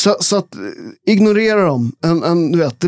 Så, 0.00 0.16
så 0.20 0.36
att 0.36 0.54
eh, 0.54 0.60
ignorera 1.12 1.64
dem, 1.66 1.92
en, 2.04 2.22
en, 2.22 2.52
du 2.52 2.58
vet, 2.58 2.84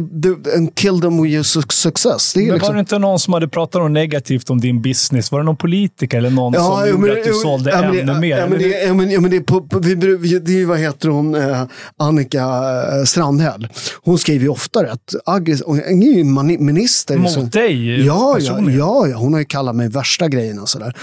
en 0.57 0.69
kill 0.75 1.01
them 1.01 1.23
with 1.23 1.33
your 1.35 1.43
su- 1.43 1.73
success. 1.73 2.33
Det 2.33 2.41
Men 2.41 2.49
liksom, 2.55 2.67
var 2.69 2.75
det 2.75 2.81
inte 2.81 2.99
någon 2.99 3.19
som 3.19 3.33
hade 3.35 3.49
pratat 3.49 3.83
något 3.83 3.91
negativt 3.91 4.51
om 4.51 4.61
din 4.61 4.83
business? 4.83 5.33
Var 5.33 5.39
det 5.39 5.45
någon 5.45 5.57
politiker 5.57 6.19
eller 6.19 6.31
någon 6.31 6.55
som 6.55 6.63
jo, 6.81 6.87
gjorde 6.87 7.03
men- 7.03 7.19
att 7.19 7.25
du 7.25 7.33
sålde 7.33 7.71
ja, 7.71 7.81
men 7.81 7.93
det- 7.93 8.01
ännu 8.01 8.21
mer? 8.21 8.39
Ja, 8.39 8.47
men 8.47 8.59
det, 8.59 8.69
ja, 8.69 8.95
men, 8.95 9.11
ja, 9.11 9.21
men 9.21 9.31
det, 9.31 9.37
är 9.37 9.41
på, 9.41 9.61
på, 9.61 9.79
vi, 9.79 9.95
bru- 9.97 10.17
vi, 10.19 10.39
det 10.39 10.61
är, 10.63 10.67
vad 10.67 10.79
heter 10.79 11.09
hon, 11.09 11.35
eh, 11.35 11.63
Annika 11.97 12.41
eh, 12.99 13.05
Strandhäll. 13.05 13.69
Hon 14.03 14.19
skriver 14.19 14.43
ju 14.45 14.49
ofta 14.49 14.83
rätt 14.85 15.15
aggressivt. 15.25 15.67
Hon 15.67 15.79
är 15.81 16.17
ju 16.17 16.25
minister. 16.59 17.17
Mot 17.19 17.31
så- 17.33 17.41
dig 17.41 18.07
Ja, 18.07 18.37
ja, 18.41 18.61
ja, 18.61 19.07
ja, 19.07 19.17
hon 19.17 19.33
har 19.33 19.41
ju 19.41 19.47
kallat 19.47 19.77
mig 19.77 19.89
värsta 19.89 20.29
grejerna. 20.29 20.67
Sådär. 20.67 20.97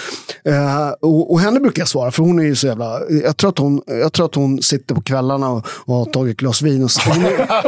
Eh, 0.45 0.89
och, 1.01 1.31
och 1.31 1.39
henne 1.39 1.59
brukar 1.59 1.81
jag 1.81 1.87
svara, 1.89 2.11
för 2.11 2.23
hon 2.23 2.39
är 2.39 2.43
ju 2.43 2.55
så 2.55 2.67
jävla... 2.67 2.99
Jag 3.23 3.37
tror 3.37 3.49
att 3.49 3.57
hon, 3.57 3.81
jag 3.87 4.13
tror 4.13 4.25
att 4.25 4.35
hon 4.35 4.61
sitter 4.61 4.95
på 4.95 5.01
kvällarna 5.01 5.49
och, 5.49 5.65
och 5.85 5.98
har 5.99 6.05
tagit 6.05 6.33
ett 6.33 6.39
glas 6.39 6.61
vin. 6.61 6.83
Och, 6.83 6.89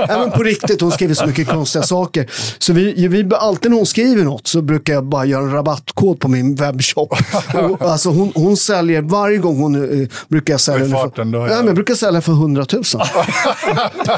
men 0.08 0.32
på 0.32 0.44
riktigt, 0.44 0.82
hon 0.82 0.92
skriver 0.92 1.14
så 1.14 1.26
mycket 1.26 1.48
konstiga 1.48 1.84
saker. 1.84 2.32
Så 2.60 2.74
vi, 2.74 3.08
vi, 3.08 3.30
alltid 3.36 3.72
när 3.72 3.78
hon 3.78 3.86
skriver 3.86 4.24
något 4.24 4.48
så 4.48 4.62
brukar 4.62 4.94
jag 4.94 5.06
bara 5.06 5.26
göra 5.26 5.44
en 5.44 5.52
rabattkod 5.52 6.20
på 6.20 6.28
min 6.28 6.56
webbshop. 6.56 7.14
Och, 7.54 7.82
alltså 7.82 8.10
hon, 8.10 8.32
hon 8.36 8.58
säljer, 8.58 9.02
varje 9.02 9.38
gång 9.38 9.58
hon 9.62 10.02
eh, 10.02 10.08
brukar 10.28 10.54
jag 10.54 10.62
sälja... 10.62 10.96
Farten, 10.96 11.32
då, 11.32 11.40
för, 11.40 11.48
ja. 11.48 11.54
ja, 11.54 11.58
men 11.58 11.66
jag 11.66 11.76
brukar 11.76 11.96
sälja 11.96 12.22
för 12.22 12.32
100 12.32 12.66
000. 12.74 12.84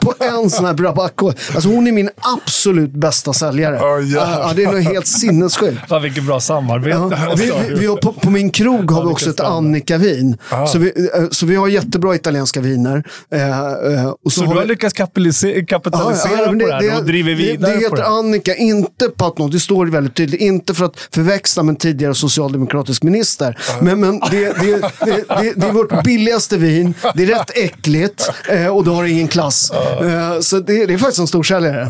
på 0.02 0.14
en 0.20 0.50
sån 0.50 0.66
här 0.66 0.78
rabattkod. 0.78 1.36
Alltså 1.54 1.70
hon 1.70 1.88
är 1.88 1.92
min 1.92 2.10
absolut 2.16 2.92
bästa 2.92 3.34
säljare. 3.34 3.76
Ja, 3.76 4.00
jävlar. 4.00 4.40
Ja, 4.40 4.54
det 4.56 4.64
är 4.64 4.72
något 4.72 4.84
helt 4.84 5.08
sinnessjukt. 5.08 5.90
Fan, 5.90 6.02
vilket 6.02 6.24
bra 6.24 6.40
samarbete. 6.40 6.98
Ja, 7.12 7.34
vi, 7.38 7.52
vi, 7.70 7.76
vi 7.80 7.86
har 7.86 7.98
på, 7.98 8.14
på 8.14 8.30
min 8.30 8.50
krog 8.50 8.92
har 8.92 9.04
vi 9.04 9.12
också 9.12 9.30
ett 9.30 9.40
Annika-vin. 9.40 10.38
Så 10.68 10.80
vi, 10.80 10.88
eh, 10.88 11.30
så 11.32 11.46
vi 11.46 11.56
har 11.56 11.68
jättebra 11.68 12.16
italienska 12.16 12.62
viner. 12.62 13.04
Eh, 13.32 13.93
och 14.26 14.32
Så 14.32 14.42
du 14.42 14.48
har 14.48 14.66
lyckats 14.66 14.94
kapitalisera, 14.94 15.66
kapitalisera 15.66 16.52
men 16.52 16.60
på 16.60 16.66
det 16.66 16.74
här 16.74 16.98
och 16.98 17.06
driver 17.06 17.30
det, 17.30 17.36
vidare 17.36 17.72
det 17.72 17.78
på 17.78 17.84
heter 17.84 17.96
det? 17.96 18.06
Annika, 18.08 18.56
inte 18.56 19.10
på 19.10 19.26
att 19.26 19.38
något, 19.38 19.52
det 19.52 19.60
står 19.60 19.86
väldigt 19.86 20.16
tydligt, 20.16 20.42
inte 20.42 20.74
för 20.74 20.86
att 20.86 21.08
förväxla 21.14 21.64
med 21.64 21.74
en 21.74 21.76
tidigare 21.76 22.16
socialdemokratisk 22.16 23.04
minister. 23.04 23.58
Men, 23.82 24.00
men 24.00 24.20
det, 24.32 24.46
det, 24.46 24.82
det, 24.82 25.24
det, 25.28 25.54
det 25.56 25.68
är 25.68 25.72
vårt 25.72 26.04
billigaste 26.04 26.58
vin, 26.58 26.94
det 27.16 27.24
är 27.24 27.28
rätt 27.28 27.58
äckligt 27.58 28.30
eh, 28.50 28.68
och 28.68 28.84
det 28.86 28.92
har 28.92 29.04
ingen 29.04 29.28
klass. 29.28 29.72
Eh, 29.72 30.40
så 30.40 30.60
det, 30.60 30.86
det 30.86 30.94
är 30.94 30.98
faktiskt 30.98 31.20
en 31.20 31.28
storsäljare. 31.28 31.88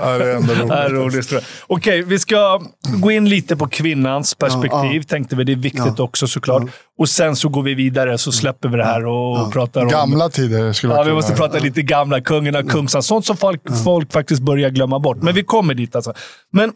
Ja, 0.00 0.18
det 0.18 0.24
är 0.24 0.36
ändå 0.36 0.52
roligt. 0.54 0.68
Det 0.68 0.88
roligt, 0.88 1.28
tror 1.28 1.40
jag. 1.40 1.76
Okej, 1.76 2.02
vi 2.02 2.18
ska 2.18 2.60
gå 2.96 3.10
in 3.10 3.28
lite 3.28 3.56
på 3.56 3.68
kvinnans 3.68 4.34
perspektiv. 4.34 4.96
Ja, 4.96 5.02
Tänkte 5.08 5.36
vi. 5.36 5.44
Det 5.44 5.52
är 5.52 5.56
viktigt 5.56 5.94
Ja. 5.96 6.04
också 6.04 6.26
såklart. 6.26 6.62
Och 6.98 7.08
sen 7.08 7.36
så 7.36 7.48
går 7.48 7.62
vi 7.62 7.74
vidare, 7.74 8.18
så 8.18 8.32
släpper 8.32 8.68
vi 8.68 8.76
det 8.76 8.84
här 8.84 9.06
och 9.06 9.52
pratar 9.52 9.82
om... 9.82 9.88
Gamla 9.88 10.28
tider 10.28 10.72
skulle 10.72 10.92
Ja, 10.92 10.96
vara 10.96 11.08
vi 11.08 11.14
måste 11.14 11.32
prata 11.32 11.58
lite 11.58 11.82
gamla 11.82 12.20
kungen 12.20 12.56
och 12.56 12.70
kungsan. 12.70 13.02
Sånt 13.02 13.26
som 13.26 13.36
folk, 13.36 13.60
folk 13.84 14.12
faktiskt 14.12 14.42
börjar 14.42 14.70
glömma 14.70 14.98
bort. 14.98 15.22
Men 15.22 15.34
vi 15.34 15.42
kommer 15.42 15.74
dit 15.74 15.96
alltså. 15.96 16.14
Men 16.52 16.72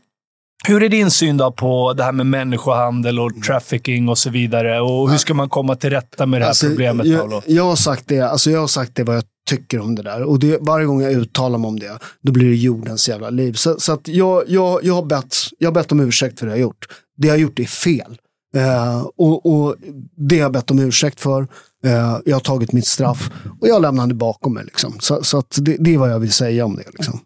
hur 0.68 0.82
är 0.82 0.88
din 0.88 1.10
syn 1.10 1.36
då 1.36 1.52
på 1.52 1.92
det 1.92 2.02
här 2.04 2.12
med 2.12 2.26
människohandel 2.26 3.20
och 3.20 3.42
trafficking 3.46 4.08
och 4.08 4.18
så 4.18 4.30
vidare? 4.30 4.80
Och 4.80 5.10
hur 5.10 5.18
ska 5.18 5.34
man 5.34 5.48
komma 5.48 5.76
till 5.76 5.90
rätta 5.90 6.26
med 6.26 6.40
det 6.40 6.44
här 6.44 6.50
Alltså, 6.50 6.66
problemet, 6.66 7.06
jag, 7.06 7.42
jag, 7.46 7.64
har 7.64 7.76
sagt 7.76 8.04
det, 8.08 8.20
alltså 8.20 8.50
jag 8.50 8.60
har 8.60 8.66
sagt 8.66 8.94
det 8.94 9.04
vad 9.04 9.16
jag 9.16 9.24
tycker 9.50 9.80
om 9.80 9.94
det 9.94 10.02
där. 10.02 10.22
Och 10.22 10.38
det, 10.38 10.58
varje 10.60 10.86
gång 10.86 11.02
jag 11.02 11.12
uttalar 11.12 11.58
mig 11.58 11.68
om 11.68 11.78
det, 11.78 11.98
då 12.22 12.32
blir 12.32 12.48
det 12.48 12.56
jordens 12.56 13.08
jävla 13.08 13.30
liv. 13.30 13.52
Så, 13.52 13.80
så 13.80 13.92
att 13.92 14.08
jag, 14.08 14.44
jag, 14.46 14.84
jag, 14.84 14.94
har 14.94 15.02
bett, 15.02 15.36
jag 15.58 15.68
har 15.68 15.74
bett 15.74 15.92
om 15.92 16.00
ursäkt 16.00 16.38
för 16.38 16.46
det 16.46 16.52
jag 16.52 16.56
har 16.56 16.62
gjort. 16.62 16.86
Det 17.16 17.26
jag 17.26 17.34
har 17.34 17.38
gjort 17.38 17.58
är 17.58 17.64
fel. 17.64 18.18
Eh, 18.54 19.02
och, 19.16 19.46
och 19.46 19.76
det 20.16 20.34
har 20.34 20.42
jag 20.42 20.52
bett 20.52 20.70
om 20.70 20.78
ursäkt 20.78 21.20
för. 21.20 21.48
Eh, 21.84 22.18
jag 22.24 22.36
har 22.36 22.40
tagit 22.40 22.72
mitt 22.72 22.86
straff 22.86 23.30
och 23.60 23.68
jag 23.68 23.82
lämnar 23.82 24.06
det 24.06 24.14
bakom 24.14 24.54
mig. 24.54 24.64
Liksom. 24.64 24.96
Så, 25.00 25.24
så 25.24 25.38
att 25.38 25.58
det, 25.60 25.76
det 25.80 25.94
är 25.94 25.98
vad 25.98 26.10
jag 26.10 26.18
vill 26.18 26.32
säga 26.32 26.64
om 26.64 26.76
det. 26.76 26.84
Liksom. 26.92 27.20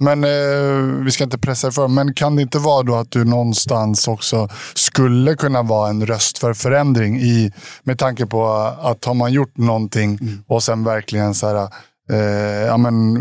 Men 0.00 0.24
eh, 0.24 1.04
vi 1.04 1.10
ska 1.10 1.24
inte 1.24 1.38
pressa 1.38 1.70
för, 1.70 1.88
men 1.88 2.14
kan 2.14 2.36
det 2.36 2.42
inte 2.42 2.58
vara 2.58 2.82
då 2.82 2.94
att 2.94 3.10
du 3.10 3.24
någonstans 3.24 4.08
också 4.08 4.48
skulle 4.74 5.34
kunna 5.34 5.62
vara 5.62 5.90
en 5.90 6.06
röst 6.06 6.38
för 6.38 6.54
förändring 6.54 7.20
i, 7.20 7.52
med 7.82 7.98
tanke 7.98 8.26
på 8.26 8.46
att 8.82 9.04
har 9.04 9.14
man 9.14 9.32
gjort 9.32 9.56
någonting 9.56 10.18
och 10.46 10.62
sen 10.62 10.84
verkligen 10.84 11.34
så 11.34 11.46
här, 11.46 11.68
eh, 12.10 12.66
ja, 12.66 12.76
men, 12.76 13.16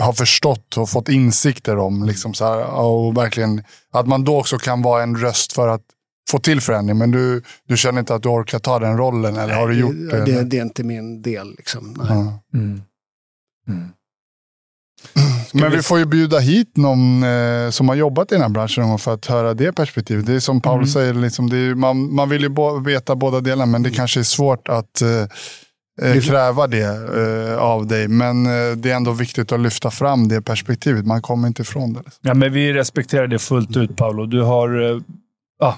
har 0.00 0.12
förstått 0.12 0.76
och 0.76 0.90
fått 0.90 1.08
insikter 1.08 1.78
om, 1.78 2.04
liksom 2.04 2.34
så 2.34 2.44
här, 2.44 2.64
och 2.64 3.16
verkligen 3.16 3.62
att 3.92 4.06
man 4.06 4.24
då 4.24 4.38
också 4.38 4.58
kan 4.58 4.82
vara 4.82 5.02
en 5.02 5.16
röst 5.16 5.52
för 5.52 5.68
att 5.68 5.82
få 6.30 6.38
till 6.38 6.60
förändring. 6.60 6.98
Men 6.98 7.10
du, 7.10 7.42
du 7.68 7.76
känner 7.76 8.00
inte 8.00 8.14
att 8.14 8.22
du 8.22 8.28
orkar 8.28 8.58
ta 8.58 8.78
den 8.78 8.96
rollen 8.96 9.36
eller 9.36 9.54
har 9.54 9.68
du 9.68 9.74
gjort 9.74 9.94
det? 10.10 10.24
det, 10.24 10.44
det, 10.44 10.58
är 10.58 10.62
inte 10.62 10.84
min 10.84 11.22
del. 11.22 11.54
Liksom. 11.56 11.94
Nej. 11.98 12.06
Ja. 12.08 12.42
Mm. 12.54 12.82
Men 15.52 15.72
vi 15.72 15.82
får 15.82 15.98
ju 15.98 16.04
bjuda 16.04 16.38
hit 16.38 16.76
någon 16.76 17.22
eh, 17.22 17.70
som 17.70 17.88
har 17.88 17.96
jobbat 17.96 18.32
i 18.32 18.34
den 18.34 18.42
här 18.42 18.48
branschen 18.48 18.98
för 18.98 19.14
att 19.14 19.26
höra 19.26 19.54
det 19.54 19.72
perspektivet. 19.72 20.26
Det 20.26 20.34
är 20.34 20.40
som 20.40 20.60
Paul 20.60 20.88
säger, 20.88 21.14
liksom, 21.14 21.50
det 21.50 21.56
är, 21.56 21.74
man, 21.74 22.14
man 22.14 22.28
vill 22.28 22.42
ju 22.42 22.48
bo, 22.48 22.78
veta 22.78 23.16
båda 23.16 23.40
delarna, 23.40 23.72
men 23.72 23.82
det 23.82 23.90
kanske 23.90 24.20
är 24.20 24.24
svårt 24.24 24.68
att 24.68 25.02
eh, 25.02 25.26
eh, 26.08 26.20
kräva 26.20 26.66
det 26.66 26.82
eh, 26.82 27.58
av 27.58 27.86
dig. 27.86 28.08
Men 28.08 28.46
eh, 28.46 28.76
det 28.76 28.90
är 28.90 28.96
ändå 28.96 29.12
viktigt 29.12 29.52
att 29.52 29.60
lyfta 29.60 29.90
fram 29.90 30.28
det 30.28 30.42
perspektivet. 30.42 31.06
Man 31.06 31.22
kommer 31.22 31.48
inte 31.48 31.62
ifrån 31.62 31.92
det. 31.92 32.00
Liksom. 32.04 32.20
Ja, 32.22 32.34
men 32.34 32.52
vi 32.52 32.72
respekterar 32.72 33.26
det 33.26 33.38
fullt 33.38 33.76
ut, 33.76 33.96
Paolo. 33.96 34.26
Du 34.26 34.42
har 34.42 34.90
eh, 34.90 35.00
ja, 35.58 35.76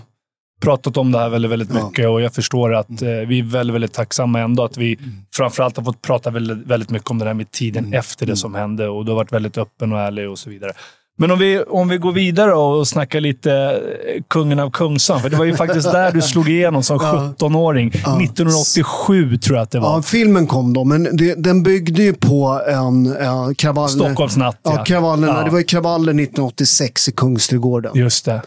pratat 0.63 0.97
om 0.97 1.13
det 1.13 1.19
här 1.19 1.29
väldigt, 1.29 1.51
väldigt 1.51 1.71
Ja. 1.75 1.87
mycket 1.87 2.09
och 2.09 2.21
jag 2.21 2.35
förstår 2.35 2.75
att 2.75 3.03
eh, 3.03 3.09
vi 3.09 3.39
är 3.39 3.43
väldigt, 3.45 3.75
väldigt 3.75 3.93
tacksamma 3.93 4.41
ändå 4.41 4.65
att 4.65 4.77
vi 4.77 4.99
framförallt 5.37 5.77
har 5.77 5.85
fått 5.85 6.03
prata 6.03 6.31
väldigt, 6.31 6.67
väldigt 6.67 6.91
mycket 6.91 7.11
om 7.11 7.19
det 7.19 7.25
här 7.25 7.35
med 7.35 7.51
tiden 7.51 7.93
efter 7.95 8.27
det 8.27 8.37
som 8.37 8.55
hände 8.55 8.89
och 8.89 9.05
du 9.05 9.11
har 9.11 9.17
varit 9.17 9.33
väldigt 9.33 9.59
öppen 9.59 9.93
och 9.93 9.99
ärlig 9.99 10.31
och 10.31 10.39
så 10.39 10.51
vidare. 10.51 10.73
Men 11.19 11.31
om 11.31 11.39
vi, 11.39 11.63
om 11.63 11.89
vi 11.89 11.99
går 11.99 12.13
vidare 12.13 12.55
och 12.55 12.89
snackar 12.89 13.21
lite 13.21 13.53
eh, 13.53 14.23
kungen 14.29 14.59
av 14.61 14.71
Kungsan, 14.71 15.21
för 15.21 15.31
det 15.31 15.37
var 15.37 15.45
ju 15.45 15.57
faktiskt 15.57 15.93
där 15.93 16.13
du 16.13 16.23
slog 16.23 16.49
igenom 16.49 16.83
som 16.83 16.99
17-åring. 17.39 17.89
1987 17.89 19.37
tror 19.39 19.57
jag 19.57 19.63
att 19.63 19.71
det 19.71 19.81
var. 19.81 19.97
Ja, 19.97 20.03
filmen 20.03 20.47
kom 20.47 20.73
då, 20.73 20.85
men 20.85 21.17
det, 21.17 21.35
den 21.35 21.63
byggde 21.63 22.03
ju 22.03 22.13
på 22.15 22.61
en 22.69 23.07
uh, 23.07 23.55
kravall... 23.59 23.89
Stockholmsnatt, 23.89 24.61
Ja, 24.63 24.85
kravallerna. 24.85 25.33
Ja. 25.39 25.45
Det 25.45 25.51
var 25.51 25.59
ju 25.59 25.65
kravaller 25.65 26.13
1986 26.13 27.09
i 27.09 27.13
Kungsträdgården. 27.13 27.93
Just 27.95 28.25
det. 28.25 28.43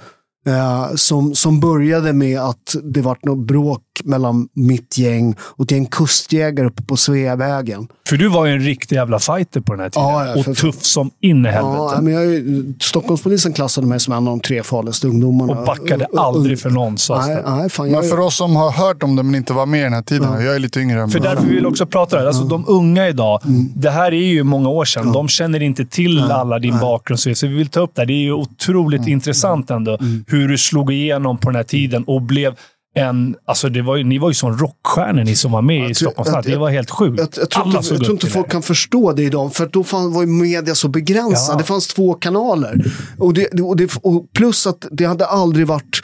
Eh, 0.47 0.95
som, 0.95 1.35
som 1.35 1.59
började 1.59 2.13
med 2.13 2.39
att 2.39 2.75
det 2.83 3.01
vart 3.01 3.25
något 3.25 3.47
bråk 3.47 3.83
mellan 4.05 4.47
mitt 4.53 4.97
gäng 4.97 5.35
och 5.39 5.65
ett 5.65 5.71
gäng 5.71 5.85
kustjägare 5.85 6.67
uppe 6.67 6.83
på 6.83 6.97
Sveavägen. 6.97 7.87
För 8.09 8.17
du 8.17 8.27
var 8.29 8.45
ju 8.45 8.51
en 8.53 8.59
riktig 8.59 8.95
jävla 8.95 9.19
fighter 9.19 9.61
på 9.61 9.73
den 9.73 9.79
här 9.81 9.89
tiden. 9.89 10.07
Ja, 10.09 10.25
ja, 10.35 10.43
för- 10.43 10.51
och 10.51 10.57
tuff 10.57 10.83
som 10.83 11.11
in 11.21 11.45
i 11.45 11.49
helvete. 11.49 11.77
Ja, 11.95 11.99
men 12.01 12.13
jag, 12.13 12.43
Stockholmspolisen 12.81 13.53
klassade 13.53 13.87
mig 13.87 13.99
som 13.99 14.13
en 14.13 14.17
av 14.17 14.23
de 14.25 14.39
tre 14.39 14.63
farligaste 14.63 15.07
ungdomarna. 15.07 15.53
Och 15.59 15.65
backade 15.65 16.07
aldrig 16.17 16.59
för 16.59 16.69
någon, 16.69 16.95
Nej, 17.09 17.43
nej, 17.47 17.69
fan, 17.69 17.91
jag, 17.91 17.99
Men 18.01 18.09
för 18.09 18.19
oss 18.19 18.35
som 18.37 18.55
har 18.55 18.71
hört 18.71 19.03
om 19.03 19.15
det 19.15 19.23
men 19.23 19.35
inte 19.35 19.53
var 19.53 19.65
med 19.65 19.79
i 19.79 19.83
den 19.83 19.93
här 19.93 20.01
tiden, 20.01 20.45
jag 20.45 20.55
är 20.55 20.59
lite 20.59 20.79
yngre 20.79 21.01
än 21.01 21.09
För 21.09 21.19
därför 21.19 21.45
vill 21.45 21.59
vi 21.61 21.65
också 21.65 21.85
prata 21.85 22.21
det. 22.21 22.27
Alltså, 22.27 22.43
De 22.43 22.63
unga 22.67 23.07
idag, 23.07 23.41
Mm. 23.45 23.71
det 23.75 23.89
här 23.89 24.11
är 24.13 24.25
ju 24.25 24.43
många 24.43 24.69
år 24.69 24.85
sedan. 24.85 25.11
De 25.11 25.27
känner 25.27 25.61
inte 25.63 25.85
till 25.85 26.31
alla 26.31 26.59
din 26.59 26.79
bakgrund. 26.79 27.19
Så 27.19 27.47
vi 27.47 27.53
vill 27.53 27.67
ta 27.67 27.79
upp 27.79 27.91
det 27.95 28.01
här. 28.01 28.05
Det 28.07 28.13
är 28.13 28.23
ju 28.23 28.33
otroligt 28.33 28.99
Mm. 29.01 29.11
intressant 29.13 29.69
ändå 29.71 29.97
hur 30.27 30.47
du 30.47 30.57
slog 30.57 30.93
igenom 30.93 31.37
på 31.37 31.49
den 31.49 31.55
här 31.55 31.63
tiden 31.63 32.03
och 32.03 32.21
blev 32.21 32.55
än... 32.95 33.35
Alltså 33.45 33.69
det 33.69 33.81
var 33.81 33.95
ju, 33.95 34.03
ni 34.03 34.17
var 34.17 34.29
ju 34.29 34.33
som 34.33 34.57
rockstjärnor, 34.57 35.23
ni 35.23 35.35
som 35.35 35.51
var 35.51 35.61
med 35.61 35.91
i 35.91 35.93
tror- 35.93 35.93
Stockholms 35.93 36.27
jag- 36.27 36.43
stad. 36.43 36.53
Det 36.53 36.57
var 36.57 36.69
helt 36.69 36.91
sjukt. 36.91 37.19
Jag, 37.19 37.29
jag 37.37 37.49
tror 37.49 37.65
inte, 37.65 37.77
jag 37.77 37.99
tror 37.99 38.11
inte 38.11 38.27
folk 38.27 38.51
kan 38.51 38.61
förstå 38.63 39.13
det 39.13 39.23
idag, 39.23 39.53
för 39.55 39.65
då 39.67 39.83
fan 39.83 40.13
var 40.13 40.21
ju 40.21 40.27
media 40.27 40.75
så 40.75 40.87
begränsad. 40.87 41.53
Ja. 41.53 41.57
Det 41.57 41.63
fanns 41.63 41.87
två 41.87 42.13
kanaler. 42.13 42.85
Och, 43.17 43.33
det, 43.33 43.61
och, 43.61 43.77
det, 43.77 43.91
och 44.01 44.25
plus 44.33 44.67
att 44.67 44.85
det 44.91 45.05
hade 45.05 45.25
aldrig 45.25 45.67
varit 45.67 46.01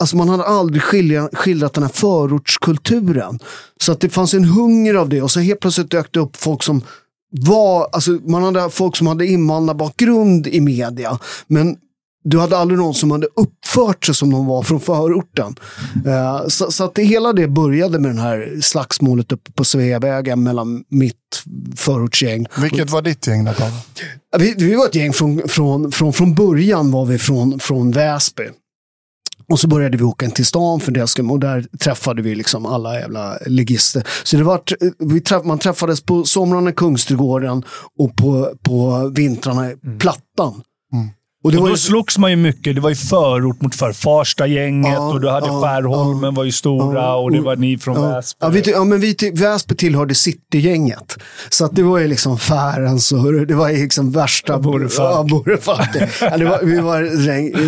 Alltså 0.00 0.16
man 0.16 0.28
hade 0.28 0.44
aldrig 0.44 0.82
skildrat 0.82 1.74
den 1.74 1.82
här 1.82 1.90
förortskulturen. 1.90 3.38
Så 3.80 3.92
att 3.92 4.00
det 4.00 4.08
fanns 4.08 4.34
en 4.34 4.44
hunger 4.44 4.94
av 4.94 5.08
det 5.08 5.22
och 5.22 5.30
så 5.30 5.40
helt 5.40 5.60
plötsligt 5.60 5.90
dök 5.90 6.12
det 6.12 6.20
upp 6.20 6.36
folk 6.36 6.62
som 6.62 6.82
var, 7.30 7.88
alltså 7.92 8.10
man 8.10 8.42
hade 8.42 8.70
folk 8.70 8.96
som 8.96 9.06
hade 9.06 9.26
invandrarbakgrund 9.26 10.46
i 10.46 10.60
media. 10.60 11.18
Men 11.46 11.76
du 12.28 12.38
hade 12.38 12.56
aldrig 12.56 12.78
någon 12.78 12.94
som 12.94 13.10
hade 13.10 13.26
uppfört 13.36 14.04
sig 14.04 14.14
som 14.14 14.30
de 14.30 14.46
var 14.46 14.62
från 14.62 14.80
förorten. 14.80 15.54
Eh, 16.06 16.46
så 16.48 16.70
så 16.70 16.84
att 16.84 16.94
det, 16.94 17.02
hela 17.02 17.32
det 17.32 17.48
började 17.48 17.98
med 17.98 18.14
det 18.14 18.20
här 18.20 18.60
slagsmålet 18.60 19.32
uppe 19.32 19.52
på 19.52 19.64
Sveavägen 19.64 20.42
mellan 20.42 20.84
mitt 20.88 21.16
förortsgäng. 21.76 22.46
Vilket 22.60 22.90
var 22.90 23.02
ditt 23.02 23.26
gäng 23.26 23.44
där, 23.44 23.54
Vi, 24.38 24.54
vi 24.58 24.74
var 24.74 24.86
ett 24.86 24.94
gäng 24.94 25.12
från, 25.12 25.48
från, 25.48 25.92
från, 25.92 26.12
från 26.12 26.34
början 26.34 26.90
var 26.90 27.04
vi 27.04 27.18
från, 27.18 27.58
från 27.58 27.90
Väsby. 27.90 28.44
Och 29.48 29.60
så 29.60 29.68
började 29.68 29.96
vi 29.96 30.04
åka 30.04 30.26
in 30.26 30.32
till 30.32 30.46
stan 30.46 30.80
för 30.80 30.92
det 30.92 31.18
och 31.30 31.40
där 31.40 31.66
träffade 31.78 32.22
vi 32.22 32.34
liksom 32.34 32.66
alla 32.66 33.00
jävla 33.00 33.38
legister. 33.46 34.06
Så 34.24 34.36
det 34.36 34.44
var, 34.44 34.62
vi 34.98 35.20
träff, 35.20 35.44
man 35.44 35.58
träffades 35.58 36.00
på 36.00 36.24
somrarna 36.24 36.70
i 36.70 36.72
Kungsträdgården 36.72 37.64
och 37.98 38.16
på, 38.16 38.52
på 38.62 39.08
vintrarna 39.14 39.70
i 39.70 39.76
Plattan. 39.98 40.62
Och 41.46 41.52
det 41.52 41.58
Och 41.58 41.62
var 41.62 41.68
då 41.68 41.74
ju, 41.74 41.78
slogs 41.78 42.18
man 42.18 42.30
ju 42.30 42.36
mycket. 42.36 42.74
Det 42.74 42.80
var 42.80 42.88
ju 42.90 42.94
förort 42.96 43.60
mot 43.62 43.74
för 43.74 43.92
Farsta-gänget 43.92 44.92
Ja, 44.94 45.12
och 45.12 45.20
du 45.20 45.28
hade 45.28 45.46
ja, 45.46 45.62
Skärholmen 45.62 46.34
var 46.34 46.44
ju 46.44 46.52
stora 46.52 47.00
ja, 47.02 47.16
och 47.16 47.32
det 47.32 47.40
var 47.40 47.56
ni 47.56 47.78
från 47.78 47.96
ja, 48.02 48.08
Väsby. 48.08 48.38
ja, 48.40 48.48
vi, 48.48 48.62
ja, 48.70 48.84
men 48.84 49.00
vi 49.00 49.14
ty- 49.14 49.30
Väsby 49.32 49.74
tillhörde 49.74 50.14
Citygänget. 50.14 51.16
Så 51.50 51.64
att 51.64 51.76
det 51.76 51.82
var 51.82 51.98
ju 51.98 52.08
liksom 52.08 52.38
Färens 52.38 53.12
och 53.12 53.32
det 53.46 53.54
var 53.54 53.68
ju 53.68 53.76
liksom 53.82 54.10
värsta... 54.12 54.58
Borrefark. 54.58 55.90
Ja, 55.94 56.06
ja, 56.20 56.36
det 56.36 56.44
var, 56.44 56.60
vi 56.62 56.80
var 56.80 57.02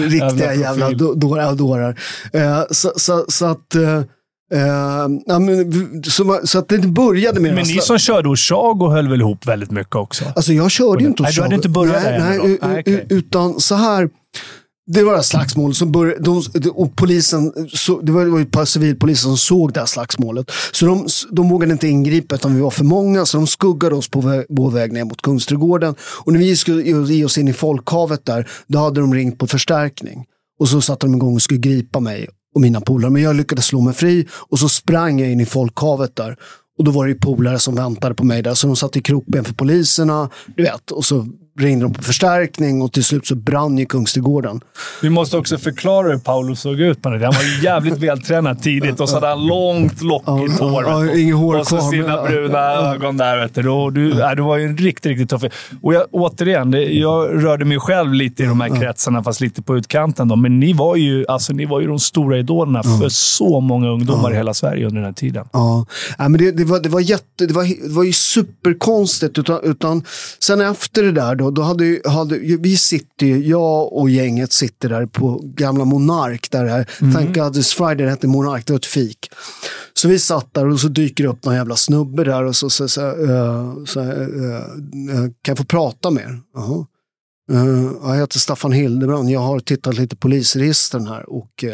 riktiga 0.09 0.55
Jävla 0.55 0.55
jävla 0.55 0.91
dårar. 1.15 1.55
dårar. 1.55 1.99
Eh, 2.33 2.61
så, 2.71 2.93
så, 2.97 3.25
så 3.29 3.47
att... 3.47 3.75
eh, 3.75 4.03
eh, 4.55 4.61
ja, 5.27 5.39
men, 5.39 5.73
så, 6.05 6.41
så 6.45 6.59
att 6.59 6.69
det 6.69 6.79
började 6.79 7.41
med... 7.41 7.55
Men 7.55 7.67
ni 7.67 7.81
som 7.81 7.99
körde 7.99 8.29
Oshago 8.29 8.91
höll 8.91 9.09
väl 9.09 9.21
ihop 9.21 9.47
väldigt 9.47 9.71
mycket 9.71 9.97
också? 9.97 10.25
Alltså 10.37 10.53
jag 10.53 10.71
körde 10.71 11.03
ju 11.03 11.09
inte 11.09 11.23
Nej, 11.23 11.29
hos 11.29 11.37
du 11.37 11.43
hade 11.43 11.55
inte 11.55 11.69
börjat 11.69 12.03
nej, 12.03 12.13
där 12.13 12.39
nej, 12.39 12.59
Nej, 12.63 12.81
okej. 12.81 13.07
Utan 13.11 13.61
så 13.61 13.75
här. 13.75 14.09
Det 14.91 15.03
var 15.03 15.11
det 15.11 15.19
här 15.19 15.23
slagsmålet 15.23 15.77
som 15.77 15.93
började, 15.93 16.23
de, 16.23 16.43
och 16.75 16.97
polisen, 16.97 17.53
så, 17.73 18.01
det 18.01 18.13
var, 18.13 18.25
det 18.25 18.31
var 18.31 18.41
ett 18.41 18.51
par 18.51 18.65
civilpoliser 18.65 19.23
som 19.23 19.37
såg 19.37 19.73
det 19.73 19.81
här 19.81 19.87
slagsmålet. 19.87 20.51
Så 20.73 20.87
de, 20.87 21.07
de 21.31 21.49
vågade 21.49 21.73
inte 21.73 21.89
ingripa 21.89 22.35
utan 22.35 22.55
vi 22.55 22.61
var 22.61 22.71
för 22.71 22.85
många 22.85 23.27
så 23.27 23.37
de 23.37 23.47
skuggade 23.47 23.95
oss 23.95 24.09
på 24.11 24.45
vår 24.49 24.71
väg 24.71 24.93
ner 24.93 25.05
mot 25.05 25.23
Kungsträdgården. 25.23 25.95
Och 26.25 26.33
när 26.33 26.41
vi 26.41 26.57
skulle 26.57 26.83
ge 26.83 27.25
oss 27.25 27.39
in 27.39 27.49
i 27.49 27.53
folkhavet 27.53 28.25
där, 28.25 28.49
då 28.67 28.79
hade 28.79 29.01
de 29.01 29.15
ringt 29.15 29.39
på 29.39 29.47
förstärkning. 29.47 30.25
Och 30.61 30.69
så 30.69 30.81
satte 30.81 31.07
de 31.07 31.15
igång 31.15 31.35
och 31.35 31.43
skulle 31.43 31.61
gripa 31.61 32.01
mig 32.01 32.29
och 32.59 32.63
mina 32.63 32.81
polare. 32.81 33.11
Men 33.11 33.23
jag 33.23 33.37
lyckades 33.37 33.67
slå 33.67 33.81
mig 33.81 33.95
fri 33.95 34.29
och 34.33 34.59
så 34.59 34.69
sprang 34.69 35.21
jag 35.21 35.31
in 35.33 35.41
i 35.41 35.47
folkhavet 35.47 36.17
där. 36.17 36.37
Och 36.79 36.85
då 36.85 36.91
var 36.91 37.07
det 37.07 37.13
ju 37.13 37.19
polare 37.19 37.59
som 37.59 37.75
väntade 37.75 38.15
på 38.15 38.25
mig 38.25 38.43
där. 38.43 38.55
Så 38.55 38.67
de 38.67 38.77
satte 38.77 38.99
i 38.99 39.03
krokben 39.03 39.45
för 39.45 39.55
poliserna. 39.55 40.31
Du 40.57 40.63
vet. 40.63 40.91
Och 40.91 41.05
så 41.05 41.27
ringde 41.59 41.85
de 41.85 41.95
på 41.95 42.03
förstärkning 42.03 42.83
och 42.83 42.93
till 42.93 43.05
slut 43.05 43.27
så 43.27 43.35
brann 43.35 43.79
ju 43.79 43.87
Kungsträdgården. 43.87 44.61
Vi 45.03 45.11
måste 45.11 45.37
också 45.37 45.59
förklara 45.59 46.09
hur 46.09 46.19
Paolo 46.19 46.57
såg 46.57 46.81
ut 46.81 47.03
på 47.03 47.11
det. 47.11 47.25
Han 47.25 47.35
var 47.35 47.43
ju 47.43 47.65
jävligt 47.65 47.99
vältränad 47.99 48.63
tidigt 48.63 49.01
och 49.01 49.09
så 49.09 49.15
hade 49.15 49.27
han 49.27 49.47
långt 49.47 50.03
lockigt 50.03 50.61
hår. 50.61 50.83
ja, 50.83 51.37
hår 51.37 51.59
och 51.59 51.67
så 51.67 51.77
kvar, 51.77 51.91
sina 51.91 52.23
bruna 52.23 52.59
ögon 52.59 53.17
där. 53.17 53.39
Vet 53.39 53.55
du. 53.55 53.69
Och 53.69 53.93
du, 53.93 54.09
ja, 54.09 54.35
du 54.35 54.43
var 54.43 54.57
ju 54.57 54.65
en 54.65 54.77
riktigt, 54.77 55.11
riktigt 55.11 55.31
tuff. 55.31 55.43
Och 55.83 55.95
jag, 55.95 56.07
återigen, 56.11 56.71
det, 56.71 56.83
jag 56.83 57.45
rörde 57.45 57.65
mig 57.65 57.79
själv 57.79 58.13
lite 58.13 58.43
i 58.43 58.47
de 58.47 58.61
här 58.61 58.81
kretsarna, 58.81 59.23
fast 59.23 59.41
lite 59.41 59.63
på 59.63 59.77
utkanten. 59.77 60.29
Då. 60.29 60.37
Men 60.37 60.61
ni 60.61 60.73
var 60.73 60.97
ju, 60.97 61.27
alltså, 61.29 61.53
ni 61.53 61.67
var 61.67 61.81
ju 61.81 61.87
de 61.87 61.99
stora 61.99 62.39
idolerna 62.39 62.83
för 62.83 63.09
så 63.09 63.61
många 63.61 63.89
ungdomar 63.89 64.33
i 64.33 64.35
hela 64.35 64.55
Sverige 64.55 64.87
under 64.87 64.97
den 64.97 65.05
här 65.05 65.13
tiden. 65.13 65.45
Ja, 65.53 65.87
ja 66.19 66.29
men 66.29 66.41
det, 66.41 66.51
det, 66.51 66.65
var, 66.65 66.81
det, 66.81 66.89
var 66.89 67.01
jätte, 67.01 67.47
det, 67.47 67.55
var, 67.55 67.89
det 67.89 67.95
var 67.95 68.05
ju 68.05 68.13
superkonstigt. 68.13 69.39
Utan, 69.39 69.61
utan, 69.63 70.03
sen 70.39 70.61
efter 70.61 71.03
det 71.03 71.13
där, 71.13 71.35
då, 71.35 71.48
då 71.51 71.63
hade, 71.63 71.85
ju- 71.85 72.03
hade 72.05 72.39
vi 72.39 72.77
sitter 72.77 73.27
ju, 73.27 73.47
jag 73.47 73.93
och 73.93 74.11
gänget 74.11 74.53
sitter 74.53 74.89
där 74.89 75.07
på 75.07 75.41
gamla 75.45 75.85
Monark. 75.85 76.51
Där 76.51 76.65
det 76.65 76.71
här, 76.71 76.89
Thank 77.13 77.35
God 77.35 77.57
It's 77.57 77.77
Friday, 77.77 78.05
det 78.05 78.11
hette 78.11 78.27
Monark, 78.27 78.67
det 78.67 78.73
var 78.73 78.79
ett 78.79 78.87
fik. 78.87 79.31
Så 79.95 80.09
vi 80.09 80.19
satt 80.19 80.55
där 80.55 80.69
och 80.69 80.81
så 80.81 80.89
dyker 80.89 81.25
det 81.25 81.31
upp 81.31 81.45
någon 81.45 81.55
jävla 81.55 81.77
snubbe 81.77 82.25
där 82.25 82.45
och 82.45 82.57
så 82.57 82.71
säger 82.71 82.89
så, 82.89 83.11
uh, 83.17 83.85
så, 83.85 84.01
uh, 84.01 84.09
uh, 84.11 85.21
kan 85.21 85.53
jag 85.53 85.59
få 85.59 85.65
prata 85.65 86.11
med 86.11 86.23
er? 86.23 86.41
Jaha. 86.55 86.87
Uh, 87.53 87.91
jag 88.03 88.17
heter 88.17 88.39
Staffan 88.39 88.73
Hildebrand, 88.73 89.31
jag 89.31 89.41
har 89.41 89.61
tittat 89.61 89.95
lite 89.99 90.17
polisregistren 90.17 91.07
här 91.07 91.31
och 91.31 91.65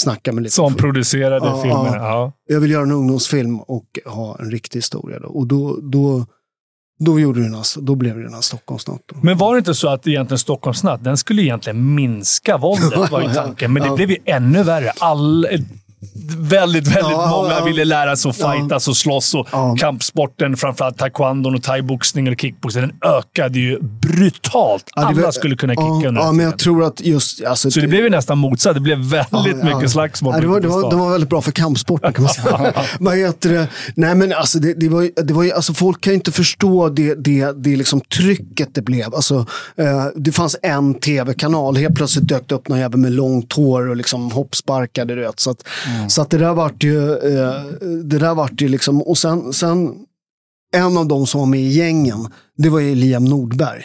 snackat 0.00 0.34
med 0.34 0.42
lite 0.42 0.54
Som 0.54 0.74
producerade 0.74 1.46
Ja, 1.46 1.62
filmerna. 1.62 1.96
ja. 1.96 2.08
Ja. 2.08 2.32
jag 2.46 2.60
vill 2.60 2.70
göra 2.70 2.82
en 2.82 2.92
ungdomsfilm 2.92 3.60
och 3.60 3.98
ha 4.06 4.36
en 4.40 4.50
riktig 4.50 4.78
historia. 4.78 5.18
Då. 5.18 5.28
Och 5.28 5.46
då, 5.46 5.78
då, 5.82 6.26
då, 7.04 7.20
gjorde 7.20 7.42
den 7.42 7.54
här, 7.54 7.80
då 7.80 7.94
blev 7.94 8.16
det 8.16 8.22
den 8.22 8.34
här 8.34 8.40
Stockholmsnatt. 8.40 9.00
Men 9.22 9.38
var 9.38 9.54
det 9.54 9.58
inte 9.58 9.74
så 9.74 9.88
att 9.88 10.06
egentligen 10.06 10.38
Stockholmsnatt, 10.38 11.04
den 11.04 11.16
skulle 11.16 11.42
egentligen 11.42 11.94
minska 11.94 12.56
våldet, 12.56 13.10
var 13.10 13.20
ju 13.20 13.28
tanken. 13.34 13.72
Men 13.72 13.82
det 13.82 13.96
blev 13.96 14.10
ju 14.10 14.16
ännu 14.24 14.62
värre. 14.62 14.92
All, 14.98 15.46
väldigt, 16.38 16.86
väldigt 16.86 17.12
Ja, 17.12 17.30
många 17.30 17.50
ja. 17.58 17.64
ville 17.64 17.84
lära 17.84 18.16
sig 18.16 18.28
att 18.30 18.36
fightas 18.36 18.88
och 18.88 18.96
slåss. 18.96 19.34
Och 19.34 19.48
Ja. 19.52 19.76
Kampsporten, 19.78 20.56
framförallt 20.56 20.98
taekwondon 20.98 21.54
och 21.54 21.62
thaiboxning 21.62 22.28
och 22.28 22.40
kickboxning, 22.40 22.82
den 23.00 23.10
ökade 23.18 23.58
ju 23.58 23.78
brutalt. 23.82 24.84
Ja, 24.94 25.00
det 25.02 25.06
Alla 25.08 25.22
var- 25.22 25.30
skulle 25.32 25.56
kunna 25.56 25.72
kicka 25.72 25.82
ja, 26.02 26.08
under 26.08 26.20
Ja, 26.20 26.32
men 26.32 26.44
jag 26.46 26.58
tror 26.58 26.84
att 26.84 27.00
just... 27.00 27.44
Alltså, 27.44 27.70
Så 27.70 27.80
det 27.80 27.86
blev 27.88 28.04
ju 28.04 28.10
nästan 28.10 28.38
motsatt. 28.38 28.74
Det 28.74 28.80
blev 28.80 28.98
väldigt 28.98 29.28
Ja, 29.32 29.68
ja. 29.70 29.76
mycket 29.76 29.90
slagsmål. 29.90 30.34
Ja, 30.34 30.40
det, 30.40 30.46
var, 30.46 30.60
det, 30.60 30.68
var, 30.68 30.90
det 30.90 30.96
var 30.96 31.10
väldigt 31.10 31.30
bra 31.30 31.40
för 31.42 31.52
kampsporten 31.52 32.12
kan 32.12 32.24
man 32.24 32.32
säga. 32.34 32.72
Vad 33.00 33.18
heter 33.18 33.50
det? 33.52 33.68
Nej 33.94 34.14
men 34.14 34.32
alltså, 34.32 34.58
det, 34.58 34.74
det 34.74 34.88
var, 34.88 35.22
det 35.22 35.34
var 35.34 35.50
alltså 35.54 35.74
folk 35.74 36.00
kan 36.00 36.10
ju 36.12 36.14
inte 36.14 36.32
förstå 36.32 36.88
det, 36.88 37.14
det, 37.14 37.52
det 37.64 37.76
liksom 37.76 38.00
trycket 38.00 38.68
det 38.74 38.82
blev. 38.82 39.14
Alltså, 39.14 39.46
eh, 39.76 40.06
det 40.16 40.32
fanns 40.32 40.56
en 40.62 40.94
tv-kanal, 40.94 41.76
helt 41.76 41.94
plötsligt 41.94 42.28
dök 42.28 42.42
det 42.48 42.54
upp 42.54 42.68
någon 42.68 42.78
jävel 42.78 42.98
med 43.00 43.12
långt 43.12 43.52
hår 43.52 43.88
och 43.88 43.96
liksom 43.96 44.30
hoppsparkade. 44.30 45.14
Du 45.14 45.20
vet. 45.20 45.40
Så, 45.40 45.50
att, 45.50 45.64
så 46.08 46.22
att 46.22 46.30
det 46.30 46.38
där 46.38 46.54
vart 46.54 46.82
ju, 46.84 47.12
eh, 47.12 47.62
det 48.04 48.18
där 48.18 48.34
vart 48.34 48.60
ju 48.60 48.68
liksom, 48.68 49.02
och 49.02 49.18
sen, 49.18 49.52
sen 49.52 49.94
en 50.74 50.96
av 50.96 51.06
de 51.08 51.26
som 51.26 51.40
var 51.40 51.46
med 51.46 51.60
i 51.60 51.68
gängen, 51.68 52.26
det 52.58 52.68
var 52.68 52.80
ju 52.80 52.94
Liam 52.94 53.24
Nordberg. 53.24 53.82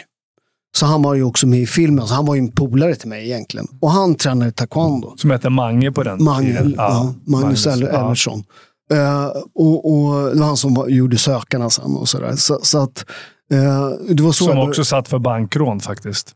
Så 0.76 0.86
han 0.86 1.02
var 1.02 1.14
ju 1.14 1.22
också 1.22 1.46
med 1.46 1.60
i 1.60 1.66
filmen, 1.66 2.06
så 2.06 2.14
han 2.14 2.26
var 2.26 2.34
ju 2.34 2.38
en 2.38 2.52
polare 2.52 2.94
till 2.94 3.08
mig 3.08 3.24
egentligen. 3.24 3.66
Och 3.80 3.90
han 3.90 4.14
tränade 4.14 4.52
taekwondo. 4.52 5.14
Som 5.16 5.30
hette 5.30 5.50
Mange 5.50 5.92
på 5.92 6.02
den 6.02 6.24
Mange, 6.24 6.46
tiden. 6.56 6.74
ja, 6.76 7.14
Magnus 7.26 7.66
Eller- 7.66 7.92
ja. 7.92 8.04
Ellersson. 8.06 8.44
Eh, 8.92 9.26
och, 9.54 9.92
och 9.92 10.34
det 10.34 10.40
var 10.40 10.46
han 10.46 10.56
som 10.56 10.74
var, 10.74 10.88
gjorde 10.88 11.18
Sökarna 11.18 11.70
sen 11.70 11.96
och 11.96 12.08
sådär. 12.08 12.36
Så, 12.36 12.58
så 12.62 12.78
att, 12.78 13.04
eh, 13.52 13.88
det 14.14 14.22
var 14.22 14.32
så 14.32 14.44
Som 14.44 14.58
också 14.58 14.84
satt 14.84 15.08
för 15.08 15.18
bankrån 15.18 15.80
faktiskt. 15.80 16.32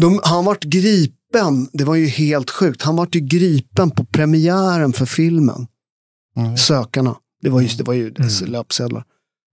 de, 0.00 0.20
han 0.22 0.44
vart 0.44 0.64
gripen, 1.32 1.68
det 1.72 1.84
var 1.84 1.94
ju 1.94 2.06
helt 2.06 2.50
sjukt. 2.50 2.82
Han 2.82 2.96
vart 2.96 3.14
ju 3.14 3.20
gripen 3.20 3.90
på 3.90 4.04
premiären 4.04 4.92
för 4.92 5.06
filmen. 5.06 5.66
Mm. 6.36 6.56
Sökarna. 6.56 7.16
Det 7.42 7.50
var 7.50 7.60
ju, 7.60 7.68
det 7.68 7.84
var 7.84 7.94
ju 7.94 8.14
Mm. 8.18 8.52
löpsedlar. 8.52 9.04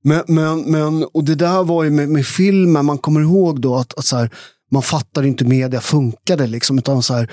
Men, 0.04 0.24
men, 0.28 0.62
men, 0.62 1.04
och 1.04 1.24
det 1.24 1.36
där 1.36 1.64
var 1.64 1.84
ju 1.84 1.90
med, 1.90 2.10
med 2.10 2.26
filmen, 2.26 2.86
man 2.86 2.98
kommer 2.98 3.22
ihåg 3.22 3.62
då 3.62 3.76
att, 3.76 3.94
att 3.98 4.06
så 4.06 4.18
här, 4.18 4.30
man 4.72 4.84
fattade 4.84 5.28
inte 5.28 5.44
hur 5.44 5.50
media 5.50 5.82
funkade. 5.82 6.48
Liksom, 6.48 6.78
utan 6.78 7.04
så 7.04 7.14
här, 7.14 7.32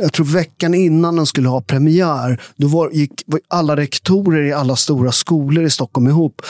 jag 0.00 0.12
tror 0.12 0.26
veckan 0.26 0.74
innan 0.74 1.16
den 1.16 1.26
skulle 1.26 1.48
ha 1.48 1.60
premiär, 1.60 2.42
då 2.56 2.66
var, 2.68 2.90
gick 2.90 3.22
var 3.26 3.40
alla 3.48 3.76
rektorer 3.76 4.42
i 4.42 4.52
alla 4.52 4.76
stora 4.76 5.12
skolor 5.12 5.64
i 5.64 5.70
Stockholm 5.70 6.08
ihop 6.08 6.42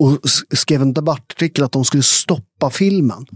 och 0.00 0.18
skrev 0.54 0.82
en 0.82 0.92
debattartikel 0.92 1.64
att 1.64 1.72
de 1.72 1.84
skulle 1.84 2.02
stoppa 2.02 2.70
filmen. 2.70 3.26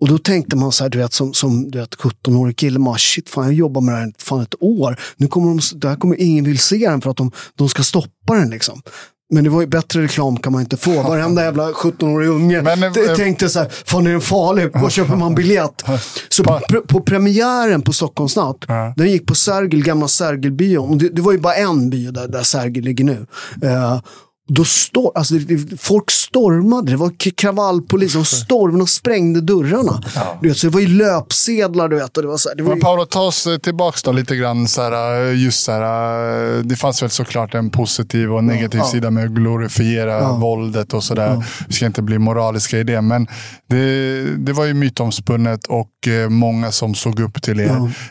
Och 0.00 0.08
då 0.08 0.18
tänkte 0.18 0.56
man 0.56 0.72
så 0.72 0.84
här, 0.84 0.88
du 0.90 0.98
vet, 0.98 1.12
som, 1.12 1.32
som 1.34 1.70
du 1.70 1.78
vet, 1.78 1.94
17-årig 1.96 2.56
kille, 2.56 2.78
man, 2.78 2.98
shit, 2.98 3.28
fan, 3.30 3.44
jag 3.44 3.54
jobbar 3.54 3.80
med 3.80 3.94
det 3.94 3.98
här 3.98 4.12
fan 4.18 4.40
ett 4.40 4.54
år. 4.60 5.00
Nu 5.16 5.26
kommer 5.26 5.48
de, 5.48 5.60
det 5.80 5.88
här 5.88 5.96
kommer 5.96 6.20
ingen 6.20 6.44
vill 6.44 6.58
se 6.58 6.88
den 6.88 7.00
för 7.00 7.10
att 7.10 7.16
de, 7.16 7.30
de 7.54 7.68
ska 7.68 7.82
stoppa 7.82 8.34
den. 8.34 8.50
Liksom. 8.50 8.82
Men 9.32 9.44
det 9.44 9.50
var 9.50 9.60
ju 9.60 9.66
bättre 9.66 10.02
reklam 10.02 10.36
kan 10.36 10.52
man 10.52 10.60
inte 10.62 10.76
få. 10.76 11.02
Varenda 11.02 11.42
jävla 11.44 11.70
17-årig 11.70 12.28
unge 12.28 12.62
Men, 12.62 12.82
eh, 12.82 12.92
tänkte 13.16 13.48
så 13.48 13.58
här, 13.58 13.68
fan 13.86 14.06
är 14.06 14.10
den 14.10 14.20
farlig? 14.20 14.70
Var 14.74 14.90
köper 14.90 15.16
man 15.16 15.34
biljett? 15.34 15.82
Så 16.28 16.44
på, 16.44 16.52
pre- 16.52 16.86
på 16.86 17.00
premiären 17.00 17.82
på 17.82 17.92
Stockholmsnatt, 17.92 18.56
Ja. 18.68 18.94
den 18.96 19.10
gick 19.10 19.26
på 19.26 19.34
Sergel, 19.34 19.82
gamla 19.82 20.08
Sergelbion. 20.08 20.98
Det, 20.98 21.08
det 21.08 21.22
var 21.22 21.32
ju 21.32 21.38
bara 21.38 21.54
en 21.54 21.90
bio 21.90 22.10
där, 22.12 22.28
där 22.28 22.42
Sergel 22.42 22.84
ligger 22.84 23.04
nu. 23.04 23.26
Eh, 23.62 24.00
då 24.52 24.64
står, 24.64 25.12
alltså 25.14 25.34
folk 25.78 26.10
stormade. 26.30 26.90
Det 26.92 26.96
var 26.96 27.12
kravallpolis. 27.36 28.12
De 28.12 28.24
stormade 28.24 28.82
och 28.82 28.88
sprängde 28.88 29.40
dörrarna. 29.40 30.02
Du 30.40 30.48
vet, 30.48 30.56
så 30.58 30.66
det 30.66 30.72
var 30.72 30.80
ju 30.80 30.88
löpsedlar, 30.88 31.88
du 31.88 31.96
vet. 31.96 32.16
Och 32.16 32.22
det 32.22 32.28
var 32.28 32.36
så 32.36 32.48
här, 32.48 32.56
det 32.56 32.62
var 32.62 32.68
Men 32.70 32.78
ju, 32.78 32.82
Paolo, 32.82 33.04
ta 33.04 33.20
oss 33.20 33.46
eh, 33.46 33.56
tillbaka 33.58 33.98
då 34.04 34.12
lite 34.12 34.36
grann. 34.36 34.68
Så 34.68 34.82
här, 34.82 35.26
eh, 35.28 35.42
just 35.42 35.62
så 35.64 35.72
här, 35.72 36.56
eh, 36.56 36.62
det 36.62 36.76
fanns 36.76 37.02
väl 37.02 37.10
såklart 37.10 37.54
en 37.54 37.70
positiv 37.70 38.32
och 38.32 38.44
negativ 38.44 38.80
Ja. 38.80 38.84
sida 38.86 39.10
med 39.10 39.24
att 39.24 39.30
glorifiera 39.30 40.12
Ja. 40.20 40.32
våldet 40.36 40.94
och 40.94 41.04
sådär. 41.04 41.44
Vi 41.68 41.74
ska 41.74 41.86
inte 41.86 42.02
bli 42.02 42.18
moraliska 42.18 42.78
i 42.78 42.82
det, 42.84 43.00
men 43.00 43.26
det, 43.68 44.22
det 44.36 44.52
var 44.52 44.64
ju 44.64 44.74
mytomspunnet 44.74 45.66
och 45.66 45.88
många 46.28 46.72
som 46.72 46.94
såg 46.94 47.20
upp 47.20 47.42
till 47.42 47.60
er. 47.60 47.70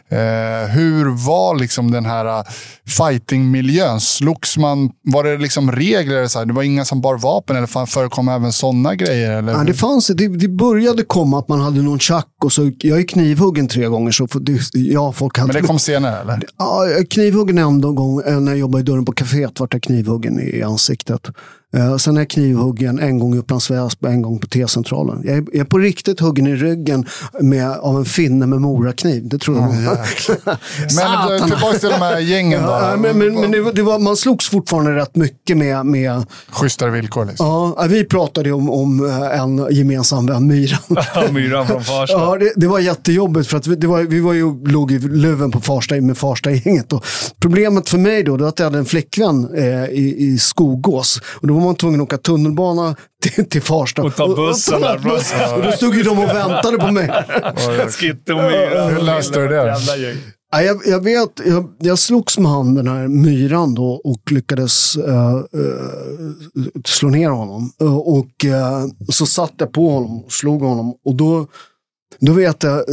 Eh, 0.10 0.68
hur 0.70 1.26
var 1.26 1.56
liksom 1.60 1.92
den 1.92 2.06
här 2.06 2.46
fightingmiljön? 2.88 4.00
Slogs 4.00 4.58
man? 4.58 4.90
Var 5.04 5.24
det 5.24 5.38
liksom 5.38 5.72
regler? 5.72 6.28
Så 6.28 6.40
här? 6.40 6.46
Det 6.46 6.54
var 6.54 6.64
inga 6.64 6.86
som 6.86 7.02
bar 7.02 7.18
vapen 7.18 7.56
eller 7.56 7.68
fan, 7.68 7.88
förekom 8.10 8.30
även 8.30 8.52
sådana 8.52 8.96
grejer? 8.96 9.32
Eller? 9.32 9.52
Ja, 9.54 9.64
det, 9.64 9.74
fanns, 9.74 10.08
det, 10.08 10.28
det 10.28 10.48
började 10.48 11.04
komma 11.04 11.40
att 11.40 11.48
man 11.48 11.60
hade 11.62 11.82
någon 11.82 12.00
tjack 12.00 12.28
och 12.44 12.52
så, 12.52 12.72
jag 12.80 13.00
är 13.00 13.04
knivhuggen 13.04 13.68
tre 13.68 13.86
gånger. 13.86 14.12
Så 14.12 14.26
det, 14.26 14.60
ja, 14.74 15.12
folk 15.12 15.38
hade, 15.38 15.54
Men 15.54 15.62
det 15.62 15.68
kom 15.68 15.80
senare 15.80 16.22
eller? 16.22 16.44
ja, 16.58 16.86
knivhuggen 17.10 17.58
en 17.58 17.82
gång 17.82 18.22
när 18.26 18.52
jag 18.52 18.58
jobbade 18.58 18.82
i 18.82 18.84
dörren 18.84 19.06
på 19.06 19.12
kaféet. 19.12 19.60
vart 19.60 19.74
jag 19.74 19.84
knivhuggen 19.84 20.40
i 20.40 20.62
ansiktet. 20.62 21.28
Eh, 21.74 21.98
sen 21.98 22.18
är 22.18 22.22
jag 22.22 22.30
knivhuggen 22.30 23.00
en 23.00 23.20
gång 23.20 23.36
i 23.36 23.38
Upplands 23.38 23.72
Väsby, 23.72 24.08
en 24.08 24.22
gång 24.22 24.40
på 24.40 24.48
T-centralen. 24.48 25.22
Jag 25.26 25.38
är, 25.38 25.44
jag 25.52 25.60
är 25.60 25.64
på 25.64 25.78
riktigt 25.78 26.20
huggen 26.20 26.48
i 26.48 26.56
ryggen 26.56 27.06
med, 27.40 27.72
av 27.72 27.98
en 27.98 28.06
finne 28.06 28.46
med 28.46 28.62
morakniv. 28.62 29.28
Det 29.28 29.38
trodde 29.38 29.60
man. 29.60 29.70
Men 30.96 31.34
eh, 31.34 31.48
tillbaka 31.48 31.78
till 31.80 31.90
de 31.90 31.96
här 31.96 32.20
gängen 32.20 32.64
då. 32.64 32.70
Ja, 32.70 32.96
men 32.98 33.18
men, 33.18 33.34
men 33.42 33.52
det, 33.52 33.72
det 33.72 33.82
var, 33.82 34.00
man 34.00 34.18
slogs 34.18 34.50
fortfarande 34.50 34.96
rätt 34.96 35.16
mycket 35.16 35.58
med, 35.58 35.86
med 35.86 36.26
Schysstare 36.50 36.92
villkor 36.92 37.26
liksom. 37.26 37.48
ja, 37.78 37.86
vi 37.90 38.06
pratade 38.06 38.52
om, 38.52 38.70
om 38.70 39.06
eh, 39.06 39.40
en 39.40 39.68
gemensam 39.72 40.26
vän, 40.26 40.48
Myran. 40.48 40.80
Myran 41.34 41.68
från 41.68 41.84
Farsta. 41.84 42.14
Ja, 42.14 42.38
det, 42.38 42.54
det 42.56 42.68
var 42.68 42.80
jättejobbigt 42.80 43.50
för 43.50 43.58
att 43.58 43.68
vi, 43.68 43.76
det 43.76 43.88
var, 43.88 44.02
vi 44.02 44.20
var 44.20 44.34
ju, 44.34 44.66
låg 44.66 44.92
i 44.92 45.00
luven 45.00 45.52
på 45.52 45.62
Farsta 45.62 45.96
med 45.96 46.18
Farsta-gänget. 46.18 46.94
Problemet 47.40 47.90
för 47.90 47.98
mig 47.98 48.24
då, 48.24 48.38
det 48.38 48.44
var 48.44 48.50
att 48.50 48.60
jag 48.60 48.66
hade 48.66 48.78
en 48.78 48.86
flickvän 48.86 49.50
eh, 49.56 49.86
i, 49.86 50.16
i 50.18 50.38
Skogås. 50.38 51.22
Och 51.42 51.48
då 51.48 51.59
var 51.60 51.66
man 51.66 51.76
tvungen 51.76 52.02
att 52.02 52.06
åka 52.06 52.18
tunnelbana 52.18 52.96
till, 53.24 53.50
till 53.50 53.62
Farsta. 53.62 54.02
Och 54.04 54.16
ta 54.16 54.36
bussen 54.36 54.82
buss. 55.04 55.34
Och 55.56 55.64
då 55.64 55.72
stod 55.72 55.96
ju 55.96 56.04
de 56.04 56.20
och 56.20 56.30
väntade 56.30 56.78
på 56.78 56.92
mig. 56.92 57.10
Och. 58.34 58.92
Hur 58.92 59.02
löste 59.02 59.40
du 59.40 59.48
det? 59.48 59.76
Ja, 60.52 60.62
jag, 60.62 60.82
jag 60.86 61.04
vet, 61.04 61.42
jag, 61.46 61.76
jag 61.80 62.00
slogs 62.00 62.38
med 62.38 62.52
han 62.52 62.76
den 62.76 62.88
här 62.88 63.08
myran 63.08 63.76
då 63.76 64.02
och 64.04 64.32
lyckades 64.32 64.96
eh, 64.96 65.36
eh, 65.36 65.42
slå 66.86 67.10
ner 67.10 67.30
honom. 67.30 67.72
Eh, 67.82 67.98
och 67.98 68.46
så 69.10 69.26
satt 69.26 69.54
jag 69.58 69.72
på 69.72 69.90
honom 69.90 70.24
och 70.24 70.32
slog 70.32 70.62
honom. 70.62 70.94
Och 71.06 71.16
då, 71.16 71.48
då 72.20 72.32
vet 72.32 72.64
jag, 72.64 72.84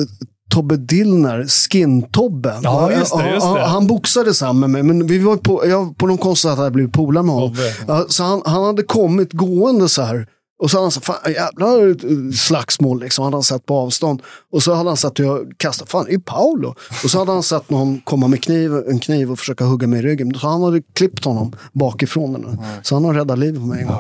Tobbe 0.50 0.76
Dillner, 0.76 1.44
Skin-Tobbe. 1.48 2.60
Ja, 2.62 2.92
just 2.92 3.16
det, 3.16 3.30
just 3.30 3.46
det. 3.54 3.60
Han 3.60 3.86
boxade 3.86 4.34
samman 4.34 4.70
med 4.70 4.84
mig, 4.84 4.94
men 4.94 5.06
vi 5.06 5.18
var 5.18 5.36
på, 5.36 5.66
jag, 5.66 5.98
på 5.98 6.06
någon 6.06 6.18
konsert 6.18 6.50
hade 6.50 6.62
jag 6.62 6.72
blivit 6.72 6.92
polare 6.92 7.24
med 7.24 7.34
honom. 7.34 7.56
Tobbe. 7.86 8.04
Så 8.08 8.22
han, 8.24 8.42
han 8.44 8.64
hade 8.64 8.82
kommit 8.82 9.32
gående 9.32 9.88
så 9.88 10.02
här. 10.02 10.26
Och 10.62 10.70
så 10.70 10.76
hade 10.76 10.84
han 10.84 10.90
sagt, 10.90 11.06
fan 11.06 11.32
jävlar 11.32 11.88
eh, 11.88 12.32
slagsmål 12.32 13.00
liksom, 13.00 13.24
hade 13.24 13.36
han 13.36 13.42
sett 13.42 13.66
på 13.66 13.76
avstånd. 13.76 14.22
Och 14.52 14.62
så 14.62 14.74
hade 14.74 14.90
han 14.90 14.96
sett 14.96 15.20
hur 15.20 15.24
jag 15.24 15.52
kastade, 15.56 15.90
fan 15.90 16.06
är 16.08 16.18
Paolo. 16.18 16.74
Och 17.04 17.10
så 17.10 17.18
hade 17.18 17.32
han 17.32 17.42
sett 17.42 17.70
någon 17.70 18.00
komma 18.00 18.28
med 18.28 18.42
kniv, 18.42 18.72
en 18.88 18.98
kniv 18.98 19.32
och 19.32 19.38
försöka 19.38 19.64
hugga 19.64 19.86
mig 19.86 19.98
i 19.98 20.02
ryggen. 20.02 20.34
Så 20.34 20.48
han 20.48 20.62
hade 20.62 20.82
klippt 20.92 21.24
honom 21.24 21.52
bakifrån. 21.72 22.32
Den. 22.32 22.58
Så 22.82 22.94
han 22.94 23.04
har 23.04 23.14
räddat 23.14 23.38
livet 23.38 23.60
på 23.60 23.66
mig 23.66 23.82
en 23.82 23.88
gång. 23.88 23.96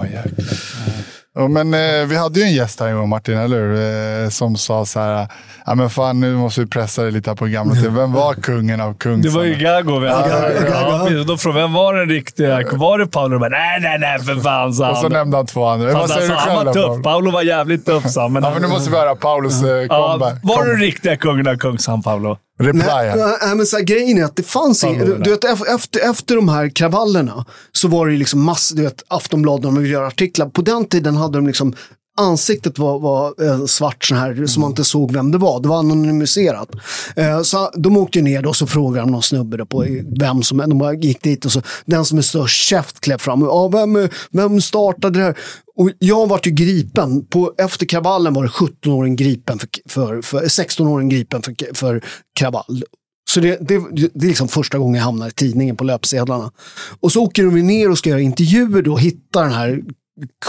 Ja, 1.38 1.48
men 1.48 1.74
eh, 1.74 2.06
vi 2.06 2.16
hade 2.16 2.40
ju 2.40 2.46
en 2.46 2.52
gäst 2.54 2.80
här 2.80 2.86
en 2.88 2.96
gång 2.96 3.08
Martin, 3.08 3.38
eller 3.38 3.56
hur? 3.56 4.24
Eh, 4.24 4.28
som 4.28 4.56
sa 4.56 4.84
så 4.86 5.00
här, 5.00 5.28
ja 5.66 5.74
men 5.74 5.90
fan 5.90 6.20
nu 6.20 6.34
måste 6.34 6.60
vi 6.60 6.66
pressa 6.66 7.02
dig 7.02 7.12
lite 7.12 7.30
här 7.30 7.34
på 7.36 7.46
gamla 7.46 7.74
tiden. 7.74 7.94
Vem 7.94 8.12
var 8.12 8.34
kungen 8.34 8.80
av 8.80 8.92
Det 8.92 8.98
Kungshamn? 8.98 9.36
var 9.36 9.44
ju 9.44 9.54
Gago 9.54 9.98
vi 9.98 10.08
hade. 10.08 10.28
Gago. 10.28 10.66
Ja, 10.70 11.04
precis. 11.08 11.26
Då 11.26 11.36
frågade 11.36 11.62
vem 11.62 11.72
var 11.72 11.94
den 11.94 12.08
riktiga? 12.08 12.62
Var 12.72 12.98
det 12.98 13.06
Paolo? 13.06 13.38
Bara, 13.38 13.48
nej, 13.50 13.80
nej, 13.80 13.98
nej, 13.98 14.18
för 14.18 14.34
fan, 14.40 14.74
sa 14.74 14.90
Och 14.90 14.96
så 14.96 15.02
han. 15.02 15.12
nämnde 15.12 15.36
han 15.36 15.46
två 15.46 15.64
andra. 15.66 15.88
Han, 15.90 15.98
Vad 16.00 16.10
säger 16.10 16.28
du 16.28 16.34
han 16.34 16.46
själv 16.46 16.56
var 16.66 16.74
då? 16.74 16.94
tuff. 16.94 17.02
Paolo? 17.02 17.30
Var 17.30 17.42
jävligt 17.42 17.86
tuff, 17.86 18.10
sa 18.10 18.22
han. 18.22 18.32
Men, 18.32 18.42
Ja, 18.44 18.50
men 18.52 18.62
nu 18.62 18.68
måste 18.68 18.90
vi 18.90 18.96
höra 18.96 19.14
Paulos 19.14 19.62
eh, 19.62 19.68
Ja, 19.68 19.88
comeback. 20.12 20.38
var 20.42 20.64
du 20.64 20.70
Kom- 20.70 20.80
riktiga 20.80 21.16
kungen 21.16 21.46
av 21.48 21.56
Kungshamn, 21.56 22.02
Paolo? 22.02 22.36
Reply. 22.58 22.82
Nej, 22.82 23.10
här. 23.10 23.46
nej, 23.46 23.56
men 23.56 23.66
så 23.66 23.76
här, 23.76 23.84
grejen 23.84 24.18
är 24.18 24.24
att 24.24 24.36
det 24.36 24.42
fanns 24.42 24.84
inget, 24.84 25.08
var 25.08 25.16
du 25.16 25.30
vet, 25.30 25.44
ef- 25.44 25.74
efter, 25.74 26.10
efter 26.10 26.36
de 26.36 26.48
här 26.48 26.68
kravallerna 26.68 27.44
så 27.72 27.88
var 27.88 28.06
det 28.06 28.16
liksom 28.16 28.42
massor, 28.42 28.76
du 28.76 28.82
vet, 28.82 29.04
Aftonbladet, 29.08 29.62
de 29.62 29.74
ville 29.78 29.92
göra 29.92 30.06
artiklar. 30.06 30.48
På 30.48 30.62
den 30.62 30.84
tiden 30.84 31.16
hade 31.16 31.38
de 31.38 31.46
liksom 31.46 31.74
Ansiktet 32.16 32.78
var, 32.78 32.98
var 32.98 33.44
eh, 33.44 33.66
svart 33.66 34.04
så 34.04 34.14
här, 34.14 34.46
så 34.46 34.60
man 34.60 34.70
inte 34.70 34.84
såg 34.84 35.12
vem 35.12 35.32
det 35.32 35.38
var. 35.38 35.60
Det 35.60 35.68
var 35.68 35.78
anonymiserat. 35.78 36.68
Eh, 37.16 37.42
så 37.42 37.70
de 37.76 37.96
åkte 37.96 38.22
ner 38.22 38.42
då 38.42 38.48
och 38.48 38.56
så 38.56 38.66
frågade 38.66 39.06
de 39.06 39.10
någon 39.10 39.22
snubbe 39.22 39.66
på 39.66 39.86
vem 40.20 40.42
som 40.42 40.58
De 40.58 40.78
bara 40.78 40.94
gick 40.94 41.22
dit 41.22 41.44
och 41.44 41.52
så, 41.52 41.62
den 41.84 42.04
som 42.04 42.18
är 42.18 42.22
störst 42.22 42.68
käft 42.68 43.00
klev 43.00 43.18
fram. 43.18 43.40
Ja, 43.40 43.68
vem, 43.68 44.08
vem 44.30 44.60
startade 44.60 45.18
det 45.18 45.24
här? 45.24 45.38
Och 45.76 45.90
jag 45.98 46.26
vart 46.26 46.46
ju 46.46 46.50
gripen. 46.50 47.26
På, 47.26 47.54
efter 47.58 47.86
kravallen 47.86 48.34
var 48.34 48.42
det 48.42 48.48
17-åring 48.48 49.16
gripen 49.16 49.58
för, 49.58 49.68
för, 49.88 50.22
för 50.22 50.40
16-åring 50.40 51.08
gripen 51.08 51.42
för, 51.42 51.74
för 51.74 52.04
kravall. 52.38 52.84
Så 53.30 53.40
det, 53.40 53.58
det, 53.68 53.78
det 54.14 54.26
är 54.26 54.28
liksom 54.28 54.48
första 54.48 54.78
gången 54.78 54.94
jag 54.94 55.04
hamnar 55.04 55.28
i 55.28 55.30
tidningen 55.30 55.76
på 55.76 55.84
löpsedlarna. 55.84 56.52
Och 57.00 57.12
så 57.12 57.22
åker 57.22 57.44
de 57.44 57.62
ner 57.62 57.90
och 57.90 57.98
ska 57.98 58.10
göra 58.10 58.20
intervjuer 58.20 58.82
då 58.82 58.92
och 58.92 59.00
hitta 59.00 59.42
den 59.42 59.52
här 59.52 59.82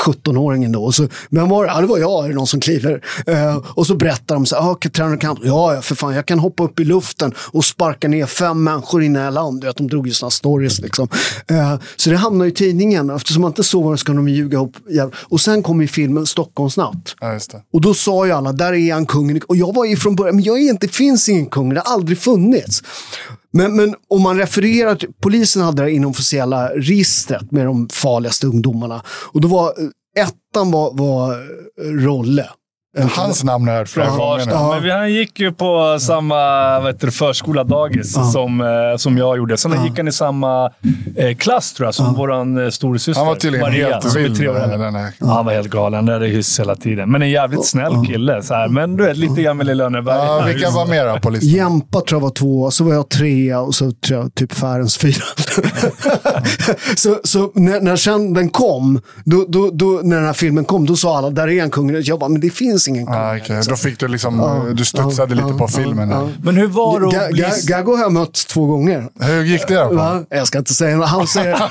17-åringen 0.06 0.72
då. 0.72 0.84
Och 0.84 0.96
så, 0.96 1.08
vem 1.30 1.50
var? 1.50 1.66
Ja, 1.66 1.82
det 1.82 1.88
var 1.88 1.98
jag, 1.98 2.26
är 2.26 2.30
det 2.30 2.36
någon 2.36 2.48
som 2.48 2.60
kliver. 2.60 3.02
Eh, 3.26 3.58
och 3.58 3.88
så 3.88 3.96
berättar 3.96 4.36
de 4.36 4.46
så 4.46 4.56
här, 4.56 4.72
ah, 4.72 4.76
kan 4.76 4.92
träna 4.92 5.18
kamp? 5.18 5.40
Ja, 5.44 5.82
för 5.82 5.96
fan, 5.96 6.14
jag 6.16 6.26
kan 6.26 6.40
hoppa 6.40 6.64
upp 6.64 6.80
i 6.80 6.84
luften 6.84 7.34
och 7.52 7.66
sparka 7.66 8.08
ner 8.08 8.26
fem 8.26 8.64
människor 8.64 9.04
innan 9.04 9.24
jag 9.24 9.34
land. 9.34 9.62
Du 9.62 9.68
vet, 9.68 9.78
de 9.78 9.88
drog 9.88 10.08
ju 10.08 10.14
sådana 10.14 10.32
stories 10.32 10.80
liksom. 10.80 11.08
Eh, 11.48 11.76
så 11.96 12.10
det 12.10 12.18
hamnar 12.18 12.46
i 12.46 12.52
tidningen. 12.52 13.10
Eftersom 13.10 13.42
man 13.42 13.52
inte 13.52 13.64
såg 13.64 13.84
vad 13.84 14.00
så 14.00 14.06
kan 14.06 14.16
de 14.16 14.28
ljuga 14.28 14.58
ihop. 14.58 14.76
Och 15.24 15.42
sen 15.42 15.64
kom 15.64 15.82
ju 15.82 15.88
filmen 15.88 16.26
Stockholmsnatt. 16.26 17.16
Ja. 17.20 17.40
Och 17.74 17.82
då 17.82 17.94
sa 17.94 18.26
ju 18.26 18.32
alla, 18.32 18.52
där 18.52 18.74
är 18.74 18.94
han 18.94 19.06
kungen. 19.06 19.42
Och 19.48 19.56
jag 19.56 19.74
var 19.74 19.86
ju 19.86 19.96
från 19.96 20.16
början, 20.16 20.36
men 20.36 20.44
jag 20.44 20.58
är 20.60 20.70
inte, 20.70 20.88
det 20.88 20.94
finns 20.94 21.30
ingen 21.30 21.46
kung, 21.46 21.74
det 21.74 21.82
har 21.86 21.94
aldrig 21.94 22.18
funnits. 22.18 22.84
Men, 23.58 23.76
men 23.76 23.96
om 24.08 24.22
man 24.22 24.38
refererar 24.38 24.96
till, 24.96 25.10
polisen 25.22 25.62
hade 25.62 25.84
det 25.84 25.92
inofficiella 25.92 26.70
registret 26.70 27.52
med 27.52 27.66
de 27.66 27.90
farligaste 27.90 28.48
ungdomarna. 28.48 29.02
Och 29.08 29.42
då 29.42 29.48
var, 29.48 29.68
eh, 29.68 30.24
ettan 30.24 30.72
var, 30.72 30.94
var 30.94 31.32
eh, 31.34 31.38
Rolle. 31.84 32.50
Hans 33.04 33.44
namn 33.44 33.68
har 33.68 33.74
jag 33.74 33.80
hört 33.82 33.90
flera 33.90 34.08
Ja, 34.08 34.16
gånger 34.18 34.48
ja. 34.52 34.70
Men 34.74 34.84
vi, 34.84 34.92
han 34.92 35.14
gick 35.14 35.40
ju 35.40 35.52
på 35.52 35.98
samma 36.00 36.38
heter 36.80 37.06
det, 37.06 37.12
förskola, 37.12 37.64
dagis, 37.64 38.18
som, 38.34 38.62
eh, 38.62 38.98
som 38.98 39.18
jag 39.18 39.38
gjorde. 39.38 39.58
Sen 39.58 39.84
gick 39.86 39.98
han 39.98 40.08
i 40.08 40.12
samma 40.12 40.72
eh, 41.16 41.36
klass, 41.36 41.74
tror 41.74 41.88
jag, 41.88 41.96
som 41.96 42.14
vår 42.14 42.62
eh, 42.64 42.70
storasyster. 42.70 43.20
Han 43.20 43.28
var 43.28 43.36
tydligen 43.36 43.68
Maria, 43.68 43.90
helt 43.90 44.04
som 44.12 44.20
är 44.20 44.24
vild. 44.24 44.38
tre 44.38 44.48
år 44.48 44.54
med 44.54 44.64
äldre. 44.64 44.78
Den 44.78 44.96
här. 44.96 45.12
Ja, 45.20 45.28
han 45.28 45.46
var 45.46 45.54
helt 45.54 45.70
galen. 45.70 46.06
Det 46.06 46.14
hade 46.14 46.28
hyss 46.28 46.60
hela 46.60 46.76
tiden. 46.76 47.12
Men 47.12 47.22
en 47.22 47.30
jävligt 47.30 47.66
snäll 47.66 48.06
kille. 48.08 48.44
Så 48.44 48.54
här. 48.54 48.68
Men 48.68 48.98
du 48.98 49.04
vet, 49.04 49.18
lite 49.18 49.42
grann 49.42 49.58
med 49.58 49.78
Lönneberg. 49.78 50.18
Ja, 50.18 50.44
vilka 50.48 50.70
var 50.70 51.14
då 51.14 51.20
på 51.20 51.30
listan? 51.30 51.50
Jämpa 51.50 52.02
tror 52.02 52.22
jag 52.22 52.24
var 52.24 52.30
två, 52.30 52.72
så 52.72 52.84
var 52.84 52.94
jag 52.94 53.10
trea 53.10 53.60
och 53.60 53.76
så 53.76 53.92
tror 53.92 54.20
jag 54.20 54.36
typ 54.36 54.54
Färens 54.54 54.98
fyra. 54.98 55.24
så 56.96 57.20
så 57.24 57.52
när, 57.56 57.82
när 57.82 57.96
sen 57.96 58.34
den 58.34 58.50
kom, 58.50 59.02
då, 59.26 59.46
då, 59.48 59.70
då, 59.74 60.00
när 60.04 60.16
den 60.16 60.26
här 60.26 60.34
filmen 60.34 60.66
kom, 60.66 60.86
då 60.86 60.96
sa 60.96 61.18
alla, 61.18 61.30
där 61.30 61.48
är 61.48 61.64
en 61.64 61.70
kung. 61.70 62.02
Jag 62.04 62.20
bara, 62.20 62.30
men 62.30 62.42
det 62.42 62.50
finns 62.50 62.87
ingen 62.88 63.06
kung. 63.06 63.16
Ah, 63.16 63.36
okej. 63.38 63.62
Då 63.70 63.76
fick 63.76 64.00
du 64.00 64.08
liksom, 64.08 64.64
du 64.76 64.86
studsade 64.86 65.36
lite 65.36 65.54
på 65.54 65.68
filmen. 65.68 66.34
Men 66.44 66.56
hur 66.58 66.68
var 66.68 67.00
det 67.00 67.06
Ga- 67.06 67.26
att 67.26 67.32
bli... 67.32 67.44
Ga- 67.44 67.68
Gaggo 67.68 67.96
har 67.96 68.04
jag 68.04 68.12
mött 68.12 68.48
två 68.48 68.66
gånger. 68.66 69.10
Hur 69.20 69.44
gick 69.44 69.68
det 69.68 69.76
då? 69.76 69.94
Va? 69.94 70.24
Jag 70.30 70.48
ska 70.48 70.58
inte 70.58 70.74
säga 70.74 70.98
något. 70.98 71.10
Han 71.10 71.28
säger... 71.28 71.52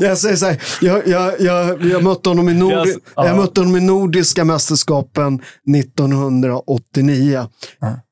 jag 0.00 0.18
säger 0.18 0.36
så 0.36 0.46
här, 0.46 0.62
jag, 0.80 1.06
jag, 1.08 1.32
jag, 1.40 1.84
jag, 1.84 2.02
mötte 2.04 2.28
honom 2.28 2.48
i 2.48 2.54
Nord... 2.54 2.86
Yes. 2.86 2.96
Ja. 3.16 3.26
jag 3.26 3.36
mötte 3.36 3.60
honom 3.60 3.76
i 3.76 3.80
Nordiska 3.80 4.44
mästerskapen 4.44 5.40
1989. 5.76 7.46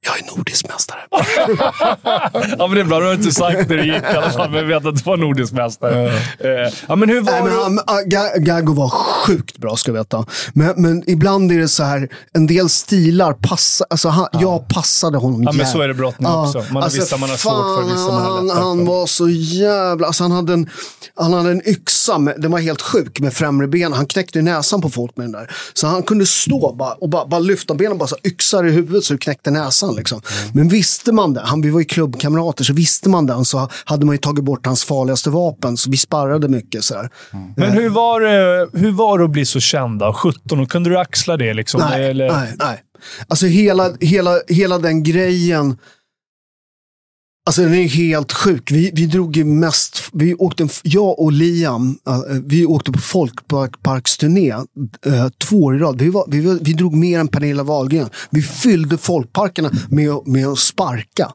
Jag 0.06 0.18
är 0.18 0.36
nordisk 0.36 0.66
mästare. 0.68 0.98
Ja, 2.58 2.66
men 2.66 2.74
det 2.74 2.80
är 2.80 2.84
bra. 2.84 3.00
Du 3.00 3.06
har 3.06 3.14
inte 3.14 3.32
sagt 3.32 3.68
det 3.68 3.74
gick 3.76 4.02
i 4.02 4.16
alla 4.16 4.30
fall, 4.30 4.50
men 4.50 4.66
vi 4.66 4.74
vet 4.74 4.86
att 4.86 4.96
du 4.96 5.02
var 5.02 5.16
nordisk 5.16 5.52
mästare. 5.52 6.06
Eh, 6.38 6.72
Ja, 6.88 6.96
men 6.96 7.08
hur 7.08 7.20
var 7.20 7.32
Nej, 7.32 7.42
men 7.42 7.76
det? 7.76 7.82
ah, 7.86 8.00
Ga- 8.06 8.38
Gaggo 8.38 8.72
var 8.72 8.88
sjukt 8.88 9.58
bra 9.58 9.76
ska 9.76 9.90
jag 9.90 9.98
veta. 9.98 10.24
Men, 10.52 10.72
men 10.76 11.02
ibland 11.30 11.52
är 11.52 11.58
det 11.58 11.68
så 11.68 11.82
här, 11.82 12.08
en 12.32 12.46
del 12.46 12.68
stilar 12.68 13.32
passar, 13.32 13.86
alltså 13.90 14.08
han, 14.08 14.28
jag 14.32 14.68
passade 14.68 15.18
honom 15.18 15.42
Ja, 15.42 15.50
men 15.52 15.58
jävligt. 15.58 15.72
så 15.72 15.80
är 15.80 15.88
det 15.88 15.94
brottning 15.94 16.28
också. 16.32 16.64
Man 16.72 16.82
har 16.82 16.90
vissa 16.90 17.16
man 17.16 17.30
har 17.30 17.36
svårt 17.36 17.52
för, 17.52 17.82
vissa 17.82 18.06
man 18.06 18.22
har 18.22 18.36
fan, 18.36 18.46
lättare 18.46 18.62
Han 18.64 18.78
för. 18.78 18.84
var 18.86 19.06
så 19.06 19.28
jävla, 19.28 20.06
alltså 20.06 20.24
han 20.24 20.32
hade 20.32 20.52
en, 20.52 20.68
han 21.14 21.32
hade 21.32 21.50
en 21.50 21.68
yxa, 21.68 22.18
med, 22.18 22.34
den 22.38 22.50
var 22.50 22.58
helt 22.58 22.82
sjuk 22.82 23.20
med 23.20 23.32
främre 23.32 23.68
ben. 23.68 23.92
Han 23.92 24.06
knäckte 24.06 24.42
näsan 24.42 24.80
på 24.80 24.90
folk 24.90 25.16
med 25.16 25.24
den 25.24 25.32
där. 25.32 25.50
Så 25.74 25.86
han 25.86 26.02
kunde 26.02 26.26
stå 26.26 26.74
bara, 26.74 26.92
och 26.92 27.08
bara, 27.08 27.26
bara 27.26 27.40
lyfta 27.40 27.74
benen, 27.74 27.98
bara 27.98 28.08
så 28.08 28.16
yxar 28.24 28.64
i 28.66 28.70
huvudet 28.70 29.04
så 29.04 29.12
det 29.12 29.18
knäckte 29.18 29.50
näsan. 29.50 29.94
Liksom. 29.94 30.20
Mm. 30.42 30.50
Men 30.54 30.68
visste 30.68 31.12
man 31.12 31.34
det, 31.34 31.40
han, 31.44 31.62
vi 31.62 31.70
var 31.70 31.80
ju 31.80 31.84
klubbkamrater, 31.86 32.64
så 32.64 32.72
visste 32.72 33.08
man 33.08 33.26
det 33.26 33.44
så 33.44 33.68
hade 33.84 34.06
man 34.06 34.14
ju 34.14 34.18
tagit 34.18 34.44
bort 34.44 34.66
hans 34.66 34.84
farligaste 34.84 35.30
vapen. 35.30 35.76
Så 35.76 35.90
vi 35.90 35.96
sparrade 35.96 36.48
mycket 36.48 36.84
så 36.84 36.94
här. 36.94 37.10
Men 37.56 37.70
hur 37.72 37.88
var, 37.88 38.20
det, 38.20 38.68
hur 38.72 38.92
var 38.92 39.18
det 39.18 39.24
att 39.24 39.30
bli 39.30 39.44
så 39.44 39.60
kända? 39.60 40.12
17 40.12 40.66
kunde 40.66 40.90
du 40.90 40.98
axla 41.20 41.36
det? 41.36 41.54
Liksom, 41.54 41.80
nej, 41.80 42.10
eller? 42.10 42.32
nej, 42.32 42.54
nej. 42.58 42.82
Alltså 43.28 43.46
hela, 43.46 43.92
hela, 44.00 44.40
hela 44.48 44.78
den 44.78 45.02
grejen. 45.02 45.76
Alltså 47.46 47.62
den 47.62 47.74
är 47.74 47.88
helt 47.88 48.32
sjuk. 48.32 48.70
Vi, 48.70 48.90
vi 48.94 49.06
drog 49.06 49.36
ju 49.36 49.44
mest, 49.44 50.02
vi 50.12 50.34
åkte, 50.34 50.68
jag 50.82 51.18
och 51.18 51.32
Liam, 51.32 51.98
uh, 52.08 52.40
vi 52.46 52.66
åkte 52.66 52.92
på 52.92 52.98
folkparksturné 52.98 54.52
uh, 54.52 55.28
två 55.38 55.62
år 55.62 55.76
i 55.76 55.78
rad. 55.78 56.00
Vi, 56.00 56.08
var, 56.10 56.24
vi, 56.28 56.58
vi 56.62 56.72
drog 56.72 56.94
mer 56.94 57.18
än 57.18 57.28
Pernilla 57.28 57.62
Wahlgren. 57.62 58.08
Vi 58.30 58.42
fyllde 58.42 58.98
folkparkerna 58.98 59.70
med, 59.88 60.22
med 60.26 60.46
att 60.46 60.58
sparka. 60.58 61.32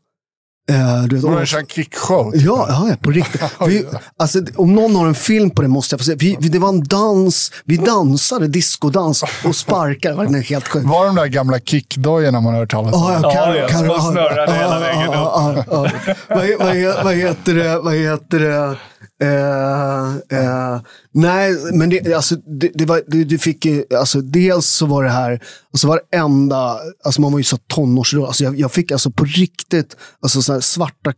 Uh, 0.71 1.03
du 1.07 1.15
vet, 1.15 1.23
var 1.23 1.41
det 1.41 1.59
en 1.59 1.65
kickshow? 1.65 2.31
Typ? 2.31 2.41
Ja, 2.41 2.65
ja, 2.69 2.95
på 3.01 3.11
riktigt. 3.11 3.41
Vi, 3.67 3.85
alltså, 4.19 4.41
om 4.55 4.75
någon 4.75 4.95
har 4.95 5.07
en 5.07 5.15
film 5.15 5.49
på 5.49 5.61
det 5.61 5.67
måste 5.67 5.93
jag 5.93 5.99
få 5.99 6.03
se. 6.03 6.15
Vi, 6.15 6.37
vi, 6.39 6.49
det 6.49 6.59
var 6.59 6.69
en 6.69 6.83
dans, 6.83 7.51
vi 7.65 7.77
dansade 7.77 8.47
diskodans 8.47 9.23
och 9.45 9.55
sparkade. 9.55 10.15
Det 10.15 10.31
var 10.31 10.41
helt 10.41 10.67
sjukt. 10.67 10.85
Var 10.85 11.05
de 11.05 11.15
där 11.15 11.25
gamla 11.25 11.59
kickdojorna 11.59 12.41
man 12.41 12.53
har 12.53 12.59
hört 12.59 12.71
talas 12.71 12.93
om? 12.93 13.01
Ja, 13.01 13.19
ja, 13.23 13.31
kan, 13.31 13.55
ja, 13.55 13.67
kan, 13.67 13.85
som 13.85 14.11
snurrade 14.11 14.53
hela 14.53 14.79
vägen 14.79 15.07
upp. 15.07 17.03
Vad 17.03 17.15
heter 17.15 17.53
det? 17.53 17.79
Vad 17.79 17.93
heter 17.93 18.39
det? 18.39 18.77
Uh, 19.23 20.15
uh, 20.39 20.81
nej, 21.11 21.55
men 21.73 21.89
det, 21.89 22.13
alltså, 22.13 22.35
det, 22.35 22.71
det 22.73 22.85
var, 22.85 23.01
det, 23.07 23.23
det 23.23 23.37
fick 23.37 23.67
alltså, 23.93 24.21
dels 24.21 24.65
så 24.65 24.85
var 24.85 25.03
det 25.03 25.09
här, 25.09 25.43
alltså 25.71 25.87
varenda, 25.87 26.77
alltså 27.03 27.21
man 27.21 27.31
var 27.31 27.39
ju 27.39 27.43
så 27.43 27.57
tonårsråd, 27.57 28.25
alltså 28.25 28.43
jag, 28.43 28.59
jag 28.59 28.71
fick 28.71 28.91
alltså 28.91 29.11
på 29.11 29.25
riktigt, 29.25 29.97
alltså 30.19 30.41
så 30.41 30.61
svarta 30.61 31.13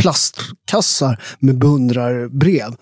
plastkassar 0.00 1.22
med 1.38 1.58
beundrarbrev. 1.58 2.74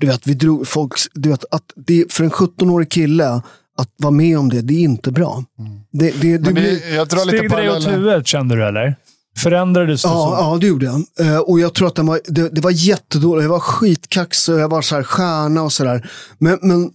Du 0.00 0.06
vet, 0.06 0.26
vi 0.26 0.34
drog 0.34 0.68
folk, 0.68 0.92
du 1.14 1.28
vet, 1.28 1.44
att 1.50 1.72
det, 1.76 2.12
för 2.12 2.24
en 2.24 2.30
17-årig 2.30 2.90
kille, 2.90 3.42
att 3.78 3.90
vara 3.96 4.10
med 4.10 4.38
om 4.38 4.48
det, 4.48 4.60
det 4.60 4.74
är 4.74 4.82
inte 4.82 5.12
bra. 5.12 5.44
Mm. 5.58 5.80
Det, 5.92 6.10
det, 6.20 6.38
det, 6.38 6.52
blir, 6.52 6.94
jag 6.94 7.08
drar 7.08 7.24
lite 7.24 7.38
Steg 7.38 7.50
det 7.50 7.70
åt 7.70 7.88
huvudet, 7.88 8.26
kände 8.26 8.56
du 8.56 8.64
eller? 8.64 8.96
Förändrades 9.38 10.02
det? 10.02 10.08
Ja, 10.08 10.36
ja, 10.40 10.58
det 10.60 10.66
gjorde 10.66 10.86
jag. 10.86 11.26
Uh, 11.26 11.38
och 11.38 11.60
jag 11.60 11.74
tror 11.74 11.88
att 11.88 11.94
den 11.94 12.06
var, 12.06 12.20
det, 12.24 12.48
det 12.48 12.60
var 12.60 12.70
jättedåligt. 12.70 13.42
Jag 13.44 13.50
var 13.50 13.60
skitkaxig 13.60 14.54
och 14.54 14.60
jag 14.60 14.68
var 14.68 14.82
så 14.82 14.94
här 14.94 15.02
stjärna 15.02 15.62
och 15.62 15.72
sådär. 15.72 16.10
Men, 16.38 16.58
men 16.62 16.92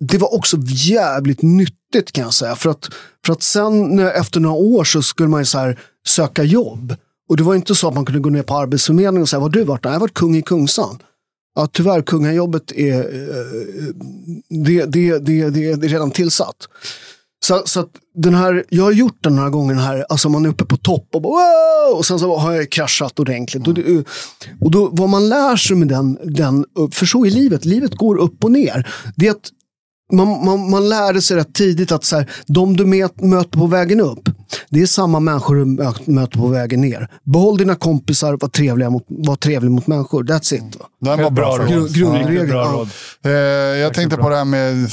det 0.00 0.18
var 0.18 0.34
också 0.34 0.56
jävligt 0.66 1.42
nyttigt 1.42 2.12
kan 2.12 2.24
jag 2.24 2.34
säga. 2.34 2.56
För 2.56 2.70
att, 2.70 2.90
för 3.26 3.32
att 3.32 3.42
sen 3.42 3.98
efter 3.98 4.40
några 4.40 4.56
år 4.56 4.84
så 4.84 5.02
skulle 5.02 5.28
man 5.28 5.40
ju 5.40 5.44
så 5.44 5.58
här, 5.58 5.80
söka 6.06 6.42
jobb. 6.42 6.94
Och 7.28 7.36
det 7.36 7.42
var 7.42 7.54
inte 7.54 7.74
så 7.74 7.88
att 7.88 7.94
man 7.94 8.04
kunde 8.04 8.20
gå 8.20 8.30
ner 8.30 8.42
på 8.42 8.54
Arbetsförmedlingen 8.54 9.22
och 9.22 9.28
säga, 9.28 9.40
vad 9.40 9.52
du 9.52 9.64
varit? 9.64 9.84
Nej, 9.84 9.90
jag 9.90 9.94
har 9.94 10.00
varit 10.00 10.14
kung 10.14 10.36
i 10.36 10.42
Kungsan. 10.42 10.98
Ja, 11.54 11.68
tyvärr, 11.72 12.02
kungajobbet 12.02 12.72
är, 12.72 12.98
eh, 12.98 13.94
det, 14.48 14.84
det, 14.84 15.18
det, 15.18 15.50
det 15.50 15.70
är 15.70 15.88
redan 15.88 16.10
tillsatt. 16.10 16.68
Så, 17.44 17.62
så 17.64 17.80
att 17.80 17.90
den 18.14 18.34
här, 18.34 18.64
jag 18.68 18.84
har 18.84 18.92
gjort 18.92 19.18
den 19.20 19.36
några 19.36 19.50
gånger, 19.50 19.74
här, 19.74 20.06
alltså 20.08 20.28
man 20.28 20.44
är 20.44 20.48
uppe 20.48 20.64
på 20.64 20.76
topp 20.76 21.08
och, 21.12 21.22
bara, 21.22 21.32
wow! 21.32 21.98
och 21.98 22.06
sen 22.06 22.18
så 22.18 22.36
har 22.36 22.52
jag 22.52 22.70
kraschat 22.70 23.18
ordentligt. 23.18 23.66
Mm. 23.66 23.98
Och, 23.98 24.04
och 24.60 24.70
då, 24.70 24.88
vad 24.92 25.08
man 25.08 25.28
lär 25.28 25.56
sig 25.56 25.76
med 25.76 25.88
den, 25.88 26.18
den, 26.24 26.64
för 26.92 27.06
så 27.06 27.26
är 27.26 27.30
livet, 27.30 27.64
livet 27.64 27.94
går 27.94 28.16
upp 28.16 28.44
och 28.44 28.52
ner. 28.52 28.88
Det 29.16 29.26
är 29.26 29.30
att 29.30 29.50
man, 30.16 30.44
man, 30.44 30.70
man 30.70 30.88
lärde 30.88 31.22
sig 31.22 31.36
rätt 31.36 31.54
tidigt 31.54 31.92
att 31.92 32.04
så 32.04 32.16
här, 32.16 32.30
de 32.46 32.76
du 32.76 32.84
möter 32.84 33.58
på 33.58 33.66
vägen 33.66 34.00
upp, 34.00 34.28
det 34.70 34.82
är 34.82 34.86
samma 34.86 35.20
människor 35.20 35.54
du 35.54 35.64
möter 36.12 36.38
på 36.38 36.46
vägen 36.46 36.80
ner. 36.80 37.08
Behåll 37.24 37.56
dina 37.58 37.74
kompisar, 37.74 38.38
var, 38.40 38.48
trevliga 38.48 38.90
mot, 38.90 39.04
var 39.08 39.36
trevlig 39.36 39.70
mot 39.70 39.86
människor. 39.86 40.24
That's 40.24 40.54
it. 40.54 40.62
Den 41.00 41.22
var 41.22 41.30
bra, 41.30 41.56
bra 41.56 41.66
råd. 41.66 41.94
Grundregel. 41.94 42.48
Ja. 42.48 42.86
Eh, 43.24 43.32
jag 43.80 43.94
tänkte 43.94 44.16
på 44.16 44.28
det 44.28 44.36
här 44.36 44.44
med, 44.44 44.88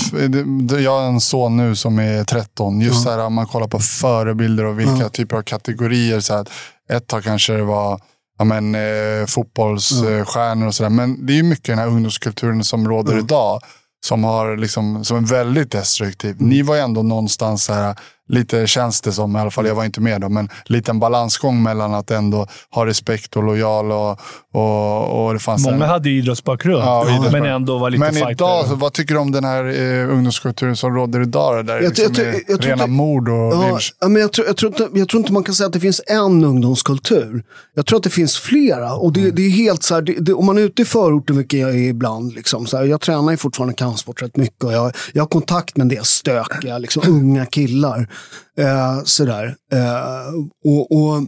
jag 0.82 0.92
har 0.92 1.08
en 1.08 1.22
son 1.22 1.58
nu 1.58 1.76
som 1.76 2.00
är 2.00 2.24
13. 2.24 2.82
Just 2.82 3.06
ja. 3.06 3.12
här 3.12 3.20
om 3.20 3.34
man 3.34 3.46
kollar 3.46 3.68
på 3.68 3.80
förebilder 3.80 4.66
och 4.66 4.80
vilka 4.80 4.98
ja. 5.00 5.10
typer 5.10 5.38
av 5.38 5.42
kategorier. 5.42 6.20
Så 6.20 6.34
här, 6.34 6.48
ett 6.90 7.08
tag 7.08 7.24
kanske 7.24 7.54
det 7.54 7.64
var 7.64 8.00
ja, 8.38 8.46
men, 8.46 8.76
eh, 8.76 9.26
fotbollsstjärnor 9.28 10.68
och 10.68 10.76
sådär. 10.76 10.90
Men 10.90 11.26
det 11.26 11.34
är 11.34 11.38
ju 11.38 11.44
mycket 11.44 11.66
den 11.66 11.80
här 11.80 11.88
ungdomskulturen 11.88 12.64
som 12.64 12.88
råder 12.90 13.18
idag 13.18 13.62
som, 14.06 14.24
har 14.24 14.58
liksom, 14.58 15.06
som 15.06 15.18
är 15.18 15.28
väldigt 15.28 15.72
destruktiv. 15.72 16.36
Ni 16.40 16.62
var 16.62 16.76
ju 16.76 16.82
ändå 16.82 17.04
någonstans 17.04 17.64
så 17.64 17.74
här, 17.74 17.96
lite 18.30 18.68
känns 18.68 19.02
det 19.02 19.12
som, 19.12 19.36
i 19.36 19.40
alla 19.40 19.52
fall 19.52 19.66
jag 19.66 19.76
var 19.76 19.86
inte 19.86 20.02
med 20.02 20.22
då, 20.22 20.30
men 20.30 20.50
liten 20.66 21.00
balansgång 21.00 21.64
mellan 21.64 21.94
att 21.94 22.12
ändå 22.12 22.48
ha 22.70 22.86
respekt 22.86 23.38
och 23.38 23.44
lojal. 23.44 23.92
Och, 23.92 24.20
och, 24.54 25.26
och 25.26 25.34
det 25.34 25.40
fanns 25.40 25.66
Många 25.66 25.84
en... 25.84 25.90
hade 25.90 26.10
idrottsbakgrund, 26.10 26.84
ja, 26.84 27.04
idrottsbakgrund, 27.04 27.44
men 27.44 27.56
ändå 27.56 27.78
var 27.78 27.90
lite 27.90 28.00
Men 28.00 28.14
fighter. 28.14 28.32
idag, 28.32 28.68
så, 28.68 28.76
vad 28.76 28.94
tycker 28.94 29.14
du 29.14 29.20
om 29.20 29.32
den 29.32 29.44
här 29.44 29.66
eh, 29.66 30.10
ungdomskulturen 30.10 30.76
som 30.76 30.96
råder 30.96 31.22
idag? 31.22 31.66
Där 31.66 31.74
jag, 31.74 31.84
liksom 31.84 32.14
jag, 32.18 32.26
jag, 32.26 32.42
jag, 32.48 32.66
rena 32.66 32.74
inte, 32.74 32.88
mord 32.88 33.30
och 33.30 33.36
ja, 33.36 33.80
ja, 34.00 34.08
men 34.08 34.22
jag, 34.22 34.32
tror, 34.32 34.48
jag, 34.48 34.58
tror 34.58 34.72
inte, 34.72 35.00
jag 35.00 35.10
tror 35.10 35.20
inte 35.20 35.34
man 35.34 35.44
kan 35.44 35.56
säga 35.56 35.68
att 35.68 35.74
det 35.74 35.80
finns 35.80 36.02
en 36.08 36.44
ungdomskultur. 36.44 37.44
Jag 37.76 37.86
tror 37.86 37.98
att 37.98 38.04
det 38.04 38.10
finns 38.10 38.38
flera. 38.38 38.94
Och 38.94 39.14
det, 39.14 39.22
mm. 39.22 39.36
det 39.36 39.42
är 39.42 39.50
helt 39.50 39.84
så 39.84 39.96
här, 39.96 40.02
det, 40.02 40.14
det, 40.20 40.34
om 40.34 40.46
man 40.46 40.58
är 40.58 40.62
ute 40.62 40.82
i 40.82 40.86
förorten, 40.86 41.38
vilket 41.38 41.60
jag 41.60 41.70
är 41.70 41.90
ibland, 41.90 42.34
liksom, 42.34 42.66
så 42.66 42.78
här, 42.78 42.84
jag 42.84 43.02
tränar 43.02 43.32
ju 43.32 43.38
fortfarande 43.38 43.74
kampsport 43.74 44.22
rätt 44.22 44.38
mycket 44.38 44.64
och 44.64 44.74
jag, 44.74 44.92
jag 45.14 45.22
har 45.22 45.28
kontakt 45.28 45.78
med 45.78 45.82
en 45.82 45.90
del 45.90 46.06
stökiga, 46.06 46.78
liksom, 46.78 47.04
unga 47.08 47.46
killar. 47.46 48.08
Eh, 48.58 49.04
sådär. 49.04 49.56
Eh, 49.74 50.34
och, 50.66 50.92
och, 50.92 51.24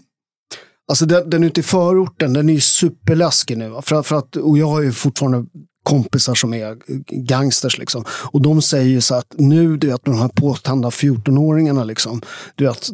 alltså 0.87 1.05
den, 1.05 1.29
den 1.29 1.43
ute 1.43 1.59
i 1.59 1.63
förorten, 1.63 2.33
den 2.33 2.49
är 2.49 2.53
ju 2.53 2.61
superläskig 2.61 3.57
nu. 3.57 3.81
För, 3.81 4.03
för 4.03 4.15
att, 4.15 4.35
och 4.35 4.57
jag 4.57 4.67
har 4.67 4.81
ju 4.81 4.91
fortfarande 4.91 5.45
kompisar 5.83 6.35
som 6.35 6.53
är 6.53 6.77
gangsters. 7.25 7.77
Liksom. 7.77 8.05
Och 8.31 8.41
de 8.41 8.61
säger 8.61 8.89
ju 8.89 9.01
så 9.01 9.15
att 9.15 9.33
nu, 9.37 9.77
du 9.77 9.87
vet, 9.87 10.05
de 10.05 10.19
här 10.19 10.27
påtända 10.27 10.89
14-åringarna, 10.89 11.85
liksom, 11.85 12.21
du 12.55 12.65
vet, 12.65 12.89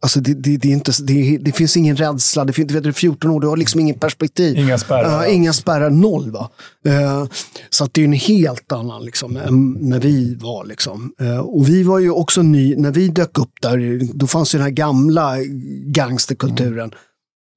Alltså 0.00 0.20
det, 0.20 0.34
det, 0.34 0.56
det, 0.56 0.68
är 0.68 0.72
inte, 0.72 0.92
det, 1.02 1.38
det, 1.38 1.52
finns 1.52 1.76
ingen 1.76 1.96
rädsla. 1.96 2.44
Det 2.44 2.52
finns, 2.52 2.68
du, 2.68 2.74
vet, 2.74 2.82
du 2.82 2.88
är 2.88 2.92
14 2.92 3.30
år, 3.30 3.40
du 3.40 3.46
har 3.46 3.56
liksom 3.56 3.80
ingen 3.80 3.98
perspektiv. 3.98 4.58
Inga 4.58 4.78
spärrar. 4.78 5.26
Uh, 5.26 5.34
inga 5.34 5.52
spärrar, 5.52 5.90
noll. 5.90 6.30
Va? 6.30 6.50
Uh, 6.88 7.26
så 7.70 7.84
att 7.84 7.94
det 7.94 8.00
är 8.00 8.04
en 8.04 8.12
helt 8.12 8.72
annan 8.72 9.04
liksom, 9.04 9.36
än 9.36 9.72
när 9.72 10.00
vi 10.00 10.34
var. 10.34 10.64
Liksom. 10.64 11.12
Uh, 11.22 11.38
och 11.38 11.68
vi 11.68 11.82
var 11.82 11.98
ju 11.98 12.10
också 12.10 12.42
ny, 12.42 12.76
när 12.76 12.90
vi 12.90 13.08
dök 13.08 13.38
upp 13.38 13.52
där, 13.62 14.00
då 14.14 14.26
fanns 14.26 14.54
ju 14.54 14.58
den 14.58 14.64
här 14.64 14.70
gamla 14.70 15.36
gangsterkulturen. 15.86 16.78
Mm. 16.78 16.98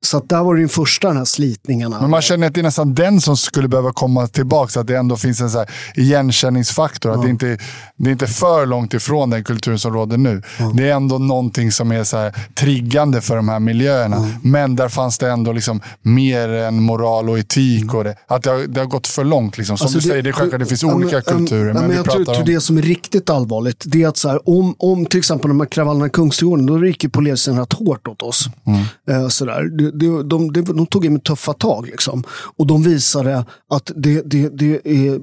Så 0.06 0.20
där 0.20 0.44
var 0.44 0.56
det 0.56 0.62
ju 0.62 0.68
första 0.68 1.08
den 1.08 1.18
här 1.18 1.26
slitningarna. 1.26 2.02
Men 2.02 2.10
man 2.10 2.22
känner 2.22 2.48
att 2.48 2.54
det 2.54 2.62
är 2.62 2.64
nästan 2.64 2.94
den 2.94 3.22
som 3.22 3.38
skulle 3.38 3.68
behöva 3.68 3.92
komma 3.94 4.28
tillbaka. 4.28 4.80
Att 4.80 4.88
det 4.88 4.98
ändå 4.98 5.18
finns 5.18 5.42
en 5.42 5.50
så 5.50 5.66
igenkänningsfaktor. 5.96 7.12
Ja. 7.12 7.18
Att 7.18 7.24
det 7.24 7.30
inte 7.30 7.58
det 7.98 8.10
är 8.10 8.12
inte 8.12 8.28
för 8.28 8.66
långt 8.66 8.94
ifrån 8.94 9.30
den 9.30 9.44
kultur 9.44 9.78
som 9.78 9.94
råder 9.94 10.18
nu. 10.18 10.42
Ja. 10.60 10.72
Det 10.76 10.90
är 10.90 10.96
ändå 10.96 11.18
någonting 11.18 11.72
som 11.72 11.92
är 11.92 12.04
så 12.04 12.32
triggande 12.56 13.22
för 13.22 13.36
de 13.36 13.50
här 13.50 13.60
miljöerna. 13.60 14.16
Ja. 14.16 14.28
Men 14.44 14.76
där 14.76 14.90
fanns 14.90 15.18
det 15.18 15.30
ändå 15.30 15.52
liksom 15.52 15.82
mer 16.02 16.50
än 16.50 16.84
moral 16.84 17.30
och 17.30 17.40
etik. 17.40 17.94
Och 17.94 18.04
det. 18.04 18.16
Att 18.28 18.44
det 18.44 18.50
har, 18.50 18.68
det 18.68 18.80
har 18.80 18.88
gått 18.88 19.08
för 19.08 19.24
långt. 19.24 19.58
Liksom. 19.58 19.78
Som 19.78 19.86
alltså 19.86 19.98
du 19.98 20.02
det, 20.02 20.08
säger, 20.08 20.24
det 20.24 20.30
är 20.30 20.34
självklart 20.34 20.60
det 20.60 20.66
finns 20.66 20.84
olika 20.84 21.22
men, 21.26 21.38
kulturer. 21.38 21.74
Men, 21.74 21.88
men 21.88 21.96
jag 21.96 22.06
tror, 22.06 22.40
om... 22.40 22.46
det 22.46 22.62
som 22.62 22.78
är 22.78 22.82
riktigt 22.82 23.30
allvarligt, 23.30 23.84
det 23.86 24.04
är 24.04 24.08
att 24.08 24.18
så 24.18 24.30
här, 24.30 24.50
om, 24.50 24.76
om 24.80 25.06
till 25.06 25.20
exempel 25.20 25.50
de 25.50 25.60
här 25.60 25.68
kravallerna 25.68 26.06
i 26.06 26.10
Kungsträdgården, 26.10 26.66
då 26.66 26.86
gick 26.86 27.04
ju 27.04 27.10
polisen 27.10 27.60
rätt 27.60 27.74
hårt 27.74 28.08
åt 28.08 28.22
oss. 28.22 28.50
Mm. 28.66 29.22
Uh, 29.22 29.28
så 29.28 29.46
där 29.46 29.93
de, 29.94 30.30
de, 30.30 30.53
de, 30.53 30.61
de 30.61 30.86
tog 30.86 31.06
in 31.06 31.20
tuffa 31.20 31.53
tag. 31.53 31.88
Liksom. 31.88 32.24
Och 32.57 32.68
de 32.68 32.84
visade 32.84 33.45
att 33.70 33.91
det, 33.95 34.22
det, 34.22 34.49
det 34.49 34.88
är 34.88 35.14
eh, 35.14 35.20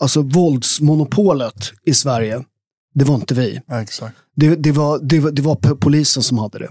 alltså 0.00 0.22
våldsmonopolet 0.22 1.72
i 1.84 1.94
Sverige. 1.94 2.44
Det 2.94 3.04
var 3.04 3.14
inte 3.14 3.34
vi. 3.34 3.60
Ja, 3.66 3.82
exakt. 3.82 4.16
Det, 4.36 4.54
det, 4.54 4.72
var, 4.72 4.98
det, 4.98 5.20
var, 5.20 5.30
det 5.30 5.42
var 5.42 5.74
polisen 5.74 6.22
som 6.22 6.38
hade 6.38 6.58
det. 6.58 6.68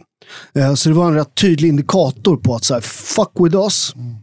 Eh, 0.61 0.73
så 0.73 0.89
det 0.89 0.95
var 0.95 1.07
en 1.07 1.13
rätt 1.13 1.35
tydlig 1.35 1.69
indikator 1.69 2.37
på 2.37 2.55
att 2.55 2.63
så 2.63 2.73
här, 2.73 2.81
fuck 2.81 3.31
with 3.39 3.55
us. 3.55 3.93
Mm. 3.95 4.15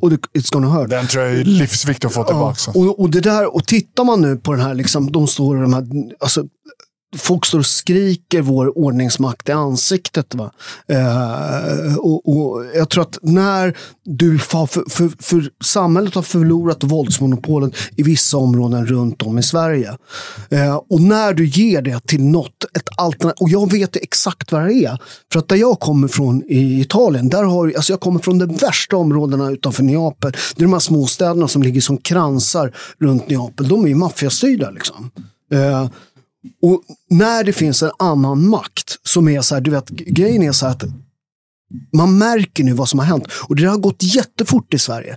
Och 0.00 0.10
it's 0.10 0.52
gonna 0.52 0.68
hurt. 0.68 0.90
Den 0.90 1.06
tror 1.06 1.24
jag 1.24 1.34
är 1.34 1.44
livsviktig 1.44 2.08
att 2.08 2.14
få 2.14 2.24
tillbaka. 2.24 2.60
Ja, 2.74 2.80
och, 2.80 3.00
och, 3.00 3.10
det 3.10 3.20
där, 3.20 3.54
och 3.54 3.66
tittar 3.66 4.04
man 4.04 4.20
nu 4.20 4.36
på 4.36 4.52
den 4.52 4.60
här, 4.60 4.74
liksom, 4.74 5.12
de 5.12 5.26
står 5.26 5.56
de 5.56 5.72
här, 5.72 5.86
alltså, 6.20 6.44
folk 7.16 7.46
står 7.46 7.58
och 7.58 7.66
skriker 7.66 8.42
vår 8.42 8.78
ordningsmakt 8.78 9.48
i 9.48 9.52
ansiktet. 9.52 10.34
Va? 10.34 10.52
Eh, 10.88 11.96
och, 11.96 12.28
och, 12.28 12.64
Jag 12.74 12.88
tror 12.88 13.02
att 13.02 13.18
när 13.22 13.76
du 14.04 14.38
för, 14.38 14.66
för, 14.66 15.22
för, 15.22 15.50
samhället 15.64 16.14
har 16.14 16.22
förlorat 16.22 16.84
våldsmonopolet 16.84 17.72
i 17.96 18.02
vissa 18.02 18.36
områden 18.36 18.86
runt 18.86 19.22
om 19.22 19.38
i 19.38 19.42
Sverige. 19.42 19.96
Eh, 20.50 20.76
och 20.76 21.00
när 21.00 21.34
du 21.34 21.46
ger 21.46 21.82
det 21.82 22.06
till 22.06 22.24
något, 22.24 22.64
ett 22.76 22.88
alternativ, 22.96 23.42
och 23.42 23.48
jag 23.48 23.72
vet 23.72 23.96
exakt 23.96 24.52
vad 24.52 24.66
det 24.66 24.84
är. 24.84 24.98
För 25.32 25.38
att 25.38 25.48
där 25.48 25.56
jag 25.56 25.80
kommer 25.80 26.08
från 26.08 26.42
i 26.42 26.80
Italien, 26.80 27.28
där 27.28 27.42
har, 27.42 27.72
alltså 27.76 27.92
jag 27.92 28.00
kommer 28.00 28.20
från 28.20 28.38
de 28.38 28.56
värsta 28.56 28.96
områdena 28.96 29.50
utanför 29.50 29.82
Neapel. 29.82 30.32
Det 30.32 30.60
är 30.60 30.64
de 30.64 30.72
här 30.72 30.80
småstäderna 30.80 31.48
som 31.48 31.62
ligger 31.62 31.80
som 31.80 31.96
kransar 31.96 32.76
runt 33.00 33.28
Neapel. 33.28 33.68
De 33.68 33.84
är 33.84 33.88
ju 33.88 33.94
maffiastyrda. 33.94 34.70
Liksom. 34.70 35.10
Eh, 35.52 35.88
och 36.62 36.82
när 37.10 37.44
det 37.44 37.52
finns 37.52 37.82
en 37.82 37.90
annan 37.98 38.48
makt 38.48 38.98
som 39.02 39.28
är 39.28 39.40
så 39.40 39.54
här, 39.54 39.62
du 39.62 39.70
vet, 39.70 39.88
grejen 39.90 40.42
är 40.42 40.52
så 40.52 40.66
här 40.66 40.72
att 40.72 40.84
man 41.96 42.18
märker 42.18 42.64
nu 42.64 42.72
vad 42.72 42.88
som 42.88 42.98
har 42.98 43.06
hänt. 43.06 43.24
Och 43.48 43.56
det 43.56 43.64
har 43.64 43.78
gått 43.78 44.02
jättefort 44.02 44.74
i 44.74 44.78
Sverige. 44.78 45.16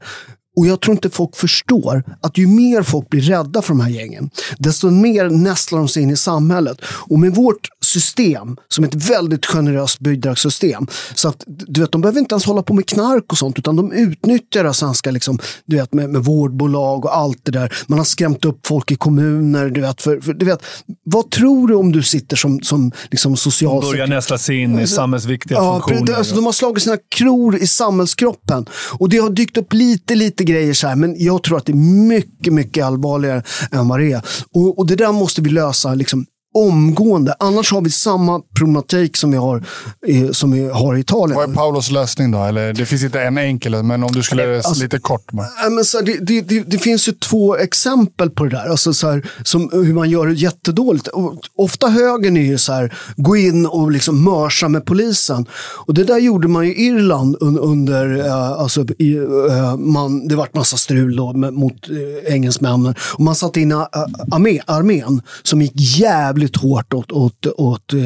Och 0.55 0.67
jag 0.67 0.81
tror 0.81 0.95
inte 0.95 1.09
folk 1.09 1.35
förstår 1.35 2.03
att 2.21 2.37
ju 2.37 2.47
mer 2.47 2.83
folk 2.83 3.09
blir 3.09 3.21
rädda 3.21 3.61
för 3.61 3.69
de 3.69 3.79
här 3.79 3.89
gängen, 3.89 4.29
desto 4.57 4.89
mer 4.89 5.29
nästlar 5.29 5.79
de 5.79 5.87
sig 5.87 6.03
in 6.03 6.09
i 6.09 6.17
samhället. 6.17 6.81
Och 6.83 7.19
med 7.19 7.35
vårt 7.35 7.69
system, 7.85 8.57
som 8.67 8.83
ett 8.83 8.95
väldigt 8.95 9.45
generöst 9.45 9.99
bidragssystem, 9.99 10.87
så 11.15 11.27
att 11.29 11.43
du 11.47 11.81
vet, 11.81 11.91
de 11.91 12.01
behöver 12.01 12.19
inte 12.19 12.33
ens 12.33 12.45
hålla 12.45 12.63
på 12.63 12.73
med 12.73 12.85
knark 12.85 13.31
och 13.31 13.37
sånt, 13.37 13.59
utan 13.59 13.75
de 13.75 13.91
utnyttjar 13.91 14.63
det 14.63 14.73
svenska 14.73 15.11
liksom, 15.11 15.39
du 15.65 15.75
vet, 15.75 15.93
med, 15.93 16.09
med 16.09 16.23
vårdbolag 16.23 17.05
och 17.05 17.17
allt 17.17 17.39
det 17.43 17.51
där. 17.51 17.73
Man 17.87 17.97
har 17.97 18.05
skrämt 18.05 18.45
upp 18.45 18.67
folk 18.67 18.91
i 18.91 18.95
kommuner. 18.95 19.69
Du 19.69 19.81
vet, 19.81 20.01
för, 20.01 20.19
för, 20.21 20.33
du 20.33 20.45
vet, 20.45 20.59
vad 21.03 21.31
tror 21.31 21.67
du 21.67 21.75
om 21.75 21.91
du 21.91 22.03
sitter 22.03 22.35
som, 22.35 22.61
som 22.61 22.91
liksom 23.11 23.37
social... 23.37 23.81
Börjar 23.81 24.07
nästla 24.07 24.37
sig 24.37 24.57
in 24.57 24.79
i 24.79 24.87
samhällsviktiga 24.87 25.57
Ja, 25.57 25.81
funktioner. 25.87 26.13
alltså, 26.13 26.35
de 26.35 26.45
har 26.45 26.51
slagit 26.51 26.83
sina 26.83 26.97
kror 27.15 27.57
i 27.57 27.67
samhällskroppen. 27.67 28.65
Och 28.99 29.09
det 29.09 29.17
har 29.17 29.29
dykt 29.29 29.57
upp 29.57 29.73
lite, 29.73 30.15
lite 30.15 30.43
grejer 30.43 30.73
så 30.73 30.87
här, 30.87 30.95
men 30.95 31.15
jag 31.17 31.43
tror 31.43 31.57
att 31.57 31.65
det 31.65 31.71
är 31.71 32.07
mycket, 32.07 32.53
mycket 32.53 32.85
allvarligare 32.85 33.43
än 33.71 33.87
vad 33.87 33.99
det 33.99 34.11
är. 34.11 34.21
Och, 34.53 34.79
och 34.79 34.87
det 34.87 34.95
där 34.95 35.11
måste 35.11 35.41
vi 35.41 35.49
lösa 35.49 35.93
liksom, 35.93 36.25
omgående. 36.53 37.35
Annars 37.39 37.71
har 37.71 37.81
vi 37.81 37.89
samma 37.89 38.41
problematik 38.55 39.17
som 39.17 39.31
vi 39.31 39.37
har, 39.37 39.63
i, 40.07 40.33
som 40.33 40.51
vi 40.51 40.69
har 40.69 40.95
i 40.97 40.99
Italien. 40.99 41.35
Vad 41.35 41.49
är 41.49 41.53
Paulos 41.53 41.91
lösning 41.91 42.31
då? 42.31 42.43
Eller, 42.43 42.73
det 42.73 42.85
finns 42.85 43.03
inte 43.03 43.21
en 43.21 43.37
enkel, 43.37 43.83
men 43.83 44.03
om 44.03 44.11
du 44.11 44.23
skulle 44.23 44.57
Alltså- 44.57 44.83
lite 44.83 44.99
kort. 44.99 45.31
bara. 45.31 45.47
Ja, 45.63 45.69
men 45.69 45.85
så 45.85 45.97
här, 45.97 46.05
det, 46.05 46.41
det, 46.41 46.59
det, 46.59 46.77
finns 46.77 47.07
ju 47.07 47.11
två 47.11 47.55
exempel 47.57 48.29
på 48.29 48.43
det 48.43 48.49
där. 48.49 48.69
Alltså 48.69 48.93
så 48.93 49.09
här, 49.09 49.29
som, 49.43 49.69
hur 49.73 49.93
man 49.93 50.09
gör 50.09 50.27
det 50.27 50.33
jättedåligt. 50.33 51.07
Och, 51.07 51.33
ofta 51.55 51.87
högern 51.87 52.37
är 52.37 52.41
ju 52.41 52.57
så 52.57 52.73
här, 52.73 52.93
gå 53.15 53.35
in 53.37 53.65
och 53.65 53.91
liksom 53.91 54.23
mörsa 54.23 54.67
med 54.67 54.85
polisen. 54.85 55.45
Och 55.85 55.93
det 55.93 56.03
där 56.03 56.17
gjorde 56.19 56.47
man 56.47 56.63
i 56.65 56.69
Irland 56.69 57.37
un, 57.39 57.59
under, 57.59 58.25
eh, 58.25 58.51
alltså, 58.51 58.85
i, 58.99 59.15
eh, 59.49 59.77
man, 59.77 60.27
det 60.27 60.35
vart 60.35 60.55
massa 60.55 60.77
strul 60.77 61.15
då, 61.15 61.33
med, 61.33 61.53
mot 61.53 61.89
eh, 61.89 62.33
engelsmännen. 62.33 62.95
Och 63.13 63.21
man 63.21 63.35
satte 63.35 63.61
in 63.61 63.71
armé, 63.71 64.59
armén 64.65 65.21
som 65.43 65.61
gick 65.61 65.73
jävligt 65.75 66.40
hårt 66.55 66.93
åt, 66.93 67.11
åt, 67.11 67.45
åt 67.45 67.93
eh, 67.93 67.99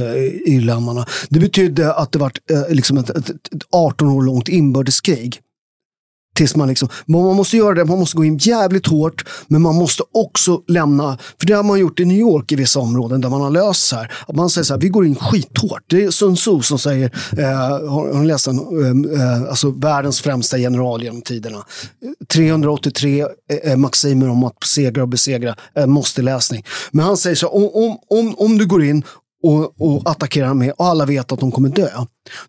irländarna. 0.45 1.05
Det 1.29 1.39
betydde 1.39 1.93
att 1.93 2.11
det 2.11 2.19
var 2.19 2.31
eh, 2.51 2.75
liksom 2.75 2.97
ett, 2.97 3.09
ett, 3.09 3.29
ett 3.29 3.63
18 3.71 4.09
år 4.09 4.21
långt 4.21 4.49
inbördeskrig. 4.49 5.41
Tills 6.35 6.55
man 6.55 6.67
liksom, 6.67 6.89
man 7.05 7.35
måste 7.35 7.57
göra 7.57 7.73
det, 7.73 7.85
man 7.85 7.99
måste 7.99 8.17
gå 8.17 8.25
in 8.25 8.37
jävligt 8.37 8.87
hårt, 8.87 9.25
men 9.47 9.61
man 9.61 9.75
måste 9.75 10.03
också 10.13 10.61
lämna, 10.67 11.17
för 11.39 11.47
det 11.47 11.53
har 11.53 11.63
man 11.63 11.79
gjort 11.79 11.99
i 11.99 12.05
New 12.05 12.17
York 12.17 12.51
i 12.51 12.55
vissa 12.55 12.79
områden 12.79 13.21
där 13.21 13.29
man 13.29 13.41
har 13.41 13.49
löst 13.49 13.87
så 13.87 13.95
här. 13.95 14.11
Att 14.27 14.35
man 14.35 14.49
säger 14.49 14.65
så 14.65 14.73
här, 14.73 14.81
vi 14.81 14.89
går 14.89 15.05
in 15.05 15.15
skithårt. 15.15 15.83
Det 15.87 16.03
är 16.03 16.11
Sun 16.11 16.35
Tzu 16.35 16.61
som 16.61 16.79
säger, 16.79 17.11
eh, 17.37 17.89
har, 17.89 18.13
har 18.13 18.19
ni 18.19 18.27
läst 18.27 18.45
den? 18.45 18.57
Eh, 18.57 19.21
eh, 19.21 19.41
alltså 19.49 19.71
världens 19.71 20.21
främsta 20.21 20.57
general 20.57 21.03
genom 21.03 21.21
tiderna. 21.21 21.63
383 22.33 23.19
eh, 23.21 23.71
eh, 23.71 23.77
maximer 23.77 24.29
om 24.29 24.43
att 24.43 24.63
segra 24.63 25.01
och 25.01 25.09
besegra, 25.09 25.55
eh, 25.75 25.85
måste 25.85 26.21
läsning. 26.21 26.63
Men 26.91 27.05
han 27.05 27.17
säger 27.17 27.35
så 27.35 27.45
här, 27.45 27.55
om, 27.55 27.69
om, 27.83 27.97
om, 28.19 28.35
om 28.37 28.57
du 28.57 28.65
går 28.65 28.83
in 28.83 29.03
och, 29.43 29.81
och 29.81 30.01
attackerar 30.05 30.53
med 30.53 30.71
och 30.77 30.85
alla 30.85 31.05
vet 31.05 31.31
att 31.31 31.39
de 31.39 31.51
kommer 31.51 31.69
dö, 31.69 31.89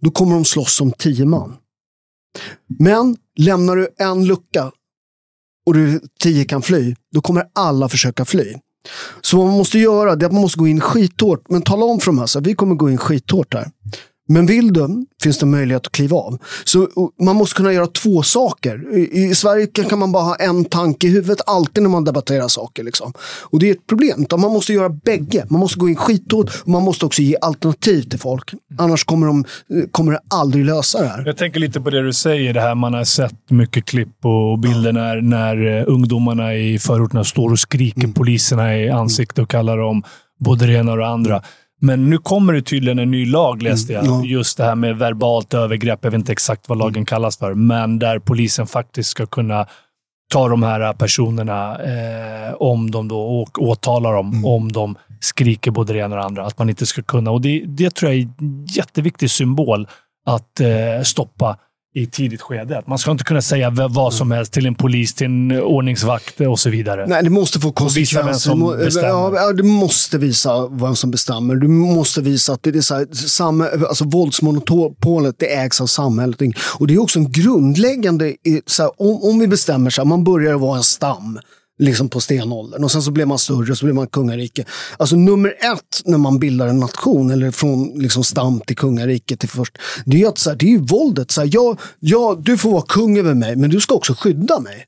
då 0.01 0.11
kommer 0.11 0.35
de 0.35 0.45
slåss 0.45 0.75
som 0.75 0.93
tio 0.93 1.25
man. 1.25 1.57
Men 2.79 3.17
lämnar 3.39 3.77
du 3.77 3.89
en 3.99 4.27
lucka 4.27 4.73
och 5.67 5.75
du 5.75 6.01
tio 6.21 6.45
kan 6.45 6.63
fly, 6.63 6.95
då 7.15 7.21
kommer 7.21 7.45
alla 7.55 7.89
försöka 7.89 8.25
fly. 8.25 8.55
Så 9.21 9.37
vad 9.37 9.47
man 9.47 9.57
måste 9.57 9.79
göra 9.79 10.17
det 10.17 10.25
är 10.25 10.27
att 10.27 10.33
man 10.33 10.43
måste 10.43 10.59
gå 10.59 10.69
in 10.69 10.81
skithårt. 10.81 11.49
Men 11.49 11.63
tala 11.63 11.85
om 11.85 12.01
för 12.01 12.07
dem 12.07 12.19
här, 12.19 12.27
så 12.27 12.39
här, 12.39 12.45
vi 12.45 12.55
kommer 12.55 12.75
gå 12.75 12.91
in 12.91 12.99
skithårt 12.99 13.55
här. 13.55 13.71
Men 14.29 14.47
vill 14.47 14.73
du, 14.73 15.07
finns 15.23 15.39
det 15.39 15.47
möjlighet 15.47 15.87
att 15.87 15.93
kliva 15.93 16.17
av. 16.17 16.39
Så 16.65 16.89
man 17.23 17.37
måste 17.37 17.57
kunna 17.57 17.73
göra 17.73 17.87
två 17.87 18.23
saker. 18.23 18.97
I, 18.99 19.25
I 19.25 19.35
Sverige 19.35 19.67
kan 19.67 19.99
man 19.99 20.13
bara 20.13 20.23
ha 20.23 20.35
en 20.35 20.65
tanke 20.65 21.07
i 21.07 21.11
huvudet 21.11 21.41
alltid 21.47 21.83
när 21.83 21.91
man 21.91 22.05
debatterar 22.05 22.49
saker. 22.49 22.85
Liksom. 22.85 23.13
Och 23.43 23.59
det 23.59 23.69
är 23.69 23.73
ett 23.73 23.87
problem. 23.87 24.27
Man 24.31 24.53
måste 24.53 24.73
göra 24.73 24.89
bägge. 24.89 25.47
Man 25.49 25.61
måste 25.61 25.79
gå 25.79 25.89
in 25.89 25.97
skithårt 25.97 26.51
och 26.63 26.69
man 26.69 26.83
måste 26.83 27.07
också 27.07 27.23
ge 27.23 27.37
alternativ 27.41 28.03
till 28.03 28.19
folk. 28.19 28.51
Annars 28.79 29.05
kommer, 29.05 29.27
de, 29.27 29.45
kommer 29.91 30.13
det 30.13 30.21
aldrig 30.31 30.65
lösa 30.65 31.01
det 31.01 31.09
här. 31.09 31.23
Jag 31.27 31.37
tänker 31.37 31.61
lite 31.61 31.81
på 31.81 31.91
det 31.91 32.03
du 32.03 32.13
säger, 32.13 32.55
det 32.55 32.61
här 32.61 32.75
man 32.75 32.95
har 32.95 33.05
sett 33.05 33.51
mycket 33.51 33.85
klipp 33.85 34.25
och 34.25 34.59
bilder 34.59 34.93
när, 34.93 35.21
när 35.21 35.79
eh, 35.79 35.85
ungdomarna 35.87 36.55
i 36.55 36.79
förorterna 36.79 37.25
står 37.25 37.51
och 37.51 37.59
skriker 37.59 38.09
poliserna 38.09 38.77
i 38.77 38.91
ansiktet 38.91 39.39
och 39.39 39.51
kallar 39.51 39.79
dem 39.79 40.03
både 40.39 40.67
det 40.67 40.73
ena 40.73 40.93
och 40.93 40.99
det 40.99 41.07
andra. 41.07 41.43
Men 41.81 42.11
nu 42.11 42.19
kommer 42.19 42.53
det 42.53 42.63
tydligen 42.63 42.99
en 42.99 43.11
ny 43.11 43.27
lag, 43.27 43.63
läste 43.63 43.93
jag. 43.93 44.07
ja. 44.07 44.25
Just 44.25 44.57
det 44.57 44.65
här 44.65 44.75
med 44.75 44.97
verbalt 44.97 45.55
övergrepp. 45.55 45.99
Jag 46.03 46.11
vet 46.11 46.19
inte 46.19 46.33
exakt 46.33 46.69
vad 46.69 46.79
lagen 46.79 47.05
kallas 47.05 47.37
för, 47.37 47.55
men 47.55 47.99
där 47.99 48.19
polisen 48.19 48.67
faktiskt 48.67 49.11
ska 49.11 49.27
kunna 49.27 49.67
ta 50.33 50.49
de 50.49 50.63
här 50.63 50.93
personerna 50.93 51.79
eh, 51.79 52.55
om 52.55 52.91
de 52.91 53.09
då 53.09 53.21
och 53.21 53.63
åtalar 53.63 54.13
dem 54.13 54.45
om 54.45 54.73
de 54.73 54.97
skriker 55.21 55.71
både 55.71 55.93
det 55.93 55.99
ena 55.99 56.15
och 56.15 56.21
det 56.21 56.27
andra. 56.27 56.47
Att 56.47 56.59
man 56.59 56.69
inte 56.69 56.87
ska 56.87 57.03
kunna. 57.03 57.31
Och 57.31 57.41
det, 57.41 57.65
det 57.67 57.95
tror 57.95 58.13
jag 58.13 58.21
är 58.21 58.29
en 58.41 58.67
jätteviktig 58.67 59.31
symbol 59.31 59.89
att 60.27 60.61
eh, 60.61 61.03
stoppa 61.03 61.59
i 61.97 62.07
tidigt 62.07 62.43
skede. 62.43 62.83
Man 62.87 62.99
ska 62.99 63.11
inte 63.11 63.25
kunna 63.25 63.43
säga 63.43 63.71
vad 63.71 64.15
som 64.15 64.31
helst 64.31 64.53
till 64.53 64.67
en 64.67 64.75
polis, 64.75 65.15
till 65.15 65.27
en 65.27 65.61
ordningsvakt 65.63 66.41
och 66.41 66.59
så 66.59 66.71
vidare. 66.71 67.07
Nej, 67.07 67.23
det 67.23 67.31
måste 67.31 67.61
få 67.61 67.69
visa 67.69 67.77
vem 68.19 68.27
konsekvenser. 68.27 68.51
som 68.51 68.59
må- 68.59 68.77
bestämmer. 68.77 69.37
Ja, 69.37 69.53
du 69.53 69.63
måste 69.63 70.19
visa 70.19 70.69
vem 70.69 70.97
som 70.97 71.11
bestämmer. 71.11 71.55
Du 71.55 71.69
måste 71.69 72.21
visa 72.21 72.53
att 72.53 72.63
det 72.63 72.77
är 72.77 72.81
så 72.81 72.95
här, 72.95 73.07
samma, 73.15 73.69
alltså 73.69 74.05
våldsmonopolet 74.05 75.35
det 75.39 75.55
ägs 75.55 75.81
av 75.81 75.87
samhället. 75.87 76.41
Och 76.79 76.87
det 76.87 76.95
är 76.95 76.99
också 77.03 77.19
en 77.19 77.33
grundläggande, 77.33 78.35
så 78.67 78.83
här, 78.83 78.93
om, 79.03 79.23
om 79.23 79.39
vi 79.39 79.47
bestämmer 79.49 79.91
så 79.91 80.01
här, 80.03 80.07
man 80.07 80.25
börjar 80.25 80.55
vara 80.55 80.77
en 80.77 80.85
stam. 80.85 81.39
Liksom 81.79 82.09
på 82.09 82.21
stenåldern. 82.21 82.85
Och 82.85 82.93
sen 82.93 83.03
så 83.03 83.11
blir 83.11 83.27
man 83.27 83.39
större 83.39 83.71
och 83.71 83.79
så 83.79 83.87
blir 83.87 83.95
man 83.95 84.07
kungarike. 84.07 84.65
Alltså 84.97 85.17
nummer 85.17 85.49
ett 85.49 86.03
när 86.05 86.19
man 86.19 86.39
bildar 86.39 86.67
en 86.67 86.81
nation, 86.81 87.31
eller 87.31 87.51
från 87.51 87.89
liksom 87.89 88.25
stam 88.25 88.61
till 88.61 88.77
kungarike 88.77 89.37
till 89.37 89.49
först. 89.49 89.79
Det 90.05 90.23
är 90.23 90.29
att 90.29 90.39
så 90.39 90.51
här, 90.51 90.57
det 90.57 90.67
är 90.67 90.71
ju 90.71 90.81
våldet. 90.81 91.31
Så 91.31 91.41
här, 91.41 91.51
ja, 91.53 91.77
ja, 92.01 92.37
du 92.41 92.59
får 92.59 92.71
vara 92.71 92.85
kung 92.89 93.19
över 93.19 93.35
mig, 93.35 93.57
men 93.57 93.71
du 93.71 93.81
ska 93.81 93.95
också 93.95 94.15
skydda 94.15 94.61
mig. 94.61 94.87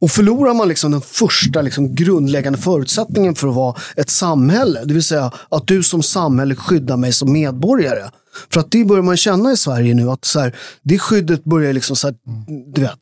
Och 0.00 0.10
förlorar 0.10 0.54
man 0.54 0.68
liksom 0.68 0.90
den 0.90 1.00
första 1.00 1.62
liksom 1.62 1.94
grundläggande 1.94 2.58
förutsättningen 2.58 3.34
för 3.34 3.48
att 3.48 3.54
vara 3.54 3.76
ett 3.96 4.10
samhälle, 4.10 4.84
det 4.84 4.94
vill 4.94 5.02
säga 5.02 5.32
att 5.48 5.66
du 5.66 5.82
som 5.82 6.02
samhälle 6.02 6.54
skyddar 6.54 6.96
mig 6.96 7.12
som 7.12 7.32
medborgare. 7.32 8.10
För 8.52 8.60
att 8.60 8.70
det 8.70 8.84
börjar 8.84 9.02
man 9.02 9.16
känna 9.16 9.52
i 9.52 9.56
Sverige 9.56 9.94
nu, 9.94 10.10
att 10.10 10.24
så 10.24 10.40
här, 10.40 10.56
det 10.82 10.98
skyddet 10.98 11.44
börjar 11.44 11.72
liksom 11.72 11.96
så 11.96 12.06
här, 12.06 12.16
du 12.74 12.80
vet. 12.80 12.98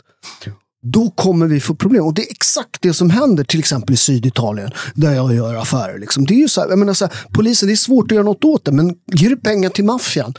Då 0.92 1.10
kommer 1.10 1.46
vi 1.46 1.60
få 1.60 1.74
problem. 1.74 2.04
Och 2.04 2.14
det 2.14 2.22
är 2.22 2.30
exakt 2.30 2.82
det 2.82 2.94
som 2.94 3.10
händer 3.10 3.44
till 3.44 3.60
exempel 3.60 3.94
i 3.94 3.96
Syditalien, 3.96 4.70
där 4.94 5.14
jag 5.14 5.34
gör 5.34 5.54
affärer. 5.54 5.98
Liksom. 5.98 6.24
Det 6.24 6.34
är 6.34 6.38
ju 6.38 6.48
så 6.48 6.60
här, 6.60 6.68
jag 6.68 6.78
menar 6.78 6.94
så 6.94 7.04
här, 7.04 7.14
polisen, 7.32 7.66
det 7.66 7.74
är 7.74 7.76
svårt 7.76 8.04
att 8.04 8.14
göra 8.14 8.24
något 8.24 8.44
åt 8.44 8.64
det, 8.64 8.72
men 8.72 8.94
ger 9.12 9.30
du 9.30 9.36
pengar 9.36 9.70
till 9.70 9.84
maffian, 9.84 10.34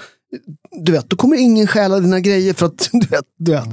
du 0.86 0.92
vet, 0.92 1.10
då 1.10 1.16
kommer 1.16 1.38
ingen 1.38 1.68
stjäla 1.68 2.00
dina 2.00 2.20
grejer 2.20 2.54
för 2.54 2.66
att, 2.66 2.90
du 2.92 3.08
vet, 3.08 3.26
du 3.40 3.52
vet. 3.52 3.64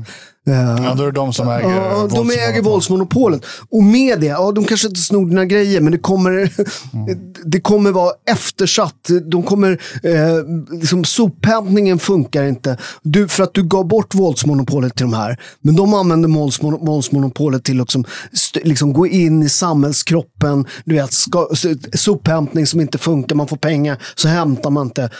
Eh, 0.46 0.84
Ja, 0.84 0.94
då 0.94 1.02
är 1.02 1.06
det 1.06 1.12
de 1.12 1.32
som 1.32 1.48
äger 1.48 1.70
Ja, 1.70 2.08
de 2.10 2.30
äger 2.30 2.62
våldsmonopolet. 2.62 3.44
Och 3.70 3.82
med 3.82 4.20
det, 4.20 4.26
ja 4.26 4.52
de 4.52 4.64
kanske 4.64 4.88
inte 4.88 5.00
snor 5.00 5.26
dina 5.26 5.44
grejer, 5.44 5.80
men 5.80 5.92
det 5.92 5.98
kommer, 5.98 6.52
det 7.44 7.60
kommer 7.60 7.90
vara 7.90 8.12
eftersatt. 8.30 9.08
De 9.30 9.42
kommer, 9.42 9.72
eh, 10.02 10.76
liksom, 10.80 11.04
sophämtningen 11.04 11.98
funkar 11.98 12.44
inte. 12.44 12.76
Du, 13.02 13.28
för 13.28 13.42
att 13.42 13.54
du 13.54 13.62
gav 13.62 13.88
bort 13.88 14.14
våldsmonopolet 14.14 14.96
till 14.96 15.06
de 15.06 15.14
här. 15.14 15.40
Men 15.60 15.76
de 15.76 15.94
använder 15.94 16.28
våldsmono- 16.28 16.86
våldsmonopolet 16.86 17.64
till 17.64 17.80
att 17.80 17.94
liksom, 17.94 18.04
liksom, 18.64 18.92
gå 18.92 19.06
in 19.06 19.42
i 19.42 19.48
samhällskroppen. 19.48 20.66
Du 20.84 20.94
vet, 20.94 21.12
ska, 21.12 21.46
sophämtning 21.94 22.66
som 22.66 22.80
inte 22.80 22.98
funkar, 22.98 23.36
man 23.36 23.48
får 23.48 23.56
pengar, 23.56 24.02
så 24.14 24.28
hämtar 24.28 24.70
man 24.70 24.86
inte. 24.86 25.10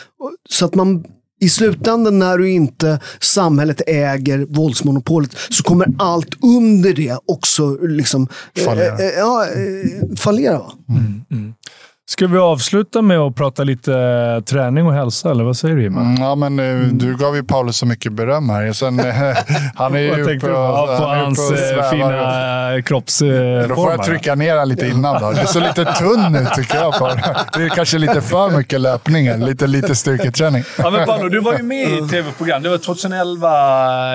Så 0.51 0.65
att 0.65 0.75
man 0.75 1.05
i 1.45 1.49
slutändan 1.49 2.19
när 2.19 2.39
du 2.39 2.51
inte 2.51 3.01
samhället 3.21 3.83
äger 3.87 4.47
våldsmonopolet 4.49 5.37
så 5.51 5.63
kommer 5.63 5.89
allt 5.99 6.45
under 6.45 6.93
det 6.93 7.19
också 7.27 7.77
liksom, 7.83 8.29
Fallera. 8.65 8.99
eh, 8.99 9.07
eh, 9.07 9.13
ja, 9.19 9.47
eh, 9.47 10.17
fallera. 10.17 10.59
Va? 10.59 10.73
Ska 12.07 12.27
vi 12.27 12.39
avsluta 12.39 13.03
med 13.03 13.19
att 13.19 13.35
prata 13.35 13.65
lite 13.65 13.95
eh, 13.95 14.45
träning 14.45 14.87
och 14.87 14.95
hälsa, 14.95 15.31
eller 15.31 15.45
vad 15.45 15.57
säger 15.57 15.75
du 15.77 15.83
Jimmy? 15.83 16.01
Mm, 16.01 16.15
Ja, 16.23 16.35
men 16.35 16.59
eh, 16.59 16.87
du 16.89 17.17
gav 17.17 17.37
ju 17.37 17.45
Paulus 17.45 17.77
så 17.77 17.87
mycket 17.87 18.13
beröm 18.13 18.51
här. 18.51 18.73
Sen, 18.73 19.01
eh, 19.01 19.15
han 19.75 19.95
är 19.95 19.99
ju 19.99 20.11
uppe 20.23 20.33
och, 20.35 20.89
på, 20.89 20.97
på 20.99 21.05
hans 21.05 21.53
fina 21.91 22.83
kroppsform. 22.83 23.69
Då 23.69 23.75
får 23.75 23.91
jag 23.91 24.05
trycka 24.05 24.35
ner 24.35 24.57
han 24.57 24.69
lite 24.69 24.87
innan 24.87 25.21
då. 25.23 25.33
Du 25.33 25.47
ser 25.47 25.61
lite 25.61 25.85
tunn 25.85 26.37
ut 26.37 26.53
tycker 26.55 26.77
jag. 26.77 26.95
På. 26.99 27.07
Det 27.57 27.63
är 27.63 27.69
kanske 27.69 27.99
lite 27.99 28.21
för 28.21 28.51
mycket 28.57 28.81
löpning. 28.81 29.37
Lite, 29.39 29.67
lite 29.67 29.95
styrketräning. 29.95 30.65
Ja, 30.79 30.91
men 30.91 31.07
Paolo, 31.07 31.29
du 31.29 31.41
var 31.41 31.53
ju 31.57 31.63
med 31.63 31.89
i 31.89 31.99
ett 31.99 32.11
tv-program. 32.11 32.63
Det 32.63 32.69
var 32.69 32.79
2011 32.79 33.49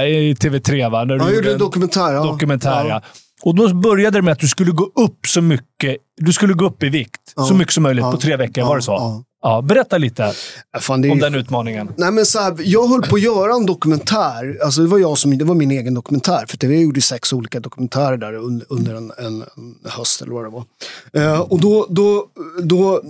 i 0.05 0.33
TV3, 0.33 0.91
va? 0.91 1.05
Där 1.05 1.17
du 1.19 1.25
Jag 1.25 1.35
gjorde 1.35 1.51
en 1.51 1.57
dokumentär. 1.57 2.13
Ja. 2.13 2.23
dokumentär, 2.23 2.85
Ja. 2.85 2.87
ja. 2.89 3.01
Och 3.43 3.55
då 3.55 3.73
började 3.73 4.17
det 4.17 4.21
med 4.21 4.31
att 4.31 4.39
du 4.39 4.47
skulle 4.47 4.71
gå 4.71 4.83
upp 4.95 5.27
så 5.27 5.41
mycket. 5.41 5.97
Du 6.17 6.33
skulle 6.33 6.53
gå 6.53 6.65
upp 6.65 6.83
i 6.83 6.89
vikt 6.89 7.21
så 7.47 7.53
mycket 7.53 7.73
som 7.73 7.83
möjligt 7.83 8.03
Ja. 8.05 8.11
på 8.11 8.17
tre 8.17 8.35
veckor. 8.35 8.61
Var 8.63 8.75
det 8.75 8.81
så? 8.81 8.91
Ja. 8.91 9.23
Ja, 9.41 9.61
berätta 9.61 9.97
lite 9.97 10.33
Ja, 10.73 10.79
Fan, 10.79 11.01
det 11.01 11.09
om 11.09 11.19
den 11.19 11.35
utmaningen. 11.35 11.91
Nej, 11.97 12.11
men 12.11 12.25
så 12.25 12.39
här, 12.39 12.55
jag 12.59 12.87
höll 12.87 13.01
på 13.01 13.15
att 13.15 13.21
göra 13.21 13.53
en 13.53 13.65
dokumentär. 13.65 14.57
Alltså, 14.63 14.81
det, 14.81 14.87
var 14.87 14.99
jag 14.99 15.17
som, 15.17 15.37
det 15.37 15.45
var 15.45 15.55
min 15.55 15.71
egen 15.71 15.93
dokumentär. 15.93 16.45
För 16.47 16.57
TV 16.57 16.77
gjorde 16.81 17.01
sex 17.01 17.33
olika 17.33 17.59
dokumentärer 17.59 18.17
där 18.17 18.33
under, 18.33 18.67
under 18.69 18.95
en, 18.95 19.11
en, 19.17 19.41
en 19.41 19.75
höst 19.85 20.21
eller 20.21 20.33
vad 20.33 20.45
det 20.45 20.49
var. 20.49 20.63
Eh, 21.13 21.39
och 21.39 21.59
då, 21.61 21.87
då, 21.89 22.25
då 22.63 23.01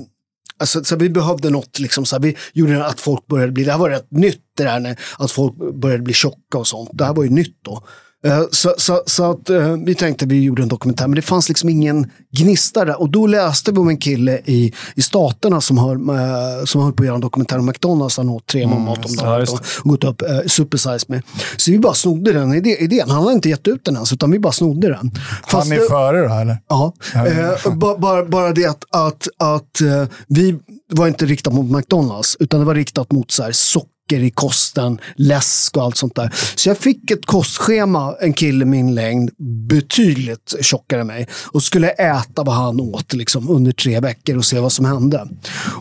alltså, 0.60 0.84
så 0.84 0.96
här, 0.96 1.00
vi 1.00 1.10
behövde 1.10 1.50
något, 1.50 1.80
liksom, 1.80 2.06
så 2.06 2.20
vi 2.20 2.38
gjorde 2.54 2.86
att 2.86 3.00
folk 3.00 3.28
började 3.28 3.52
bli, 3.52 3.64
det 3.64 3.72
här 3.72 3.80
var 3.80 3.90
rätt 3.90 4.12
nytt 4.12 4.42
det 4.58 4.64
där 4.64 4.80
när, 4.80 5.00
att 5.18 5.32
folk 5.32 5.56
började 5.74 6.04
bli 6.04 6.14
tjocka 6.14 6.58
och 6.58 6.68
sånt. 6.68 6.90
Det 6.94 7.06
här 7.06 7.14
var 7.14 7.24
ju 7.24 7.30
nytt 7.30 7.58
då. 7.62 7.84
Eh, 8.26 8.42
Så, 8.52 8.74
så, 8.78 9.04
så 9.06 9.32
att 9.32 9.50
eh, 9.50 9.78
vi 9.86 9.96
tänkte 9.96 10.26
vi 10.26 10.44
gjorde 10.44 10.62
en 10.62 10.68
dokumentär, 10.68 11.08
men 11.08 11.16
det 11.16 11.22
fanns 11.22 11.50
liksom 11.50 11.70
ingen 11.70 12.12
gnista 12.38 12.86
där. 12.86 13.02
Och 13.02 13.10
då 13.10 13.28
läste 13.28 13.72
vi 13.72 13.78
om 13.78 13.90
en 13.90 13.98
kille 13.98 14.40
i, 14.46 14.74
i 14.96 15.02
Staterna 15.02 15.62
som 15.62 15.78
höll, 15.78 16.10
eh, 16.10 16.66
som 16.66 16.82
höll 16.82 16.94
på 16.94 17.04
att 17.04 17.08
göra 17.08 17.16
en 17.16 17.22
dokumentär 17.22 17.60
om 17.60 17.66
McDonalds. 17.66 18.18
Han 18.18 18.30
åt 18.30 18.48
tre 18.48 18.64
mm, 18.64 18.82
mat 18.82 19.06
om 19.06 19.16
dagen 19.16 19.48
och 19.84 19.90
gått 19.90 20.04
upp 20.04 20.22
eh, 20.22 20.40
supersize 20.48 21.06
med. 21.08 21.22
Så 21.58 21.72
vi 21.72 21.80
bara 21.80 21.94
snodde 21.94 22.34
den 22.34 22.54
idé, 22.54 22.78
idén. 22.84 23.10
Han 23.10 23.22
hade 23.24 23.34
inte 23.34 23.50
gett 23.50 23.68
ut 23.68 23.86
den 23.86 23.96
ens, 23.96 24.14
utan 24.14 24.32
vi 24.32 24.40
bara 24.40 24.54
snodde 24.54 24.88
den. 24.88 24.98
Han 24.98 25.12
Fast 25.50 25.72
är 25.72 25.76
det- 25.80 25.88
före 25.90 26.28
då, 26.28 26.34
eller? 26.34 26.58
Ja, 26.70 26.94
eh, 27.14 27.74
ba, 27.76 27.98
bara, 27.98 28.26
bara 28.26 28.52
det 28.54 28.66
att, 28.66 28.84
att, 28.92 29.28
att 29.38 29.82
vi 30.28 30.60
var 30.92 31.08
inte 31.08 31.26
riktat 31.26 31.54
mot 31.54 31.72
McDonalds, 31.72 32.38
utan 32.40 32.60
det 32.60 32.66
var 32.66 32.76
riktat 32.76 33.12
mot 33.12 33.32
så 33.32 33.44
här, 33.44 33.52
socker 33.52 33.90
i 34.16 34.30
kosten, 34.32 35.00
läsk 35.16 35.78
och 35.78 35.84
allt 35.84 35.98
sånt 35.98 36.16
där. 36.16 36.34
Så 36.56 36.70
jag 36.70 36.78
fick 36.78 37.12
ett 37.12 37.26
kostschema, 37.26 38.16
en 38.22 38.34
kille 38.34 38.66
min 38.66 38.96
längd, 38.96 39.30
betydligt 39.68 40.56
tjockare 40.62 41.02
än 41.02 41.08
mig. 41.08 41.28
Och 41.52 41.64
skulle 41.64 41.90
äta 41.90 42.44
vad 42.44 42.56
han 42.56 42.80
åt 42.80 43.14
liksom, 43.14 43.50
under 43.50 43.72
tre 43.72 44.00
veckor 44.00 44.38
och 44.38 44.46
se 44.46 44.60
vad 44.60 44.72
som 44.72 44.86
hände. 44.86 45.28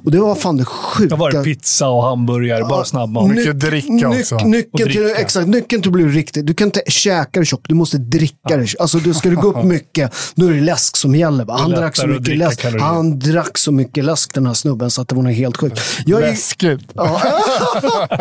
Och 0.05 0.11
det 0.11 0.19
var 0.21 0.35
fan 0.35 0.57
det 0.57 0.65
sjuka. 0.65 1.15
Det 1.15 1.21
var 1.21 1.31
det 1.31 1.43
pizza 1.43 1.89
och 1.89 2.03
hamburgare, 2.03 2.65
bara 2.65 2.85
snabbmat. 2.85 3.31
Mycket 3.31 3.61
dricka 3.61 4.09
också. 4.09 4.37
nyckeln, 4.37 4.69
Och 4.73 4.79
till, 4.79 5.03
dricka. 5.03 5.21
exakt, 5.21 5.49
nyckeln 5.49 5.83
till 5.83 5.89
att 5.89 5.93
bli 5.93 6.05
riktigt. 6.05 6.47
Du 6.47 6.55
kan 6.55 6.69
inte 6.69 6.83
käka 6.87 7.41
dig 7.41 7.47
tjock, 7.47 7.61
du 7.69 7.75
måste 7.75 7.99
dricka 7.99 8.57
dig 8.57 8.69
Alltså, 8.79 8.99
du 8.99 9.15
ska 9.15 9.29
du 9.29 9.37
gå 9.37 9.49
upp 9.49 9.65
mycket, 9.65 10.15
då 10.35 10.47
är 10.47 10.53
det 10.53 10.61
läsk 10.61 10.97
som 10.97 11.15
gäller. 11.15 11.45
Va? 11.45 11.57
Han 11.57 11.71
drack 11.71 11.97
så 11.97 12.07
mycket 12.07 12.25
dricka 12.25 12.45
läsk. 12.45 12.61
kalorier. 12.61 12.85
Han 12.87 13.19
drack 13.19 13.59
så 13.59 13.73
mycket 13.73 14.05
läsk 14.05 14.35
den 14.35 14.47
här 14.47 14.55
snubben 14.55 14.91
så 14.91 15.03
att 15.03 15.09
det 15.09 15.15
var 15.15 15.23
något 15.23 15.35
helt 15.35 15.57
sjukt. 15.57 15.81
Jag 16.07 16.21
Läskigt. 16.21 16.81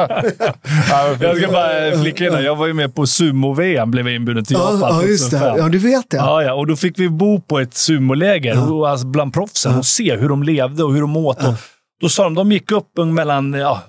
Jag 1.19 1.37
ska 1.37 1.47
bara 1.47 2.01
flika 2.01 2.27
in. 2.27 2.33
Jag 2.33 2.55
var 2.55 2.67
ju 2.67 2.73
med 2.73 2.95
på 2.95 3.07
sumo-VM, 3.07 3.91
blev 3.91 4.07
inbjuden 4.07 4.45
till 4.45 4.57
ja, 4.59 4.73
Japan 4.73 4.95
ja, 4.95 5.03
just 5.03 5.31
det. 5.31 5.37
2005. 5.37 5.63
Ja, 5.63 5.69
du 5.69 5.77
vet 5.77 6.09
det. 6.09 6.17
Ja, 6.17 6.43
ja, 6.43 6.53
och 6.53 6.67
då 6.67 6.75
fick 6.75 6.99
vi 6.99 7.09
bo 7.09 7.41
på 7.41 7.59
ett 7.59 7.73
sumoläger 7.73 8.73
och, 8.73 8.89
alltså, 8.89 9.07
bland 9.07 9.33
proffsen 9.33 9.77
och 9.77 9.85
se 9.85 10.15
hur 10.15 10.29
de 10.29 10.43
levde 10.43 10.83
och 10.83 10.93
hur 10.93 11.01
de 11.01 11.17
åt. 11.17 11.43
Och, 11.43 11.53
då 12.01 12.09
sa 12.09 12.23
de 12.23 12.33
de 12.33 12.51
gick 12.51 12.71
upp 12.71 12.97
mellan, 12.97 13.53
ja, 13.53 13.83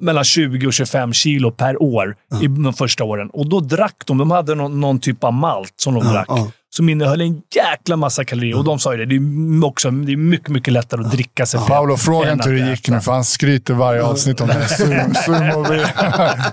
mellan 0.00 0.24
20 0.24 0.66
och 0.66 0.72
25 0.72 1.12
kilo 1.12 1.50
per 1.50 1.82
år 1.82 2.16
i 2.42 2.46
de 2.46 2.72
första 2.72 3.04
åren. 3.04 3.30
Och 3.30 3.48
då 3.48 3.60
drack 3.60 3.96
de. 4.06 4.18
De 4.18 4.30
hade 4.30 4.54
någon, 4.54 4.80
någon 4.80 4.98
typ 4.98 5.24
av 5.24 5.32
malt 5.32 5.72
som 5.76 5.94
de 5.94 6.04
drack. 6.04 6.28
Som 6.76 6.88
innehöll 6.88 7.20
en 7.20 7.42
jäkla 7.54 7.96
massa 7.96 8.24
kalorier. 8.24 8.58
Och 8.58 8.64
de 8.64 8.78
sa 8.78 8.92
ju 8.94 8.98
det, 8.98 9.06
det 9.06 9.14
är, 9.16 9.64
också, 9.66 9.90
det 9.90 10.12
är 10.12 10.16
mycket, 10.16 10.48
mycket 10.48 10.72
lättare 10.72 11.00
att 11.00 11.10
dricka 11.12 11.46
sig 11.46 11.60
Paolo, 11.68 11.96
fråga 11.96 12.32
inte 12.32 12.48
hur 12.48 12.60
det 12.60 12.70
gick 12.70 12.88
nu, 12.88 13.00
för 13.00 13.12
han 13.12 13.24
skryter 13.24 13.74
varje 13.74 14.02
avsnitt 14.02 14.40
om 14.40 14.46
det. 14.48 14.54
Sumo- 14.54 15.14
Sumo 15.14 15.84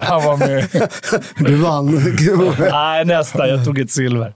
Han 0.01 0.23
var 0.23 0.37
med. 0.37 0.89
Du 1.37 1.55
vann. 1.55 2.15
Nej, 2.71 3.05
nästa. 3.05 3.47
Jag 3.47 3.65
tog 3.65 3.79
ett 3.79 3.91
silver. 3.91 4.33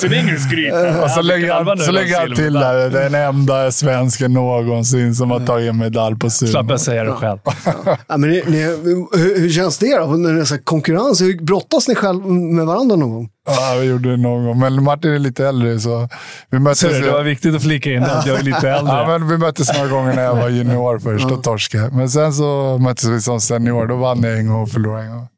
Så 0.00 0.06
det 0.08 0.16
är 0.16 0.22
ingen 0.22 0.38
skryt. 0.40 0.72
Och 1.02 1.10
så 1.10 1.22
lägger 1.22 1.52
han, 1.52 1.78
så 1.78 1.90
lägger 1.90 2.20
han 2.20 2.34
till 2.34 2.52
där, 2.52 2.90
den 2.90 3.14
enda 3.14 3.70
svensken 3.72 4.32
någonsin 4.32 5.14
som 5.14 5.30
har 5.30 5.40
tagit 5.40 5.68
en 5.68 5.78
medalj 5.78 6.18
på 6.18 6.30
Slapp 6.30 6.50
sumo. 6.50 6.70
jag 6.70 6.80
säga 6.80 7.04
det 7.04 7.12
själv. 7.12 7.38
ja, 8.08 8.16
men 8.16 8.30
ni, 8.30 8.42
ni, 8.46 8.62
hur, 8.62 9.40
hur 9.40 9.50
känns 9.50 9.78
det 9.78 9.98
då? 9.98 10.06
När 10.06 10.32
det 10.32 10.40
är 10.40 10.44
så 10.44 10.54
här 10.54 10.62
konkurrens? 10.62 11.20
Hur 11.20 11.42
brottas 11.42 11.88
ni 11.88 11.94
själv 11.94 12.24
med 12.26 12.66
varandra 12.66 12.96
någon 12.96 13.10
gång? 13.12 13.28
Ja, 13.46 13.76
vi 13.80 13.86
gjorde 13.86 14.10
det 14.10 14.16
någon 14.16 14.44
gång. 14.44 14.58
Men 14.58 14.82
Martin 14.82 15.12
är 15.12 15.18
lite 15.18 15.46
äldre, 15.46 15.80
så 15.80 16.08
vi 16.50 16.58
möttes... 16.58 16.80
Så 16.80 16.88
det 16.88 17.10
var 17.10 17.22
viktigt 17.22 17.54
att 17.54 17.62
flika 17.62 17.92
in 17.92 18.02
att 18.02 18.26
jag 18.26 18.38
är 18.38 18.42
lite 18.42 18.70
äldre. 18.70 18.92
Ja, 18.96 19.06
men 19.18 19.28
vi 19.28 19.38
möttes 19.38 19.76
några 19.76 19.88
gånger 19.88 20.14
när 20.14 20.22
jag 20.22 20.34
var 20.34 20.48
junior 20.48 20.98
först. 20.98 21.28
Då 21.28 21.36
torskade. 21.36 21.90
Men 21.92 22.10
sen 22.10 22.32
så 22.32 22.78
möttes 22.80 23.04
vi 23.04 23.20
som 23.20 23.40
senior. 23.40 23.86
Då 23.86 23.96
vann 23.96 24.22
jag 24.22 24.38
en 24.38 24.46
gång 24.48 24.62
och 24.62 24.68
förlorade 24.68 25.04
en 25.04 25.10
gång. 25.10 25.28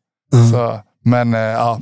Så, 0.53 0.81
men 1.05 1.35
eh, 1.35 1.41
ja, 1.41 1.81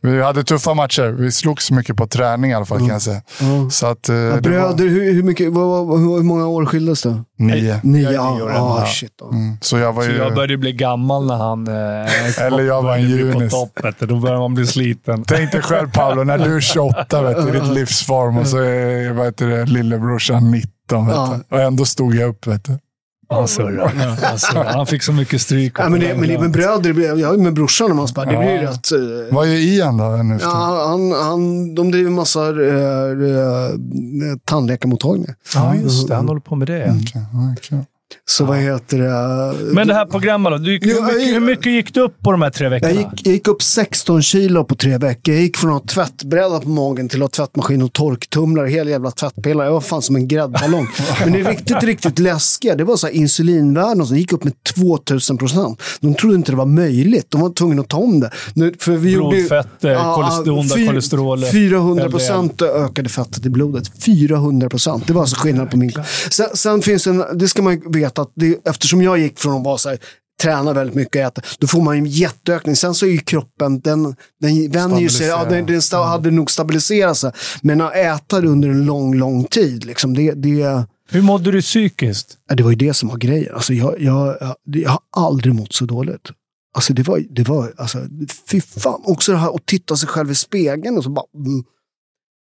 vi 0.00 0.22
hade 0.22 0.44
tuffa 0.44 0.74
matcher. 0.74 1.02
Vi 1.18 1.32
slogs 1.32 1.70
mycket 1.70 1.96
på 1.96 2.06
träning 2.06 2.50
i 2.50 2.54
alla 2.54 2.64
fall 2.64 2.78
kan 2.78 2.88
jag 2.88 3.02
säga. 3.02 3.22
Så 3.70 3.86
att, 3.86 4.08
eh, 4.08 4.14
Ja, 4.14 4.20
det 4.22 4.30
var 4.32 4.40
bröder, 4.40 4.88
hur, 4.88 5.12
hur, 5.12 5.22
mycket, 5.22 5.52
vad, 5.52 5.86
vad, 5.86 6.00
hur 6.00 6.22
många 6.22 6.46
år 6.46 6.66
skildes 6.66 7.02
det? 7.02 7.22
nio. 7.38 7.80
Nio? 7.82 8.02
Jag 8.02 8.12
är 8.12 8.14
Ja, 8.14 8.34
nio 8.34 8.42
år 8.42 8.50
ja, 8.50 8.74
äldre. 8.76 8.88
shit. 8.92 9.20
Mm. 9.32 9.56
Så 9.60 9.78
jag 9.78 9.92
var 9.92 10.02
Så 10.02 10.10
ju... 10.10 10.16
jag 10.16 10.34
började 10.34 10.56
bli 10.56 10.72
gammal 10.72 11.26
när 11.26 11.36
han... 11.36 11.68
Eh, 11.68 12.40
Eller 12.46 12.62
jag 12.64 12.82
var 12.82 12.96
en 12.96 13.08
junis. 13.10 13.52
På 13.52 13.58
toppet. 13.66 13.96
Då 14.08 14.16
börjar 14.20 14.38
man 14.38 14.54
bli 14.54 14.66
sliten. 14.66 15.24
Tänk 15.28 15.52
dig 15.52 15.62
själv 15.62 15.90
Paolo, 15.92 16.24
när 16.24 16.38
du 16.38 16.56
är 16.56 16.60
28 16.60 17.22
vet 17.22 17.36
du, 17.36 17.48
i 17.48 17.60
ditt 17.60 17.68
livsform 17.74 18.38
och 18.38 18.46
så 18.46 18.56
är 18.58 19.12
vad 19.12 19.26
heter 19.26 19.46
det, 19.48 19.64
lillebrorsan 19.64 20.50
19. 20.50 21.06
Vet 21.06 21.16
Ja. 21.16 21.38
du. 21.50 21.56
Och 21.56 21.62
ändå 21.62 21.84
stod 21.84 22.14
jag 22.14 22.28
upp. 22.28 22.46
Vet 22.46 22.64
du. 22.64 22.78
Han 23.28 23.48
surrade. 23.48 24.16
Alltså, 24.22 24.62
han 24.66 24.86
fick 24.86 25.02
så 25.02 25.12
mycket 25.12 25.40
stryk. 25.40 25.72
Ja, 25.78 25.88
men, 25.88 26.00
det, 26.00 26.14
men, 26.14 26.28
det, 26.28 26.38
men 26.38 26.52
bröder, 26.52 27.18
jag 27.20 27.34
är 27.34 27.38
med 27.38 27.54
brorsan 27.54 27.90
och 27.90 27.96
man 27.96 28.08
spär, 28.08 28.26
det 28.26 28.36
blir 28.38 28.50
ju 28.50 28.58
rätt... 28.58 28.92
eh, 28.92 29.34
Vad 29.34 29.48
är 29.48 29.52
Ian 29.52 29.96
då 29.96 30.04
nu? 30.04 30.38
Ja, 30.42 30.86
han, 30.88 31.12
han, 31.12 31.74
de 31.74 31.90
driver 31.90 32.10
massa 32.10 32.40
äh, 32.40 32.50
äh, 32.50 34.36
tandläkarmottagningar. 34.44 35.34
Ja, 35.54 35.74
just 35.74 36.08
det. 36.08 36.14
Han 36.14 36.28
håller 36.28 36.40
på 36.40 36.56
med 36.56 36.68
det. 36.68 36.82
Okej, 36.84 37.22
ja, 37.32 37.54
kul. 37.62 37.78
Så 38.26 38.44
vad 38.44 38.58
heter 38.58 38.98
det? 38.98 39.74
Men 39.74 39.88
det 39.88 39.94
här 39.94 40.06
programmet 40.06 40.52
då? 40.52 40.58
Du, 40.58 40.70
hur, 40.70 40.78
mycket, 41.02 41.34
hur 41.34 41.40
mycket 41.40 41.66
gick 41.72 41.94
du 41.94 42.00
upp 42.00 42.14
på 42.22 42.30
de 42.32 42.42
här 42.42 42.50
tre 42.50 42.68
veckorna? 42.68 42.92
jag 42.92 43.00
gick, 43.00 43.26
jag 43.26 43.32
gick 43.34 43.48
upp 43.48 43.62
16 43.62 44.22
kilo 44.22 44.64
på 44.64 44.74
tre 44.74 44.98
veckor. 44.98 45.34
Jag 45.34 45.42
gick 45.42 45.56
från 45.56 45.70
att 45.76 45.92
ha 45.92 46.04
tvättbräda 46.04 46.60
på 46.60 46.68
magen 46.68 47.08
till 47.08 47.22
att 47.22 47.36
ha 47.36 47.46
tvättmaskin 47.46 47.82
och 47.82 47.92
torktumlare. 47.92 48.68
Hela 48.68 48.90
jävla 48.90 49.10
tvättpelare. 49.10 49.66
Jag 49.66 49.72
var 49.72 49.80
fan 49.80 50.02
som 50.02 50.16
en 50.16 50.28
gräddballong. 50.28 50.86
Men 51.24 51.32
det 51.32 51.38
riktigt, 51.50 51.82
riktigt 51.82 52.18
läskiga, 52.18 52.74
det 52.76 52.84
var 52.84 52.96
så 52.96 53.06
här 53.06 53.14
insulinvärden 53.14 54.06
som 54.06 54.16
gick 54.16 54.32
upp 54.32 54.44
med 54.44 54.52
2000 54.74 55.38
procent. 55.38 55.82
De 56.00 56.14
trodde 56.14 56.34
inte 56.36 56.52
det 56.52 56.56
var 56.56 56.66
möjligt. 56.66 57.26
De 57.30 57.40
var 57.40 57.50
tvungna 57.50 57.82
att 57.82 57.88
ta 57.88 57.96
om 57.96 58.20
det. 58.20 58.30
Nu, 58.54 58.74
för 58.78 58.92
vi 58.92 59.10
gjorde 59.10 59.36
ju- 59.36 59.48
Blodfett, 59.48 59.84
eh, 59.84 60.14
kolesterol, 60.14 60.58
onda 60.58 60.74
fy- 60.74 60.86
kolesterolet, 60.86 61.52
400 61.52 62.10
procent 62.10 62.62
ökade 62.62 63.08
fettet 63.08 63.46
i 63.46 63.50
blodet. 63.50 63.90
400 64.04 64.68
procent. 64.68 65.06
Det 65.06 65.12
var 65.12 65.20
alltså 65.20 65.36
skillnad 65.36 65.70
på 65.70 65.76
min... 65.76 65.92
Sen, 66.30 66.46
sen 66.54 66.82
finns 66.82 67.06
en, 67.06 67.24
det 67.34 67.48
ska 67.48 67.62
man 67.62 67.72
ju 67.72 67.80
veta, 68.04 68.22
att 68.22 68.32
det, 68.34 68.66
eftersom 68.66 69.02
jag 69.02 69.18
gick 69.18 69.38
från 69.38 69.56
att 69.56 69.64
vara 69.64 69.78
så 69.78 69.88
här, 69.88 69.98
träna 70.42 70.72
väldigt 70.72 70.96
mycket 70.96 71.16
och 71.16 71.22
äta, 71.26 71.42
då 71.58 71.66
får 71.66 71.82
man 71.82 71.96
ju 71.96 71.98
en 71.98 72.06
jätteökning. 72.06 72.76
Sen 72.76 72.94
så 72.94 73.06
är 73.06 73.10
ju 73.10 73.18
kroppen, 73.18 73.80
den, 73.80 74.16
den 74.40 74.70
vänjer 74.70 75.08
sig, 75.08 75.26
ja, 75.26 75.44
den, 75.44 75.66
den 75.66 75.80
sta- 75.80 76.06
hade 76.06 76.30
nog 76.30 76.50
stabiliserat 76.50 77.18
sig. 77.18 77.32
Men 77.62 77.80
att 77.80 77.94
äta 77.94 78.40
under 78.40 78.68
en 78.68 78.84
lång, 78.84 79.14
lång 79.14 79.44
tid, 79.44 79.84
liksom, 79.84 80.14
det, 80.14 80.32
det, 80.32 80.84
Hur 81.10 81.22
mådde 81.22 81.50
du 81.50 81.62
psykiskt? 81.62 82.36
det 82.56 82.62
var 82.62 82.70
ju 82.70 82.76
det 82.76 82.94
som 82.94 83.08
var 83.08 83.16
grejen. 83.16 83.54
Alltså, 83.54 83.74
jag, 83.74 84.00
jag, 84.00 84.36
jag, 84.40 84.56
jag 84.64 84.90
har 84.90 85.00
aldrig 85.16 85.54
mått 85.54 85.72
så 85.72 85.84
dåligt. 85.84 86.30
Alltså 86.74 86.92
det 86.92 87.02
var, 87.02 87.22
det 87.30 87.48
var, 87.48 87.72
alltså, 87.76 87.98
fy 88.50 88.60
fan. 88.60 89.00
Också 89.04 89.32
det 89.32 89.38
här 89.38 89.54
att 89.54 89.66
titta 89.66 89.96
sig 89.96 90.08
själv 90.08 90.30
i 90.30 90.34
spegeln 90.34 90.98
och 90.98 91.04
så 91.04 91.10
bara... 91.10 91.26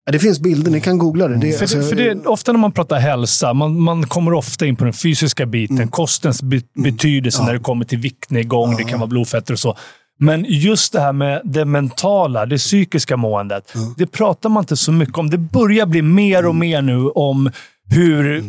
mm. 0.07 0.09
Ja, 0.09 0.13
det 0.13 0.19
finns 0.19 0.41
bilder, 0.41 0.71
ni 0.71 0.81
kan 0.81 0.99
googla 0.99 1.29
det. 1.29 1.37
det, 1.37 1.53
För, 1.53 1.63
alltså, 1.63 1.77
det, 1.79 1.85
för 1.85 1.97
det, 1.97 2.27
ofta 2.27 2.53
när 2.53 2.59
man 2.61 2.73
pratar 2.73 2.99
hälsa, 2.99 3.53
man, 3.55 3.81
man 3.81 4.07
kommer 4.07 4.33
ofta 4.35 4.67
in 4.67 4.77
på 4.77 4.85
den 4.85 4.93
fysiska 4.93 5.47
biten, 5.47 5.77
Mm. 5.77 5.89
kostens 5.89 6.43
be, 6.43 6.61
betydelse 6.75 7.43
när 7.45 7.53
det 7.53 7.59
kommer 7.59 7.85
till 7.85 7.99
viktnedgång, 7.99 8.77
det 8.77 8.85
kan 8.85 8.99
vara 9.01 9.09
blodfetter 9.09 9.53
och 9.53 9.59
så. 9.59 9.77
Men 10.19 10.45
just 10.49 10.93
det 10.93 11.01
här 11.01 11.13
med 11.13 11.41
det 11.45 11.65
mentala, 11.65 12.47
det 12.47 12.57
psykiska 12.59 13.17
måendet, 13.17 13.73
det 13.97 14.07
pratar 14.07 14.49
man 14.49 14.63
inte 14.63 14.77
så 14.77 14.93
mycket 14.93 15.19
om. 15.19 15.31
Det 15.31 15.39
börjar 15.39 15.87
bli 15.87 16.03
mer 16.03 16.39
Mm. 16.39 16.49
och 16.49 16.55
mer 16.57 16.83
nu 16.83 17.09
om 17.09 17.51
hur, 17.91 18.45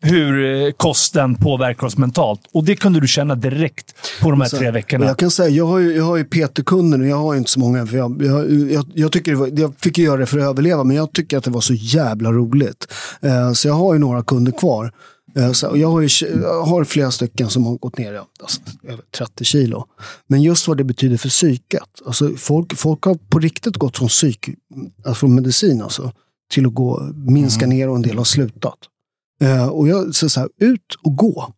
hur 0.00 0.64
eh, 0.66 0.72
kosten 0.72 1.34
påverkar 1.34 1.86
oss 1.86 1.96
mentalt. 1.96 2.40
Och 2.52 2.64
det 2.64 2.76
kunde 2.76 3.00
du 3.00 3.08
känna 3.08 3.34
direkt 3.34 3.94
på 4.22 4.30
de 4.30 4.40
här 4.40 4.48
Så- 4.48 4.56
tre 4.56 4.68
och 4.68 4.74
veckorna. 4.74 5.06
Jag 5.06 5.18
kan 5.18 5.30
säga, 5.30 5.48
jag 5.48 5.66
har 5.66 5.78
ju, 5.78 5.96
jag 5.96 6.04
har 6.04 6.16
ju 6.16 6.24
PT-kunder 6.24 7.00
och 7.00 7.06
jag 7.06 7.16
har 7.16 7.32
ju 7.32 7.38
inte 7.38 7.50
så 7.50 7.60
många. 7.60 7.86
För 7.86 7.96
jag, 7.96 8.22
jag, 8.22 8.50
jag, 8.72 8.86
jag, 8.94 9.12
tycker 9.12 9.34
var, 9.34 9.50
jag 9.56 9.74
fick 9.80 9.98
ju 9.98 10.04
göra 10.04 10.16
det 10.16 10.26
för 10.26 10.38
att 10.38 10.44
överleva, 10.44 10.84
men 10.84 10.96
jag 10.96 11.12
tycker 11.12 11.38
att 11.38 11.44
det 11.44 11.50
var 11.50 11.60
så 11.60 11.74
jävla 11.74 12.32
roligt. 12.32 12.92
Eh, 13.20 13.52
så 13.52 13.68
jag 13.68 13.74
har 13.74 13.92
ju 13.94 13.98
några 14.00 14.22
kunder 14.22 14.52
kvar. 14.52 14.92
Eh, 15.36 15.52
så, 15.52 15.72
jag, 15.74 15.90
har 15.90 16.00
ju, 16.00 16.08
jag 16.42 16.62
har 16.62 16.84
flera 16.84 17.10
stycken 17.10 17.48
som 17.50 17.66
har 17.66 17.76
gått 17.76 17.98
ner 17.98 18.20
alltså, 18.42 18.60
över 18.88 19.02
30 19.18 19.44
kilo. 19.44 19.84
Men 20.26 20.42
just 20.42 20.68
vad 20.68 20.76
det 20.76 20.84
betyder 20.84 21.16
för 21.16 21.28
psyket. 21.28 21.82
Alltså, 22.06 22.30
folk, 22.36 22.76
folk 22.76 23.04
har 23.04 23.14
på 23.14 23.38
riktigt 23.38 23.76
gått 23.76 23.98
från 23.98 24.08
psyk, 24.08 24.48
alltså 24.96 25.14
från 25.20 25.34
medicin 25.34 25.82
alltså, 25.82 26.12
till 26.52 26.66
att 26.66 26.74
gå, 26.74 27.02
minska 27.14 27.66
ner 27.66 27.88
och 27.88 27.96
en 27.96 28.02
del 28.02 28.16
har 28.16 28.24
slutat. 28.24 28.78
Eh, 29.42 29.68
och 29.68 29.88
jag 29.88 30.14
säger 30.14 30.28
så 30.28 30.40
här, 30.40 30.48
ut 30.60 30.94
och 31.04 31.16
gå. 31.16 31.52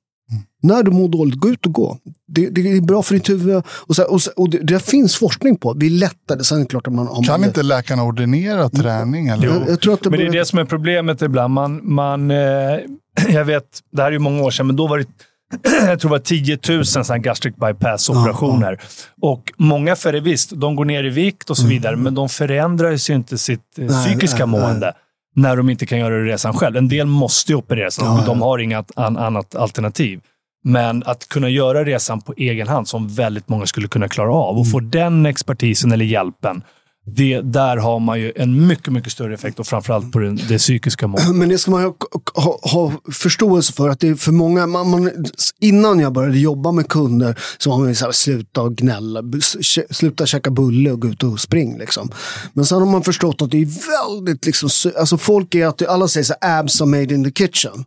När 0.62 0.82
du 0.82 0.90
mår 0.90 1.08
dåligt, 1.08 1.34
gå 1.34 1.48
ut 1.48 1.66
och 1.66 1.72
gå. 1.72 1.98
Det, 2.28 2.50
det 2.50 2.60
är 2.60 2.80
bra 2.80 3.02
för 3.02 3.14
ditt 3.14 3.28
huvud. 3.28 3.62
Och, 3.66 3.96
så, 3.96 4.02
här, 4.02 4.12
och, 4.12 4.22
så, 4.22 4.30
och 4.36 4.50
det, 4.50 4.58
det 4.58 4.80
finns 4.84 5.16
forskning 5.16 5.56
på. 5.56 5.74
Vi 5.76 5.86
är 5.86 5.90
lättare. 5.90 6.44
Sen 6.44 6.58
är 6.58 6.62
det 6.62 6.68
klart 6.68 6.86
att 6.86 6.92
man... 6.92 7.08
om 7.08 7.24
Kan 7.24 7.40
man, 7.40 7.48
inte 7.48 7.62
läkarna 7.62 8.02
ordinera 8.04 8.68
träning? 8.68 9.28
Eller? 9.28 9.46
Jag, 9.46 9.68
jag 9.68 9.80
tror 9.80 9.94
att 9.94 10.02
det 10.02 10.10
Men 10.10 10.18
det 10.18 10.24
är 10.24 10.28
börjar- 10.28 10.40
det 10.42 10.46
som 10.46 10.58
är 10.58 10.64
problemet 10.64 11.22
ibland. 11.22 11.54
Man, 11.54 11.80
man, 11.94 12.30
eh, 12.30 12.36
jag 13.28 13.44
vet, 13.44 13.64
det 13.92 14.02
här 14.02 14.08
är 14.08 14.12
ju 14.12 14.18
många 14.18 14.42
år 14.42 14.50
sedan, 14.50 14.66
men 14.66 14.76
då 14.76 14.86
var 14.86 14.98
det 14.98 15.06
jag 15.86 16.00
tror 16.00 16.08
det 16.10 16.12
var 16.12 16.18
10 16.18 16.58
000 16.68 16.84
såna 16.84 17.18
gastric 17.18 17.54
bypass-operationer. 17.56 18.80
Och 19.22 19.52
många 19.56 19.96
för 19.96 20.12
det 20.12 20.20
visst, 20.20 20.50
de 20.50 20.76
går 20.76 20.84
ner 20.84 21.04
i 21.04 21.08
vikt 21.10 21.50
och 21.50 21.56
så 21.56 21.66
vidare, 21.66 21.96
men 21.96 22.14
de 22.14 22.28
förändrar 22.28 23.08
ju 23.08 23.14
inte 23.14 23.38
sitt 23.38 23.78
eh, 23.78 23.84
Nej, 23.84 24.04
psykiska 24.04 24.46
nej, 24.46 24.52
nej. 24.58 24.60
mående 24.60 24.92
när 25.36 25.56
de 25.56 25.70
inte 25.70 25.86
kan 25.86 25.98
göra 25.98 26.24
resan 26.24 26.54
själv. 26.54 26.76
En 26.76 26.88
del 26.88 27.06
måste 27.06 27.52
ju 27.52 27.56
opereras, 27.58 27.98
Ja, 28.00 28.18
ja. 28.20 28.26
de 28.26 28.42
har 28.42 28.58
inget 28.58 28.98
an, 28.98 29.16
annat 29.16 29.54
alternativ. 29.54 30.20
Men 30.64 31.02
att 31.06 31.28
kunna 31.28 31.48
göra 31.48 31.84
resan 31.84 32.20
på 32.20 32.34
egen 32.36 32.68
hand, 32.68 32.88
som 32.88 33.08
väldigt 33.08 33.48
många 33.48 33.66
skulle 33.66 33.88
kunna 33.88 34.08
klara 34.08 34.32
av, 34.32 34.58
och 34.58 34.70
få 34.70 34.78
Mm. 34.78 34.90
den 34.90 35.26
expertisen 35.26 35.92
eller 35.92 36.04
hjälpen, 36.04 36.62
det, 37.06 37.40
där 37.40 37.76
har 37.76 38.00
man 38.00 38.20
ju 38.20 38.32
en 38.36 38.66
mycket, 38.66 38.92
mycket 38.92 39.12
större 39.12 39.34
effekt 39.34 39.58
och 39.58 39.66
framförallt 39.66 40.12
på 40.12 40.18
det, 40.18 40.30
det 40.30 40.58
psykiska 40.58 41.06
målet. 41.06 41.34
Men 41.34 41.48
det 41.48 41.58
ska 41.58 41.70
man 41.70 41.82
ha, 41.82 41.94
ha, 42.34 42.58
ha 42.62 42.92
förståelse 43.12 43.72
för. 43.72 43.88
att 43.88 44.00
det 44.00 44.08
är 44.08 44.14
för 44.14 44.32
många, 44.32 44.66
man, 44.66 44.90
man, 44.90 45.10
Innan 45.60 46.00
jag 46.00 46.12
började 46.12 46.38
jobba 46.38 46.72
med 46.72 46.88
kunder 46.88 47.38
så 47.58 47.70
var 47.70 47.78
man 47.78 47.94
så 47.94 48.04
här, 48.04 48.12
sluta 48.12 48.62
och 48.62 48.76
gnälla, 48.76 49.22
sluta 49.90 50.26
käka 50.26 50.50
bulle 50.50 50.90
och 50.90 51.00
gå 51.00 51.08
ut 51.08 51.22
och 51.22 51.40
spring. 51.40 51.78
Liksom. 51.78 52.10
Men 52.52 52.64
sen 52.64 52.78
har 52.78 52.86
man 52.86 53.02
förstått 53.02 53.42
att 53.42 53.50
det 53.50 53.62
är 53.62 53.68
väldigt, 54.08 54.46
liksom, 54.46 54.68
alltså 54.98 55.18
folk 55.18 55.54
är 55.54 55.66
att, 55.66 55.82
alla 55.82 56.08
säger 56.08 56.24
så 56.24 56.34
här, 56.40 56.60
abs 56.60 56.80
are 56.80 56.88
made 56.88 57.14
in 57.14 57.24
the 57.24 57.30
kitchen. 57.30 57.84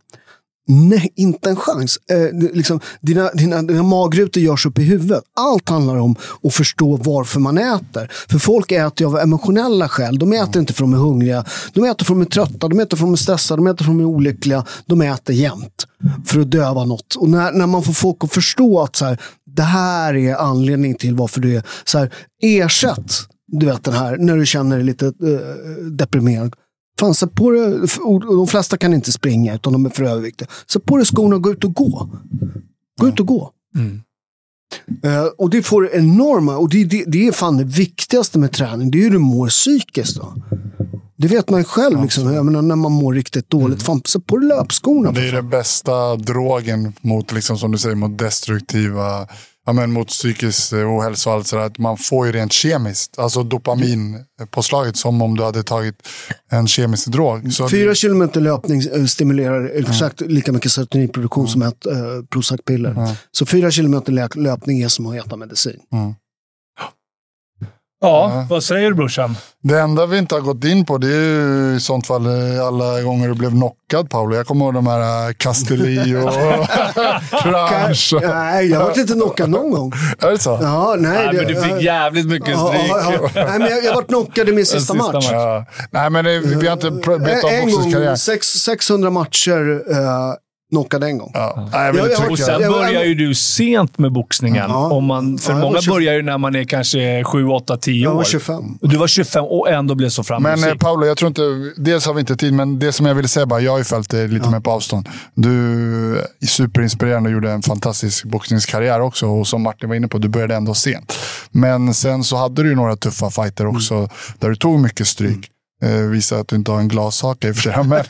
Nej, 0.70 1.12
inte 1.16 1.50
en 1.50 1.56
chans. 1.56 1.98
Eh, 2.10 2.52
liksom, 2.52 2.80
dina, 3.00 3.30
dina, 3.30 3.62
dina 3.62 3.82
magrutor 3.82 4.42
görs 4.42 4.66
upp 4.66 4.78
i 4.78 4.82
huvudet. 4.82 5.22
Allt 5.36 5.68
handlar 5.68 5.96
om 5.96 6.16
att 6.42 6.54
förstå 6.54 6.96
varför 6.96 7.40
man 7.40 7.58
äter. 7.58 8.10
För 8.28 8.38
folk 8.38 8.72
äter 8.72 9.06
av 9.06 9.18
emotionella 9.18 9.88
skäl. 9.88 10.18
De 10.18 10.32
äter 10.32 10.60
inte 10.60 10.72
för 10.72 10.84
att 10.84 10.90
de 10.90 10.94
är 10.94 10.98
hungriga. 10.98 11.44
De 11.72 11.84
äter 11.84 12.04
för 12.04 12.14
att 12.14 12.20
de 12.20 12.20
är 12.20 12.30
trötta, 12.30 12.68
de 12.68 12.80
äter 12.80 12.96
för 12.96 13.04
att 13.04 13.08
de 13.08 13.12
är 13.12 13.16
stressade, 13.16 13.62
de 13.62 13.66
äter 13.66 13.84
för 13.84 13.92
att 13.92 13.98
de 13.98 14.00
är 14.00 14.04
olyckliga. 14.04 14.64
De 14.86 15.02
äter 15.02 15.36
jämt 15.36 15.86
för 16.26 16.40
att 16.40 16.50
döva 16.50 16.84
något. 16.84 17.14
Och 17.14 17.28
när, 17.28 17.52
när 17.52 17.66
man 17.66 17.82
får 17.82 17.92
folk 17.92 18.24
att 18.24 18.32
förstå 18.32 18.80
att 18.80 18.96
så 18.96 19.04
här, 19.04 19.20
det 19.56 19.62
här 19.62 20.14
är 20.14 20.34
anledningen 20.34 20.96
till 20.96 21.14
varför 21.14 21.40
du 21.40 21.56
är 21.56 21.62
så 21.84 21.98
här, 21.98 22.14
ersätt 22.42 23.12
du 23.52 23.66
vet 23.66 23.84
den 23.84 23.94
här, 23.94 24.16
när 24.16 24.36
du 24.36 24.46
känner 24.46 24.76
dig 24.76 24.84
lite 24.84 25.06
eh, 25.06 25.84
deprimerad. 25.90 26.54
Fan, 26.98 27.14
sätt 27.14 27.34
på 27.34 27.44
och 28.02 28.36
de 28.36 28.46
flesta 28.46 28.76
kan 28.76 28.94
inte 28.94 29.12
springa 29.12 29.54
utan 29.54 29.72
de 29.72 29.86
är 29.86 29.90
för 29.90 30.04
överviktiga. 30.04 30.48
Sätt 30.72 30.84
på 30.84 30.96
dig 30.96 31.06
skorna 31.06 31.36
och 31.36 31.42
gå 31.42 31.52
ut 31.52 31.64
och 31.64 31.74
gå. 31.74 32.08
Gå 33.00 33.08
ut 33.08 33.20
och 33.20 33.26
gå. 33.26 33.50
Mm. 33.74 34.02
Eh, 35.02 35.24
och 35.38 35.50
det 35.50 35.62
får 35.62 35.94
enorma, 35.94 36.56
och 36.56 36.68
det, 36.68 36.84
det, 36.84 37.04
det 37.06 37.26
är 37.26 37.32
fan 37.32 37.56
det 37.56 37.64
viktigaste 37.64 38.38
med 38.38 38.52
träning, 38.52 38.90
det 38.90 38.98
är 38.98 39.02
hur 39.02 39.10
du 39.10 39.18
mår 39.18 39.48
psykiskt. 39.48 40.16
Då. 40.16 40.34
Det 41.16 41.28
vet 41.28 41.50
man 41.50 41.60
ju 41.60 41.64
själv, 41.64 42.02
liksom. 42.02 42.32
jag 42.32 42.44
menar, 42.44 42.62
när 42.62 42.76
man 42.76 42.92
mår 42.92 43.14
riktigt 43.14 43.50
dåligt. 43.50 43.82
Fan, 43.82 44.02
sätt 44.04 44.26
på 44.26 44.36
löpskorna. 44.36 45.12
Det 45.12 45.28
är 45.28 45.32
den 45.32 45.48
bästa 45.48 46.16
drogen 46.16 46.92
mot, 47.00 47.32
liksom, 47.32 47.58
som 47.58 47.72
du 47.72 47.78
säger, 47.78 47.96
mot 47.96 48.18
destruktiva, 48.18 49.26
ja, 49.68 49.72
men 49.72 49.92
mot 49.92 50.08
psykisk 50.08 50.72
eh, 50.72 50.78
ohälsa 50.96 51.30
och 51.30 51.36
allt 51.36 51.46
sådär. 51.46 51.62
Att 51.62 51.78
Man 51.78 51.96
får 51.96 52.26
ju 52.26 52.32
rent 52.32 52.52
kemiskt, 52.52 53.18
alltså 53.18 53.42
dopaminpåslaget 53.42 54.96
som 54.96 55.22
om 55.22 55.36
du 55.36 55.42
hade 55.44 55.62
tagit 55.62 55.94
en 56.50 56.66
kemisk 56.66 57.06
drog. 57.06 57.52
Så 57.52 57.68
Fyra 57.68 57.94
kilometer 57.94 58.40
löpning 58.40 58.80
eh, 58.94 59.04
stimulerar 59.04 59.70
exakt 59.74 60.20
lika 60.20 60.52
mycket 60.52 60.72
serotoninproduktion 60.72 61.48
som 61.48 61.62
ett 61.62 61.86
eh, 61.86 61.92
Prozac-piller. 62.30 63.16
Så 63.32 63.46
fyra 63.46 63.70
kilometer 63.70 64.12
lö- 64.12 64.38
löpning 64.38 64.80
är 64.82 64.88
som 64.88 65.06
att 65.06 65.26
äta 65.26 65.36
medicin. 65.36 65.80
Ja, 68.00 68.46
vad 68.50 68.64
säger 68.64 68.88
du 68.88 68.94
brorsan? 68.94 69.36
Det 69.62 69.80
enda 69.80 70.06
vi 70.06 70.18
inte 70.18 70.34
har 70.34 70.42
gått 70.42 70.64
in 70.64 70.84
på 70.84 70.98
det 70.98 71.06
är 71.06 71.10
ju 71.20 71.74
i 71.76 71.80
sånt 71.80 72.06
fall 72.06 72.26
eh, 72.26 72.66
alla 72.66 73.02
gånger 73.02 73.28
du 73.28 73.34
blev 73.34 73.50
knockad 73.50 74.10
Paolo. 74.10 74.36
Jag 74.36 74.46
kommer 74.46 74.64
ihåg 74.64 74.74
de 74.74 74.86
här 74.86 75.28
eh, 75.28 75.32
Castelli 75.36 76.16
och 76.16 76.32
Crunch. 77.42 78.14
Nej, 78.22 78.66
jag 78.70 78.78
har 78.78 78.84
varit 78.84 78.96
lite 78.96 79.12
knockad 79.12 79.50
någon 79.50 79.70
gång. 79.70 79.92
Är 80.18 80.30
det 80.30 80.38
så? 80.38 80.58
Ja, 80.62 80.94
nej, 80.98 81.10
Nej, 81.12 81.28
det- 81.32 81.36
men 81.36 81.46
du 81.46 81.62
fick 81.62 81.82
jävligt 81.82 82.26
mycket 82.26 82.48
Ja, 82.48 82.68
stryk. 82.68 82.90
ja, 82.90 83.12
ja. 83.12 83.44
Nej, 83.46 83.58
men 83.58 83.70
jag, 83.70 83.84
jag 83.84 83.94
varit 83.94 84.08
knockad 84.08 84.48
i 84.48 84.52
min 84.52 84.66
sista, 84.66 84.78
sista 84.80 84.94
match. 84.94 85.14
match. 85.14 85.28
Ja. 85.32 85.64
Nej, 85.90 86.10
men 86.10 86.24
det, 86.24 86.38
vi 86.40 86.66
har 86.66 86.72
inte 86.72 86.86
pr- 86.90 87.24
betat 87.24 87.44
av 87.44 87.50
En 87.50 87.70
gång, 87.72 87.92
karriär. 87.92 88.16
sex, 88.16 88.46
600 88.46 89.10
matcher 89.10 89.60
uh, 89.70 89.96
knockad 90.70 91.04
en 91.04 91.18
gång. 91.18 91.30
Ja. 91.34 91.68
Jag 91.72 91.82
Ja, 91.82 91.88
inte 91.88 92.12
jag- 92.22 92.30
Och 92.30 92.38
sen 92.38 92.60
Jag- 92.62 92.72
börjar 92.72 93.04
ju 93.04 93.14
du 93.14 93.34
sent 93.34 93.98
med 93.98 94.12
boxningen. 94.12 94.64
Ja. 94.68 94.90
Om 94.90 95.04
man, 95.04 95.38
för 95.38 95.52
jag 95.52 95.60
många 95.60 95.80
25. 95.80 95.94
börjar 95.94 96.14
ju 96.14 96.22
när 96.22 96.38
man 96.38 96.54
är 96.56 96.64
kanske 96.64 97.24
7, 97.24 97.46
8, 97.48 97.76
10 97.76 98.02
Jag 98.04 98.12
år. 98.12 98.16
var 98.16 98.24
25. 98.24 98.78
Och 98.82 98.88
Du 98.88 98.96
var 98.96 99.06
25 99.06 99.44
och 99.44 99.68
ändå 99.70 99.94
blev 99.94 100.08
så 100.08 100.20
Men 100.20 100.24
framgångsrik. 100.24 100.72
eh, 100.74 100.78
Paolo, 100.78 101.06
jag 101.06 101.16
tror 101.16 101.28
inte, 101.28 101.42
dels 101.76 102.06
har 102.06 102.14
vi 102.14 102.20
inte 102.20 102.36
tid, 102.36 102.52
men 102.52 102.78
det 102.78 102.92
som 102.92 103.06
jag 103.06 103.14
ville 103.14 103.28
säga 103.28 103.46
bara, 103.46 103.60
jag 103.60 103.70
har 103.72 103.78
ju 103.78 103.84
följt 103.84 104.10
dig 104.10 104.28
lite 104.28 104.50
mer 104.50 104.60
på 104.60 104.70
avstånd. 104.70 105.08
Du 105.34 105.52
är 106.40 106.46
superinspirerande 106.46 107.28
och 107.28 107.32
gjorde 107.34 107.50
en 107.50 107.62
fantastisk 107.62 108.24
boxningskarriär 108.24 109.00
också. 109.00 109.26
Och 109.26 109.46
som 109.46 109.62
Martin 109.62 109.88
var 109.88 109.96
inne 109.96 110.08
på, 110.08 110.18
du 110.18 110.28
började 110.28 110.54
ändå 110.54 110.74
sent. 110.74 111.18
Men 111.50 111.94
sen 111.94 112.24
så 112.24 112.36
hade 112.36 112.62
du 112.62 112.68
ju 112.68 112.74
några 112.74 112.96
tuffa 112.96 113.30
fighter 113.30 113.66
också, 113.66 114.08
där 114.38 114.48
du 114.48 114.56
tog 114.56 114.80
mycket 114.80 115.06
stryk. 115.06 115.36
Eh, 115.36 115.40
visar 115.86 116.40
att 116.40 116.48
du 116.48 116.56
inte 116.56 116.70
har 116.70 116.78
en 116.78 116.88
glashaka 116.88 117.48
i 117.48 117.50
och 117.50 117.56
för 117.56 117.62
sig. 117.62 117.84
Men, 117.84 118.04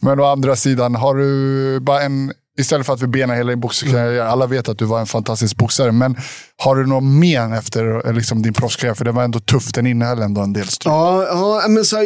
men 0.00 0.20
å 0.20 0.24
andra 0.24 0.56
sidan, 0.56 0.94
har 0.94 1.14
du 1.14 1.80
bara 1.80 2.02
en... 2.02 2.32
Istället 2.58 2.86
för 2.86 2.92
att 2.92 3.02
vi 3.02 3.06
benar 3.06 3.34
hela 3.34 3.50
din 3.50 3.60
boxningskarriär, 3.60 4.24
alla 4.24 4.46
vet 4.46 4.68
att 4.68 4.78
du 4.78 4.84
var 4.84 5.00
en 5.00 5.06
fantastisk 5.06 5.56
boxare, 5.56 5.92
men 5.92 6.16
har 6.56 6.76
du 6.76 6.86
något 6.86 7.04
men 7.04 7.52
efter 7.52 8.06
eh, 8.06 8.12
liksom, 8.12 8.42
din 8.42 8.52
proffskarriär? 8.52 8.94
För 8.94 9.04
det 9.04 9.12
var 9.12 9.24
ändå 9.24 9.40
tufft, 9.40 9.74
den 9.74 9.86
innehöll 9.86 10.22
ändå 10.22 10.40
en 10.40 10.52
del 10.52 10.66
stryk. 10.66 10.92
Ja, 10.92 11.26
ja 11.26 11.68
men 11.68 11.84
så, 11.84 11.96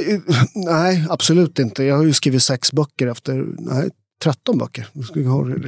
nej, 0.55 1.07
absolut 1.11 1.59
inte. 1.59 1.85
Jag 1.85 1.97
har 1.97 2.05
ju 2.05 2.13
skrivit 2.13 2.43
sex 2.43 2.73
böcker 2.73 3.07
efter, 3.07 3.45
nej, 3.59 3.91
13 4.23 4.59
böcker. 4.59 4.87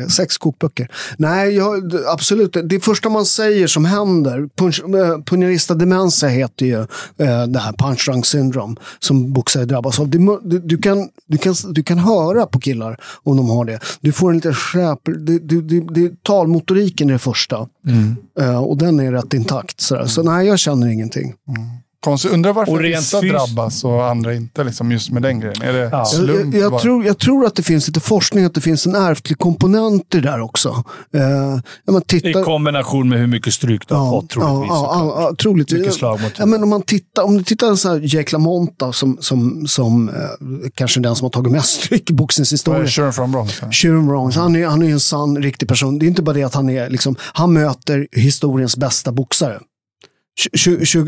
Sex 0.09 0.39
kokböcker. 0.39 0.89
Nej, 1.18 1.56
jag, 1.56 1.93
absolut. 2.09 2.56
Det 2.64 2.81
första 2.81 3.09
man 3.09 3.24
säger 3.24 3.66
som 3.66 3.85
händer, 3.85 4.48
punch, 4.56 4.82
eh, 4.85 5.22
punierista 5.24 5.74
dementia 5.74 6.28
heter 6.28 6.66
ju 6.66 6.81
eh, 7.16 7.47
det 7.47 7.59
här 7.59 7.72
punch 7.72 8.05
drunk 8.09 8.26
syndrome 8.26 8.76
som 8.98 9.32
boxare 9.32 9.64
drabbas 9.64 10.01
av. 10.01 10.09
Du, 10.09 10.39
du, 10.64 10.78
kan, 10.78 11.09
du, 11.26 11.39
kan, 11.39 11.55
du 11.68 11.82
kan 11.82 11.98
höra 11.98 12.47
på 12.47 12.60
killar 12.60 13.01
om 13.22 13.36
de 13.36 13.48
har 13.48 13.64
det. 13.64 13.81
Du 14.01 14.12
får 14.12 14.31
en 14.31 14.36
liten 14.36 14.55
skräp. 14.55 14.98
Det, 15.05 15.39
det, 15.39 15.81
det, 15.81 16.22
talmotoriken 16.22 17.09
är 17.09 17.12
det 17.12 17.18
första. 17.18 17.68
Eh, 18.40 18.64
och 18.64 18.78
den 18.78 19.01
är 19.01 19.12
rätt 19.12 19.35
intakt. 19.35 19.81
Så, 19.81 20.09
så 20.09 20.22
nej, 20.22 20.47
jag 20.47 20.59
känner 20.59 20.86
ingenting. 20.86 21.35
Konstigt. 22.05 22.32
Undrar 22.32 22.52
varför 22.52 22.82
vissa 22.82 23.20
fys- 23.20 23.32
drabbas 23.32 23.85
och 23.85 24.06
andra 24.06 24.35
inte, 24.35 24.64
liksom, 24.64 24.93
just 24.93 25.10
med 25.10 25.22
den 25.22 25.40
grejen. 25.40 25.62
Är 25.62 25.72
det 25.72 25.78
Ja. 25.78 25.89
Jag, 25.98 26.09
slump? 26.09 26.55
jag, 26.55 26.62
jag, 26.72 26.81
tror, 26.81 27.05
jag 27.05 27.18
tror 27.18 27.47
att 27.47 27.55
det 27.55 27.62
finns 27.62 27.86
lite 27.89 28.01
forskning, 28.01 28.44
att 28.44 28.55
det 28.55 28.60
finns 28.60 28.86
en 28.86 28.94
ärftlig 28.94 29.39
komponent 29.39 30.14
i 30.14 30.20
det 30.20 30.31
där 30.31 30.40
också. 30.40 30.68
Eh, 31.14 31.93
man 31.93 32.02
I 32.02 32.05
tittar, 32.06 32.44
kombination 32.44 33.09
med 33.09 33.18
hur 33.18 33.26
mycket 33.26 33.55
stryk 33.55 33.89
du 33.89 33.94
har 33.94 34.10
fått 34.10 34.31
troligtvis. 34.31 34.68
Ja, 34.70 35.12
ja, 35.16 35.22
ja, 35.31 35.35
troligtvis. 35.43 35.81
Mycket 35.81 35.94
slag 35.94 36.20
mot 36.20 36.32
ja, 36.39 36.47
men 36.47 36.62
om, 36.62 36.68
man 36.68 36.82
tittar, 36.82 37.22
om 37.22 37.36
du 37.39 37.44
tittar 37.44 37.70
på 37.70 37.76
så 37.76 37.89
här 37.89 38.01
Jake 38.14 38.32
LaMonta 38.32 38.93
som, 38.93 39.16
som, 39.20 39.66
som 39.66 40.09
eh, 40.09 40.14
kanske 40.74 41.01
den 41.01 41.16
som 41.16 41.24
har 41.24 41.31
tagit 41.31 41.52
mest 41.52 41.70
stryk 41.85 42.10
i 42.10 42.12
Vad 42.12 42.18
är 42.18 42.22
boxningshistorien. 42.22 42.89
Sherman 42.89 43.12
från 43.12 43.32
Bronx? 43.32 43.60
Sharon 43.70 44.06
Bronx, 44.06 44.36
han 44.36 44.56
är, 44.56 44.66
han 44.66 44.82
är 44.82 44.90
en 44.90 45.01
sann, 45.01 45.43
riktig 45.43 45.68
person. 45.68 45.98
Det 45.98 46.06
är 46.06 46.09
inte 46.09 46.22
bara 46.22 46.32
det 46.32 46.43
att 46.43 46.55
han 46.55 46.70
är, 46.70 46.90
liksom, 46.90 47.16
han 47.20 47.52
möter 47.52 48.09
historiens 48.12 48.76
bästa 48.76 49.12
boxare. 49.12 49.60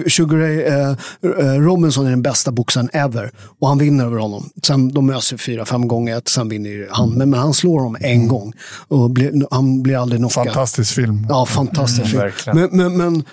Sugar 0.08 0.36
Ray 0.36 0.62
eh, 0.62 0.90
eh, 1.22 1.60
Robinson 1.60 2.06
är 2.06 2.10
den 2.10 2.22
bästa 2.22 2.52
boxaren 2.52 2.88
ever. 2.92 3.30
Och 3.60 3.68
han 3.68 3.78
vinner 3.78 4.06
över 4.06 4.18
honom. 4.18 4.50
Sen, 4.66 4.88
de 4.92 5.06
möts 5.06 5.34
fyra, 5.38 5.64
fem 5.64 5.88
gånger. 5.88 6.22
Sen 6.26 6.48
vinner 6.48 6.88
han. 6.90 7.10
Men, 7.10 7.30
men 7.30 7.40
han 7.40 7.54
slår 7.54 7.78
honom 7.78 7.96
en 8.00 8.28
gång. 8.28 8.52
Och 8.88 9.10
blir, 9.10 9.46
han 9.50 9.82
blir 9.82 10.02
aldrig 10.02 10.20
knockad. 10.20 10.44
Fantastisk 10.44 10.94
film. 10.94 11.26
Ja, 11.28 11.46
fantastiskt. 11.46 12.14
Mm, 12.14 12.18
verkligen. 12.18 12.58
men, 12.58 12.68
men, 12.72 12.96
men 12.96 13.24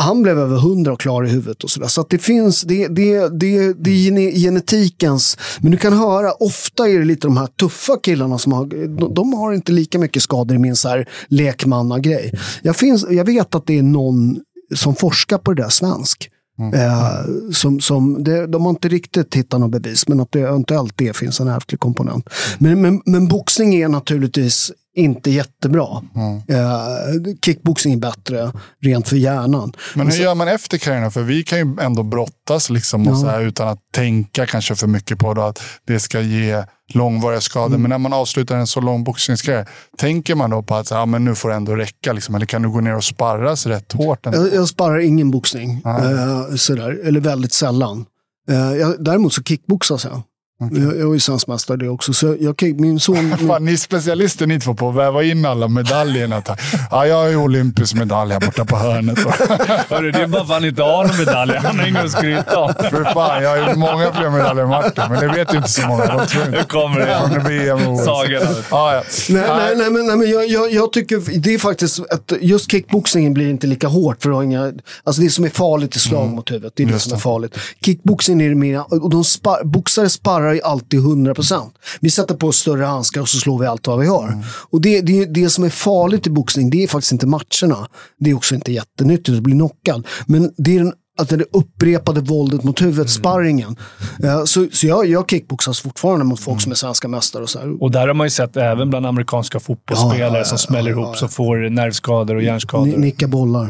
han 0.00 0.22
blev 0.22 0.38
över 0.38 0.56
hundra 0.56 0.92
och 0.92 1.00
klar 1.00 1.24
i 1.24 1.28
huvudet 1.28 1.64
och. 1.64 1.70
Så 1.70 2.00
att 2.00 2.10
det 2.10 2.18
finns, 2.18 2.62
det, 2.62 2.88
det, 2.88 3.28
det, 3.40 3.72
det 3.72 3.90
är 3.90 3.94
gene- 4.10 4.32
genetikens, 4.32 5.38
men 5.60 5.70
du 5.70 5.76
kan 5.78 5.92
höra, 5.92 6.32
ofta 6.32 6.88
är 6.88 6.98
det 6.98 7.04
lite 7.04 7.26
de 7.26 7.36
här 7.36 7.46
tuffa 7.46 7.96
killarna 8.02 8.38
som 8.38 8.52
har, 8.52 8.66
de, 8.98 9.14
de 9.14 9.32
har 9.32 9.52
inte 9.52 9.72
lika 9.72 9.98
mycket 9.98 10.22
skador 10.22 10.56
i 10.56 10.58
min 10.58 10.76
så 10.76 10.88
här 10.88 11.08
lekmannagrej. 11.28 12.32
Jag, 12.62 12.76
finns, 12.76 13.06
jag 13.10 13.24
vet 13.24 13.54
att 13.54 13.66
det 13.66 13.78
är 13.78 13.82
någon 13.82 14.40
som 14.74 14.94
forskar 14.94 15.38
på 15.38 15.52
det 15.54 15.62
där, 15.62 15.68
svensk. 15.68 16.30
Eh, 16.74 17.24
som, 17.52 17.80
som 17.80 18.24
det, 18.24 18.46
de 18.46 18.62
har 18.62 18.70
inte 18.70 18.88
riktigt 18.88 19.34
hittat 19.34 19.60
något 19.60 19.70
bevis, 19.70 20.08
men 20.08 20.20
att 20.20 20.32
det 20.32 20.40
eventuellt 20.40 20.92
det 20.96 21.16
finns 21.16 21.40
en 21.40 21.48
ärftlig 21.48 21.80
komponent. 21.80 22.28
Men, 22.58 22.80
men, 22.82 23.02
men 23.06 23.28
boxning 23.28 23.74
är 23.74 23.88
naturligtvis 23.88 24.72
inte 24.96 25.30
jättebra. 25.30 26.02
Eh, 26.48 27.34
kickboxing 27.44 27.92
är 27.92 27.96
bättre, 27.96 28.52
rent 28.82 29.08
för 29.08 29.16
hjärnan. 29.16 29.72
Men 29.94 30.06
hur 30.10 30.18
gör 30.18 30.34
man 30.34 30.48
efter 30.48 30.78
karriären? 30.78 31.10
För 31.10 31.22
vi 31.22 31.42
kan 31.42 31.58
ju 31.58 31.76
ändå 31.80 32.02
brottas 32.02 32.70
liksom 32.70 33.08
och 33.08 33.14
Ja. 33.14 33.20
så 33.20 33.26
här, 33.26 33.40
utan 33.40 33.68
att 33.68 33.78
tänka 33.94 34.46
kanske 34.46 34.74
för 34.74 34.86
mycket 34.86 35.18
på 35.18 35.34
det, 35.34 35.46
att 35.46 35.60
det 35.86 36.00
ska 36.00 36.20
ge 36.20 36.64
långvariga 36.94 37.40
skador. 37.40 37.66
Mm. 37.66 37.82
Men 37.82 37.88
när 37.88 37.98
man 37.98 38.12
avslutar 38.12 38.56
en 38.56 38.66
så 38.66 38.80
lång 38.80 39.04
boxningskarriär, 39.04 39.68
tänker 39.96 40.34
man 40.34 40.50
då 40.50 40.62
på 40.62 40.74
att 40.74 40.90
ja, 40.90 41.06
men 41.06 41.24
nu 41.24 41.34
får 41.34 41.48
det 41.48 41.54
ändå 41.54 41.76
räcka? 41.76 42.12
Liksom, 42.12 42.34
eller 42.34 42.46
kan 42.46 42.62
du 42.62 42.70
gå 42.70 42.80
ner 42.80 42.96
och 42.96 43.04
sparras 43.04 43.66
rätt 43.66 43.92
hårt? 43.92 44.18
Jag, 44.22 44.54
jag 44.54 44.68
sparrar 44.68 44.98
ingen 44.98 45.30
boxning, 45.30 45.82
eh, 45.86 46.54
sådär, 46.56 47.00
eller 47.04 47.20
väldigt 47.20 47.52
sällan. 47.52 48.06
Eh, 48.50 48.56
jag, 48.56 49.04
däremot 49.04 49.32
så 49.32 49.42
kickboxas 49.42 50.04
jag. 50.04 50.22
Jag, 50.60 50.72
jag 50.96 51.08
är 51.08 51.12
ju 51.14 51.20
svensk 51.20 51.46
mästare 51.46 51.76
det 51.76 51.88
också. 51.88 52.12
Så 52.12 52.36
jag, 52.40 52.56
kick- 52.56 52.80
min 52.80 53.00
son... 53.00 53.28
Min, 53.28 53.38
Fan, 53.48 53.64
ni 53.64 53.72
är 53.72 53.76
specialister 53.76 54.46
ni 54.46 54.60
två 54.60 54.74
på 54.74 54.88
att 54.88 54.94
väva 54.96 55.22
in 55.22 55.44
alla 55.46 55.68
medaljerna. 55.68 56.42
Ja, 56.90 57.06
jag 57.06 57.16
har 57.16 57.28
ju 57.28 57.36
olympisk 57.36 57.94
medalj 57.94 58.32
här 58.32 58.40
borta 58.40 58.64
på 58.64 58.76
hörnet. 58.76 59.18
Hörru, 59.90 60.10
det 60.12 60.18
är 60.22 60.26
bara 60.26 60.44
för 60.46 60.54
att 60.54 60.60
han 60.60 60.68
inte 60.68 60.82
har 60.82 61.06
någon 61.06 61.18
medalj. 61.18 61.52
Han 61.56 61.78
har 61.78 61.86
ingen 61.86 62.04
att 62.04 62.10
skryta 62.12 62.58
om. 62.58 62.74
För 62.90 63.04
fan, 63.14 63.42
jag 63.42 63.50
har 63.50 63.68
ju 63.70 63.76
många 63.76 64.12
fler 64.12 64.30
medaljer 64.30 64.62
än 64.64 64.68
Martin, 64.70 65.04
men 65.10 65.20
det 65.20 65.28
vet 65.28 65.52
ju 65.54 65.56
inte 65.56 65.70
så 65.70 65.86
många. 65.86 66.26
Nu 66.50 66.64
kommer 66.68 67.00
det. 67.00 67.28
Från 67.34 67.44
VM 67.48 67.86
och 67.88 67.94
OS. 67.94 68.04
Sagorna. 68.04 68.50
Ja, 68.70 68.94
ja. 68.94 69.02
nej, 69.28 69.44
nej, 69.48 69.76
nej, 69.76 69.90
men, 69.90 70.06
nej, 70.06 70.16
men 70.16 70.30
jag, 70.30 70.48
jag, 70.48 70.72
jag 70.72 70.92
tycker 70.92 71.38
det 71.40 71.54
är 71.54 71.58
faktiskt 71.58 72.00
att 72.10 72.32
just 72.40 72.70
kickboxingen 72.70 73.34
blir 73.34 73.50
inte 73.50 73.66
lika 73.66 73.88
hårt. 73.88 74.22
För 74.22 74.38
att 74.38 74.44
inga, 74.44 74.72
alltså 75.04 75.22
det 75.22 75.30
som 75.30 75.44
är 75.44 75.48
farligt 75.50 75.94
är 75.94 75.98
slag 76.00 76.28
mot 76.28 76.50
huvudet. 76.50 76.72
Det 76.76 76.82
är 76.82 76.86
det 76.86 76.92
Just 76.92 77.04
som 77.04 77.12
är 77.12 77.16
det. 77.16 77.22
farligt. 77.22 77.58
Kickboxing 77.84 78.40
är 78.42 78.48
det 78.48 78.54
mer, 78.54 79.02
och 79.04 79.10
de 79.10 79.24
spar, 79.24 79.64
boxare 79.64 80.08
sparrar 80.08 80.47
ju 80.54 80.62
alltid 80.62 81.00
100%. 81.00 81.70
Vi 82.00 82.10
sätter 82.10 82.34
på 82.34 82.52
större 82.52 82.84
handskar 82.84 83.20
och 83.20 83.28
så 83.28 83.38
slår 83.38 83.58
vi 83.58 83.66
allt 83.66 83.86
vad 83.86 83.98
vi 83.98 84.06
har. 84.06 84.44
Och 84.70 84.80
det, 84.80 85.00
det, 85.00 85.24
det 85.24 85.50
som 85.50 85.64
är 85.64 85.68
farligt 85.70 86.26
i 86.26 86.30
boxning, 86.30 86.70
det 86.70 86.82
är 86.84 86.88
faktiskt 86.88 87.12
inte 87.12 87.26
matcherna. 87.26 87.88
Det 88.18 88.30
är 88.30 88.34
också 88.34 88.54
inte 88.54 88.72
jättenyttigt 88.72 89.36
att 89.36 89.42
bli 89.42 89.52
knockad. 89.52 90.06
Men 90.26 90.52
det 90.56 90.76
är 90.76 90.78
den 90.78 90.92
att 91.20 91.28
det 91.28 91.44
upprepade 91.52 92.20
våldet 92.20 92.64
mot 92.64 92.82
huvudet, 92.82 93.10
sparringen. 93.10 93.76
Eh, 94.22 94.44
Så, 94.44 94.66
så 94.72 94.86
jag, 94.86 95.06
jag 95.06 95.30
kickboxas 95.30 95.80
fortfarande 95.80 96.24
mot 96.24 96.40
folk 96.40 96.60
som 96.60 96.72
är 96.72 96.76
svenska 96.76 97.08
mästare 97.08 97.42
och 97.42 97.50
så 97.50 97.58
här. 97.58 97.82
Och 97.82 97.90
där 97.90 98.06
har 98.08 98.14
man 98.14 98.26
ju 98.26 98.30
sett 98.30 98.56
även 98.56 98.90
bland 98.90 99.06
amerikanska 99.06 99.60
fotbollsspelare 99.60 100.18
Ja, 100.18 100.26
ja, 100.32 100.38
ja, 100.38 100.44
som 100.44 100.58
smäller 100.58 100.90
ihop, 100.90 101.16
som 101.16 101.28
får 101.28 101.70
nervskador 101.70 102.34
och 102.36 102.42
hjärnskador. 102.42 102.86
Ni- 102.86 102.96
Nicka 102.96 103.28
bollar. 103.28 103.68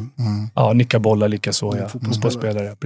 Ja, 0.54 0.72
nicka 0.72 0.98
bollar 0.98 1.28
likaså. 1.28 1.66
Ja. 1.66 1.88
fotbollsspelare. 1.88 2.12
Fotbollsspelare, 2.14 2.76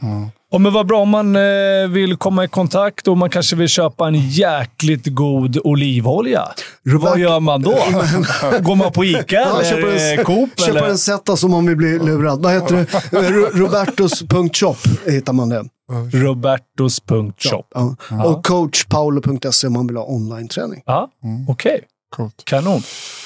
ja. 0.00 0.30
Ja, 0.50 0.58
men 0.58 0.72
vad 0.72 0.86
bra 0.86 1.00
om 1.00 1.08
man 1.08 1.36
eh, 1.36 1.42
vill 1.88 2.16
komma 2.16 2.44
i 2.44 2.48
kontakt 2.48 3.08
och 3.08 3.16
man 3.18 3.30
kanske 3.30 3.56
vill 3.56 3.68
köpa 3.68 4.06
en 4.08 4.14
jäkligt 4.28 5.06
god 5.06 5.58
olivolja. 5.64 6.42
Vad 6.82 7.18
gör 7.18 7.40
man 7.40 7.62
då? 7.62 7.70
Går 8.62 8.74
man 8.74 8.92
på 8.92 9.04
Ica 9.04 9.24
Ja, 9.36 9.60
eller 9.60 9.70
köper 9.70 10.18
en, 10.18 10.24
Coop? 10.24 10.50
köper 10.60 10.70
eller? 10.78 10.88
en 10.88 10.98
Zeta 10.98 11.36
som 11.36 11.50
man 11.50 11.66
vill 11.66 11.76
bli 11.76 11.98
lurad. 11.98 12.42
Vad 12.42 12.52
heter 12.52 12.76
det? 13.10 13.30
Ro- 13.30 13.48
Robertos.shop 13.52 14.76
hittar 15.06 15.32
man 15.32 15.48
det. 15.48 15.64
Robertos.shop. 16.12 17.64
Ja. 17.74 18.24
Och 18.24 18.46
coachpaolo.se 18.46 19.66
om 19.66 19.72
man 19.72 19.86
vill 19.86 19.96
ha 19.96 20.04
online-träning. 20.04 20.82
Ja, 20.86 21.08
okej. 21.48 21.80
Coolt. 22.16 22.42
Kanon. 22.44 22.82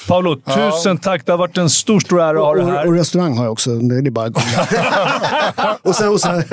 Paolo, 0.08 0.36
tusen 0.36 0.98
tack. 0.98 1.26
Det 1.26 1.32
har 1.32 1.38
varit 1.38 1.56
en 1.58 1.70
stor, 1.70 2.00
stor 2.00 2.20
ära 2.20 2.30
att 2.30 2.44
ha 2.44 2.54
dig 2.54 2.62
Och, 2.62 2.68
och 2.70 2.74
här. 2.76 2.92
restaurang 2.92 3.36
har 3.36 3.44
jag 3.44 3.52
också. 3.52 3.70
Det 3.70 3.96
är 3.96 4.10
bara 4.10 4.26
att 4.26 4.32
googla. 4.32 4.66
och 5.82 5.94
sen, 5.94 6.08
och 6.08 6.20
sen, 6.20 6.44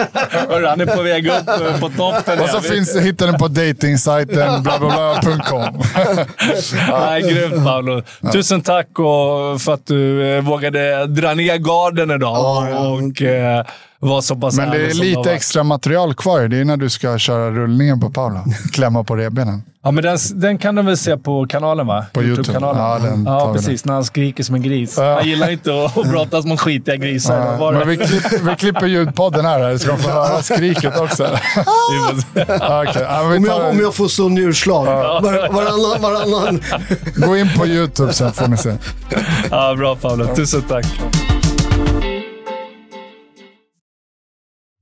Hörru, 0.49 0.67
Han 0.67 0.81
är 0.81 0.85
på 0.85 1.01
väg 1.01 1.27
upp 1.27 1.47
eh, 1.47 1.79
på 1.79 1.89
toppen. 1.89 2.39
Och 2.39 2.49
så 2.49 2.61
finns, 2.61 2.95
hittar 2.95 3.25
den 3.25 3.39
på 3.39 3.47
datingsajten 3.47 4.63
blablabla.com. 4.63 5.81
Nej, 6.89 7.21
grymt 7.21 7.65
Paolo. 7.65 8.01
Tusen 8.31 8.61
tack 8.61 8.87
och 8.99 9.61
för 9.61 9.73
att 9.73 9.85
du 9.85 10.35
eh, 10.35 10.41
vågade 10.41 11.07
dra 11.07 11.33
ner 11.33 11.55
garden 11.57 12.11
idag 12.11 12.35
Ja, 12.71 12.79
och 12.87 13.21
eh, 13.21 13.65
vara 14.05 14.21
så 14.21 14.35
pass 14.35 14.57
Men 14.57 14.69
det 14.69 14.85
är 14.85 14.93
lite 14.93 15.17
varit. 15.17 15.27
extra 15.27 15.63
material 15.63 16.13
kvar. 16.13 16.47
Det 16.47 16.57
är 16.57 16.65
när 16.65 16.77
du 16.77 16.89
ska 16.89 17.17
köra 17.17 17.51
rullningen 17.51 17.99
på 17.99 18.09
Paula. 18.09 18.45
Klämma 18.73 19.03
på 19.03 19.15
revbenen. 19.15 19.63
Ja, 19.83 19.91
men 19.91 20.03
den, 20.03 20.17
den 20.33 20.57
kan 20.57 20.75
de 20.75 20.85
väl 20.85 20.97
se 20.97 21.17
på 21.17 21.47
kanalen, 21.47 21.87
va? 21.87 22.05
På 22.13 22.23
YouTube. 22.23 22.51
YouTube-kanalen. 22.51 23.03
Ja, 23.03 23.09
den 23.09 23.25
ja 23.25 23.53
precis. 23.53 23.85
När 23.85 23.93
han 23.93 24.05
skriker 24.05 24.43
som 24.43 24.55
en 24.55 24.61
gris. 24.61 24.95
Ja. 24.97 25.15
Han 25.15 25.27
gillar 25.27 25.51
inte 25.51 25.85
att, 25.85 26.09
brottas 26.09 26.45
mot 26.45 26.59
skitiga 26.59 26.95
grisar. 26.95 27.57
Var 27.57 27.73
det? 27.73 27.79
Men 27.79 27.87
vi, 27.87 27.97
klipp, 27.97 28.41
vi 28.41 28.55
klipper 28.55 28.87
ljudpodden 28.87 29.45
här, 29.45 29.59
här 29.59 29.77
så 29.77 29.87
de 29.87 29.97
får 29.97 30.09
höra 30.09 30.41
skriket 30.41 30.99
också. 30.99 31.23
Okej, 32.33 32.45
ja, 33.09 33.35
om, 33.35 33.45
jag, 33.45 33.69
om 33.69 33.79
jag 33.79 33.95
får 33.95 34.07
så 34.07 34.29
njurslag. 34.29 34.85
Var, 34.85 35.53
varannan, 35.53 36.01
varannan. 36.01 36.63
Gå 37.15 37.37
in 37.37 37.49
på 37.57 37.67
YouTube 37.67 38.13
sen 38.13 38.33
får 38.33 38.47
ni 38.47 38.57
se. 38.57 38.73
Ja, 39.51 39.75
bra 39.75 39.95
Paolo. 39.95 40.35
Tusen 40.35 40.61
tack. 40.61 40.85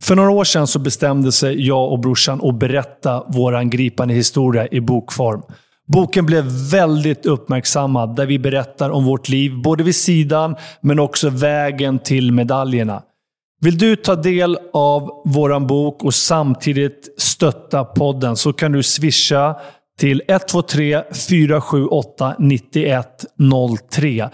För 0.04 0.16
några 0.16 0.32
år 0.32 0.44
sedan 0.44 0.68
så 0.68 0.80
bestämde 0.80 1.32
sig 1.32 1.68
jag 1.68 1.92
och 1.92 2.00
brorsan 2.00 2.42
att 2.44 2.56
berätta 2.56 3.24
vår 3.28 3.64
gripande 3.64 4.14
historia 4.14 4.68
i 4.72 4.82
bokform. 4.82 5.42
Boken 5.88 6.26
blev 6.26 6.46
väldigt 6.72 7.26
uppmärksammad 7.26 8.16
där 8.16 8.26
vi 8.26 8.40
berättar 8.40 8.90
om 8.90 9.06
vårt 9.06 9.30
liv, 9.30 9.62
både 9.62 9.84
vid 9.84 9.96
sidan 9.96 10.56
men 10.82 11.00
också 11.00 11.30
vägen 11.30 12.00
till 12.00 12.32
medaljerna. 12.32 13.04
Vill 13.62 13.78
du 13.78 13.96
ta 13.96 14.16
del 14.16 14.58
av 14.74 15.22
våran 15.26 15.68
bok 15.68 16.04
och 16.04 16.14
samtidigt 16.14 17.14
stötta 17.18 17.84
podden 17.84 18.36
så 18.36 18.54
kan 18.54 18.72
du 18.72 18.84
swisha 18.84 19.56
till 20.00 20.22
123 20.28 21.04
478 21.30 22.36
9103. 22.40 24.30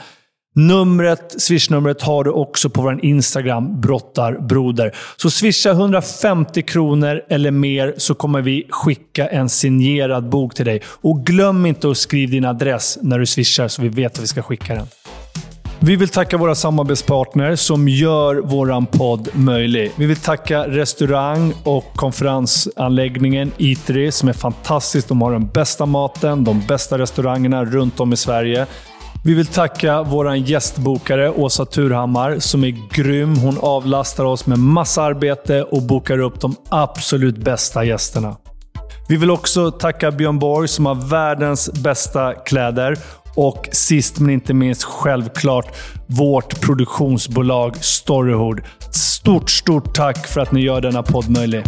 Numret, 0.67 1.41
swishnumret 1.41 2.01
har 2.01 2.23
du 2.23 2.31
också 2.31 2.69
på 2.69 2.81
vår 2.81 3.05
Instagram, 3.05 3.81
brottarbroder. 3.81 4.95
Så 5.17 5.29
swisha 5.29 5.71
150 5.71 6.61
kronor 6.61 7.21
eller 7.29 7.51
mer 7.51 7.93
så 7.97 8.13
kommer 8.13 8.41
vi 8.41 8.67
skicka 8.69 9.27
en 9.27 9.49
signerad 9.49 10.29
bok 10.29 10.55
till 10.55 10.65
dig. 10.65 10.81
Och 10.85 11.25
glöm 11.25 11.65
inte 11.65 11.89
att 11.89 11.97
skriva 11.97 12.31
din 12.31 12.45
adress 12.45 12.97
när 13.01 13.19
du 13.19 13.25
swishar 13.25 13.67
så 13.67 13.81
vi 13.81 13.89
vet 13.89 14.13
att 14.13 14.23
vi 14.23 14.27
ska 14.27 14.41
skicka 14.41 14.75
den. 14.75 14.87
Vi 15.81 15.95
vill 15.95 16.09
tacka 16.09 16.37
våra 16.37 16.55
samarbetspartner 16.55 17.55
som 17.55 17.87
gör 17.87 18.35
våran 18.35 18.85
podd 18.85 19.29
möjlig. 19.33 19.91
Vi 19.95 20.05
vill 20.05 20.17
tacka 20.17 20.67
restaurang 20.67 21.53
och 21.63 21.85
konferensanläggningen 21.95 23.51
Eatery 23.57 24.11
som 24.11 24.29
är 24.29 24.33
fantastiskt. 24.33 25.07
De 25.07 25.21
har 25.21 25.31
den 25.31 25.47
bästa 25.47 25.85
maten, 25.85 26.43
de 26.43 26.61
bästa 26.67 26.97
restaurangerna 26.97 27.65
runt 27.65 27.99
om 27.99 28.13
i 28.13 28.17
Sverige. 28.17 28.65
Vi 29.23 29.33
vill 29.33 29.47
tacka 29.47 30.03
vår 30.03 30.35
gästbokare 30.35 31.31
Åsa 31.31 31.65
Turhammar 31.65 32.39
som 32.39 32.63
är 32.63 32.75
grym. 32.93 33.35
Hon 33.35 33.57
avlastar 33.59 34.25
oss 34.25 34.45
med 34.45 34.59
massa 34.59 35.03
arbete 35.03 35.63
och 35.63 35.81
bokar 35.83 36.19
upp 36.19 36.41
de 36.41 36.55
absolut 36.69 37.37
bästa 37.37 37.83
gästerna. 37.83 38.35
Vi 39.09 39.17
vill 39.17 39.31
också 39.31 39.71
tacka 39.71 40.11
Björn 40.11 40.39
Borg 40.39 40.67
som 40.67 40.85
har 40.85 40.95
världens 40.95 41.73
bästa 41.73 42.33
kläder. 42.33 42.97
Och 43.35 43.69
sist 43.71 44.19
men 44.19 44.29
inte 44.29 44.53
minst 44.53 44.83
självklart 44.83 45.75
vårt 46.07 46.61
produktionsbolag 46.61 47.75
Storyhood. 47.75 48.61
Stort, 48.91 49.49
stort 49.49 49.95
tack 49.95 50.27
för 50.27 50.41
att 50.41 50.51
ni 50.51 50.61
gör 50.61 50.81
denna 50.81 51.03
podd 51.03 51.29
möjlig. 51.29 51.63